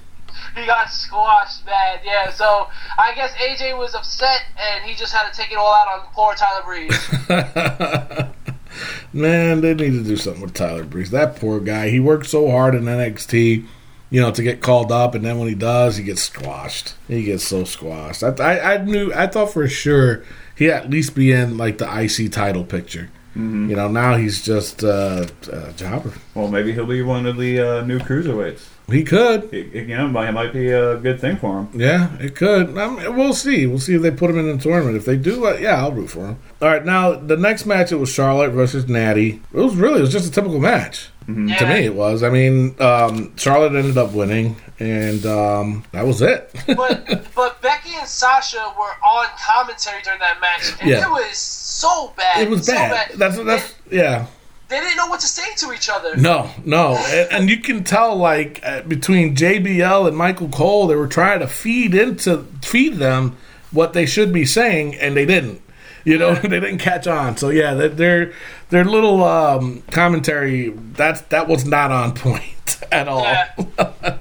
He 0.54 0.66
got 0.66 0.90
squashed 0.90 1.64
bad, 1.66 2.00
yeah. 2.04 2.30
So 2.30 2.68
I 2.98 3.12
guess 3.14 3.32
AJ 3.32 3.76
was 3.78 3.94
upset, 3.94 4.44
and 4.58 4.84
he 4.84 4.94
just 4.94 5.12
had 5.12 5.30
to 5.30 5.36
take 5.36 5.50
it 5.50 5.58
all 5.58 5.74
out 5.74 5.88
on 5.88 6.06
poor 6.12 6.34
Tyler 6.34 6.62
Breeze. 6.64 7.08
Man, 9.12 9.60
they 9.60 9.74
need 9.74 9.92
to 9.92 10.02
do 10.02 10.16
something 10.16 10.42
with 10.42 10.54
Tyler 10.54 10.84
Breeze. 10.84 11.10
That 11.10 11.36
poor 11.36 11.60
guy. 11.60 11.88
He 11.90 12.00
worked 12.00 12.26
so 12.26 12.50
hard 12.50 12.74
in 12.74 12.84
NXT, 12.84 13.66
you 14.10 14.20
know, 14.20 14.30
to 14.30 14.42
get 14.42 14.60
called 14.62 14.92
up, 14.92 15.14
and 15.14 15.24
then 15.24 15.38
when 15.38 15.48
he 15.48 15.54
does, 15.54 15.96
he 15.96 16.04
gets 16.04 16.22
squashed. 16.22 16.94
He 17.08 17.24
gets 17.24 17.44
so 17.44 17.64
squashed. 17.64 18.22
I, 18.22 18.30
I, 18.30 18.74
I 18.74 18.76
knew, 18.78 19.12
I 19.12 19.26
thought 19.26 19.52
for 19.52 19.66
sure 19.68 20.24
he'd 20.56 20.70
at 20.70 20.90
least 20.90 21.14
be 21.14 21.32
in 21.32 21.56
like 21.56 21.78
the 21.78 21.86
IC 21.86 22.32
title 22.32 22.64
picture. 22.64 23.10
You 23.36 23.74
know, 23.74 23.88
now 23.88 24.16
he's 24.16 24.44
just 24.44 24.84
uh, 24.84 25.26
a 25.50 25.72
jobber. 25.72 26.12
Well, 26.34 26.46
maybe 26.46 26.72
he'll 26.72 26.86
be 26.86 27.02
one 27.02 27.26
of 27.26 27.36
the 27.36 27.58
uh, 27.58 27.84
new 27.84 27.98
cruiserweights. 27.98 28.64
He 28.90 29.02
could. 29.02 29.44
It, 29.52 29.74
it- 29.74 29.88
you 29.88 29.96
know, 29.96 30.06
it 30.20 30.32
might 30.32 30.52
be 30.52 30.68
a 30.70 30.96
good 30.98 31.20
thing 31.20 31.36
for 31.36 31.60
him. 31.60 31.68
Yeah, 31.80 32.16
it 32.20 32.36
could. 32.36 32.76
I 32.76 32.88
mean, 32.88 33.16
we'll 33.16 33.32
see. 33.32 33.66
We'll 33.66 33.78
see 33.78 33.94
if 33.94 34.02
they 34.02 34.10
put 34.10 34.30
him 34.30 34.38
in 34.38 34.56
the 34.56 34.62
tournament. 34.62 34.96
If 34.96 35.04
they 35.06 35.16
do, 35.16 35.46
uh, 35.46 35.56
yeah, 35.60 35.76
I'll 35.82 35.92
root 35.92 36.10
for 36.10 36.26
him. 36.26 36.38
All 36.60 36.68
right, 36.68 36.84
now 36.84 37.12
the 37.12 37.36
next 37.36 37.64
match 37.66 37.92
it 37.92 37.96
was 37.96 38.10
Charlotte 38.10 38.50
versus 38.50 38.86
Natty. 38.88 39.40
It 39.52 39.56
was 39.58 39.74
really 39.74 39.98
it 39.98 40.02
was 40.02 40.12
just 40.12 40.28
a 40.28 40.30
typical 40.30 40.58
match. 40.60 41.08
To 41.26 41.32
Yeah. 41.32 41.72
me, 41.72 41.86
it 41.86 41.94
was. 41.94 42.22
I 42.22 42.28
mean, 42.28 42.76
um, 42.82 43.34
Charlotte 43.38 43.74
ended 43.74 43.96
up 43.96 44.12
winning, 44.12 44.56
and 44.78 45.24
um, 45.24 45.82
that 45.92 46.06
was 46.06 46.20
it. 46.20 46.50
But 46.76 47.24
but 47.34 47.62
Becky 47.62 47.94
and 47.98 48.06
Sasha 48.06 48.74
were 48.78 48.92
on 49.08 49.26
commentary 49.42 50.02
during 50.02 50.20
that 50.20 50.38
match, 50.42 50.72
and 50.82 50.90
Yeah. 50.90 51.06
it 51.06 51.10
was 51.10 51.38
so 51.38 52.12
bad. 52.18 52.42
it 52.42 52.50
was 52.50 52.66
so 52.66 52.74
bad. 52.74 53.12
That's 53.14 53.38
that's 53.42 53.74
yeah. 53.90 54.26
They 54.74 54.80
didn't 54.80 54.96
know 54.96 55.06
what 55.06 55.20
to 55.20 55.28
say 55.28 55.54
to 55.58 55.72
each 55.72 55.88
other. 55.88 56.16
No, 56.16 56.50
no, 56.64 56.96
and, 56.96 57.32
and 57.32 57.50
you 57.50 57.58
can 57.58 57.84
tell 57.84 58.16
like 58.16 58.58
uh, 58.64 58.82
between 58.82 59.36
JBL 59.36 60.08
and 60.08 60.16
Michael 60.16 60.48
Cole, 60.48 60.88
they 60.88 60.96
were 60.96 61.06
trying 61.06 61.38
to 61.38 61.46
feed 61.46 61.94
into 61.94 62.38
feed 62.60 62.94
them 62.94 63.36
what 63.70 63.92
they 63.92 64.04
should 64.04 64.32
be 64.32 64.44
saying, 64.44 64.96
and 64.96 65.16
they 65.16 65.26
didn't. 65.26 65.62
You 66.04 66.18
know, 66.18 66.34
they 66.42 66.48
didn't 66.48 66.78
catch 66.78 67.06
on. 67.06 67.36
So 67.36 67.50
yeah, 67.50 67.74
their 67.74 67.88
their, 67.88 68.32
their 68.70 68.84
little 68.84 69.22
um, 69.22 69.82
commentary 69.92 70.70
that's 70.70 71.20
that 71.20 71.46
was 71.46 71.64
not 71.64 71.92
on 71.92 72.12
point 72.16 72.82
at 72.90 73.06
all. 73.06 73.22
Yeah. 73.22 73.54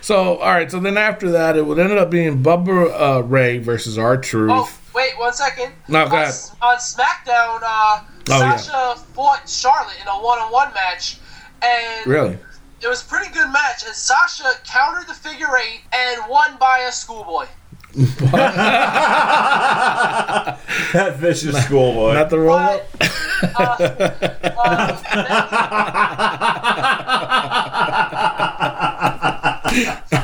So 0.00 0.36
all 0.38 0.50
right, 0.50 0.70
so 0.70 0.80
then 0.80 0.96
after 0.96 1.30
that, 1.30 1.56
it 1.56 1.64
would 1.64 1.78
ended 1.78 1.96
up 1.96 2.10
being 2.10 2.42
Bubba 2.42 3.18
uh, 3.18 3.22
Ray 3.22 3.58
versus 3.58 3.98
R 3.98 4.16
Truth. 4.16 4.50
Oh, 4.52 4.78
wait 4.94 5.18
one 5.18 5.32
second. 5.32 5.72
No, 5.88 6.08
go 6.08 6.16
on, 6.16 6.22
ahead. 6.22 6.34
on 6.60 6.76
SmackDown, 6.78 7.60
uh, 7.62 8.00
Oh, 8.30 8.38
yeah. 8.38 8.56
Sasha 8.56 9.00
fought 9.14 9.48
Charlotte 9.48 9.96
in 10.00 10.06
a 10.06 10.12
one-on-one 10.22 10.72
match, 10.74 11.18
and 11.60 12.06
Really? 12.06 12.38
it 12.80 12.86
was 12.86 13.02
a 13.02 13.04
pretty 13.06 13.32
good 13.32 13.50
match. 13.50 13.84
And 13.84 13.94
Sasha 13.94 14.44
countered 14.64 15.08
the 15.08 15.14
figure 15.14 15.48
eight 15.56 15.80
and 15.92 16.22
won 16.28 16.56
by 16.56 16.80
a 16.80 16.92
schoolboy. 16.92 17.46
That 20.92 21.16
vicious 21.16 21.56
schoolboy. 21.64 22.14
Not 22.14 22.30
the 22.30 22.38
roll 22.38 22.58
But 22.58 22.86
up. 23.58 23.58
uh, 23.58 24.98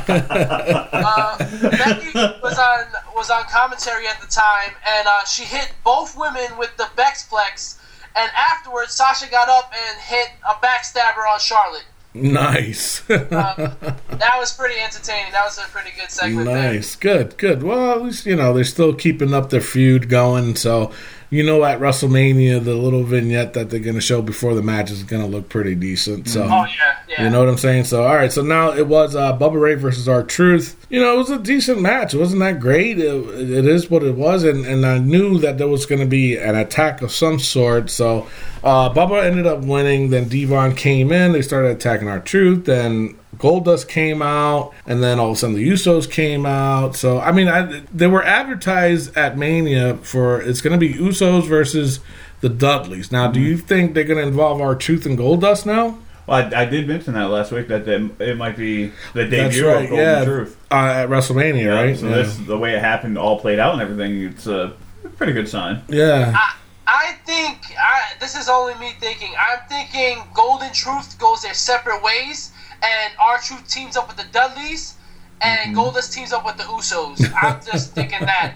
uh, 0.08 1.36
Becky 1.38 2.12
was 2.42 2.58
on 2.58 2.86
was 3.14 3.30
on 3.30 3.44
commentary 3.50 4.06
at 4.06 4.20
the 4.20 4.26
time, 4.26 4.74
and 4.86 5.06
uh, 5.08 5.24
she 5.24 5.44
hit 5.44 5.72
both 5.84 6.16
women 6.16 6.56
with 6.58 6.76
the 6.76 6.88
Bexplex. 6.96 7.78
And 8.16 8.30
afterwards, 8.36 8.94
Sasha 8.94 9.30
got 9.30 9.48
up 9.48 9.72
and 9.72 9.98
hit 10.00 10.28
a 10.48 10.54
backstabber 10.64 11.30
on 11.32 11.38
Charlotte. 11.38 11.84
Nice. 12.22 13.02
Um, 13.10 13.76
that 14.18 14.34
was 14.38 14.52
pretty 14.52 14.80
entertaining. 14.80 15.32
That 15.32 15.44
was 15.44 15.58
a 15.58 15.62
pretty 15.70 15.90
good 15.98 16.10
segment. 16.10 16.46
there. 16.46 16.72
Nice, 16.74 16.96
good, 16.96 17.36
good. 17.38 17.62
Well, 17.62 17.92
at 17.92 18.02
least 18.02 18.26
you 18.26 18.36
know 18.36 18.52
they're 18.52 18.64
still 18.64 18.94
keeping 18.94 19.32
up 19.34 19.50
their 19.50 19.60
feud 19.60 20.08
going. 20.08 20.56
So, 20.56 20.92
you 21.31 21.45
know, 21.45 21.64
at 21.64 21.79
WrestleMania, 21.79 22.64
the 22.64 22.74
little 22.74 23.05
vignette 23.05 23.53
that 23.53 23.70
they're 23.70 23.81
going 23.81 23.95
to 23.95 24.01
show 24.01 24.22
before 24.22 24.55
the 24.55 24.62
match 24.62 24.91
is 24.91 25.03
going 25.03 25.22
to 25.22 25.29
look 25.29 25.49
pretty 25.49 25.74
decent. 25.74 26.29
So, 26.29 26.45
Oh 26.45 26.47
yeah, 26.47 26.66
yeah. 26.66 26.95
Yeah. 27.18 27.24
You 27.24 27.31
know 27.31 27.41
what 27.41 27.49
I'm 27.49 27.59
saying? 27.59 27.85
So, 27.85 28.05
all 28.05 28.14
right. 28.14 28.33
So 28.33 28.43
now 28.43 28.72
it 28.72 28.87
was 28.87 29.16
uh, 29.16 29.37
Bubba 29.37 29.61
Ray 29.61 29.74
versus 29.74 30.09
R 30.09 30.22
Truth. 30.22 30.87
You 30.89 31.01
know, 31.01 31.14
it 31.14 31.18
was 31.18 31.31
a 31.31 31.39
decent 31.39 31.81
match. 31.81 32.14
It 32.14 32.18
wasn't 32.18 32.41
that 32.41 32.61
great. 32.61 32.99
It, 32.99 33.05
it 33.05 33.66
is 33.66 33.91
what 33.91 34.03
it 34.03 34.14
was, 34.14 34.45
and, 34.45 34.64
and 34.64 34.87
I 34.87 34.99
knew 34.99 35.39
that 35.39 35.59
there 35.59 35.68
was 35.68 35.85
going 35.87 36.01
to 36.01 36.07
be 36.07 36.37
an 36.37 36.55
attack 36.55 37.03
of 37.03 37.11
some 37.11 37.39
sort. 37.39 37.91
So, 37.91 38.26
uh, 38.62 38.93
Bubba 38.93 39.24
ended 39.24 39.47
up 39.47 39.61
winning. 39.61 40.11
Then 40.11 40.29
D-Von 40.29 40.74
came 40.74 41.12
in. 41.12 41.33
They 41.33 41.43
started 41.43 41.70
attacking 41.70 42.09
R 42.09 42.20
Truth. 42.20 42.66
Then 42.66 43.18
Goldust 43.37 43.89
came 43.89 44.22
out, 44.22 44.72
and 44.87 45.03
then 45.03 45.18
all 45.20 45.29
of 45.31 45.35
a 45.35 45.37
sudden 45.37 45.55
the 45.55 45.68
Usos 45.68 46.11
came 46.11 46.47
out. 46.47 46.97
So 46.97 47.20
I 47.20 47.31
mean, 47.33 47.47
I, 47.49 47.83
they 47.93 48.07
were 48.07 48.24
advertised 48.24 49.16
at 49.16 49.37
Mania 49.37 49.97
for 49.99 50.41
it's 50.41 50.61
going 50.61 50.72
to 50.72 50.79
be 50.79 50.95
Usos 50.95 51.47
versus 51.47 52.01
the 52.41 52.49
Dudleys. 52.49 53.12
Now, 53.12 53.31
do 53.31 53.41
you 53.41 53.57
think 53.59 53.95
they're 53.95 54.05
going 54.05 54.20
to 54.20 54.26
involve 54.26 54.61
R 54.61 54.74
Truth 54.74 55.05
and 55.07 55.18
Goldust 55.18 55.66
now? 55.66 55.99
Well, 56.26 56.53
I, 56.55 56.62
I 56.62 56.64
did 56.66 56.87
mention 56.87 57.14
that 57.14 57.31
last 57.31 57.53
week 57.53 57.68
that 57.68 57.85
they, 57.87 57.95
it 58.24 58.37
might 58.37 58.57
be 58.57 58.89
the 59.14 59.24
That's 59.24 59.55
debut 59.55 59.66
right. 59.66 59.85
of 59.85 59.89
Golden 59.91 59.97
Yeah, 60.07 60.24
Truth. 60.24 60.57
uh, 60.70 60.74
at 60.74 61.09
WrestleMania, 61.09 61.74
right? 61.74 61.97
So 61.97 62.07
yeah. 62.09 62.16
this 62.16 62.37
the 62.39 62.59
way 62.59 62.74
it 62.74 62.81
happened, 62.81 63.16
all 63.18 63.41
played 63.41 63.59
out 63.59 63.72
and 63.74 63.83
everything. 63.83 64.22
It's 64.24 64.47
a 64.47 64.74
pretty 65.16 65.33
good 65.33 65.49
sign. 65.49 65.83
yeah. 65.89 66.33
I, 66.37 66.55
I 66.91 67.12
think 67.26 67.59
I, 67.79 68.12
this 68.20 68.35
is 68.37 68.49
only 68.49 68.74
me 68.76 68.93
thinking. 69.01 69.33
I'm 69.39 69.61
thinking 69.68 70.22
Golden 70.35 70.72
Truth 70.72 71.18
goes 71.18 71.43
their 71.43 71.53
separate 71.55 72.03
ways, 72.03 72.53
and 72.83 73.12
R 73.20 73.39
Truth 73.39 73.68
teams 73.68 73.97
up 73.97 74.09
with 74.09 74.16
the 74.16 74.26
Dudleys, 74.33 74.95
and 75.41 75.74
Mm-hmm. 75.74 75.79
Goldust 75.79 76.12
teams 76.12 76.33
up 76.33 76.45
with 76.45 76.57
the 76.57 76.64
Usos. 76.64 77.33
I'm 77.41 77.61
just 77.64 77.93
thinking 77.95 78.20
that. 78.20 78.55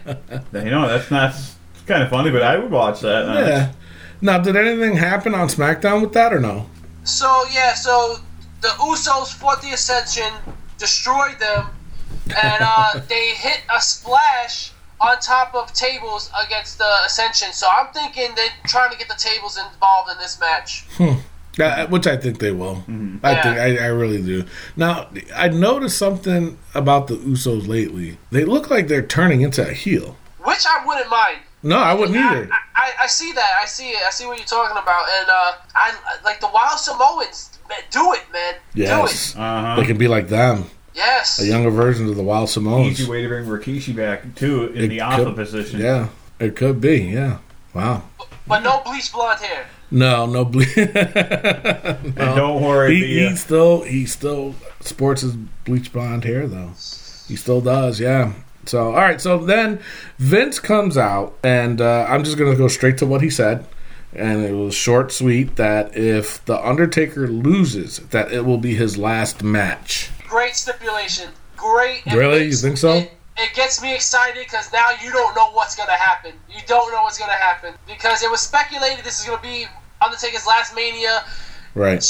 You 0.52 0.70
know, 0.70 0.88
that's 0.88 1.10
not 1.10 1.34
kind 1.86 2.02
of 2.02 2.10
funny, 2.10 2.30
but 2.30 2.42
I 2.42 2.58
would 2.58 2.70
watch 2.70 3.00
that. 3.00 3.28
Uh, 3.28 3.40
yeah. 3.40 3.72
Now, 4.20 4.38
did 4.38 4.56
anything 4.56 4.96
happen 4.96 5.34
on 5.34 5.48
SmackDown 5.48 6.00
with 6.00 6.12
that 6.12 6.32
or 6.32 6.40
no? 6.40 6.66
So 7.04 7.44
yeah, 7.52 7.74
so 7.74 8.16
the 8.60 8.68
Usos 8.68 9.32
fought 9.34 9.60
the 9.62 9.70
Ascension, 9.72 10.32
destroyed 10.78 11.38
them, 11.40 11.66
and 12.26 12.58
uh, 12.60 13.00
they 13.08 13.30
hit 13.30 13.62
a 13.74 13.80
splash 13.80 14.72
on 15.00 15.18
top 15.18 15.52
of 15.56 15.72
tables 15.72 16.30
against 16.46 16.78
the 16.78 16.88
Ascension. 17.04 17.52
So 17.52 17.66
I'm 17.76 17.92
thinking 17.92 18.28
they're 18.36 18.46
trying 18.66 18.92
to 18.92 18.98
get 18.98 19.08
the 19.08 19.16
tables 19.18 19.58
involved 19.58 20.12
in 20.12 20.18
this 20.18 20.38
match. 20.38 20.86
Uh, 21.60 21.86
which 21.88 22.06
I 22.06 22.16
think 22.16 22.38
they 22.38 22.50
will. 22.50 22.82
I 23.22 23.32
Yeah. 23.32 23.42
think 23.42 23.58
I, 23.80 23.84
I 23.84 23.88
really 23.88 24.22
do. 24.22 24.44
Now 24.76 25.08
I 25.36 25.48
noticed 25.48 25.98
something 25.98 26.56
about 26.74 27.08
the 27.08 27.14
Usos 27.16 27.68
lately. 27.68 28.16
They 28.30 28.44
look 28.44 28.70
like 28.70 28.88
they're 28.88 29.02
turning 29.06 29.42
into 29.42 29.60
a 29.68 29.72
heel. 29.72 30.16
Which 30.44 30.64
I 30.66 30.84
wouldn't 30.86 31.10
mind. 31.10 31.38
No, 31.62 31.76
I 31.78 31.92
wouldn't 31.94 32.16
either. 32.16 32.48
I, 32.50 32.58
I, 32.74 32.92
I 33.02 33.06
see 33.06 33.32
that. 33.32 33.50
I 33.62 33.66
see 33.66 33.90
it. 33.90 34.02
I 34.04 34.10
see 34.10 34.26
what 34.26 34.38
you're 34.38 34.46
talking 34.46 34.76
about. 34.76 35.04
And 35.20 35.28
uh, 35.28 35.52
I 35.74 35.94
like 36.24 36.40
the 36.40 36.48
Wild 36.52 36.78
Samoans. 36.78 37.50
Man, 37.68 37.78
do 37.90 38.12
it, 38.14 38.22
man. 38.32 38.54
Yes, 38.74 39.34
Do 39.34 39.38
it. 39.38 39.42
Uh-huh. 39.42 39.76
they 39.76 39.84
can 39.86 39.98
be 39.98 40.08
like 40.08 40.28
them, 40.28 40.64
Yes. 40.94 41.38
a 41.40 41.46
younger 41.46 41.70
version 41.70 42.08
of 42.08 42.16
the 42.16 42.22
Wild 42.24 42.48
Samoans. 42.48 42.98
Easy 42.98 43.08
way 43.10 43.22
to 43.22 43.28
bring 43.28 43.44
Rikishi 43.44 43.94
back 43.94 44.34
too 44.34 44.68
in 44.74 44.84
It 44.84 44.88
the 44.88 45.00
alpha 45.00 45.26
could- 45.26 45.36
position. 45.36 45.80
Yeah, 45.80 46.08
it 46.40 46.56
could 46.56 46.80
be. 46.80 46.98
Yeah. 47.02 47.38
Wow. 47.74 48.02
But 48.48 48.60
no 48.64 48.80
bleach 48.84 49.12
blonde 49.12 49.40
hair. 49.40 49.66
No, 49.92 50.24
no. 50.26 50.44
Ble- 50.46 50.62
And 50.76 52.16
don't 52.16 52.62
worry, 52.62 52.96
he, 52.96 53.00
the, 53.20 53.26
uh, 53.26 53.30
he 53.30 53.36
still 53.36 53.82
he 53.82 54.06
still 54.06 54.54
sports 54.80 55.20
his 55.22 55.34
bleach 55.64 55.92
blonde 55.92 56.24
hair 56.24 56.46
though. 56.46 56.70
He 57.28 57.36
still 57.36 57.60
does, 57.60 58.00
yeah. 58.00 58.32
So 58.64 58.86
all 58.86 58.92
right, 59.00 59.20
so 59.20 59.38
then 59.38 59.80
Vince 60.18 60.58
comes 60.58 60.96
out, 60.96 61.36
and 61.44 61.80
uh, 61.80 62.06
I'm 62.08 62.24
just 62.24 62.38
gonna 62.38 62.56
go 62.56 62.68
straight 62.68 62.96
to 62.98 63.06
what 63.06 63.20
he 63.20 63.28
said, 63.28 63.66
and 64.14 64.42
it 64.44 64.52
was 64.52 64.74
short, 64.74 65.12
sweet. 65.12 65.56
That 65.56 65.96
if 65.96 66.42
the 66.46 66.58
Undertaker 66.66 67.28
loses, 67.28 67.98
that 67.98 68.32
it 68.32 68.44
will 68.46 68.58
be 68.58 68.74
his 68.74 68.96
last 68.96 69.42
match. 69.42 70.10
Great 70.26 70.56
stipulation. 70.56 71.28
Great. 71.56 72.02
Really? 72.06 72.44
You 72.46 72.52
think 72.56 72.78
so? 72.78 72.94
It, 72.94 73.12
it 73.36 73.54
gets 73.54 73.82
me 73.82 73.94
excited 73.94 74.42
because 74.44 74.72
now 74.72 74.90
you 75.02 75.12
don't 75.12 75.34
know 75.36 75.50
what's 75.52 75.76
gonna 75.76 75.92
happen. 75.92 76.32
You 76.48 76.60
don't 76.66 76.90
know 76.92 77.02
what's 77.02 77.18
gonna 77.18 77.32
happen 77.32 77.74
because 77.86 78.22
it 78.22 78.30
was 78.30 78.40
speculated 78.40 79.04
this 79.04 79.20
is 79.20 79.26
gonna 79.26 79.42
be 79.42 79.66
Undertaker's 80.04 80.46
last 80.46 80.74
Mania. 80.74 81.24
Right. 81.74 82.04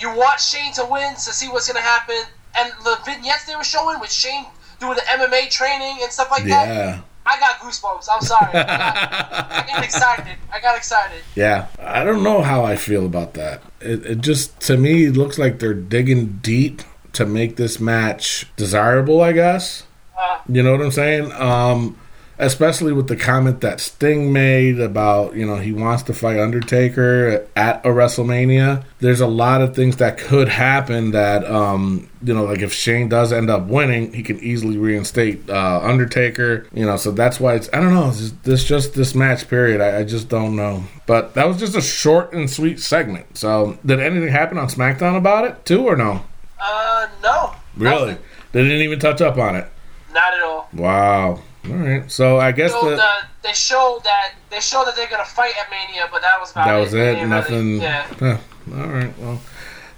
You 0.00 0.14
watch 0.16 0.48
Shane 0.48 0.72
to 0.74 0.84
win 0.90 1.14
to 1.14 1.20
see 1.20 1.48
what's 1.48 1.66
gonna 1.66 1.80
happen, 1.84 2.16
and 2.58 2.72
the 2.84 2.98
vignettes 3.04 3.44
they 3.44 3.56
were 3.56 3.64
showing 3.64 4.00
with 4.00 4.10
Shane 4.10 4.46
doing 4.80 4.94
the 4.96 5.02
MMA 5.02 5.50
training 5.50 5.98
and 6.02 6.10
stuff 6.10 6.30
like 6.30 6.44
that. 6.44 6.66
Yeah. 6.68 7.00
I 7.24 7.38
got 7.38 7.58
goosebumps. 7.60 8.08
I'm 8.12 8.20
sorry. 8.22 8.48
I 8.52 8.62
got, 8.64 9.52
I 9.52 9.66
got 9.68 9.84
excited. 9.84 10.36
I 10.52 10.60
got 10.60 10.76
excited. 10.76 11.22
Yeah, 11.36 11.68
I 11.78 12.02
don't 12.02 12.24
know 12.24 12.42
how 12.42 12.64
I 12.64 12.74
feel 12.74 13.06
about 13.06 13.34
that. 13.34 13.62
It, 13.80 14.04
it 14.04 14.20
just 14.20 14.58
to 14.62 14.76
me 14.76 15.04
it 15.06 15.16
looks 15.16 15.38
like 15.38 15.58
they're 15.60 15.72
digging 15.74 16.38
deep 16.42 16.82
to 17.12 17.24
make 17.26 17.56
this 17.56 17.78
match 17.78 18.46
desirable. 18.56 19.20
I 19.20 19.32
guess 19.32 19.84
Uh, 20.18 20.38
you 20.48 20.62
know 20.64 20.72
what 20.72 20.80
I'm 20.80 20.90
saying. 20.90 21.30
Um, 21.32 21.96
especially 22.42 22.92
with 22.92 23.06
the 23.06 23.14
comment 23.14 23.60
that 23.60 23.80
Sting 23.80 24.32
made 24.32 24.80
about 24.80 25.34
you 25.36 25.46
know 25.46 25.56
he 25.56 25.72
wants 25.72 26.02
to 26.04 26.14
fight 26.14 26.38
Undertaker 26.38 27.46
at 27.56 27.84
a 27.86 27.88
WrestleMania. 27.88 28.84
There's 28.98 29.20
a 29.20 29.26
lot 29.26 29.62
of 29.62 29.74
things 29.74 29.96
that 29.96 30.18
could 30.18 30.48
happen 30.48 31.12
that 31.12 31.48
um, 31.48 32.10
you 32.22 32.34
know 32.34 32.44
like 32.44 32.60
if 32.60 32.72
Shane 32.72 33.08
does 33.08 33.32
end 33.32 33.48
up 33.48 33.66
winning, 33.66 34.12
he 34.12 34.22
can 34.22 34.40
easily 34.40 34.76
reinstate 34.76 35.48
uh, 35.48 35.80
Undertaker. 35.82 36.66
You 36.74 36.84
know, 36.84 36.96
so 36.96 37.12
that's 37.12 37.38
why 37.38 37.54
it's 37.54 37.70
I 37.72 37.80
don't 37.80 37.94
know. 37.94 38.10
Just, 38.10 38.42
this 38.42 38.64
just 38.64 38.94
this 38.94 39.14
match 39.14 39.48
period. 39.48 39.80
I, 39.80 40.00
I 40.00 40.04
just 40.04 40.28
don't 40.28 40.56
know. 40.56 40.84
But 41.06 41.34
that 41.34 41.46
was 41.46 41.58
just 41.58 41.76
a 41.76 41.80
short 41.80 42.32
and 42.32 42.50
sweet 42.50 42.80
segment. 42.80 43.38
So 43.38 43.78
did 43.86 44.00
anything 44.00 44.28
happen 44.28 44.58
on 44.58 44.68
SmackDown 44.68 45.16
about 45.16 45.44
it 45.44 45.64
too 45.64 45.86
or 45.86 45.96
no? 45.96 46.24
uh, 46.60 47.08
no. 47.22 47.54
Really? 47.76 48.12
Nothing. 48.12 48.24
They 48.52 48.62
didn't 48.62 48.82
even 48.82 48.98
touch 48.98 49.20
up 49.20 49.38
on 49.38 49.56
it. 49.56 49.66
Not 50.12 50.34
at 50.34 50.42
all. 50.42 50.68
Wow. 50.74 51.40
All 51.68 51.76
right. 51.76 52.10
So 52.10 52.38
I 52.38 52.52
guess 52.52 52.72
the, 52.72 52.90
the, 52.90 53.10
they 53.42 53.52
showed 53.52 54.00
that 54.04 54.34
they 54.50 54.60
showed 54.60 54.86
that 54.86 54.96
they're 54.96 55.08
gonna 55.08 55.24
fight 55.24 55.54
at 55.60 55.70
Mania, 55.70 56.08
but 56.10 56.22
that 56.22 56.40
was 56.40 56.50
about 56.50 56.66
that 56.66 56.76
it. 56.76 56.80
was 56.80 56.94
it. 56.94 57.26
Nothing. 57.26 57.54
Really, 57.54 57.80
yeah. 57.80 58.38
All 58.74 58.88
right. 58.88 59.16
Well, 59.18 59.40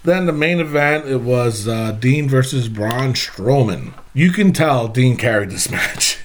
then 0.05 0.27
the 0.27 0.33
main 0.33 0.61
event 0.61 1.07
it 1.07 1.23
was 1.23 1.67
uh, 1.67 1.93
Dean 1.93 2.29
versus 2.29 2.69
Braun 2.69 3.15
Strowman. 3.15 3.95
You 4.13 4.31
can 4.31 4.53
tell 4.53 4.89
Dean 4.89 5.17
carried 5.17 5.51
this 5.51 5.71
match. 5.71 6.19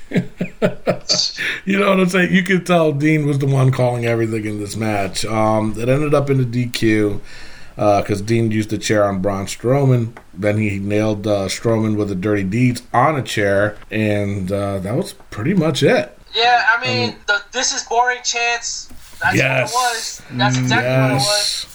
you 1.65 1.79
know 1.79 1.89
what 1.89 1.99
I'm 1.99 2.09
saying? 2.09 2.33
You 2.33 2.43
can 2.43 2.65
tell 2.65 2.91
Dean 2.91 3.25
was 3.25 3.39
the 3.39 3.45
one 3.45 3.71
calling 3.71 4.05
everything 4.05 4.45
in 4.45 4.59
this 4.59 4.75
match. 4.75 5.23
Um, 5.25 5.73
it 5.77 5.87
ended 5.87 6.13
up 6.13 6.29
in 6.29 6.37
the 6.37 6.67
DQ 6.67 7.21
because 7.79 8.21
Dean 8.21 8.51
used 8.51 8.69
the 8.71 8.77
chair 8.77 9.05
on 9.05 9.21
Braun 9.21 9.45
Strowman. 9.45 10.13
Then 10.33 10.57
he 10.57 10.79
nailed 10.79 11.25
uh, 11.25 11.47
Strowman 11.47 11.95
with 11.95 12.09
the 12.09 12.15
dirty 12.15 12.43
deeds 12.43 12.81
on 12.93 13.15
a 13.15 13.21
chair, 13.21 13.77
and 13.89 14.51
uh, 14.51 14.79
that 14.79 14.95
was 14.95 15.13
pretty 15.31 15.53
much 15.53 15.81
it. 15.81 16.17
Yeah, 16.35 16.65
I 16.69 16.85
mean, 16.85 17.15
the 17.27 17.41
this 17.53 17.73
is 17.73 17.83
boring 17.83 18.19
chance. 18.23 18.89
That's 19.21 19.35
Yes. 19.37 19.73
what 19.73 19.93
it 19.93 19.95
was. 19.97 20.21
That's 20.31 20.57
exactly 20.57 20.89
what 20.91 21.11
it 21.11 21.13
was. 21.15 21.65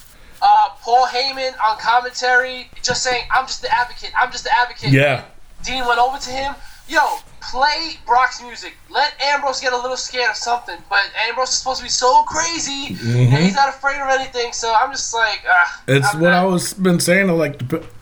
Uh, 0.43 0.69
Paul 0.83 1.07
Heyman 1.07 1.53
on 1.67 1.79
commentary, 1.79 2.69
just 2.83 3.03
saying, 3.03 3.25
"I'm 3.31 3.47
just 3.47 3.63
the 3.63 3.75
advocate. 3.75 4.11
I'm 4.21 4.31
just 4.31 4.45
the 4.45 4.57
advocate." 4.59 4.91
Yeah. 4.91 5.25
Dean 5.65 5.87
went 5.87 5.99
over 5.99 6.19
to 6.19 6.31
him. 6.31 6.55
Yo, 6.87 7.01
play 7.51 7.99
Brock's 8.07 8.43
music. 8.43 8.75
Let 8.91 9.13
Ambrose 9.23 9.61
get 9.61 9.73
a 9.73 9.77
little 9.77 9.97
scared 9.97 10.31
of 10.31 10.37
something. 10.37 10.79
But 10.89 11.01
Ambrose 11.29 11.51
is 11.51 11.57
supposed 11.57 11.79
to 11.79 11.85
be 11.85 11.91
so 11.91 12.23
crazy, 12.25 12.89
and 12.89 13.35
he's 13.45 13.55
not 13.55 13.69
afraid 13.69 14.01
of 14.01 14.09
anything. 14.09 14.53
So 14.53 14.73
I'm 14.75 14.91
just 14.91 15.13
like, 15.15 15.43
ah. 15.49 15.83
Mm-hmm. 15.87 15.97
It's 15.97 16.15
I'm 16.15 16.21
what 16.21 16.31
not- 16.31 16.43
I 16.43 16.47
was 16.47 16.75
been 16.75 17.01
saying 17.01 17.29
like 17.29 17.61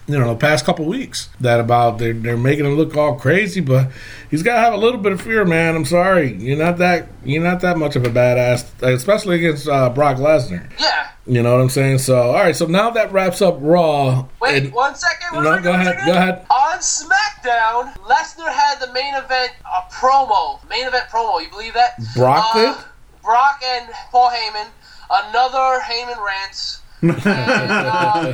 you 0.08 0.18
know 0.18 0.28
the 0.34 0.38
past 0.38 0.64
couple 0.64 0.84
weeks 0.86 1.28
that 1.40 1.60
about 1.60 1.98
they're 1.98 2.12
they're 2.12 2.36
making 2.36 2.64
him 2.64 2.76
look 2.76 2.96
all 2.96 3.14
crazy, 3.16 3.60
but 3.60 3.88
he's 4.32 4.42
got 4.42 4.54
to 4.56 4.60
have 4.60 4.72
a 4.74 4.76
little 4.76 4.98
bit 4.98 5.12
of 5.12 5.20
fear, 5.20 5.44
man. 5.44 5.76
I'm 5.76 5.84
sorry, 5.84 6.32
you're 6.34 6.58
not 6.58 6.78
that 6.78 7.06
you're 7.24 7.42
not 7.44 7.60
that 7.60 7.78
much 7.78 7.94
of 7.94 8.04
a 8.04 8.08
badass, 8.10 8.64
especially 8.82 9.36
against 9.36 9.68
uh, 9.68 9.88
Brock 9.90 10.16
Lesnar. 10.16 10.68
Yeah. 10.80 11.10
You 11.24 11.40
know 11.40 11.52
what 11.52 11.60
I'm 11.60 11.68
saying? 11.70 11.98
So 11.98 12.20
all 12.20 12.34
right, 12.34 12.56
so 12.56 12.66
now 12.66 12.90
that 12.90 13.12
wraps 13.12 13.40
up 13.40 13.56
Raw. 13.60 14.26
Wait, 14.40 14.64
and- 14.64 14.72
one 14.72 14.96
second. 14.96 15.36
One 15.36 15.44
No, 15.44 15.50
second, 15.50 15.62
go 15.64 15.72
ahead, 15.74 15.86
second. 15.86 16.06
go 16.06 16.12
ahead. 16.14 16.46
On 16.50 16.78
SmackDown, 16.80 17.94
Lesnar 18.00 18.52
had 18.52 18.80
the 18.80 18.92
main 18.92 19.14
event 19.14 19.52
a 19.64 19.82
promo. 19.92 20.58
Main 20.68 20.86
event 20.88 21.04
promo. 21.10 21.40
You 21.40 21.48
believe 21.48 21.74
that? 21.74 21.94
Brock 22.16 22.46
Uh, 22.56 22.74
did? 22.74 22.84
Brock 23.22 23.60
and 23.64 23.88
Paul 24.10 24.30
Heyman. 24.30 24.66
Another 25.10 25.80
Heyman 25.80 26.18
rant. 26.24 26.78
and, 27.02 27.10
uh, 27.26 28.32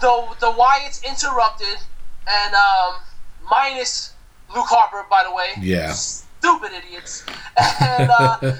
the 0.00 0.26
the 0.40 0.52
Wyatts 0.52 1.04
interrupted, 1.04 1.76
and 2.28 2.54
um, 2.54 2.94
minus 3.50 4.11
Luke 4.54 4.66
Harper, 4.68 5.06
by 5.08 5.24
the 5.24 5.34
way. 5.34 5.50
Yeah. 5.60 5.92
Stupid 5.92 6.72
idiots. 6.72 7.24
And 7.80 8.10
uh, 8.10 8.38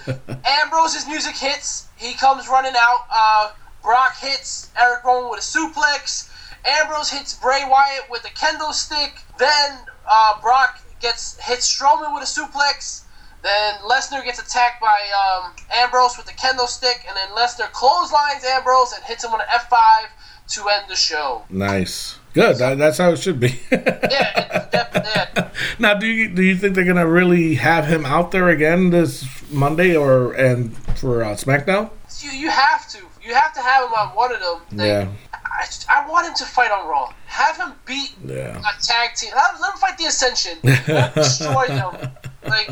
Ambrose's 0.63 1.07
music 1.07 1.37
hits. 1.37 1.89
He 1.97 2.15
comes 2.15 2.49
running 2.49 2.75
out. 2.77 3.07
Uh, 3.15 3.53
Brock 3.83 4.17
hits 4.19 4.71
Eric 4.81 5.05
Rowan 5.05 5.31
with 5.31 5.41
a 5.41 5.43
suplex. 5.43 6.31
Ambrose 6.65 7.11
hits 7.11 7.35
Bray 7.35 7.65
Wyatt 7.69 8.09
with 8.11 8.25
a 8.25 8.29
kendo 8.29 8.73
stick. 8.73 9.15
Then 9.39 9.79
uh, 10.09 10.41
Brock 10.41 10.81
gets 11.01 11.39
hits 11.41 11.67
Strowman 11.77 12.15
with 12.15 12.23
a 12.23 12.27
suplex. 12.27 13.05
Then 13.43 13.75
Lesnar 13.85 14.25
gets 14.25 14.39
attacked 14.39 14.81
by 14.81 15.01
um, 15.19 15.53
Ambrose 15.75 16.17
with 16.17 16.27
the 16.27 16.33
kendo 16.33 16.69
stick, 16.69 17.05
and 17.09 17.17
then 17.17 17.29
Lesnar 17.37 17.73
clotheslines 17.73 18.45
Ambrose 18.45 18.93
and 18.93 19.03
hits 19.05 19.25
him 19.25 19.33
with 19.33 19.41
an 19.41 19.49
F5. 19.49 20.07
to 20.49 20.69
end 20.69 20.85
the 20.89 20.95
show. 20.95 21.43
Nice. 21.51 22.19
Good. 22.35 22.57
That, 22.57 22.79
that's 22.79 22.99
how 22.99 23.11
it 23.11 23.19
should 23.19 23.39
be. 23.41 23.61
Yeah, 23.71 24.69
that, 24.73 25.53
now, 25.79 25.95
do 25.95 26.07
you 26.07 26.29
do 26.29 26.43
you 26.43 26.57
think 26.57 26.75
they're 26.75 26.85
gonna 26.85 27.07
really 27.07 27.55
have 27.57 27.87
him 27.87 28.07
out 28.07 28.31
there 28.31 28.49
again 28.49 28.91
this 28.91 29.27
Monday 29.53 29.95
or 29.97 30.33
and 30.33 30.77
for 30.99 31.23
uh, 31.23 31.29
SmackDown? 31.35 31.91
you, 32.21 32.31
you 32.31 32.51
have 32.51 32.89
to. 32.91 32.99
You 33.25 33.35
have 33.35 33.53
to 33.55 33.61
have 33.61 33.85
him 33.87 33.93
on 33.95 34.09
one 34.17 34.33
of 34.35 34.41
them. 34.41 34.79
Yeah. 34.81 35.09
I, 35.33 35.67
I 35.89 36.09
want 36.11 36.27
him 36.27 36.35
to 36.35 36.45
fight 36.45 36.71
on 36.73 36.89
Raw. 36.89 37.13
Have 37.27 37.57
him 37.57 37.73
beat 37.87 38.15
Yeah. 38.25 38.59
a 38.59 38.83
tag 38.83 39.15
team. 39.15 39.31
Let, 39.37 39.61
let 39.61 39.73
him 39.75 39.79
fight 39.79 39.97
the 39.99 40.07
Ascension. 40.07 40.59
Him 40.63 41.11
destroy 41.15 41.67
them. 41.69 42.11
Like, 42.45 42.71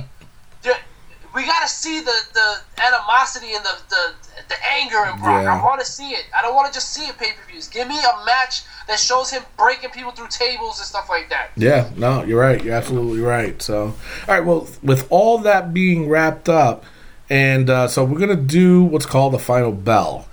we 1.34 1.46
got 1.46 1.62
to 1.62 1.68
see 1.68 2.00
the, 2.00 2.14
the 2.32 2.56
animosity 2.84 3.54
and 3.54 3.64
the, 3.64 3.78
the, 3.88 4.14
the 4.48 4.56
anger 4.72 5.10
in 5.10 5.20
Brock. 5.20 5.44
Yeah. 5.44 5.60
I 5.60 5.64
want 5.64 5.80
to 5.80 5.86
see 5.86 6.10
it. 6.10 6.24
I 6.36 6.42
don't 6.42 6.54
want 6.54 6.66
to 6.68 6.72
just 6.72 6.92
see 6.92 7.06
it 7.06 7.16
pay 7.18 7.32
per 7.32 7.50
views. 7.50 7.68
Give 7.68 7.86
me 7.86 7.98
a 7.98 8.24
match 8.24 8.62
that 8.88 8.98
shows 8.98 9.30
him 9.30 9.42
breaking 9.56 9.90
people 9.90 10.10
through 10.10 10.28
tables 10.28 10.78
and 10.78 10.86
stuff 10.86 11.08
like 11.08 11.30
that. 11.30 11.50
Yeah, 11.56 11.90
no, 11.96 12.24
you're 12.24 12.40
right. 12.40 12.62
You're 12.62 12.74
absolutely 12.74 13.20
right. 13.20 13.60
So, 13.62 13.82
all 13.84 13.94
right, 14.28 14.44
well, 14.44 14.66
with 14.82 15.06
all 15.10 15.38
that 15.38 15.72
being 15.72 16.08
wrapped 16.08 16.48
up, 16.48 16.84
and 17.28 17.70
uh, 17.70 17.86
so 17.86 18.04
we're 18.04 18.18
gonna 18.18 18.34
do 18.34 18.82
what's 18.82 19.06
called 19.06 19.32
the 19.32 19.38
final 19.38 19.70
bell. 19.70 20.26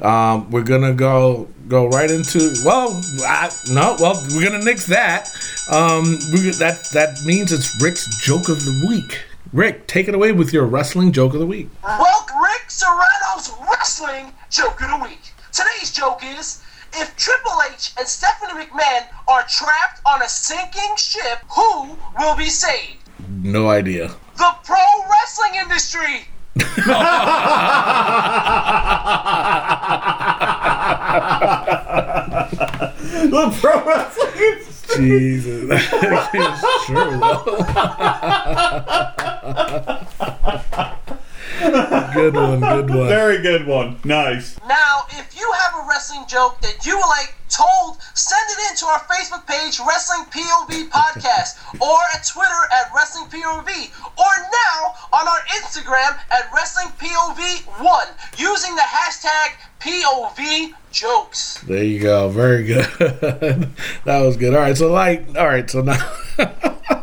Um, 0.00 0.50
we're 0.50 0.64
gonna 0.64 0.92
go 0.92 1.48
go 1.68 1.88
right 1.88 2.10
into 2.10 2.54
well, 2.64 3.00
I, 3.24 3.50
no, 3.70 3.96
well, 3.98 4.22
we're 4.34 4.50
gonna 4.50 4.62
nix 4.62 4.86
that. 4.86 5.28
Um, 5.70 6.18
we, 6.32 6.50
that 6.50 6.88
that 6.92 7.22
means 7.24 7.52
it's 7.52 7.80
Rick's 7.80 8.06
joke 8.22 8.50
of 8.50 8.62
the 8.64 8.84
week. 8.86 9.22
Rick, 9.52 9.86
take 9.86 10.08
it 10.08 10.14
away 10.14 10.32
with 10.32 10.50
your 10.54 10.64
wrestling 10.64 11.12
joke 11.12 11.34
of 11.34 11.40
the 11.40 11.46
week. 11.46 11.68
Welcome 11.82 12.40
Rick 12.40 12.70
Serrano's 12.70 13.52
Wrestling 13.68 14.32
Joke 14.48 14.80
of 14.80 14.88
the 14.88 14.96
Week. 15.06 15.20
Today's 15.52 15.92
joke 15.92 16.22
is 16.24 16.62
if 16.94 17.14
Triple 17.16 17.60
H 17.70 17.92
and 17.98 18.08
Stephanie 18.08 18.64
McMahon 18.64 19.02
are 19.28 19.44
trapped 19.50 20.00
on 20.06 20.22
a 20.22 20.28
sinking 20.28 20.96
ship, 20.96 21.40
who 21.54 21.98
will 22.18 22.34
be 22.34 22.48
saved? 22.48 22.96
No 23.42 23.68
idea. 23.68 24.08
The 24.38 24.54
pro 24.64 24.78
wrestling 25.10 25.56
industry. 25.60 26.28
The 33.22 33.56
pro 33.60 33.84
wrestling. 33.84 34.61
Jesus, 34.96 35.70
it's 36.34 36.86
true. 36.86 37.20
good 42.14 42.34
one, 42.34 42.60
good 42.60 42.90
one. 42.90 43.08
Very 43.08 43.40
good 43.40 43.66
one. 43.66 43.98
Nice. 44.04 44.58
Now, 44.68 45.04
if 45.10 45.38
you 45.38 45.50
have 45.52 45.84
a 45.84 45.88
wrestling 45.88 46.24
joke 46.28 46.60
that 46.60 46.84
you 46.84 46.98
like 47.00 47.34
told, 47.48 48.00
send 48.14 48.42
it 48.50 48.70
in 48.70 48.76
to 48.76 48.86
our 48.86 49.00
Facebook 49.00 49.46
page, 49.46 49.78
Wrestling 49.86 50.24
POV 50.30 50.88
Podcast, 50.88 51.80
or 51.80 51.98
at 52.14 52.26
Twitter 52.26 52.62
at 52.72 52.90
Wrestling 52.94 53.26
POV, 53.28 53.68
or 54.18 54.32
now 54.50 54.94
on 55.12 55.28
our 55.28 55.40
Instagram 55.56 56.18
at 56.30 56.50
Wrestling 56.54 56.88
POV1 56.98 58.38
using 58.38 58.74
the 58.74 58.82
hashtag 58.82 59.54
POV 59.80 60.72
Jokes. 60.90 61.60
There 61.62 61.84
you 61.84 62.00
go. 62.00 62.28
Very 62.28 62.64
good. 62.64 62.84
that 64.04 64.22
was 64.22 64.36
good. 64.36 64.54
All 64.54 64.60
right. 64.60 64.76
So, 64.76 64.90
like, 64.90 65.26
all 65.36 65.46
right. 65.46 65.68
So 65.68 65.82
now. 65.82 66.12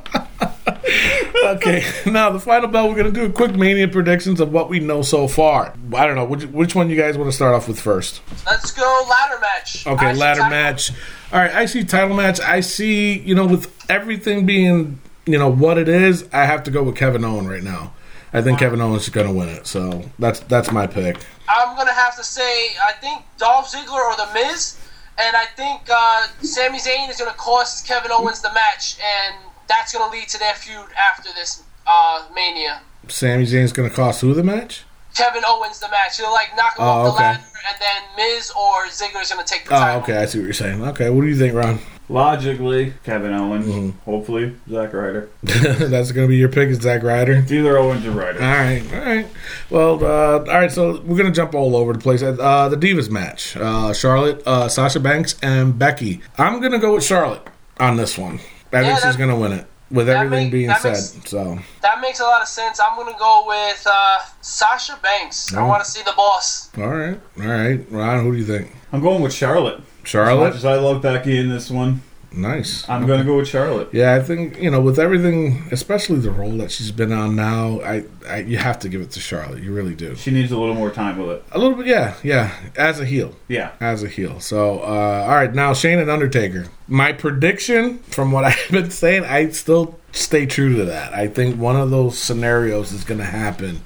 okay. 1.45 1.83
Now, 2.05 2.31
the 2.31 2.39
final 2.39 2.67
bell, 2.67 2.87
we're 2.89 2.95
going 2.95 3.13
to 3.13 3.19
do 3.19 3.25
a 3.25 3.31
quick 3.31 3.55
mania 3.55 3.87
predictions 3.87 4.39
of 4.39 4.51
what 4.51 4.69
we 4.69 4.79
know 4.79 5.01
so 5.01 5.27
far. 5.27 5.73
I 5.95 6.07
don't 6.07 6.15
know. 6.15 6.25
Which, 6.25 6.45
which 6.45 6.75
one 6.75 6.89
you 6.89 6.95
guys 6.95 7.17
want 7.17 7.29
to 7.29 7.35
start 7.35 7.53
off 7.53 7.67
with 7.67 7.79
first? 7.79 8.21
Let's 8.45 8.71
go 8.71 9.05
ladder 9.09 9.39
match. 9.39 9.85
Okay. 9.85 10.07
I 10.07 10.13
ladder 10.13 10.41
match. 10.49 10.91
All 11.31 11.39
right. 11.39 11.75
IC 11.75 11.87
title 11.87 12.15
match. 12.15 12.39
I 12.39 12.61
see, 12.61 13.19
you 13.19 13.35
know, 13.35 13.45
with 13.45 13.71
everything 13.89 14.45
being, 14.45 14.99
you 15.25 15.37
know, 15.37 15.49
what 15.49 15.77
it 15.77 15.87
is, 15.89 16.27
I 16.33 16.45
have 16.45 16.63
to 16.63 16.71
go 16.71 16.83
with 16.83 16.95
Kevin 16.95 17.23
Owen 17.23 17.47
right 17.47 17.63
now. 17.63 17.93
I 18.31 18.41
think 18.41 18.59
Kevin 18.59 18.79
Owens 18.79 19.03
is 19.03 19.09
going 19.09 19.27
to 19.27 19.33
win 19.33 19.49
it. 19.49 19.65
So 19.65 20.03
that's 20.19 20.39
that's 20.41 20.71
my 20.71 20.85
pick. 20.87 21.17
I'm 21.49 21.75
gonna 21.75 21.93
have 21.93 22.15
to 22.17 22.23
say 22.23 22.75
I 22.87 22.93
think 23.01 23.23
Dolph 23.37 23.71
Ziggler 23.71 24.05
or 24.05 24.15
The 24.15 24.29
Miz, 24.33 24.77
and 25.17 25.35
I 25.35 25.45
think 25.45 25.81
uh, 25.91 26.27
Sami 26.41 26.77
Zayn 26.77 27.09
is 27.09 27.17
gonna 27.17 27.31
cost 27.31 27.87
Kevin 27.87 28.11
Owens 28.11 28.41
the 28.41 28.53
match, 28.53 28.97
and 29.03 29.35
that's 29.69 29.93
gonna 29.93 30.11
lead 30.11 30.27
to 30.29 30.37
their 30.39 30.55
feud 30.55 30.87
after 31.11 31.29
this 31.33 31.63
uh, 31.87 32.25
Mania. 32.35 32.81
Sami 33.07 33.45
Zayn's 33.45 33.71
going 33.71 33.89
to 33.89 33.95
cost 33.95 34.21
who 34.21 34.33
the 34.33 34.43
match? 34.43 34.83
Kevin 35.15 35.41
Owens 35.47 35.79
the 35.79 35.89
match. 35.89 36.17
He'll 36.17 36.31
like 36.31 36.49
knock 36.55 36.77
him 36.77 36.83
Oh, 36.83 36.87
off 36.89 37.05
the 37.05 37.11
okay. 37.13 37.23
ladder, 37.23 37.43
and 37.67 37.77
then 37.81 38.03
Miz 38.17 38.51
or 38.51 38.85
Ziggler's 38.87 39.31
gonna 39.31 39.43
take 39.45 39.65
the 39.65 39.75
Oh, 39.75 39.79
title. 39.79 40.01
okay. 40.03 40.17
I 40.17 40.25
see 40.25 40.37
what 40.39 40.43
you're 40.45 40.53
saying. 40.53 40.83
Okay. 40.89 41.09
What 41.09 41.21
do 41.21 41.27
you 41.27 41.35
think, 41.37 41.55
Ron? 41.55 41.79
Logically, 42.11 42.93
Kevin 43.03 43.33
Owens. 43.33 43.65
Mm-hmm. 43.65 43.99
Hopefully, 44.09 44.55
Zack 44.69 44.93
Ryder. 44.93 45.29
That's 45.43 46.11
going 46.11 46.27
to 46.27 46.29
be 46.29 46.37
your 46.37 46.49
pick, 46.49 46.69
is 46.69 46.79
Zack 46.79 47.03
Ryder? 47.03 47.33
It's 47.33 47.51
either 47.51 47.77
Owens 47.77 48.05
or 48.05 48.11
Ryder. 48.11 48.41
All 48.41 48.47
right, 48.49 48.83
all 48.93 48.99
right. 48.99 49.27
Well, 49.69 50.03
uh, 50.03 50.39
all 50.39 50.59
right. 50.59 50.71
So 50.71 51.01
we're 51.01 51.17
gonna 51.17 51.31
jump 51.31 51.53
all 51.55 51.75
over 51.75 51.93
the 51.93 51.99
place. 51.99 52.21
Uh, 52.21 52.67
the 52.69 52.77
Divas 52.77 53.09
match: 53.09 53.55
uh, 53.57 53.93
Charlotte, 53.93 54.43
uh, 54.45 54.67
Sasha 54.67 54.99
Banks, 54.99 55.35
and 55.41 55.77
Becky. 55.79 56.21
I'm 56.37 56.59
gonna 56.61 56.79
go 56.79 56.95
with 56.95 57.03
Charlotte 57.03 57.47
on 57.79 57.97
this 57.97 58.17
one. 58.17 58.39
I 58.71 58.81
Yeah, 58.81 58.87
think 58.95 58.99
she's 59.05 59.15
gonna 59.15 59.35
win 59.35 59.51
it. 59.53 59.65
With 59.91 60.07
everything 60.07 60.45
make- 60.45 60.51
being 60.51 60.71
said, 60.75 60.91
makes- 60.91 61.15
so 61.25 61.57
That 61.81 61.99
makes 61.99 62.19
a 62.19 62.23
lot 62.23 62.41
of 62.43 62.47
sense. 62.47 62.79
I'm 62.79 62.95
gonna 62.95 63.17
go 63.17 63.45
with 63.47 63.87
uh, 63.89 64.17
Sasha 64.41 64.97
Banks. 65.01 65.53
I 65.55 65.63
want 65.63 65.83
to 65.83 65.89
see 65.89 66.01
the 66.03 66.13
boss. 66.15 66.69
all 66.77 66.87
right, 66.87 67.19
all 67.41 67.47
right. 67.47 67.83
Ron, 67.89 68.23
who 68.23 68.31
do 68.33 68.37
you 68.37 68.45
think? 68.45 68.71
I'm 68.93 69.01
going 69.01 69.21
with 69.23 69.33
Charlotte. 69.33 69.75
As 69.79 69.81
much 69.81 70.07
Charlotte, 70.09 70.55
as 70.55 70.65
I 70.65 70.75
love 70.75 71.01
Becky 71.01 71.39
in 71.39 71.49
this 71.49 71.69
one, 71.71 72.01
nice. 72.31 72.87
I'm 72.87 73.07
going 73.07 73.19
to 73.19 73.25
go 73.25 73.37
with 73.37 73.47
Charlotte. 73.47 73.89
Yeah, 73.91 74.13
I 74.15 74.21
think 74.21 74.57
you 74.61 74.69
know 74.69 74.81
with 74.81 74.99
everything, 74.99 75.67
especially 75.71 76.19
the 76.19 76.31
role 76.31 76.51
that 76.57 76.71
she's 76.71 76.91
been 76.91 77.11
on 77.11 77.35
now. 77.35 77.81
I, 77.81 78.03
I 78.27 78.39
you 78.39 78.57
have 78.57 78.79
to 78.79 78.89
give 78.89 79.01
it 79.01 79.11
to 79.11 79.19
Charlotte. 79.19 79.63
You 79.63 79.73
really 79.73 79.95
do. 79.95 80.15
She 80.15 80.31
needs 80.31 80.51
a 80.51 80.57
little 80.57 80.75
more 80.75 80.91
time 80.91 81.17
with 81.17 81.29
it. 81.29 81.43
A 81.51 81.59
little 81.59 81.77
bit, 81.77 81.87
yeah, 81.87 82.15
yeah. 82.23 82.55
As 82.75 82.99
a 82.99 83.05
heel. 83.05 83.35
Yeah. 83.47 83.71
as 83.79 84.03
a 84.03 84.07
heel. 84.07 84.39
So, 84.39 84.79
uh, 84.79 85.25
all 85.27 85.35
right, 85.35 85.53
now 85.53 85.73
Shane 85.73 85.99
and 85.99 86.09
Undertaker. 86.09 86.67
My 86.87 87.13
prediction, 87.13 87.99
from 87.99 88.31
what 88.31 88.43
I've 88.45 88.69
been 88.69 88.91
saying, 88.91 89.25
I 89.25 89.49
still 89.49 89.99
stay 90.11 90.45
true 90.45 90.75
to 90.77 90.85
that. 90.85 91.13
I 91.13 91.27
think 91.27 91.57
one 91.59 91.75
of 91.75 91.89
those 91.89 92.17
scenarios 92.17 92.91
is 92.91 93.03
going 93.03 93.19
to 93.19 93.25
happen. 93.25 93.81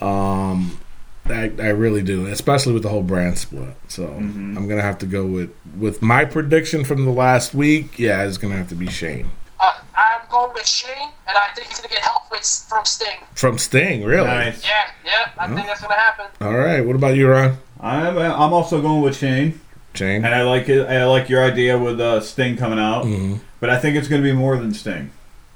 Um, 0.00 0.79
I, 1.32 1.50
I 1.64 1.68
really 1.70 2.02
do, 2.02 2.26
especially 2.26 2.72
with 2.72 2.82
the 2.82 2.88
whole 2.88 3.02
brand 3.02 3.38
split. 3.38 3.74
So 3.88 4.06
I'm 4.06 4.54
going 4.66 4.76
to 4.78 4.82
have 4.82 4.98
to 4.98 5.06
go 5.06 5.24
with 5.26 5.50
with 5.78 6.02
my 6.02 6.24
prediction 6.24 6.84
from 6.84 7.04
the 7.04 7.10
last 7.12 7.54
week. 7.54 7.98
Yeah, 7.98 8.22
it's 8.24 8.38
going 8.38 8.52
to 8.52 8.58
have 8.58 8.68
to 8.70 8.74
be 8.74 8.88
Shane 8.88 9.30
Uh, 9.60 9.72
I'm 9.96 10.20
going 10.30 10.52
with 10.54 10.66
Shane, 10.66 11.10
and 11.28 11.36
I 11.36 11.48
think 11.54 11.68
he's 11.68 11.78
gonna 11.80 11.88
get 11.94 12.02
help 12.02 12.30
with 12.30 12.44
from 12.68 12.84
Sting. 12.84 13.18
from 13.34 13.58
Sting. 13.58 14.04
Really? 14.04 14.26
Nice. 14.26 14.64
Yeah, 14.64 14.90
yeah, 15.04 15.30
I 15.38 15.46
think 15.54 15.66
that's 15.66 15.80
gonna 15.80 15.94
happen. 15.94 16.26
All 16.40 16.54
right. 16.56 16.80
What 16.80 16.96
about 16.96 17.14
you, 17.16 17.28
Ron? 17.28 17.58
I'm, 17.80 18.16
I'm 18.18 18.52
also 18.52 18.80
going 18.82 19.02
with 19.02 19.16
Shane, 19.16 19.60
Shane. 19.94 20.24
and 20.24 20.34
I 20.34 20.42
like 20.42 20.68
it. 20.68 20.86
I 20.86 21.04
like 21.06 21.28
your 21.28 21.42
idea 21.44 21.78
with 21.78 22.00
uh, 22.00 22.20
Sting 22.20 22.56
coming 22.56 22.78
out, 22.78 23.06
but 23.60 23.70
I 23.70 23.78
think 23.78 23.96
it's 23.96 24.08
going 24.08 24.22
to 24.22 24.28
be 24.28 24.36
more 24.36 24.56
than 24.56 24.72
Sting. 24.72 25.10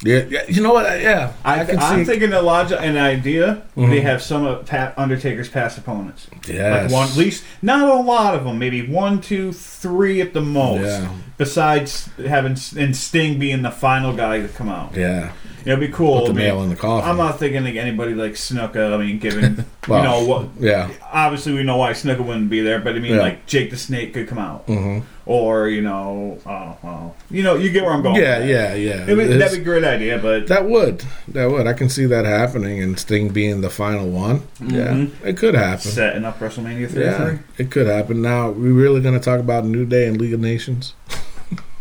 Yeah, 0.04 0.24
yeah. 0.28 0.42
You 0.48 0.62
know 0.62 0.72
what? 0.74 0.84
Yeah, 1.00 1.32
I, 1.44 1.60
I 1.60 1.64
can 1.64 1.78
I'm 1.78 2.00
see. 2.00 2.04
thinking 2.12 2.32
a 2.32 2.42
logic, 2.42 2.78
an 2.80 2.96
idea. 2.98 3.62
They 3.74 4.00
have 4.02 4.22
some 4.22 4.44
of 4.46 4.66
Pat 4.66 4.94
Undertaker's 4.98 5.48
past 5.48 5.78
opponents. 5.78 6.28
yes. 6.46 6.84
Like 6.84 6.92
one, 6.92 7.08
at 7.08 7.16
least 7.16 7.42
not 7.62 7.88
a 7.88 8.00
lot 8.00 8.34
of 8.34 8.44
them. 8.44 8.58
Maybe 8.58 8.86
one, 8.86 9.20
two, 9.20 9.52
three 9.52 10.20
at 10.20 10.32
the 10.34 10.40
most. 10.42 10.82
Yeah. 10.84 11.10
Besides 11.38 12.08
having 12.26 12.56
and 12.76 12.96
Sting 12.96 13.38
being 13.38 13.62
the 13.62 13.70
final 13.70 14.12
guy 14.14 14.40
to 14.40 14.48
come 14.48 14.68
out, 14.68 14.94
Yeah. 14.94 15.32
it'd 15.64 15.80
be 15.80 15.88
cool. 15.88 16.20
Put 16.20 16.24
the 16.26 16.30
I 16.30 16.34
mean, 16.34 16.44
nail 16.46 16.62
in 16.62 16.68
the 16.70 16.76
coffin. 16.76 17.08
I'm 17.10 17.16
not 17.16 17.38
thinking 17.38 17.64
like 17.64 17.76
anybody 17.76 18.14
like 18.14 18.32
Snuka. 18.32 18.94
I 18.94 18.98
mean, 18.98 19.18
given 19.18 19.64
Well, 19.88 19.98
you 19.98 20.04
know 20.04 20.24
what. 20.24 20.48
Yeah. 20.60 20.90
Obviously, 21.12 21.54
we 21.54 21.62
know 21.62 21.76
why 21.78 21.92
Snuka 21.92 22.20
wouldn't 22.24 22.50
be 22.50 22.60
there, 22.60 22.78
but 22.78 22.94
I 22.94 22.98
mean, 23.00 23.14
Yeah. 23.14 23.20
like 23.22 23.46
Jake 23.46 23.70
the 23.70 23.76
Snake 23.76 24.14
could 24.14 24.28
come 24.28 24.38
out, 24.38 24.62
hmm 24.66 25.00
or 25.26 25.68
you 25.68 25.82
know, 25.82 26.38
oh 26.46 26.76
well, 26.82 27.16
you 27.30 27.42
know, 27.42 27.54
you 27.54 27.70
get 27.70 27.84
where 27.84 27.92
I'm 27.92 28.02
going. 28.02 28.16
Yeah, 28.16 28.44
yeah, 28.44 28.74
yeah. 28.74 29.06
It 29.06 29.16
would, 29.16 29.28
that'd 29.28 29.56
be 29.56 29.62
a 29.62 29.64
great 29.64 29.84
idea, 29.84 30.18
but 30.18 30.48
That 30.48 30.66
would. 30.66 31.04
That 31.28 31.50
would. 31.50 31.66
I 31.66 31.72
can 31.72 31.88
see 31.88 32.04
that 32.06 32.24
happening 32.24 32.82
and 32.82 32.98
Sting 32.98 33.30
being 33.30 33.60
the 33.60 33.70
final 33.70 34.08
one. 34.08 34.40
Mm-hmm. 34.60 34.74
Yeah. 34.74 35.28
It 35.28 35.36
could 35.36 35.54
happen. 35.54 35.90
setting 35.90 36.24
up 36.24 36.38
WrestleMania 36.38 36.88
33. 36.90 37.02
Yeah. 37.02 37.38
It 37.58 37.70
could 37.70 37.86
happen. 37.86 38.20
Now, 38.22 38.50
we 38.50 38.70
really 38.70 39.00
going 39.00 39.14
to 39.14 39.24
talk 39.24 39.40
about 39.40 39.64
New 39.64 39.86
Day 39.86 40.06
and 40.06 40.20
League 40.20 40.34
of 40.34 40.40
Nations? 40.40 40.94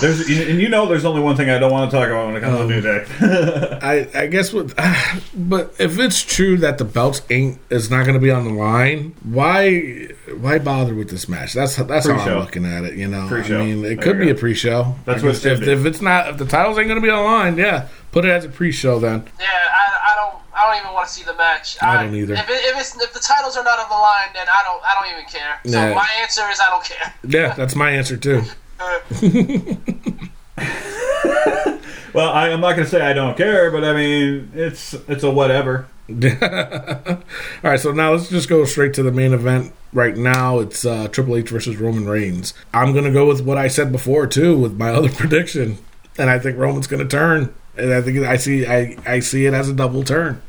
There's 0.00 0.20
and 0.28 0.60
you 0.60 0.68
know, 0.68 0.86
there's 0.86 1.04
only 1.04 1.20
one 1.20 1.36
thing 1.36 1.50
I 1.50 1.58
don't 1.58 1.72
want 1.72 1.90
to 1.90 1.96
talk 1.96 2.08
about 2.08 2.26
when 2.28 2.36
it 2.36 2.40
comes 2.40 2.60
Um, 2.60 2.68
to 2.68 2.74
New 2.74 2.80
Day. 2.80 3.78
I, 3.82 4.08
I 4.22 4.26
guess 4.26 4.52
what, 4.52 4.72
but 5.36 5.74
if 5.78 5.98
it's 5.98 6.22
true 6.22 6.56
that 6.58 6.78
the 6.78 6.84
belts 6.84 7.22
ain't 7.30 7.58
is 7.70 7.90
not 7.90 8.04
going 8.04 8.14
to 8.14 8.20
be 8.20 8.30
on 8.30 8.44
the 8.44 8.52
line, 8.52 9.14
why 9.24 10.08
why 10.38 10.58
bother 10.58 10.94
with 10.94 11.10
this 11.10 11.28
match? 11.28 11.54
That's 11.54 11.76
that's 11.76 12.06
how 12.06 12.14
Pre-show. 12.16 12.34
I'm 12.34 12.40
looking 12.44 12.64
at 12.66 12.84
it. 12.84 12.94
You 12.94 13.08
know, 13.08 13.26
Pre-show. 13.28 13.60
I 13.60 13.64
mean, 13.64 13.84
it 13.84 13.88
There 13.88 13.96
could 13.96 14.18
you 14.18 14.24
be 14.26 14.30
a 14.30 14.34
pre-show. 14.34 14.94
That's 15.04 15.22
what 15.22 15.44
if, 15.44 15.62
if 15.62 15.84
it's 15.86 16.00
not 16.00 16.28
if 16.28 16.36
the 16.38 16.44
titles 16.46 16.78
ain't 16.78 16.88
going 16.88 17.00
to 17.00 17.04
be 17.04 17.10
on 17.10 17.18
the 17.24 17.30
line, 17.30 17.56
yeah, 17.56 17.88
put 18.12 18.24
it 18.24 18.28
as 18.30 18.44
a 18.44 18.48
pre-show 18.48 18.98
then. 19.00 19.24
Yeah, 19.40 19.46
I, 19.48 20.12
I 20.12 20.14
don't, 20.16 20.42
I 20.64 20.68
I 20.68 20.72
don't 20.72 20.80
even 20.82 20.94
want 20.94 21.06
to 21.08 21.12
see 21.12 21.24
the 21.24 21.34
match. 21.34 21.76
I 21.82 22.02
don't 22.02 22.14
either. 22.14 22.34
If, 22.34 22.48
it, 22.48 22.64
if 22.64 22.80
it's 22.80 22.96
if 23.02 23.12
the 23.12 23.20
titles 23.20 23.56
are 23.56 23.64
not 23.64 23.78
on 23.78 23.88
the 23.88 23.94
line, 23.94 24.28
then 24.34 24.46
I 24.48 24.62
don't 24.64 24.82
I 24.82 24.94
don't 24.94 25.08
even 25.12 25.24
care. 25.28 25.60
So 25.66 25.94
my 25.94 26.08
answer 26.20 26.48
is 26.50 26.60
I 26.60 26.70
don't 26.70 26.84
care. 26.84 27.14
Yeah, 27.22 27.54
that's 27.54 27.76
my 27.76 27.90
answer 27.90 28.16
too. 28.16 28.42
Well, 32.14 32.30
I, 32.30 32.50
I'm 32.50 32.60
not 32.60 32.76
gonna 32.76 32.86
say 32.86 33.00
I 33.00 33.12
don't 33.12 33.36
care, 33.36 33.72
but 33.72 33.82
I 33.82 33.92
mean 33.92 34.52
it's 34.54 34.94
it's 35.08 35.24
a 35.24 35.30
whatever. 35.30 35.88
All 36.08 37.70
right, 37.70 37.80
so 37.80 37.90
now 37.90 38.12
let's 38.12 38.28
just 38.28 38.48
go 38.48 38.64
straight 38.64 38.94
to 38.94 39.02
the 39.02 39.10
main 39.10 39.32
event. 39.32 39.72
Right 39.92 40.16
now, 40.16 40.60
it's 40.60 40.86
uh, 40.86 41.08
Triple 41.08 41.36
H 41.36 41.48
versus 41.48 41.76
Roman 41.76 42.06
Reigns. 42.06 42.54
I'm 42.72 42.94
gonna 42.94 43.10
go 43.10 43.26
with 43.26 43.40
what 43.40 43.58
I 43.58 43.66
said 43.66 43.90
before 43.90 44.28
too, 44.28 44.56
with 44.56 44.78
my 44.78 44.90
other 44.90 45.08
prediction, 45.08 45.78
and 46.16 46.30
I 46.30 46.38
think 46.38 46.56
Roman's 46.56 46.86
gonna 46.86 47.04
turn. 47.04 47.52
And 47.76 47.92
I 47.92 48.00
think 48.02 48.18
I 48.18 48.36
see 48.36 48.66
I, 48.66 48.96
I 49.06 49.20
see 49.20 49.46
it 49.46 49.54
as 49.54 49.68
a 49.68 49.72
double 49.72 50.04
turn. 50.04 50.40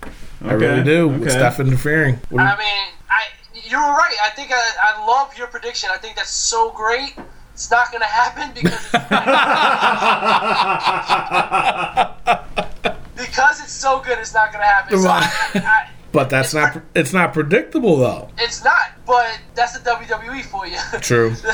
I 0.43 0.53
really 0.53 0.83
do 0.83 1.07
with 1.07 1.21
okay. 1.23 1.31
Steph 1.31 1.59
interfering. 1.59 2.19
What 2.29 2.41
I 2.41 2.57
mean, 2.57 2.87
I 3.09 3.23
you're 3.53 3.79
right. 3.79 4.15
I 4.23 4.29
think 4.29 4.51
I, 4.51 4.61
I 4.83 5.05
love 5.05 5.35
your 5.37 5.47
prediction. 5.47 5.89
I 5.91 5.97
think 5.97 6.15
that's 6.15 6.29
so 6.29 6.71
great. 6.71 7.15
It's 7.53 7.71
not 7.71 7.89
going 7.89 8.01
to 8.01 8.07
happen 8.07 8.51
because 8.53 8.91
because 13.15 13.61
it's 13.61 13.71
so 13.71 14.01
good. 14.01 14.19
It's 14.19 14.33
not 14.33 14.51
going 14.51 14.61
to 14.61 14.67
happen. 14.67 14.99
So 14.99 15.07
I, 15.07 15.31
I, 15.55 15.89
but 16.11 16.29
that's 16.29 16.53
not 16.53 16.81
it's 16.93 17.13
not 17.13 17.33
predictable 17.33 17.97
though. 17.97 18.29
it's 18.37 18.63
not. 18.63 18.91
But 19.05 19.39
that's 19.55 19.77
the 19.77 19.89
WWE 19.89 20.43
for 20.43 20.67
you. 20.67 20.77
True. 20.99 21.33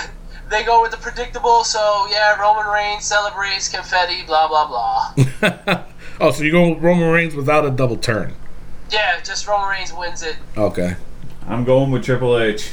they 0.52 0.64
go 0.64 0.82
with 0.82 0.92
the 0.92 0.98
predictable. 0.98 1.64
So 1.64 2.08
yeah, 2.12 2.40
Roman 2.40 2.68
Reigns 2.72 3.06
celebrates 3.06 3.70
confetti. 3.70 4.24
Blah 4.28 4.48
blah 4.48 4.68
blah. 4.68 5.84
oh, 6.20 6.32
so 6.32 6.44
you 6.44 6.52
go 6.52 6.70
with 6.70 6.84
Roman 6.84 7.10
Reigns 7.10 7.34
without 7.36 7.66
a 7.66 7.72
double 7.72 7.98
turn? 7.98 8.34
Yeah, 8.92 9.20
just 9.24 9.48
Roman 9.48 9.70
Reigns 9.70 9.94
wins 9.94 10.22
it. 10.22 10.36
Okay. 10.58 10.96
I'm 11.48 11.64
going 11.64 11.90
with 11.92 12.04
Triple 12.04 12.38
H. 12.38 12.72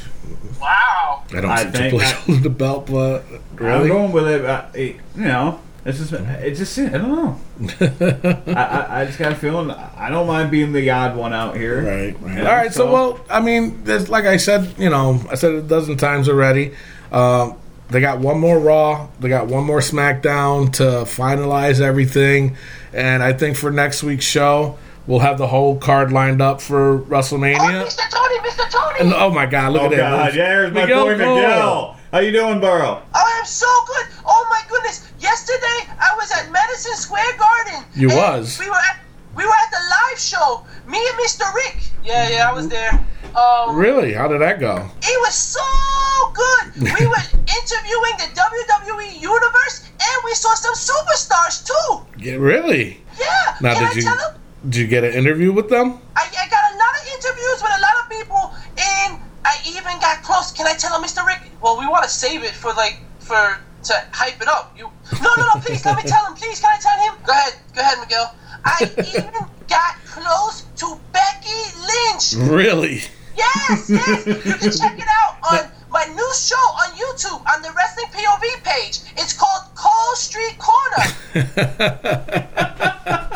Wow. 0.61 1.23
I 1.33 1.41
don't 1.41 1.47
I 1.51 1.57
see 1.65 1.71
think 1.71 1.75
Triple 1.75 2.01
H 2.03 2.07
I- 2.07 2.13
holding 2.17 2.43
the 2.43 2.51
belt, 2.51 2.87
but 2.87 3.25
I'm 3.31 3.57
really, 3.57 3.89
going 3.89 4.13
with 4.13 4.27
it. 4.29 4.45
Uh, 4.45 4.67
it- 4.75 4.97
you 5.17 5.25
know, 5.25 5.61
it's 5.85 5.99
just 5.99 6.13
it 6.13 6.55
just 6.55 6.79
I 6.79 6.89
don't 6.89 7.09
know. 7.09 7.41
I, 8.49 8.53
I 8.53 9.01
I 9.01 9.05
just 9.07 9.19
got 9.19 9.33
a 9.33 9.35
feeling 9.37 9.71
I 9.71 10.11
don't 10.11 10.27
mind 10.27 10.51
being 10.51 10.73
the 10.73 10.91
odd 10.91 11.17
one 11.17 11.33
out 11.33 11.57
here. 11.57 11.83
Right, 11.83 12.21
right. 12.21 12.39
All 12.47 12.53
right. 12.53 12.73
So, 12.73 12.85
so- 12.87 12.93
well, 12.93 13.21
I 13.31 13.41
mean, 13.41 13.85
there's, 13.85 14.09
like 14.09 14.25
I 14.27 14.37
said, 14.37 14.75
you 14.79 14.91
know, 14.91 15.25
I 15.31 15.37
said 15.37 15.53
it 15.53 15.59
a 15.59 15.63
dozen 15.63 15.97
times 15.97 16.29
already. 16.29 16.75
Um, 17.13 17.57
they 17.91 18.01
got 18.01 18.19
one 18.19 18.39
more 18.39 18.59
Raw. 18.59 19.09
They 19.21 19.29
got 19.29 19.47
one 19.47 19.65
more 19.65 19.81
SmackDown 19.81 20.73
to 20.75 20.83
finalize 21.05 21.81
everything, 21.81 22.57
and 22.93 23.23
I 23.23 23.33
think 23.33 23.57
for 23.57 23.71
next 23.71 24.03
week's 24.03 24.25
show, 24.25 24.77
we'll 25.07 25.21
have 25.21 25.39
the 25.39 25.47
whole 25.49 25.77
card 25.79 26.13
lined 26.13 26.43
up 26.43 26.61
for 26.61 26.99
WrestleMania. 27.01 27.57
Oh, 27.59 27.63
WrestleMania. 27.63 27.85
Mr. 27.87 28.11
Tony, 28.11 28.39
Mr. 28.49 28.71
Tony. 28.71 29.01
And 29.01 29.15
oh 29.15 29.31
my 29.31 29.47
God, 29.47 29.73
look 29.73 29.83
Oh 29.83 29.87
at 29.87 29.91
that! 29.93 29.99
God, 29.99 30.35
there's 30.35 30.73
my 30.73 30.81
Miguel 30.83 31.05
boy 31.05 31.19
Cole. 31.19 31.35
Miguel. 31.37 31.97
How 32.13 32.19
you 32.21 32.33
doing, 32.33 32.61
Burrow? 32.61 33.03
I 33.15 33.37
am 33.39 33.45
so 33.47 33.67
good. 33.87 34.07
Oh 34.27 34.47
my 34.51 34.63
goodness! 34.69 35.11
Yesterday 35.21 35.93
I 36.01 36.15
was 36.17 36.31
at 36.33 36.51
Madison 36.51 36.95
Square 36.95 37.37
Garden. 37.39 37.85
You 37.95 38.09
and 38.11 38.17
was? 38.19 38.59
We 38.59 38.69
were 38.69 38.77
at 38.77 38.99
we 39.39 39.45
were 39.47 39.59
at 39.65 39.71
the 39.71 39.83
live 39.97 40.19
show. 40.19 40.67
Me 40.91 40.99
and 40.99 41.17
Mr. 41.25 41.47
Rick. 41.55 41.79
Yeah, 42.05 42.29
yeah, 42.29 42.51
I 42.51 42.53
was 42.53 42.67
there. 42.69 42.93
Um, 43.37 43.77
Really? 43.77 44.13
How 44.13 44.27
did 44.27 44.41
that 44.41 44.59
go? 44.59 44.75
it 45.03 45.19
was 45.27 45.35
so 45.35 45.63
good. 46.35 46.65
We 46.99 47.07
were 47.07 47.25
interviewing 47.59 48.15
the 48.19 48.29
WWE 48.35 49.21
universe, 49.21 49.77
and 49.87 50.17
we 50.25 50.33
saw 50.35 50.53
some 50.55 50.75
superstars 50.75 51.63
too. 51.71 51.89
Yeah, 52.19 52.35
really? 52.35 53.01
Yeah. 53.19 53.57
Now, 53.61 53.75
Can 53.75 53.83
did 53.83 53.91
I 53.91 53.95
you 53.95 54.03
tell 54.03 54.17
them? 54.17 54.33
did 54.69 54.77
you 54.83 54.87
get 54.89 55.05
an 55.05 55.13
interview 55.15 55.53
with 55.53 55.69
them? 55.69 56.01
I, 56.17 56.25
I 56.27 56.45
got 56.51 56.65
a 56.73 56.75
lot 56.83 56.93
of 56.99 57.03
interviews 57.15 57.59
with 57.63 57.73
a 57.79 57.83
lot 57.87 57.97
of 58.03 58.05
people, 58.11 58.43
and 58.75 59.21
I 59.45 59.55
even 59.71 59.95
got 60.01 60.23
close. 60.23 60.51
Can 60.51 60.67
I 60.67 60.75
tell 60.75 60.91
him, 60.97 61.03
Mr. 61.07 61.25
Rick? 61.25 61.43
Well, 61.63 61.79
we 61.79 61.87
want 61.87 62.03
to 62.05 62.11
save 62.11 62.43
it 62.43 62.55
for 62.63 62.73
like 62.75 62.99
for 63.21 63.59
to 63.85 63.95
hype 64.11 64.41
it 64.43 64.49
up. 64.49 64.75
You 64.77 64.91
no 65.23 65.31
no 65.37 65.45
no 65.55 65.61
please 65.61 65.85
let 65.87 65.97
me 65.97 66.03
tell 66.15 66.27
him 66.27 66.35
please 66.35 66.59
can 66.61 66.71
I 66.75 66.79
tell 66.81 66.99
him? 66.99 67.15
Go 67.25 67.33
ahead 67.33 67.55
go 67.75 67.81
ahead 67.81 67.99
Miguel. 68.01 68.35
I 68.71 68.91
even 69.17 69.33
got 69.69 69.97
close 70.07 70.65
to 70.77 70.99
Becky 71.13 71.63
Lynch. 71.81 72.35
Really? 72.51 73.03
Yes 73.37 73.89
yes 73.89 74.27
you 74.27 74.35
can 74.35 74.71
check 74.81 74.99
it 74.99 75.07
out 75.09 75.37
on 75.51 75.71
my 75.91 76.05
new 76.05 76.35
show 76.35 76.57
on 76.57 76.91
YouTube 76.93 77.41
on 77.51 77.63
the 77.63 77.73
Wrestling 77.77 78.07
POV 78.13 78.63
page. 78.65 79.01
It's 79.17 79.33
called 79.33 79.63
Cole 79.75 80.15
Street 80.17 80.59
Corner. 80.59 81.05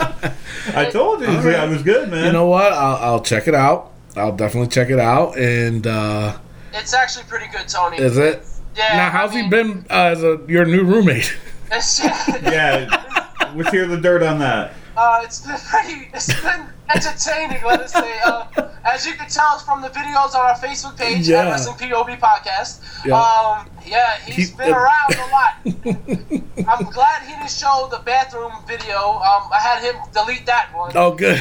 I 0.74 0.88
told 0.90 1.20
you 1.20 1.26
I 1.28 1.66
was 1.66 1.82
good, 1.82 2.10
man. 2.10 2.26
You 2.26 2.32
know 2.32 2.46
what? 2.46 2.72
I'll, 2.72 2.96
I'll 2.96 3.20
check 3.22 3.48
it 3.48 3.54
out. 3.54 3.92
I'll 4.16 4.34
definitely 4.36 4.68
check 4.68 4.90
it 4.90 4.98
out. 4.98 5.36
And 5.38 5.86
uh, 5.86 6.36
It's 6.74 6.92
actually 6.94 7.24
pretty 7.24 7.46
good, 7.48 7.68
Tony. 7.68 7.96
is 7.98 8.18
it? 8.18 8.44
Yeah. 8.76 8.96
now, 8.96 9.06
I 9.06 9.10
how's 9.10 9.32
he 9.32 9.48
been 9.48 9.84
uh, 9.90 10.10
as 10.12 10.22
a 10.22 10.40
your 10.48 10.64
new 10.64 10.84
roommate? 10.84 11.36
Yeah, 11.72 13.52
let's 13.54 13.70
hear 13.70 13.86
the 13.86 13.96
dirt 13.98 14.22
on 14.22 14.38
that. 14.40 14.74
Uh, 14.97 15.20
it's 15.24 15.40
been 15.40 15.56
pretty, 15.59 16.09
it's 16.14 16.43
been 16.43 16.66
entertaining, 16.94 17.62
let 17.64 17.81
us 17.81 17.93
say. 17.93 18.19
Uh, 18.24 18.47
as 18.84 19.06
you 19.06 19.14
can 19.14 19.28
tell 19.28 19.59
from 19.59 19.80
the 19.82 19.88
videos 19.88 20.34
on 20.34 20.40
our 20.46 20.54
Facebook 20.56 20.96
page, 20.96 21.28
Yeah. 21.28 21.42
at 21.46 21.50
Wrestling 21.52 21.76
POV 21.76 22.18
Podcast. 22.18 22.80
Yeah. 23.04 23.14
Um, 23.20 23.68
yeah, 23.86 24.16
he's 24.26 24.50
He- 24.50 24.56
been 24.56 24.72
around 24.72 25.14
a 25.14 25.28
lot. 25.30 25.54
I'm 26.68 26.84
glad 26.90 27.22
he 27.22 27.32
didn't 27.34 27.50
show 27.50 27.88
the 27.90 27.98
bathroom 28.04 28.52
video. 28.66 28.96
Um, 28.98 29.42
I 29.52 29.59
had 29.60 29.82
him 29.82 29.96
delete 30.12 30.46
that 30.46 30.68
one. 30.74 30.92
Oh, 30.94 31.12
good. 31.12 31.40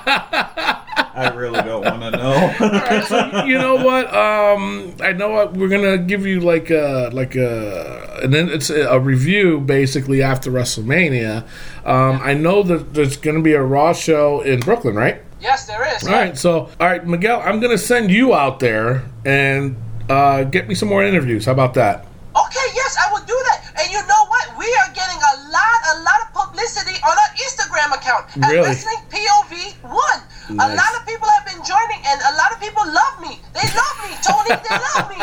I 0.00 1.32
really 1.34 1.60
don't 1.62 1.82
want 1.84 2.14
to 2.14 2.18
know. 2.20 3.02
so 3.02 3.44
you 3.46 3.58
know 3.58 3.76
what? 3.76 4.06
Um, 4.14 4.94
I 5.00 5.12
know 5.12 5.30
what 5.30 5.54
we're 5.54 5.68
gonna 5.68 5.98
give 5.98 6.26
you 6.26 6.40
like 6.40 6.70
a 6.70 7.10
like 7.12 7.34
a 7.34 8.20
and 8.22 8.32
then 8.32 8.48
it's 8.48 8.70
a, 8.70 8.82
a 8.88 8.98
review 9.00 9.60
basically 9.60 10.22
after 10.22 10.50
WrestleMania. 10.50 11.44
Um, 11.84 12.20
I 12.22 12.34
know 12.34 12.62
that 12.62 12.94
there's 12.94 13.16
gonna 13.16 13.42
be 13.42 13.54
a 13.54 13.62
Raw 13.62 13.92
show 13.92 14.40
in 14.42 14.60
Brooklyn, 14.60 14.94
right? 14.94 15.22
Yes, 15.40 15.66
there 15.66 15.86
is. 15.94 16.06
All 16.06 16.12
right. 16.12 16.36
So, 16.36 16.70
all 16.80 16.86
right, 16.86 17.06
Miguel, 17.06 17.40
I'm 17.44 17.60
gonna 17.60 17.78
send 17.78 18.10
you 18.10 18.34
out 18.34 18.58
there 18.60 19.04
and 19.24 19.76
uh, 20.08 20.44
get 20.44 20.68
me 20.68 20.74
some 20.74 20.88
more 20.88 21.04
interviews. 21.04 21.46
How 21.46 21.52
about 21.52 21.74
that? 21.74 22.06
Okay, 22.34 22.66
yes, 22.74 22.96
I 22.98 23.12
will 23.12 23.24
do 23.24 23.38
that. 23.50 23.72
And 23.80 23.90
you 23.90 23.98
know 24.06 24.22
what? 24.26 24.46
We 24.58 24.66
are 24.66 24.90
getting 24.94 25.18
a 25.18 25.34
lot, 25.50 25.78
a 25.94 26.02
lot 26.02 26.18
of 26.26 26.28
publicity 26.34 26.98
on 27.02 27.14
our 27.14 27.30
Instagram 27.38 27.94
account 27.96 28.26
at 28.36 28.50
Really? 28.50 28.68
Wrestling 28.68 29.02
POV 29.10 29.74
One. 29.90 30.20
A 30.58 30.74
lot 30.74 30.92
of 30.96 31.06
people 31.06 31.28
have 31.28 31.44
been 31.46 31.62
joining, 31.64 32.00
and 32.06 32.20
a 32.22 32.34
lot 32.36 32.52
of 32.52 32.60
people 32.60 32.82
love 32.86 33.20
me. 33.20 33.38
They 33.54 33.66
love 33.76 33.96
me, 34.02 34.16
Tony. 34.24 34.52
They 34.58 34.74
love 34.74 35.06
me. 35.12 35.18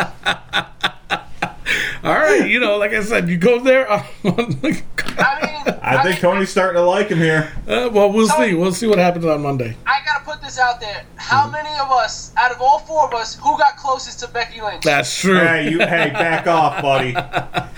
All 2.04 2.14
right. 2.14 2.48
You 2.50 2.60
know, 2.60 2.78
like 2.78 2.94
I 2.94 3.02
said, 3.02 3.28
you 3.30 3.38
go 3.38 3.60
there. 3.60 3.90
I 3.92 4.06
mean, 4.24 4.84
I 5.82 6.02
think 6.04 6.16
mean, 6.16 6.22
Tony's 6.22 6.50
starting 6.50 6.80
to 6.80 6.86
like 6.86 7.10
him 7.10 7.18
here. 7.20 7.52
uh, 7.68 7.90
well, 7.92 8.12
we'll 8.12 8.28
see. 8.28 8.54
We'll 8.54 8.74
see 8.74 8.88
what 8.88 9.00
happens 9.00 9.26
on 9.26 9.42
Monday. 9.42 9.76
I 9.86 10.00
gotta 10.06 10.24
put 10.26 10.42
this 10.42 10.60
out 10.60 10.80
there. 10.80 11.04
How 11.16 11.50
many 11.50 11.70
of 11.80 11.90
us, 11.92 12.32
out 12.38 12.52
of 12.52 12.62
all 12.62 12.80
four 12.80 13.08
of 13.08 13.14
us, 13.14 13.36
who 13.36 13.58
got 13.58 13.78
closest 13.78 14.20
to 14.20 14.28
Becky 14.28 14.62
Lynch? 14.62 14.84
That's 14.84 15.20
true. 15.20 15.40
Hey, 15.40 15.70
you, 15.72 15.80
hey, 15.80 16.10
back 16.14 16.48
off, 16.48 16.82
buddy. 16.82 17.12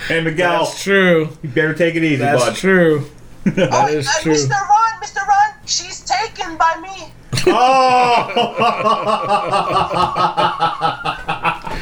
Hey, 0.08 0.22
Miguel, 0.22 0.66
That's 0.66 0.84
true. 0.84 1.30
you 1.42 1.50
better 1.50 1.74
take 1.74 1.96
it 1.96 2.04
easy, 2.04 2.18
That's 2.18 2.44
bud. 2.46 2.56
true. 2.56 3.06
oh, 3.46 3.52
That 3.52 3.92
is 3.92 4.08
uh, 4.08 4.12
true. 4.22 4.34
Mr. 4.34 4.50
Ron, 4.52 5.02
Mr. 5.02 5.26
Ron, 5.28 5.54
she's 5.66 6.02
taken 6.02 6.58
by 6.58 6.80
me. 6.82 7.12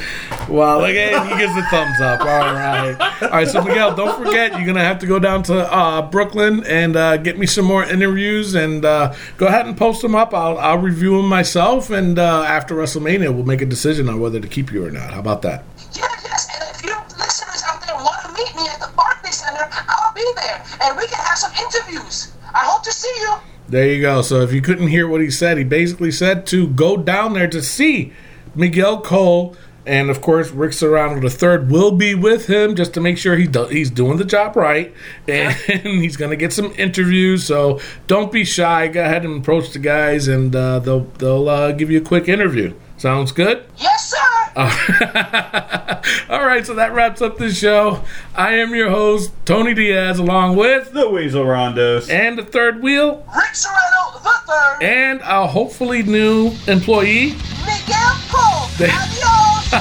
Well, 0.48 0.80
look 0.80 0.96
at 0.96 1.28
he 1.28 1.38
gives 1.38 1.56
the 1.56 1.64
thumbs 1.64 2.00
up. 2.00 2.20
All 2.22 2.28
right, 2.28 2.96
all 3.24 3.30
right. 3.30 3.48
So 3.48 3.64
Miguel, 3.64 3.96
don't 3.96 4.16
forget 4.18 4.52
you're 4.54 4.66
gonna 4.66 4.84
have 4.84 5.00
to 5.00 5.08
go 5.08 5.18
down 5.18 5.42
to 5.44 5.74
uh, 5.74 6.02
Brooklyn 6.04 6.64
and 6.66 6.96
uh, 6.96 7.18
get 7.18 7.40
me 7.40 7.48
some 7.48 7.66
more 7.66 7.84
interviews 7.84 8.54
and 8.54 8.86
uh, 8.86 9.14
go 9.38 9.48
ahead 9.48 9.66
and 9.66 9.76
post 9.76 10.02
them 10.02 10.14
up. 10.14 10.34
I'll 10.34 10.58
I'll 10.60 10.78
review 10.78 11.18
them 11.18 11.28
myself, 11.28 11.90
and 11.90 12.20
uh, 12.20 12.44
after 12.44 12.76
WrestleMania, 12.76 13.34
we'll 13.34 13.46
make 13.46 13.62
a 13.62 13.66
decision 13.66 14.08
on 14.08 14.20
whether 14.20 14.40
to 14.40 14.48
keep 14.48 14.72
you 14.72 14.86
or 14.86 14.92
not. 14.92 15.14
How 15.14 15.20
about 15.20 15.42
that? 15.42 15.64
Yeah, 15.98 16.06
yes, 16.24 16.48
and 16.54 16.76
if 16.76 16.84
you 16.86 16.96
listeners 17.18 17.64
out 17.68 17.82
there 17.86 17.96
want 17.96 18.22
to 18.24 18.32
meet 18.34 18.56
me 18.56 18.68
at 18.70 18.80
the 18.80 18.92
Barclays 18.96 19.36
Center, 19.36 19.68
I'll 19.72 20.14
be 20.14 20.26
there, 20.36 20.64
and 20.84 20.96
we 20.96 21.08
can 21.08 21.18
have 21.26 21.40
some 21.40 21.52
interviews. 21.54 22.34
I 22.54 22.60
hope 22.60 22.84
to 22.84 22.92
see 22.92 23.12
you. 23.20 23.34
There 23.68 23.88
you 23.88 24.02
go. 24.02 24.22
So 24.22 24.42
if 24.42 24.54
you 24.54 24.62
couldn't 24.62 24.88
hear 24.88 25.08
what 25.08 25.22
he 25.22 25.32
said, 25.32 25.58
he 25.58 25.64
basically 25.64 26.12
said 26.12 26.46
to 26.48 26.68
go 26.68 26.98
down 26.98 27.34
there 27.34 27.48
to 27.48 27.62
see 27.62 28.14
Miguel 28.54 29.02
Cole. 29.02 29.56
And 29.88 30.10
of 30.10 30.20
course, 30.20 30.50
Rick 30.50 30.74
Serrano 30.74 31.28
third 31.30 31.70
will 31.70 31.92
be 31.92 32.16
with 32.16 32.48
him 32.48 32.76
just 32.76 32.96
to 32.96 33.02
make 33.02 33.20
sure 33.20 33.36
he 33.36 33.46
do, 33.46 33.68
he's 33.68 33.92
doing 33.92 34.18
the 34.18 34.26
job 34.26 34.56
right, 34.56 34.92
and 35.28 35.54
he's 35.84 36.18
going 36.18 36.32
to 36.32 36.38
get 36.38 36.52
some 36.54 36.74
interviews. 36.78 37.46
So 37.46 37.80
don't 38.08 38.32
be 38.32 38.46
shy. 38.46 38.88
Go 38.88 39.04
ahead 39.04 39.26
and 39.26 39.42
approach 39.42 39.72
the 39.72 39.80
guys, 39.80 40.28
and 40.28 40.56
uh, 40.56 40.80
they'll 40.80 41.02
they'll 41.20 41.50
uh, 41.50 41.72
give 41.72 41.92
you 41.92 42.00
a 42.00 42.04
quick 42.04 42.28
interview. 42.28 42.74
Sounds 42.98 43.32
good. 43.32 43.64
Yes, 43.78 44.10
sir. 44.10 44.35
All 46.30 46.46
right, 46.46 46.66
so 46.66 46.76
that 46.76 46.94
wraps 46.94 47.22
up 47.22 47.38
the 47.38 47.52
show. 47.52 48.04
I 48.36 48.54
am 48.54 48.74
your 48.74 48.90
host 48.90 49.32
Tony 49.46 49.74
Diaz, 49.74 50.18
along 50.20 50.56
with 50.56 50.92
the 50.94 51.10
Weasel 51.10 51.44
Rondos. 51.44 52.10
and 52.10 52.38
the 52.38 52.44
third 52.46 52.82
wheel. 52.82 53.26
Rick 53.36 53.54
Serrano 53.56 54.18
the 54.24 54.30
third, 54.48 54.82
and 54.84 55.22
a 55.26 55.46
hopefully 55.48 56.04
new 56.04 56.52
employee. 56.68 57.34
Miguel 57.66 58.18
Cole. 58.30 58.68
They- 58.78 58.90
Adios. 58.90 59.74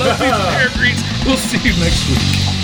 Love 0.00 0.18
these 0.18 0.30
hair 0.30 0.68
greets. 0.78 1.02
We'll 1.26 1.36
see 1.36 1.58
you 1.58 1.74
next 1.82 2.08
week. 2.08 2.55